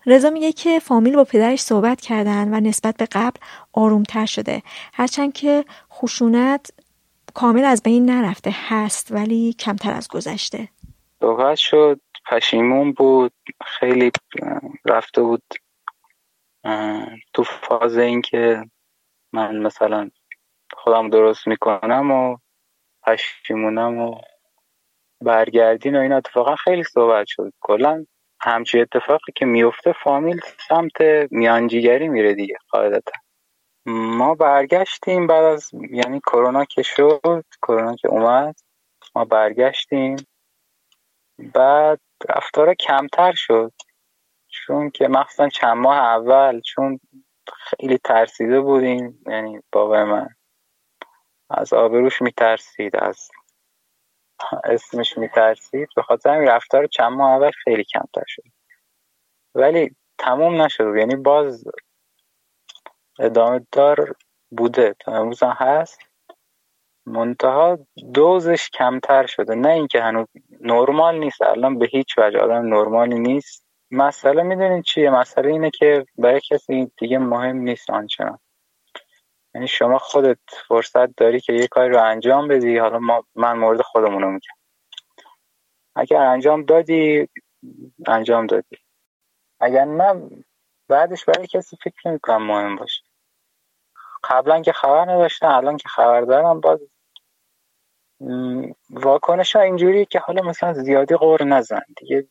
رضا 0.06 0.30
میگه 0.30 0.52
که 0.52 0.80
فامیل 0.80 1.16
با 1.16 1.24
پدرش 1.24 1.60
صحبت 1.60 2.00
کردن 2.00 2.54
و 2.54 2.60
نسبت 2.60 2.96
به 2.96 3.08
قبل 3.12 3.40
آرومتر 3.72 4.26
شده. 4.26 4.62
هرچند 4.92 5.32
که 5.32 5.64
خشونت 5.92 6.70
کامل 7.34 7.64
از 7.64 7.82
بین 7.82 8.10
نرفته 8.10 8.50
هست 8.54 9.12
ولی 9.12 9.52
کمتر 9.52 9.92
از 9.92 10.08
گذشته. 10.08 10.68
صحبت 11.20 11.56
شد 11.56 12.00
پشیمون 12.26 12.92
بود 12.92 13.32
خیلی 13.66 14.12
رفته 14.84 15.22
بود 15.22 15.42
تو 17.32 17.42
فاز 17.44 17.98
اینکه 17.98 18.64
من 19.32 19.56
مثلا 19.56 20.10
خودم 20.72 21.10
درست 21.10 21.46
می‌کنم 21.46 22.10
و 22.10 22.36
پشیمونم 23.02 23.98
و 23.98 24.20
برگردین 25.20 25.96
و 25.96 26.00
این 26.00 26.12
اتفاقا 26.12 26.56
خیلی 26.56 26.82
صحبت 26.84 27.26
شد. 27.28 27.52
کلا 27.60 28.06
همچی 28.40 28.80
اتفاقی 28.80 29.32
که 29.34 29.46
میفته 29.46 29.94
فامیل 30.04 30.40
سمت 30.68 31.00
میانجیگری 31.30 32.08
میره 32.08 32.34
دیگه 32.34 32.56
قاعدتا. 32.68 33.12
ما 33.86 34.34
برگشتیم 34.34 35.26
بعد 35.26 35.44
از 35.44 35.70
یعنی 35.90 36.20
کرونا 36.20 36.64
که 36.64 36.82
شد 36.82 37.44
کرونا 37.62 37.96
که 37.96 38.08
اومد 38.08 38.54
ما 39.14 39.24
برگشتیم. 39.24 40.16
بعد 41.38 42.00
رفتار 42.28 42.74
کمتر 42.74 43.32
شد. 43.32 43.72
چون 44.48 44.90
که 44.90 45.08
مخصوصا 45.08 45.48
چند 45.48 45.76
ماه 45.76 45.96
اول 45.96 46.60
چون 46.60 47.00
خیلی 47.52 47.98
ترسیده 47.98 48.60
بودیم 48.60 49.22
یعنی 49.26 49.60
بابا 49.72 50.04
من 50.04 50.28
از 51.50 51.72
آبروش 51.72 52.22
میترسید 52.22 52.96
از 52.96 53.28
اسمش 54.64 55.18
میترسید. 55.18 55.88
به 55.96 56.02
خاطر 56.02 56.30
همین 56.30 56.48
رفتار 56.48 56.86
چند 56.86 57.12
ماه 57.12 57.30
اول 57.30 57.50
خیلی 57.50 57.84
کمتر 57.84 58.24
شد. 58.26 58.42
ولی 59.54 59.96
تموم 60.18 60.62
نشد. 60.62 60.96
یعنی 60.96 61.16
باز 61.16 61.64
ادامه 63.18 63.66
دار 63.72 64.16
بوده. 64.50 64.94
تا 65.00 65.12
امروز 65.12 65.42
هست. 65.42 65.98
منتها 67.06 67.78
دوزش 68.14 68.70
کمتر 68.70 69.26
شده. 69.26 69.54
نه 69.54 69.68
اینکه 69.68 70.02
هنوز 70.02 70.26
نرمال 70.60 71.18
نیست. 71.18 71.42
الان 71.42 71.78
به 71.78 71.86
هیچ 71.86 72.18
وجه 72.18 72.38
آدم 72.38 72.74
نرمالی 72.74 73.18
نیست. 73.18 73.66
مسئله 73.90 74.42
می‌دونین 74.42 74.82
چیه؟ 74.82 75.10
مسئله 75.10 75.48
اینه 75.48 75.70
که 75.70 76.06
برای 76.18 76.40
کسی 76.50 76.92
دیگه 76.98 77.18
مهم 77.18 77.56
نیست 77.56 77.90
آنچنان. 77.90 78.38
یعنی 79.54 79.68
شما 79.68 79.98
خودت 79.98 80.38
فرصت 80.68 81.16
داری 81.16 81.40
که 81.40 81.52
یه 81.52 81.66
کاری 81.66 81.90
رو 81.90 82.02
انجام 82.02 82.48
بدی. 82.48 82.78
حالا 82.78 82.98
ما 82.98 83.24
من 83.34 83.58
مورد 83.58 83.80
خودمونو 83.80 84.26
میگم. 84.26 84.56
اگر 85.96 86.20
انجام 86.22 86.64
دادی 86.64 87.28
انجام 88.06 88.46
دادی. 88.46 88.76
اگر 89.60 89.84
نه 89.84 90.30
بعدش 90.88 91.24
برای 91.24 91.46
کسی 91.46 91.76
فکر 91.84 92.08
نمی‌کنم 92.08 92.46
مهم 92.46 92.76
باشه. 92.76 93.03
قبلا 94.30 94.62
که 94.62 94.72
خبر 94.72 95.12
نداشتن 95.12 95.46
الان 95.46 95.76
که 95.76 95.88
خبر 95.88 96.20
دارم 96.20 96.60
باز 96.60 96.80
واکنش 98.90 99.56
ها 99.56 99.62
اینجوری 99.62 100.06
که 100.06 100.18
حالا 100.18 100.42
مثلا 100.42 100.72
زیادی 100.72 101.16
غور 101.16 101.44
نزن. 101.44 101.82
دیگه 101.96 102.28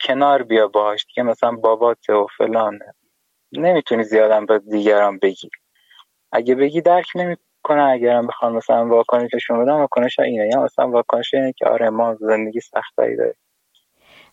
کنار 0.00 0.42
بیا 0.42 0.68
باش. 0.68 1.06
دیگه 1.06 1.22
مثلا 1.22 1.52
بابات 1.52 2.10
و 2.10 2.26
فلانه 2.38 2.94
نمی‌تونی 3.52 4.04
زیادم 4.04 4.46
به 4.46 4.58
دیگران 4.58 5.18
بگی. 5.18 5.50
اگه 6.32 6.54
بگی 6.54 6.80
درک 6.80 7.06
نمی‌کنه 7.14 7.82
اگرم 7.82 8.26
بخوام 8.26 8.52
مثلا 8.56 8.86
واکنششون 8.88 9.62
بدم 9.64 9.76
واکنش 9.80 10.18
اینه. 10.18 10.48
یا 10.52 10.62
مثلا 10.64 10.90
واکنش 10.90 11.34
اینه 11.34 11.52
که 11.52 11.66
آره 11.68 11.90
ما 11.90 12.14
زندگی 12.14 12.60
سختایی 12.60 13.16
داریم. 13.16 13.34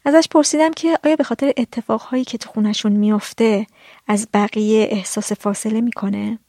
ازش 0.05 0.27
پرسیدم 0.31 0.71
که 0.71 0.97
آیا 1.03 1.15
به 1.15 1.23
خاطر 1.23 1.53
اتفاقهایی 1.57 2.23
که 2.23 2.37
تو 2.37 2.49
خونشون 2.49 2.91
میفته 2.91 3.67
از 4.07 4.27
بقیه 4.33 4.87
احساس 4.91 5.33
فاصله 5.33 5.81
می‌کنه؟ 5.81 6.39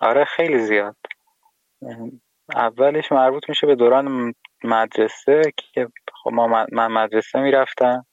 آره 0.00 0.24
خیلی 0.24 0.58
زیاد. 0.58 0.96
اولش 2.54 3.12
مربوط 3.12 3.48
میشه 3.48 3.66
به 3.66 3.74
دوران 3.74 4.34
مدرسه 4.64 5.42
که 5.56 5.88
خب 6.22 6.30
ما 6.32 6.66
من 6.72 6.92
مدرسه 6.92 7.40
می‌رفتم. 7.40 8.06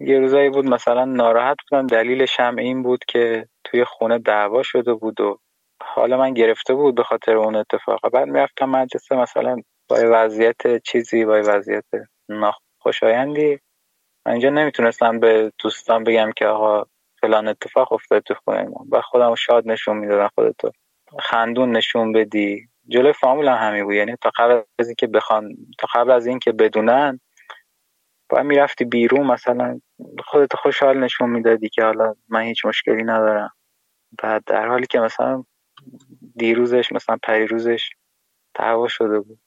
یه 0.00 0.18
روزایی 0.18 0.50
بود 0.50 0.64
مثلا 0.64 1.04
ناراحت 1.04 1.56
بودم. 1.70 1.86
دلیلش 1.86 2.40
هم 2.40 2.56
این 2.56 2.82
بود 2.82 3.04
که 3.08 3.48
توی 3.64 3.84
خونه 3.84 4.18
دعوا 4.18 4.62
شده 4.62 4.94
بود 4.94 5.20
و 5.20 5.38
حالا 5.82 6.18
من 6.18 6.34
گرفته 6.34 6.74
بود 6.74 6.94
به 6.94 7.02
خاطر 7.02 7.36
اون 7.36 7.56
اتفاق. 7.56 8.10
بعد 8.12 8.28
می‌رفتم 8.28 8.68
مدرسه 8.68 9.16
مثلا 9.16 9.56
با 9.88 9.96
وضعیت 10.02 10.82
چیزی 10.82 11.24
با 11.24 11.42
وضعیت 11.46 11.84
ناخوشایندی 12.86 13.60
اینجا 14.26 14.50
نمی‌تونستم 14.50 15.20
به 15.20 15.52
دوستان 15.58 16.04
بگم 16.04 16.32
که 16.36 16.46
آقا 16.46 16.84
فلان 17.20 17.48
اتفاق 17.48 17.92
افتاد 17.92 18.22
تو 18.22 18.34
خونه 18.34 18.62
ما. 18.62 18.86
و 18.90 19.00
خودم 19.00 19.34
شاد 19.34 19.68
نشون 19.68 19.96
می‌دادم 19.96 20.30
خودتو. 20.34 20.70
خندون 21.18 21.76
نشون 21.76 22.12
بدی. 22.12 22.68
جلوی 22.88 23.12
فامیل 23.12 23.48
هم 23.48 23.68
همین 23.68 23.84
بود. 23.84 23.94
یعنی 23.94 24.16
تا 24.20 24.30
قبل 24.38 24.62
از 24.78 24.88
اینکه 24.88 25.06
بخوان 25.06 25.56
تا 25.78 25.88
قبل 25.94 26.10
از 26.10 26.26
اینکه 26.26 26.52
بدونن 26.52 27.20
باید 28.28 28.46
می‌رفتی 28.46 28.84
بیرون 28.84 29.26
مثلا 29.26 29.80
خودت 30.26 30.56
خوشحال 30.56 30.98
نشون 30.98 31.30
می‌دادی 31.30 31.68
که 31.68 31.82
حالا 31.84 32.14
من 32.28 32.40
هیچ 32.40 32.64
مشکلی 32.64 33.02
ندارم. 33.02 33.50
بعد 34.22 34.44
در 34.46 34.68
حالی 34.68 34.86
که 34.86 35.00
مثلا 35.00 35.44
دیروزش 36.36 36.92
مثلا 36.92 37.18
پریروزش 37.22 37.90
دعوا 38.54 38.88
شده 38.88 39.20
بود. 39.20 39.38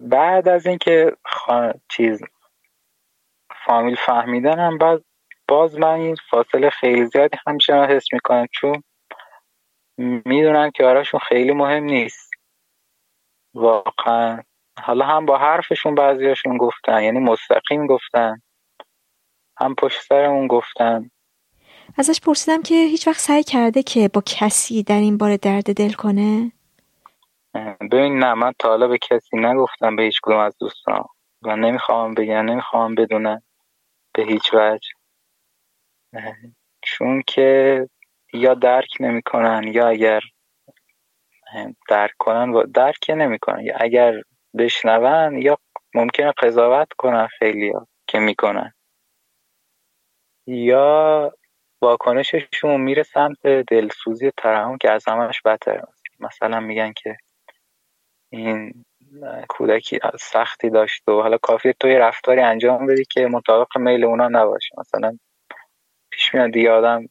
بعد 0.00 0.48
از 0.48 0.66
اینکه 0.66 1.16
چیز 1.88 2.22
فامیل 3.66 3.96
فهمیدن 3.96 4.58
هم 4.58 4.78
بعد 4.78 5.04
باز 5.48 5.78
من 5.78 5.88
این 5.94 6.16
فاصله 6.30 6.70
خیلی 6.70 7.06
زیادی 7.06 7.38
همیشه 7.46 7.74
حس 7.74 8.12
می‌کنم 8.12 8.46
چون 8.52 8.82
می‌دونن 9.98 10.70
که 10.70 10.82
براشون 10.82 11.20
خیلی 11.20 11.52
مهم 11.52 11.84
نیست. 11.84 12.30
واقعا. 13.54 14.42
حالا 14.82 15.06
هم 15.06 15.26
با 15.26 15.38
حرفشون 15.38 15.94
بعضیاشون 15.94 16.56
گفتن 16.56 17.02
یعنی 17.02 17.18
مستقیم 17.18 17.86
گفتن. 17.86 18.42
هم 19.58 19.74
پشت 19.74 20.00
سرمون 20.00 20.46
گفتن. 20.46 21.10
ازش 21.98 22.20
پرسیدم 22.20 22.62
که 22.62 22.74
هیچ 22.74 23.08
وقت 23.08 23.18
سعی 23.18 23.42
کرده 23.42 23.82
که 23.82 24.08
با 24.08 24.22
کسی 24.26 24.82
در 24.82 24.98
این 24.98 25.18
بار 25.18 25.36
درد 25.36 25.76
دل 25.76 25.92
کنه؟ 25.92 26.52
ببین 27.92 28.18
نه 28.18 28.34
من 28.34 28.52
تا 28.58 28.68
حالا 28.68 28.88
به 28.88 28.98
کسی 28.98 29.36
نگفتم 29.36 29.96
به 29.96 30.02
هیچ 30.02 30.20
کدوم 30.22 30.38
از 30.38 30.56
دوستان. 30.60 31.04
و 31.42 31.56
نمی‌خوام 31.56 32.14
بگن 32.14 32.42
نمی‌خوام 32.44 32.94
بدونن. 32.94 33.42
به 34.14 34.22
هیچ 34.22 34.54
وجه. 34.54 34.88
چون 36.82 37.22
که 37.26 37.88
یا 38.32 38.54
درک 38.54 38.88
نمی‌کنن 39.00 39.62
یا 39.68 39.88
اگر 39.88 40.20
درک 41.88 42.10
کنن 42.18 42.50
و 42.50 42.62
درک 42.62 43.06
نمی‌کنن. 43.10 43.60
یا 43.60 43.76
اگر 43.80 44.14
بشنون 44.58 45.42
یا 45.42 45.58
ممکنه 45.94 46.32
قضاوت 46.42 46.88
کنن 46.98 47.26
خیلی 47.26 47.70
ها 47.70 47.86
که 48.08 48.18
می‌کنن. 48.18 48.72
یا 50.46 51.32
واکنششون 51.82 52.80
میره 52.80 53.02
سمت 53.02 53.46
دلسوزی 53.46 54.30
ترحم 54.36 54.78
که 54.78 54.90
از 54.90 55.08
همش 55.08 55.42
بدتر 55.42 55.82
مثلا 56.20 56.60
میگن 56.60 56.92
که 56.92 57.16
این 58.30 58.84
کودکی 59.48 59.98
سختی 60.20 60.70
داشت 60.70 61.08
و 61.08 61.12
حالا 61.12 61.38
کافی 61.38 61.72
توی 61.80 61.94
رفتاری 61.94 62.40
انجام 62.40 62.86
بدی 62.86 63.04
که 63.04 63.26
مطابق 63.26 63.78
میل 63.78 64.04
اونا 64.04 64.28
نباشه. 64.28 64.74
مثلا 64.78 65.18
پیش 66.10 66.34
میاد 66.34 66.50
دیگه 66.50 66.70
آدم 66.70 67.08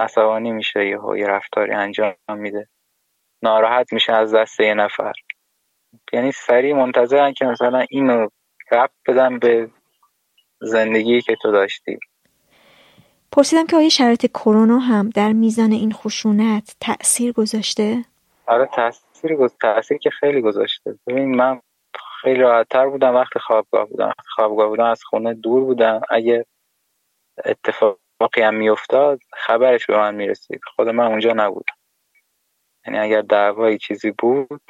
عصبانی 0.00 0.52
میشه 0.52 0.86
یا 0.86 1.16
یه 1.16 1.26
رفتاری 1.26 1.72
انجام 1.72 2.14
میده. 2.28 2.68
ناراحت 3.42 3.92
میشه 3.92 4.12
از 4.12 4.34
دست 4.34 4.60
یه 4.60 4.74
نفر. 4.74 5.12
یعنی 6.12 6.32
سریع 6.32 6.74
منتظرن 6.74 7.32
که 7.32 7.44
مثلا 7.44 7.86
اینو 7.90 8.28
رب 8.72 8.90
بدن 9.06 9.38
به 9.38 9.70
زندگی 10.60 11.20
که 11.20 11.36
تو 11.42 11.52
داشتی. 11.52 11.98
پرسیدم 13.32 13.66
که 13.66 13.76
آیا 13.76 13.88
شرایط 13.88 14.26
کرونا 14.26 14.78
هم 14.78 15.10
در 15.10 15.32
میزان 15.32 15.72
این 15.72 15.92
خشونت 15.92 16.76
تاثیر 16.80 17.32
گذاشته؟ 17.32 18.04
آره 18.46 18.66
تاثیر 18.66 19.09
گذاشته 19.28 19.58
تاثیر 19.60 19.98
که 19.98 20.10
خیلی 20.10 20.40
گذاشته. 20.40 20.98
ببین 21.06 21.36
من 21.36 21.60
خیلی 22.22 22.40
راحتتر 22.40 22.88
بودم 22.88 23.14
وقتی 23.14 23.38
خوابگاه 23.38 23.86
بودم. 23.86 24.12
خوابگاه 24.34 24.68
بودم 24.68 24.84
از 24.84 25.04
خونه 25.04 25.34
دور 25.34 25.64
بودم. 25.64 26.00
اگه 26.10 26.46
اتفاقی 27.44 28.42
هم 28.42 28.54
میافتاد 28.54 29.20
خبرش 29.32 29.86
به 29.86 29.96
من 29.96 30.14
می‌رسید. 30.14 30.60
خود 30.76 30.88
من 30.88 31.06
اونجا 31.06 31.32
نبودم. 31.32 31.74
یعنی 32.86 32.98
اگر 32.98 33.22
دعوایی 33.22 33.78
چیزی 33.78 34.10
بود 34.10 34.62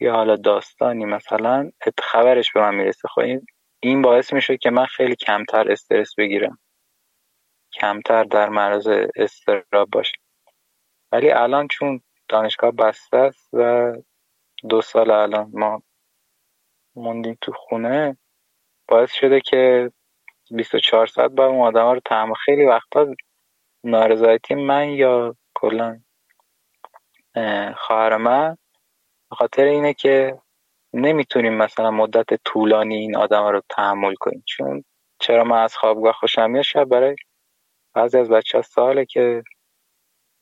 یا 0.00 0.12
حالا 0.12 0.36
داستانی 0.36 1.04
مثلا 1.04 1.70
خبرش 2.02 2.52
به 2.52 2.60
من 2.60 2.74
می‌رسه. 2.74 3.08
خب 3.08 3.22
این 3.80 4.02
باعث 4.02 4.32
میشه 4.32 4.56
که 4.56 4.70
من 4.70 4.86
خیلی 4.86 5.16
کمتر 5.16 5.72
استرس 5.72 6.14
بگیرم. 6.18 6.58
کمتر 7.72 8.24
در 8.24 8.48
معرض 8.48 8.88
استراب 9.16 9.90
باشم. 9.92 10.20
ولی 11.12 11.30
الان 11.30 11.68
چون 11.68 12.00
دانشگاه 12.28 12.70
بسته 12.70 13.16
است 13.16 13.48
و 13.52 13.92
دو 14.68 14.82
سال 14.82 15.10
الان 15.10 15.50
ما 15.54 15.82
موندیم 16.96 17.38
تو 17.40 17.52
خونه. 17.52 18.18
باعث 18.88 19.12
شده 19.12 19.40
که 19.40 19.92
24 20.50 21.06
ساعت 21.06 21.30
با 21.30 21.46
اون 21.46 21.66
آدم 21.66 21.82
ها 21.82 21.92
رو 21.92 22.00
تحمل. 22.04 22.34
خیلی 22.34 22.64
وقتا 22.64 23.14
نارضایتی 23.84 24.54
من 24.54 24.88
یا 24.88 25.36
کلا 25.54 26.00
خواهر 27.76 28.16
من. 28.16 28.56
به 29.30 29.36
خاطر 29.36 29.64
اینه 29.64 29.94
که 29.94 30.38
نمی‌تونیم 30.92 31.52
مثلا 31.54 31.90
مدت 31.90 32.42
طولانی 32.44 32.96
این 32.96 33.16
آدم 33.16 33.44
رو 33.46 33.62
تحمل 33.68 34.14
کنیم. 34.14 34.42
چون 34.46 34.84
چرا 35.20 35.44
من 35.44 35.62
از 35.62 35.76
خوابگاه 35.76 36.12
خوشم 36.12 36.50
میاد؟ 36.50 36.64
شب 36.64 36.84
برای 36.84 37.16
بعضی 37.94 38.18
از 38.18 38.30
بچه 38.30 38.58
ها 38.58 38.62
ساله 38.62 39.04
که 39.04 39.42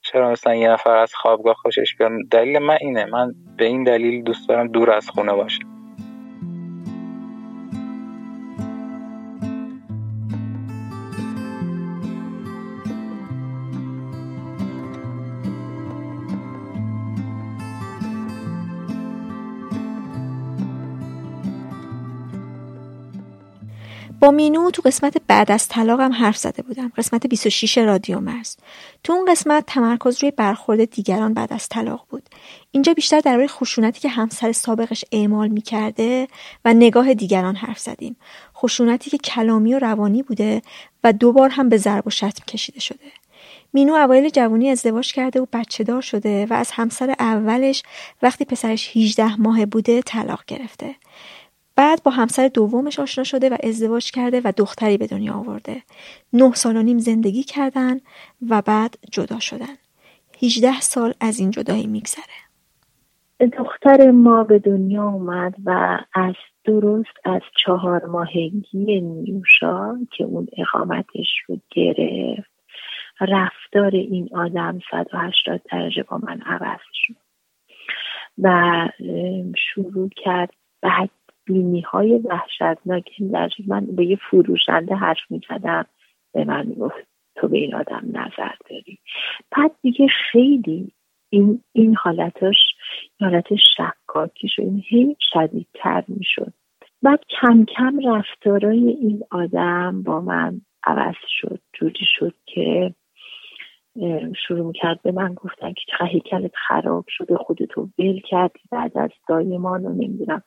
چرا 0.04 0.30
مثلا 0.30 0.54
یه 0.54 0.68
نفر 0.68 0.96
از 0.96 1.14
خوابگاه 1.14 1.54
خوشش 1.54 1.96
بیاد؟ 1.98 2.12
دلیل 2.30 2.58
من 2.58 2.76
اینه. 2.80 3.04
من 3.04 3.34
به 3.56 3.64
این 3.64 3.84
دلیل 3.84 4.22
دوست 4.22 4.48
دارم 4.48 4.68
دور 4.68 4.90
از 4.90 5.10
خونه 5.10 5.32
باشم. 5.32 5.83
مینو 24.30 24.70
تو 24.70 24.82
قسمت 24.82 25.16
بعد 25.26 25.52
از 25.52 25.68
طلاقم 25.68 26.12
حرف 26.12 26.36
زده 26.36 26.62
بودم. 26.62 26.92
قسمت 26.96 27.26
26 27.26 27.78
رادیو 27.78 28.20
مرز. 28.20 28.56
تو 29.04 29.12
اون 29.12 29.24
قسمت 29.32 29.64
تمرکز 29.66 30.22
روی 30.22 30.30
برخورد 30.30 30.90
دیگران 30.90 31.34
بعد 31.34 31.52
از 31.52 31.68
طلاق 31.68 32.06
بود. 32.10 32.22
اینجا 32.70 32.94
بیشتر 32.94 33.20
درباره 33.20 33.46
خشونتی 33.46 34.00
که 34.00 34.08
همسر 34.08 34.52
سابقش 34.52 35.04
اعمال 35.12 35.48
می‌کرده 35.48 36.28
و 36.64 36.74
نگاه 36.74 37.14
دیگران 37.14 37.56
حرف 37.56 37.78
زدیم. 37.78 38.16
خشونتی 38.56 39.10
که 39.10 39.18
کلامی 39.18 39.74
و 39.74 39.78
روانی 39.78 40.22
بوده 40.22 40.62
و 41.04 41.12
دوبار 41.12 41.48
هم 41.48 41.68
به 41.68 41.76
ضرب 41.76 42.06
و 42.06 42.10
شتم 42.10 42.44
کشیده 42.48 42.80
شده. 42.80 43.12
مینو 43.72 43.94
اوایل 43.94 44.28
جوانی 44.28 44.70
ازدواج 44.70 45.12
کرده 45.12 45.40
و 45.40 45.46
بچه 45.52 45.84
دار 45.84 46.02
شده 46.02 46.46
و 46.50 46.52
از 46.52 46.70
همسر 46.70 47.14
اولش 47.18 47.82
وقتی 48.22 48.44
پسرش 48.44 48.96
18 48.96 49.40
ماه 49.40 49.66
بوده 49.66 50.02
طلاق 50.02 50.44
گرفته. 50.46 50.94
بعد 51.76 52.02
با 52.02 52.10
همسر 52.10 52.48
دومش 52.48 52.98
آشنا 53.00 53.24
شده 53.24 53.50
و 53.50 53.56
ازدواج 53.62 54.10
کرده 54.10 54.40
و 54.44 54.52
دختری 54.56 54.98
به 54.98 55.06
دنیا 55.06 55.32
آورده. 55.32 55.82
نه 56.32 56.52
سال 56.52 56.76
و 56.76 56.82
نیم 56.82 56.98
زندگی 56.98 57.42
کردن 57.42 58.00
و 58.50 58.62
بعد 58.62 58.98
جدا 59.12 59.40
شدن. 59.40 59.76
18 60.42 60.80
سال 60.80 61.14
از 61.20 61.40
این 61.40 61.50
جدایی 61.50 61.86
میگذره. 61.86 62.44
دختر 63.58 64.10
ما 64.10 64.44
به 64.44 64.58
دنیا 64.58 65.04
اومد 65.04 65.54
و 65.64 65.98
از 66.14 66.34
درست 66.64 67.16
از 67.24 67.40
چهار 67.64 68.06
ماهگی 68.06 69.00
نیوشا 69.00 69.98
که 70.12 70.24
اون 70.24 70.46
اقامتش 70.56 71.28
رو 71.46 71.58
گرفت 71.70 72.54
رفتار 73.20 73.90
این 73.90 74.28
آدم 74.36 74.78
180 74.90 75.60
درجه 75.72 76.02
با 76.02 76.18
من 76.18 76.40
عوض 76.40 76.80
شد 76.92 77.16
و 78.38 78.88
شروع 79.56 80.10
کرد 80.16 80.50
بعد 80.82 81.10
بینی 81.46 81.80
های 81.80 82.14
وحشتناک 82.14 83.22
در 83.32 83.50
من 83.66 83.86
به 83.86 84.06
یه 84.06 84.18
فروشنده 84.30 84.94
حرف 84.94 85.30
می‌زدم 85.30 85.86
به 86.32 86.44
من 86.44 86.66
می‌گفت 86.66 86.94
تو 87.36 87.48
به 87.48 87.58
این 87.58 87.74
آدم 87.74 88.02
نظر 88.12 88.54
داری. 88.70 88.98
بعد 89.50 89.70
دیگه 89.82 90.06
خیلی 90.32 90.92
این 91.30 91.60
این 91.72 91.96
حالتش 91.96 92.56
حالت 93.20 93.46
شکاکی 93.76 94.48
شد 94.48 94.62
این 94.62 94.82
هی 94.88 95.16
شدیدتر 95.32 96.04
می‌شد. 96.08 96.52
بعد 97.02 97.20
کم 97.40 97.64
کم 97.64 97.98
رفتارای 98.08 98.88
این 98.88 99.22
آدم 99.30 100.02
با 100.02 100.20
من 100.20 100.60
عوض 100.86 101.14
شد 101.28 101.60
جوری 101.72 102.06
شد 102.18 102.34
که 102.46 102.94
شروع 104.46 104.72
کرد 104.72 105.02
به 105.02 105.12
من 105.12 105.34
گفتن 105.34 105.72
که 105.72 105.82
چقدر 105.90 106.06
هیکلت 106.06 106.52
خراب 106.68 107.04
شده 107.08 107.36
خودتو 107.36 107.88
ول 107.98 108.20
کردی 108.20 108.60
بعد 108.70 108.98
از 108.98 109.10
دایمان 109.28 109.86
و 109.86 109.92
نمی‌دونم. 109.92 110.42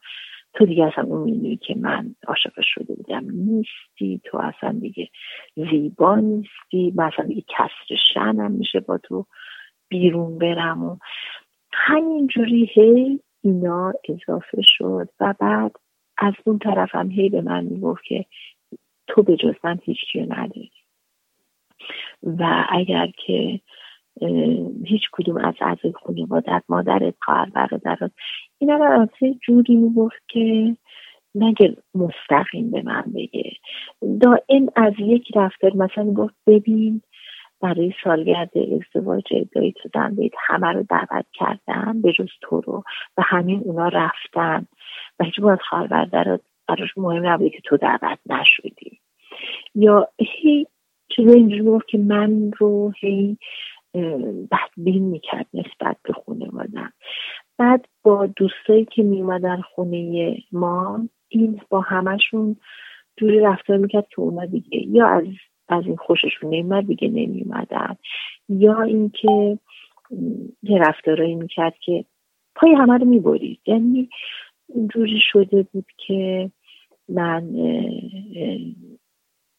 تو 0.58 0.66
دیگه 0.66 0.86
اصلا 0.86 1.04
اون 1.04 1.24
مینوی 1.24 1.58
که 1.58 1.76
من 1.76 2.16
عاشق 2.28 2.54
شده 2.62 2.96
بودم. 2.96 3.26
نیستی 3.32 4.22
تو 4.24 4.38
اصلا 4.38 4.80
دیگه 4.80 5.10
زیبا 5.56 6.16
نیستی. 6.16 6.94
مثلا 6.96 7.26
دیگه 7.26 7.44
کسر 7.48 7.96
شنم 8.14 8.52
میشه 8.52 8.80
با 8.80 8.98
تو 8.98 9.26
بیرون 9.90 10.38
برم 10.38 10.84
و 10.84 10.98
همینجوری 11.74 12.70
هی 12.74 13.20
اینا 13.44 13.94
اضافه 14.10 14.62
شد 14.62 15.10
و 15.20 15.34
بعد 15.40 15.72
از 16.18 16.34
اون 16.46 16.60
طرفم 16.60 17.10
هی 17.12 17.30
به 17.30 17.42
من 17.42 17.64
می‌گفت 17.64 18.04
که 18.04 18.26
تو 19.08 19.24
به 19.24 19.36
جز 19.36 19.54
من 19.64 19.80
هیچ 19.84 20.00
نداری. 20.16 20.72
و 22.24 22.66
اگر 22.70 23.08
که 23.26 23.62
هیچ 24.86 25.02
کدوم 25.12 25.38
از 25.38 25.54
اعضای 25.62 25.94
خانوادت 25.94 26.64
مادرت 26.70 27.16
خواهر 27.22 27.50
برادرت 27.50 28.12
رو 28.62 29.02
از 29.02 29.10
جوری 29.42 29.76
می‌گفت 29.76 30.28
که 30.28 30.78
نگه 31.36 31.78
مستقیم 31.96 32.72
به 32.72 32.82
من 32.82 33.04
بگه. 33.16 33.52
دائم 34.22 34.68
از 34.76 34.94
یک 35.00 35.38
رفتار 35.38 35.74
مثلا 35.76 36.14
گفت 36.14 36.36
ببین 36.48 37.02
برای 37.62 37.94
سالگرد 38.04 38.52
ازدواج 38.58 39.24
ادعای 39.32 39.72
تو 39.72 40.10
بیت 40.10 40.32
همه 40.48 40.68
رو 40.72 40.84
دعوت 40.90 41.26
کردن 41.34 42.02
به 42.02 42.12
جز 42.12 42.30
تو 42.42 42.62
رو. 42.62 42.84
و 43.18 43.22
همین 43.26 43.62
اونا 43.66 43.88
رفتن. 43.88 44.66
و 45.20 45.24
هیچ 45.24 45.40
باید 45.40 45.60
خواهر 45.62 45.88
برادرت 45.88 46.42
براش 46.68 46.98
مهم 46.98 47.28
نبوده 47.28 47.50
که 47.50 47.62
تو 47.64 47.78
دعوت 47.78 48.20
نشدی. 48.26 49.00
یا 49.76 50.08
هی 50.20 50.68
چیزا 51.10 51.34
اینجوری 51.34 51.64
گفت 51.64 51.88
که 51.88 51.98
من 51.98 52.52
رو 52.58 52.92
هی 53.00 53.38
بدبین 54.52 55.04
می‌کرد 55.04 55.48
نسبت 55.54 55.98
به 56.04 56.14
خانوادم. 56.14 56.94
بعد 57.58 57.88
با 58.04 58.26
دوستایی 58.26 58.86
که 58.86 59.04
میومدن 59.04 59.62
خونه 59.62 60.38
ما 60.52 61.10
این 61.30 61.62
با 61.70 61.82
همشون 61.82 62.56
جوری 63.18 63.40
رفتار 63.40 63.78
می‌کرد 63.78 64.08
که 64.10 64.20
اونا 64.20 64.46
دیگه 64.46 64.88
یا 64.88 65.08
از 65.08 65.26
از 65.70 65.84
این 65.86 65.96
خوششون 65.96 66.50
نمیمد 66.50 66.88
دیگه 66.88 67.08
نمیومدن 67.08 67.96
یا 68.50 68.82
اینکه 68.82 69.60
یه 70.64 70.78
رفتارایی 70.78 71.36
می‌کرد 71.36 71.78
که 71.80 72.06
پای 72.56 72.74
همه 72.74 72.98
رو 72.98 73.06
می‌برید. 73.06 73.60
یعنی 73.66 74.10
جوری 74.94 75.20
شده 75.32 75.64
بود 75.74 75.86
که 75.98 76.52
من 77.10 77.54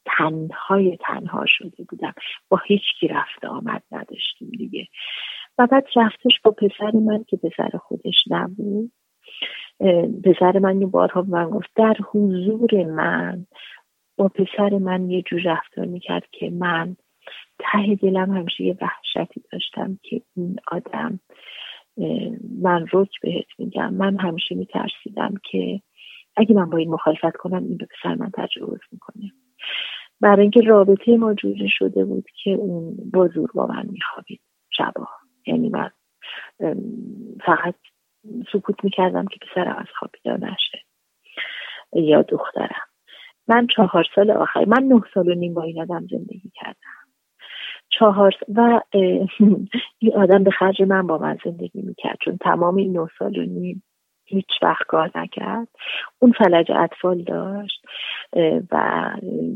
تنهای 0.07 0.97
تنها 1.01 1.45
شده 1.49 1.85
بودم. 1.89 2.15
با 2.49 2.61
هیچ 2.67 2.83
کی 3.01 3.09
رفته 3.09 3.49
آمد 3.49 3.83
نداشتیم 3.93 4.51
دیگه. 4.51 4.87
و 5.59 5.67
بعد 5.67 5.87
رفتش 5.97 6.41
با 6.45 6.51
پسر 6.51 6.91
من 6.91 7.25
که 7.25 7.37
پسر 7.37 7.79
خودش 7.79 8.25
نبود. 8.31 8.93
پسر 10.25 10.59
من 10.59 10.81
یه 10.81 10.87
بارها 10.87 11.23
من 11.23 11.51
گفت 11.51 11.71
در 11.77 11.97
حضور 12.11 12.85
من 12.85 13.47
با 14.17 14.29
پسر 14.29 14.79
من 14.79 15.11
یه 15.11 15.23
جور 15.23 15.41
رفتار 15.45 15.85
می‌کرد 15.85 16.25
که 16.33 16.51
من 16.51 16.97
ته 17.59 17.95
دلم 17.95 18.31
همیشه 18.31 18.65
یه 18.65 18.77
وحشتی 18.81 19.43
داشتم 19.53 19.99
که 20.03 20.23
این 20.37 20.57
آدم 20.71 21.21
من 22.63 22.87
رک 22.93 23.21
بهت 23.23 23.47
میگم. 23.59 23.95
من 23.95 24.17
همیشه 24.17 24.55
میترسیدم 24.55 25.35
که 25.51 25.81
اگه 26.37 26.55
من 26.55 26.71
با 26.71 26.79
این 26.79 26.91
مخالفت 26.91 27.37
کنم 27.37 27.65
این 27.65 27.77
به 27.77 27.87
پسر 27.87 28.15
من 28.15 28.31
تجاوز 28.35 28.81
می‌کنه. 28.93 29.33
برای 30.21 30.43
اینکه 30.43 30.61
رابطه 30.61 31.17
ما 31.17 31.35
جوری 31.35 31.69
شده 31.69 32.05
بود 32.05 32.25
که 32.43 32.51
اون 32.51 32.97
با 33.13 33.29
زور 33.29 33.51
با 33.55 33.67
من 33.67 33.87
میخوابید. 33.91 34.41
شبا 34.71 35.09
یعنی 35.49 35.69
من 35.69 35.91
فقط 37.47 37.75
سکوت 38.53 38.85
می‌کردم 38.85 39.27
که 39.27 39.39
پسرم 39.43 39.77
از 39.77 39.87
خواب 39.99 40.11
بیدار 40.13 40.39
نشه 40.39 40.85
یا 41.93 42.23
دخترم. 42.23 42.87
من 43.49 43.67
چهار 43.77 44.05
سال 44.15 44.31
آخر 44.31 44.65
من 44.65 44.83
نه 44.83 45.03
سال 45.15 45.29
و 45.29 45.35
نیم 45.35 45.55
با 45.55 45.63
این 45.63 45.83
آدم 45.83 46.07
زندگی 46.11 46.53
کردم. 46.55 46.77
چهار 47.89 48.35
و 48.55 48.81
این 49.99 50.17
آدم 50.17 50.45
به 50.45 50.51
خرج 50.51 50.83
من 50.83 51.07
با 51.07 51.19
من 51.19 51.39
زندگی 51.45 51.83
می‌کرد 51.83 52.19
چون 52.25 52.37
تمام 52.37 52.77
این 52.77 52.99
نه 52.99 53.09
سال 53.19 53.39
و 53.39 53.43
نیم 53.43 53.83
هیچ 54.29 54.49
وقت 54.63 54.87
کار 54.87 55.11
نکرد. 55.15 55.69
اون 56.19 56.33
فلج 56.33 56.73
اطفال 56.73 57.23
داشت 57.23 57.87
و 58.73 59.11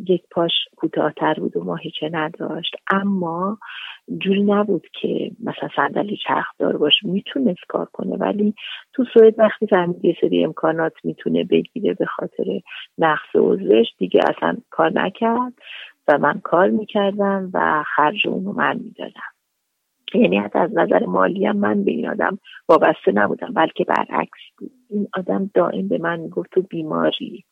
یک 0.08 0.22
پاش 0.30 0.52
کوتاهتر 0.76 1.34
بود 1.34 1.56
و 1.56 1.64
ماهیچه 1.64 2.10
نداشت. 2.12 2.76
اما 2.90 3.58
جوری 4.18 4.42
نبود 4.42 4.86
که 5.00 5.30
مثلا 5.44 5.68
صندلی 5.76 6.16
چرخدار 6.16 6.76
باشه 6.76 7.08
می‌تونست 7.08 7.60
کار 7.68 7.88
کنه 7.92 8.16
ولی 8.16 8.54
تو 8.92 9.04
سوئد 9.14 9.38
وقتی 9.38 9.66
فهمید 9.66 10.04
یه 10.04 10.16
سری 10.20 10.44
امکانات 10.44 10.92
می‌تونه 11.04 11.44
بگیره 11.44 11.94
به 11.94 12.06
خاطر 12.06 12.44
نقص 12.98 13.36
عضوش 13.36 13.86
دیگه 13.98 14.20
اصلا 14.28 14.56
کار 14.70 14.92
نکرد. 14.94 15.52
و 16.08 16.18
من 16.18 16.40
کار 16.40 16.70
می‌کردم 16.70 17.50
و 17.54 17.84
خرج 17.96 18.26
اونو 18.26 18.52
من 18.52 18.78
می‌دادم. 18.78 19.31
یعنی 20.18 20.38
حتی 20.38 20.58
از 20.58 20.70
نظر 20.74 21.06
مالی 21.06 21.46
هم 21.46 21.56
من 21.56 21.84
به 21.84 21.90
این 21.90 22.08
آدم 22.08 22.38
وابسته 22.68 23.12
نبودم 23.12 23.52
بلکه 23.52 23.84
برعکس 23.84 24.40
بود. 24.58 24.70
این 24.90 25.08
آدم 25.14 25.50
دائم 25.54 25.88
به 25.88 25.98
من 25.98 26.20
می‌گفت 26.20 26.50
تو 26.50 26.62
بیماری. 26.62 27.44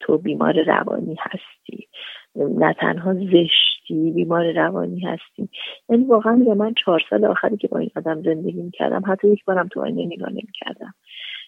تو 0.00 0.18
بیمار 0.18 0.62
روانی 0.62 1.16
هستی. 1.20 1.88
نه 2.36 2.74
تنها 2.74 3.14
زشتی 3.14 4.12
بیمار 4.14 4.52
روانی 4.52 5.00
هستی. 5.00 5.48
یعنی 5.88 6.04
واقعا 6.04 6.36
به 6.36 6.54
من 6.54 6.74
چهار 6.74 7.02
سال 7.10 7.24
آخری 7.24 7.56
که 7.56 7.68
با 7.68 7.78
این 7.78 7.90
آدم 7.96 8.22
زندگی 8.22 8.62
می‌کردم 8.62 9.02
حتی 9.06 9.28
یک 9.28 9.44
بارم 9.44 9.68
تو 9.68 9.80
آینه 9.80 10.06
نگاه 10.06 10.30
نمی‌کردم. 10.30 10.94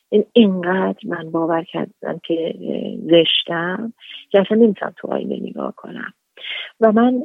این 0.09 0.24
اینقدر 0.32 0.98
من 1.04 1.30
باور 1.30 1.64
کردم 1.64 2.20
که 2.24 2.54
زشتم 3.02 3.92
که 4.30 4.40
اصلا 4.40 4.56
نمی‌تونم 4.56 4.94
تو 4.96 5.09
آینه 5.09 5.36
نگاه 5.36 5.74
کنم. 5.76 6.12
و 6.80 6.92
من 6.92 7.22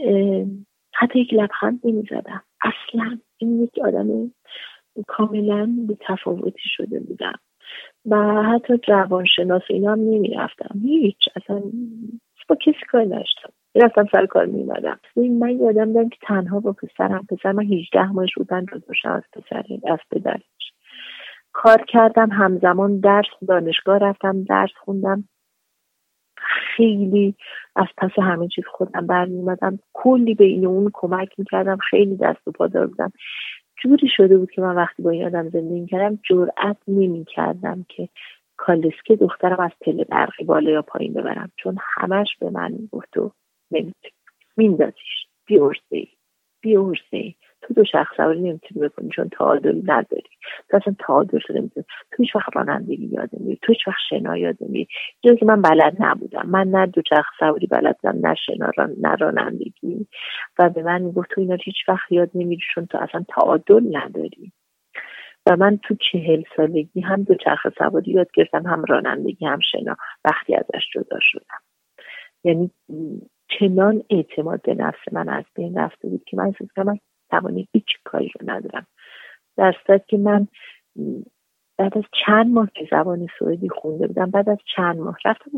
حتی 0.94 1.20
یک 1.20 1.34
لبخند 1.34 1.80
نمی‌زدم. 1.84 2.44
اصلا 2.62 3.18
این 3.38 3.64
یک 3.64 3.80
آدم 3.84 4.32
کاملا 5.08 5.74
به 5.88 5.98
تفاوتی 6.02 6.70
شده 6.78 7.00
بودم. 7.00 7.40
و 8.06 8.44
حتی 8.44 8.74
روانشناس 8.88 9.62
اینا 9.70 9.92
هم 9.92 10.00
نمی‌رفتم. 10.00 10.80
هیچ 10.84 11.20
اصلا 11.36 11.62
با 12.50 12.56
کسی 12.56 12.86
کار 12.92 13.04
نشتم 13.04 13.50
رفتم 13.76 14.06
سر 14.12 14.26
کار 14.26 14.46
میمدم 14.46 15.00
من 15.16 15.60
یادم 15.60 15.94
دارم 15.94 16.10
که 16.10 16.18
تنها 16.22 16.60
با 16.60 16.74
پسرم. 16.74 17.26
پسر 17.30 17.52
من 17.52 17.64
18 17.64 18.12
ماهش 18.12 18.30
بودن 18.38 18.64
دو 18.64 18.78
از 19.04 19.24
پسر 19.34 19.64
از 19.88 20.00
پدرش 20.12 20.72
کار 21.52 21.86
کردم. 21.88 22.30
همزمان 22.32 23.00
درس 23.00 23.26
دانشگاه 23.48 23.98
رفتم 23.98 24.44
درس 24.44 24.72
خوندم. 24.80 25.24
خیلی 26.38 27.36
از 27.76 27.88
پس 27.98 28.12
همه 28.18 28.48
چیز 28.48 28.66
خودم 28.72 29.08
برمیومدم 29.08 29.80
کلی 29.94 30.34
به 30.34 30.44
این 30.46 30.66
اون 30.66 30.92
کمک 30.94 31.30
می‌کردم 31.38 31.78
خیلی 31.78 32.18
دست 32.18 32.48
و 32.48 32.52
پادار 32.52 32.88
بودم. 32.88 33.12
جوری 33.84 34.08
شده 34.18 34.38
بود 34.38 34.52
که 34.52 34.62
من 34.62 34.76
وقتی 34.76 35.04
با 35.04 35.10
این 35.10 35.26
آدم 35.26 35.50
زندگی 35.50 35.86
کردم 35.88 36.20
جرأت 36.30 36.78
نمی‌کردم 36.88 37.86
که 37.90 38.10
کالسکه 38.58 39.16
دخترم 39.16 39.60
از 39.60 39.72
پله 39.82 40.04
برقی 40.04 40.44
بالا 40.44 40.72
یا 40.72 40.82
پایین 40.82 41.14
ببرم 41.14 41.52
چون 41.56 41.78
همش 41.82 42.28
به 42.40 42.50
من 42.50 42.72
می‌گفت 42.72 43.08
تو 43.12 43.32
نمی‌تونی. 43.72 44.14
میندازیش. 44.58 45.28
بیورزه 45.46 46.08
ای. 47.12 47.36
تو 47.62 47.74
دو 47.74 47.84
شخص 47.84 48.16
سواری 48.18 48.42
نمی‌تونی 48.42 48.88
بکنی 48.88 49.10
چون 49.10 49.30
تعادل 49.30 49.82
نداری. 49.86 50.30
تو 50.70 50.78
اصلا 50.78 50.96
تعادل 51.00 51.40
شده 51.48 51.60
نمی‌تونی. 51.60 51.86
تو 52.12 52.24
هیچ 52.24 52.36
وقت 52.36 52.56
رانندگی 52.56 53.06
یاد 53.12 53.30
نمیری 53.34 53.60
تو 53.62 53.74
هیچ 53.74 53.88
وقت 53.88 53.98
شنا 54.10 54.38
یاد 54.38 54.58
نمیری 54.62 54.88
که 55.22 55.46
من 55.46 55.62
بلد 55.62 55.96
نبودم. 56.00 56.46
من 56.48 56.68
نه 56.68 56.86
دو 56.86 57.02
شخص 57.10 57.30
سواری 57.40 57.68
بلد 57.68 57.98
بودم 58.04 58.28
نه 58.28 58.36
شنا 58.36 58.72
نه 59.02 59.16
رانندگی. 59.16 60.08
و 60.60 60.70
به 60.70 60.84
من 60.84 61.02
می‌گفت 61.02 61.30
تو 61.30 61.42
اینا 61.42 61.58
هیچ 61.64 61.76
وقت 61.88 62.12
یاد 62.12 62.30
نمیری 62.36 62.62
چون 62.76 62.86
تو 62.86 62.98
اصلا 62.98 63.26
تعادل 63.36 63.98
نداری. 63.98 64.52
و 65.46 65.56
من 65.56 65.78
تو 65.78 65.96
چهل 66.12 66.44
سالگی 66.58 67.02
هم 67.02 67.24
دو 67.24 67.36
چرخ 67.36 67.68
سواری 67.78 68.12
یاد 68.12 68.28
گرفتم 68.34 68.68
هم 68.68 68.86
رانندگی 68.86 69.46
هم 69.46 69.60
شنا. 69.72 69.96
وقتی 70.26 70.56
ازش 70.56 70.86
جدا 70.94 71.18
شدم. 71.22 71.60
یعنی 72.44 72.72
چنان 73.48 74.04
اعتماد 74.10 74.62
به 74.62 74.74
نفس 74.76 75.00
من 75.12 75.30
از 75.30 75.44
بین 75.56 75.78
رفته 75.78 76.08
بود 76.10 76.24
که 76.28 76.38
من 76.38 76.46
احساس 76.46 76.78
من 76.78 76.98
توانی 77.30 77.68
هیچ 77.74 77.88
کاری 78.04 78.32
رو 78.40 78.52
ندارم. 78.52 78.88
در 79.58 79.76
که 80.08 80.18
من 80.18 80.48
بعد 81.78 81.98
از 81.98 82.04
چند 82.26 82.54
ماه 82.54 82.70
که 82.76 82.88
زبان 82.92 83.28
سوئدی 83.40 83.70
خونده 83.70 84.08
بودم 84.08 84.32
بعد 84.32 84.50
از 84.50 84.58
چند 84.76 84.98
ماه 85.00 85.18
رفتم 85.26 85.50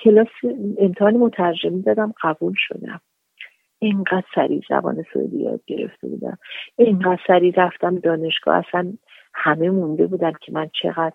کلاس 0.00 0.28
امتحان 0.78 1.16
مترجمی 1.16 1.82
دادم 1.82 2.14
قبول 2.22 2.54
شدم. 2.56 3.00
اینقدر 3.78 4.24
سریع 4.34 4.62
زبان 4.68 5.04
سوئدی 5.12 5.38
یاد 5.38 5.60
گرفته 5.66 6.08
بودم. 6.08 6.38
اینقدر 6.76 7.20
سریع 7.26 7.52
رفتم 7.56 7.98
دانشگاه 7.98 8.64
اصلا 8.68 8.92
همه 9.34 9.70
مونده 9.70 10.06
بودن 10.06 10.32
که 10.40 10.52
من 10.52 10.70
چقدر 10.82 11.14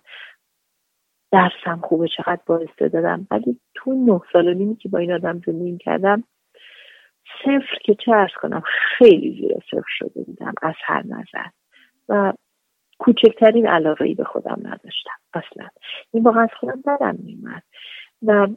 درسم 1.32 1.82
خوبه 1.84 2.08
چقدر 2.18 2.42
با 2.46 2.66
دادم 2.80 3.28
ولی 3.32 3.60
تو 3.74 3.94
نه 3.94 4.22
سال 4.34 4.48
و 4.48 4.54
نیمی 4.54 4.76
که 4.76 4.90
با 4.90 5.00
این 5.00 5.14
آدم 5.14 5.42
زندگی 5.46 5.78
کردم 5.78 6.24
صفر 7.44 7.78
که 7.84 7.96
چه 8.06 8.12
ارز 8.12 8.32
کنم 8.42 8.62
خیلی 8.98 9.42
زیر 9.42 9.54
صفر 9.72 9.90
شده 9.98 10.24
بودم 10.24 10.54
از 10.62 10.76
هر 10.86 11.04
نظر. 11.06 11.50
و 12.10 12.34
کوچکترین 13.00 13.68
علاقه 13.68 14.06
ای 14.06 14.16
به 14.16 14.24
خودم 14.24 14.58
نداشتم 14.64 15.20
اصلا. 15.34 15.68
این 16.12 16.24
واقعا 16.24 16.44
از 16.44 16.50
خودم 16.60 16.82
بدم 16.86 17.16
میومد 17.24 17.64
و 18.22 18.48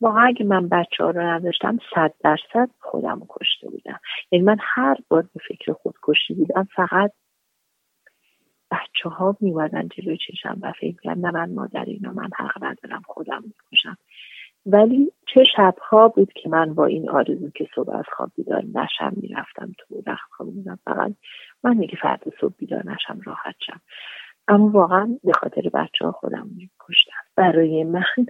واقعا 0.00 0.26
اگه 0.26 0.44
من 0.44 0.68
بچه 0.68 1.04
ها 1.04 1.10
رو 1.10 1.20
نداشتم 1.20 1.78
صد 1.94 2.14
درصد 2.20 2.70
خودم 2.80 3.20
رو 3.20 3.26
کشته 3.30 3.68
بودم. 3.70 4.00
یعنی 4.32 4.44
من 4.44 4.56
هر 4.60 4.96
بار 5.08 5.22
به 5.22 5.40
فکر 5.48 5.72
خودکشی 5.72 6.34
بودم 6.34 6.68
فقط 6.76 7.12
بچه 8.70 9.08
ها 9.08 9.36
میومدن 9.40 9.88
جلوی 9.88 10.16
چشم 10.16 10.58
و 10.60 10.72
فکر 10.72 10.96
کردن 11.02 11.20
نه 11.20 11.30
من 11.30 11.54
مادر 11.54 11.84
اینا 11.84 12.12
من 12.12 12.28
حق 12.36 12.64
ندارم 12.64 13.02
خودم 13.06 13.42
می‌کشم 13.42 13.96
ولی 14.72 15.12
چه 15.34 15.44
شبها 15.56 16.08
بود 16.08 16.32
که 16.32 16.48
من 16.48 16.74
با 16.74 16.86
این 16.86 17.10
آرزو 17.10 17.50
که 17.50 17.68
صبح 17.74 17.96
از 17.96 18.04
خواب 18.16 18.30
بیدار 18.36 18.64
نشم 18.74 19.12
می‌رفتم 19.16 19.72
تو 19.78 20.02
رخت 20.06 20.30
خواب 20.32 20.54
بودم 20.54 20.78
فقط 20.84 21.12
من 21.64 21.76
میگه 21.76 21.96
فرد 22.02 22.22
صبح 22.40 22.54
بیدار 22.58 22.86
نشم 22.86 23.20
راحت 23.24 23.54
شم. 23.66 23.80
اما 24.48 24.68
واقعا 24.68 25.18
به 25.24 25.32
خاطر 25.32 25.62
بچه 25.74 26.04
ها 26.04 26.12
خودم 26.12 26.50
کشتم 26.80 27.22
برای 27.36 27.84
من 27.84 28.26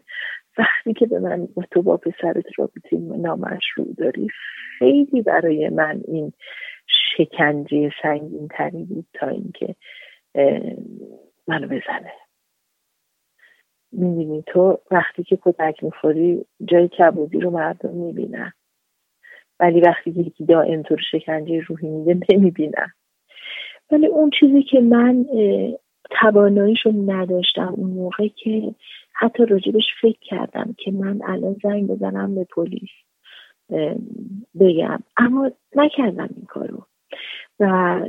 وقتی 0.59 0.93
که 0.93 1.07
به 1.07 1.19
من 1.19 1.49
تو 1.71 1.83
با 1.83 1.97
پسرت 1.97 2.45
رابطه 2.59 2.97
نامشروع 2.97 3.95
داری 3.99 4.29
خیلی 4.79 5.23
برای 5.23 5.69
من 5.69 6.01
این 6.09 6.33
شکنجه 7.17 7.91
سنگین 8.03 8.49
تری 8.49 8.85
بود 8.85 9.07
تا 9.15 9.29
اینکه 9.29 9.75
منو 11.49 11.67
بزنه. 11.67 12.13
می‌بینی. 13.93 14.45
تو 14.47 14.79
وقتی 14.91 15.23
که 15.23 15.39
کتک 15.43 15.85
می‌خوری 15.85 16.45
جای 16.65 16.89
کبودی 16.89 17.41
رو 17.41 17.51
مردم 17.51 17.91
می‌بینن. 17.91 18.53
ولی 19.61 19.81
وقتی 19.81 20.13
که 20.13 20.21
یکی 20.21 20.45
دائم 20.45 20.83
تو 20.83 20.97
شکنجه 21.11 21.61
روحی 21.61 21.89
میده 21.89 22.27
نمی‌بینن. 22.33 22.93
ولی 23.91 24.07
اون 24.07 24.31
چیزی 24.41 24.63
که 24.63 24.81
من 24.81 25.27
تواناییشو 26.11 26.93
نداشتم 27.07 27.75
اون 27.77 27.91
موقع 27.91 28.29
که 28.29 28.75
حتی 29.13 29.47
راجبش 29.47 29.85
فکر 30.01 30.19
کردم 30.21 30.75
که 30.79 30.91
من 30.91 31.21
الان 31.25 31.57
زنگ 31.63 31.87
بزنم 31.87 32.35
به 32.35 32.45
پلیس 32.45 32.91
بگم. 34.61 34.99
اما 35.17 35.51
نکردم 35.77 36.29
این 36.37 36.47
کارو. 36.47 36.87
و 37.61 38.01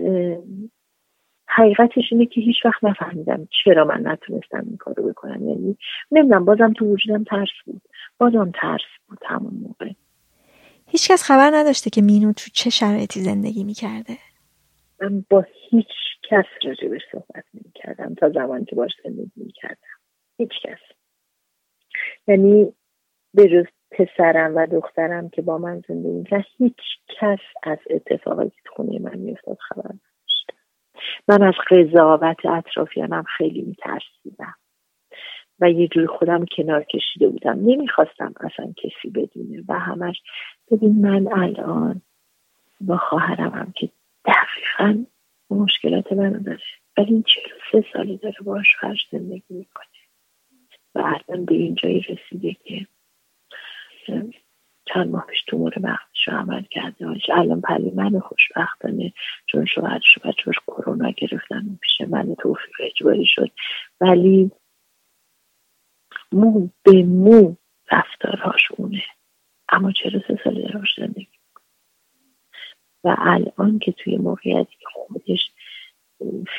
حقیقتش 1.50 2.04
اینه 2.12 2.26
که 2.26 2.42
هیچ 2.42 2.66
وقت 2.66 2.84
نفهمیدم 2.84 3.48
چرا 3.64 3.86
من 3.86 4.08
نتونستم 4.08 4.64
این 4.68 4.78
کارو 4.78 5.10
بکنم. 5.10 5.50
یعنی 5.50 5.78
نمی‌دونم 6.12 6.46
بازم 6.46 6.74
تو 6.74 6.86
وجودم 6.86 7.24
ترس 7.24 7.50
بود. 7.66 7.82
بازم 8.18 8.52
ترس 8.62 8.82
بود 9.08 9.20
همون 9.26 9.54
موقع. 9.54 9.92
هیچکس 10.88 11.24
خبر 11.24 11.52
نداشته 11.54 11.90
که 11.90 12.02
مینو 12.02 12.34
تو 12.34 12.50
چه 12.54 12.70
شرایطی 12.70 13.20
زندگی 13.20 13.64
می‌کرده. 13.64 14.14
من 15.02 15.26
با 15.30 15.46
هیچ 15.70 15.88
کس 16.30 16.46
راجبش 16.64 17.02
صحبت 17.12 17.44
نمی‌کردم 17.54 18.16
تا 18.16 18.30
زمانی 18.30 18.66
که 18.66 18.76
باش 18.76 18.92
زندگی 19.04 19.32
می‌کردم. 19.36 19.98
هیچ 20.38 20.52
کس 20.64 20.80
یعنی 22.28 22.74
به 23.34 23.48
جز 23.48 23.66
پسرم 23.92 24.56
و 24.56 24.68
دخترم 24.68 25.30
که 25.30 25.42
با 25.42 25.58
من 25.58 25.82
زندگی 25.88 26.12
می‌کرد 26.12 26.46
هیچ 26.58 26.80
کس 27.20 27.40
از 27.64 27.78
اتفاقی 27.90 28.50
که 28.50 28.70
خونه 28.76 29.00
من 29.00 29.18
میافتاد 29.18 29.58
خبر 29.60 29.92
من 31.28 31.44
از 31.44 31.54
قضاوت 31.70 32.46
اطرافیانم 32.46 33.24
خیلی 33.38 33.62
میترسیدم. 33.62 34.56
و 35.60 35.72
یه 35.72 35.88
جوری 35.88 36.08
خودم 36.08 36.46
کنار 36.58 36.84
کشیده 36.84 37.28
بودم. 37.30 37.60
نمی‌خواستم 37.60 38.34
اصلا 38.40 38.74
کسی 38.78 39.10
بدونه 39.10 39.64
و 39.68 39.80
همش 39.80 40.22
ببین 40.72 41.02
من 41.02 41.34
الان 41.34 42.02
با 42.82 42.98
خواهرم 42.98 43.50
هم 43.50 43.72
که 43.76 43.90
دقیقا 44.26 45.06
مشکلات 45.50 46.14
منو 46.14 46.40
داره. 46.40 46.60
ولی 46.98 47.14
این 47.14 47.24
چهل 47.24 47.56
سه 47.72 47.86
سالی 47.94 48.18
داره 48.18 48.36
باش 48.42 48.76
فرش 48.82 49.08
زندگی 49.12 49.44
می‌کنه. 49.50 49.86
و 50.96 51.00
الان 51.00 51.46
به 51.46 51.56
این 51.56 51.76
جایی 51.76 52.00
رسیده 52.00 52.54
که 52.54 52.88
چند 54.94 55.12
ماه 55.12 55.26
پیش 55.26 55.44
تومور 55.48 55.74
مغزش 55.80 56.30
عمل 56.30 56.64
کرده 56.64 57.06
الان 57.34 57.62
پلی 57.62 57.92
من 57.92 58.20
خوشبختانه 58.20 59.14
چون 59.46 59.66
شوهرش 59.66 60.18
و 60.18 60.30
بچهش 60.30 60.56
کرونا 60.68 61.12
گرفتن 61.12 61.80
پیش 61.82 62.10
من 62.10 62.36
توفیق 62.36 62.76
اجباری 62.80 63.26
شد. 63.26 63.52
ولی 64.02 64.52
مو 66.32 66.70
به 66.84 67.04
مو 67.04 67.56
رفتارهاش 67.92 68.72
اونه. 68.78 69.04
اما 69.70 69.92
چرا 69.92 70.20
سه 70.28 70.40
سالی 70.44 70.62
داره 70.62 70.82
زندگی 70.98 71.28
و 73.04 73.16
الان 73.20 73.80
که 73.80 73.92
توی 73.92 74.18
موقعیتی 74.18 74.76
که 74.80 74.86
خودش 74.94 75.52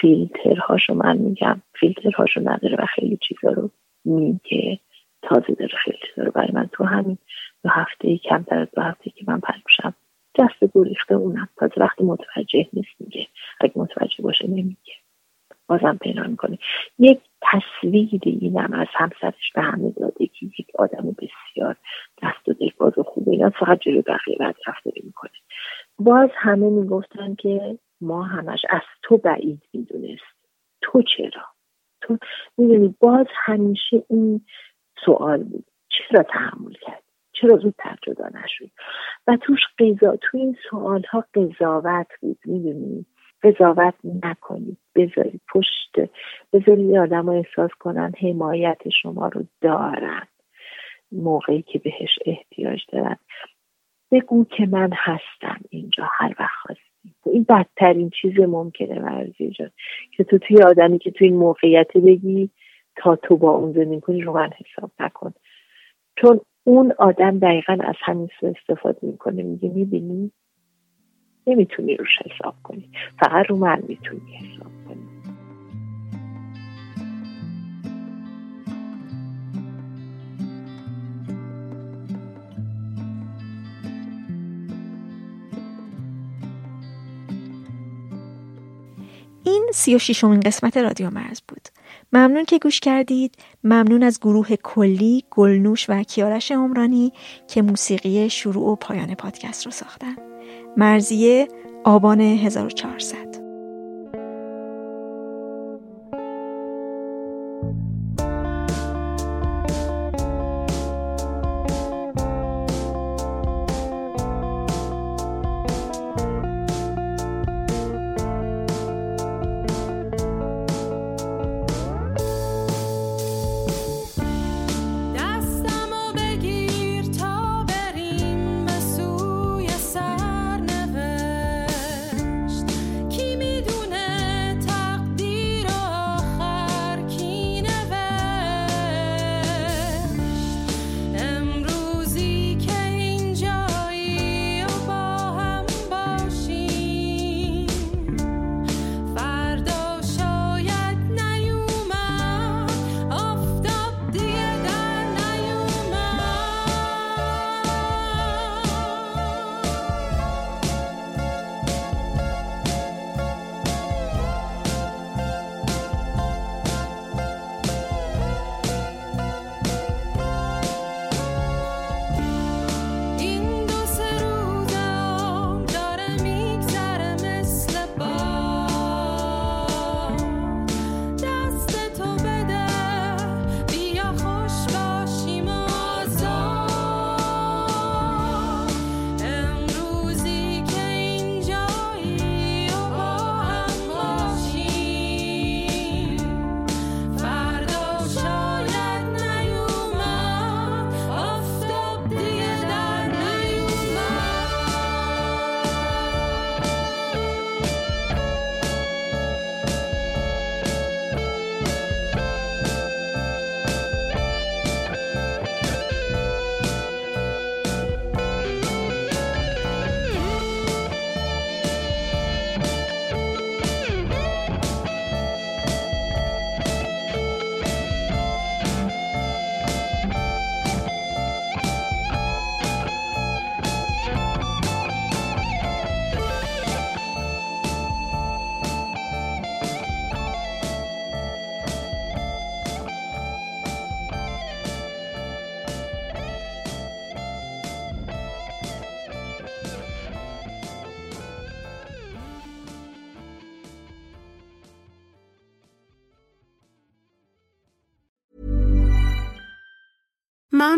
فیلترهاشو 0.01 0.95
من 0.95 1.17
میگم 1.17 1.63
فیلترهاشو 1.81 2.41
نداره 2.41 2.77
و 2.79 2.87
خیلی 2.87 3.19
چیزا 3.29 3.53
رو 3.53 3.71
میگه. 4.05 4.81
تازه 5.23 5.55
داره 5.55 5.79
خیلی 5.85 5.99
چیزا 6.09 6.23
رو 6.23 6.31
برای 6.31 6.53
من 6.53 6.69
تو 6.73 6.85
همین 6.85 7.19
دو 7.65 7.71
هفته 7.71 8.19
کمتر 8.19 8.59
از 8.59 8.69
دو 8.77 8.83
هفته 8.83 9.11
که 9.11 9.25
من 9.29 9.41
پنج 9.41 9.63
دست 10.39 10.73
گریخته 10.75 11.15
اونم. 11.15 11.49
تازه 11.57 11.75
وقتی 11.77 12.05
متوجه 12.05 12.67
نیست 12.73 12.95
میگه. 13.01 13.27
اگه 13.61 13.73
متوجه 13.77 14.23
باشه 14.23 14.49
نمیگه. 14.49 14.95
بازم 15.67 15.99
پیدا 16.01 16.23
می‌کنه. 16.23 16.59
یک 16.99 17.21
تصویر 17.43 18.21
اینم 18.23 18.73
از 18.73 18.87
همسرش 18.93 19.53
به 19.55 19.63
همه 19.63 19.91
داده 19.91 20.27
که 20.27 20.47
یک 20.59 20.67
آدم 20.79 21.17
بسیار 21.19 21.77
دست 22.23 22.49
و 22.49 22.55
باز 22.79 22.99
و 22.99 23.03
خوبه 23.03 23.31
اینا. 23.31 23.51
فقط 23.51 23.79
جلو 23.81 24.03
بقیه 24.03 24.37
بعد 24.41 24.57
رفتاری 24.67 25.03
می‌کنه. 25.05 25.31
باز 25.99 26.31
همه 26.35 26.71
می‌گفتن 26.71 27.35
که 27.35 27.79
ما 28.01 28.23
همش 28.23 28.61
از 28.71 28.83
تو 29.03 29.17
بعید 29.17 29.63
می‌دونست. 29.73 30.23
تو 30.83 31.03
چرا؟ 31.03 31.43
تو 32.01 32.19
می‌دونی 32.59 32.95
باز 33.01 33.27
همیشه 33.35 34.05
این 34.11 34.45
سوال 35.05 35.43
بود. 35.43 35.65
چرا 35.89 36.23
تحمل 36.23 36.73
کرد 36.73 37.03
چرا 37.41 37.57
زودتر 37.57 37.97
جدا 38.03 38.29
نشد 38.29 38.71
و 39.27 39.37
توش 39.37 39.61
قضا 39.79 40.17
تو 40.17 40.39
این 40.39 40.57
سوال 40.71 41.03
ها 41.03 41.25
قضاوت 41.35 42.09
بود 42.21 42.39
می‌دونی؟ 42.45 43.07
قضاوت 43.43 43.95
نکنید 44.23 44.79
بذارید 44.95 45.41
پشت 45.49 46.11
بذارید 46.53 46.97
آدم 46.97 47.27
ها 47.27 47.33
احساس 47.33 47.71
کنن 47.79 48.13
حمایت 48.21 48.79
شما 49.03 49.29
رو 49.29 49.45
دارن 49.61 50.27
موقعی 51.13 51.63
که 51.63 51.79
بهش 51.79 52.19
احتیاج 52.27 52.81
دارن. 52.93 53.17
بگو 54.11 54.45
که 54.45 54.67
من 54.67 54.91
هستم 54.95 55.61
اینجا 55.71 56.09
هر 56.11 56.35
وقت 56.39 56.55
خواستی. 56.63 57.15
این 57.27 57.47
بدترین 57.49 58.11
چیز 58.11 58.41
ممکنه 58.41 58.99
مرزی 58.99 59.51
جان. 59.51 59.71
که 60.17 60.25
تو 60.25 60.39
توی 60.39 60.63
آدمی 60.63 60.99
که 60.99 61.11
توی 61.11 61.27
این 61.27 61.37
موقعیت 61.37 61.97
بگی 61.97 62.51
تا 62.97 63.17
تو 63.17 63.37
با 63.37 63.51
اون 63.51 63.73
زندگی 63.73 64.01
کنی 64.01 64.23
رو 64.23 64.33
من 64.33 64.51
حساب 64.51 64.91
نکن. 65.01 65.33
چون 66.17 66.41
اون 66.71 66.93
آدم 66.99 67.39
دقیقا 67.39 67.79
از 67.81 67.95
همین 68.05 68.29
سو 68.41 68.47
استفاده 68.47 68.99
می‌کنه 69.03 69.43
میگه 69.43 69.69
می‌بینی؟ 69.69 70.33
نمی‌تونی 71.47 71.97
روش 71.97 72.09
حساب 72.25 72.55
کنی. 72.63 72.91
فقط 73.19 73.47
رو 73.49 73.57
من 73.57 73.83
می‌تونی 73.89 74.37
حساب 74.37 74.73
کنی. 74.89 75.07
این 89.45 89.69
سی 89.73 89.95
و 89.95 89.99
قسمت 90.41 90.77
رادیو 90.77 91.11
مرز 91.11 91.41
بود. 91.49 91.69
ممنون 92.13 92.45
که 92.45 92.59
گوش 92.59 92.81
کردید. 92.81 93.35
ممنون 93.65 94.03
از 94.03 94.21
گروه 94.21 94.57
کلی 94.57 95.25
گلنوش 95.31 95.91
و 95.91 96.03
کیارش 96.03 96.53
عمرانی 96.53 97.13
که 97.49 97.63
موسیقی 97.63 98.31
شروع 98.31 98.73
و 98.73 98.77
پایان 98.77 99.15
پادکست 99.15 99.67
رو 99.67 99.73
ساختن. 99.73 100.17
مرزیه 100.77 101.49
آبان 101.85 102.21
1400 102.21 103.40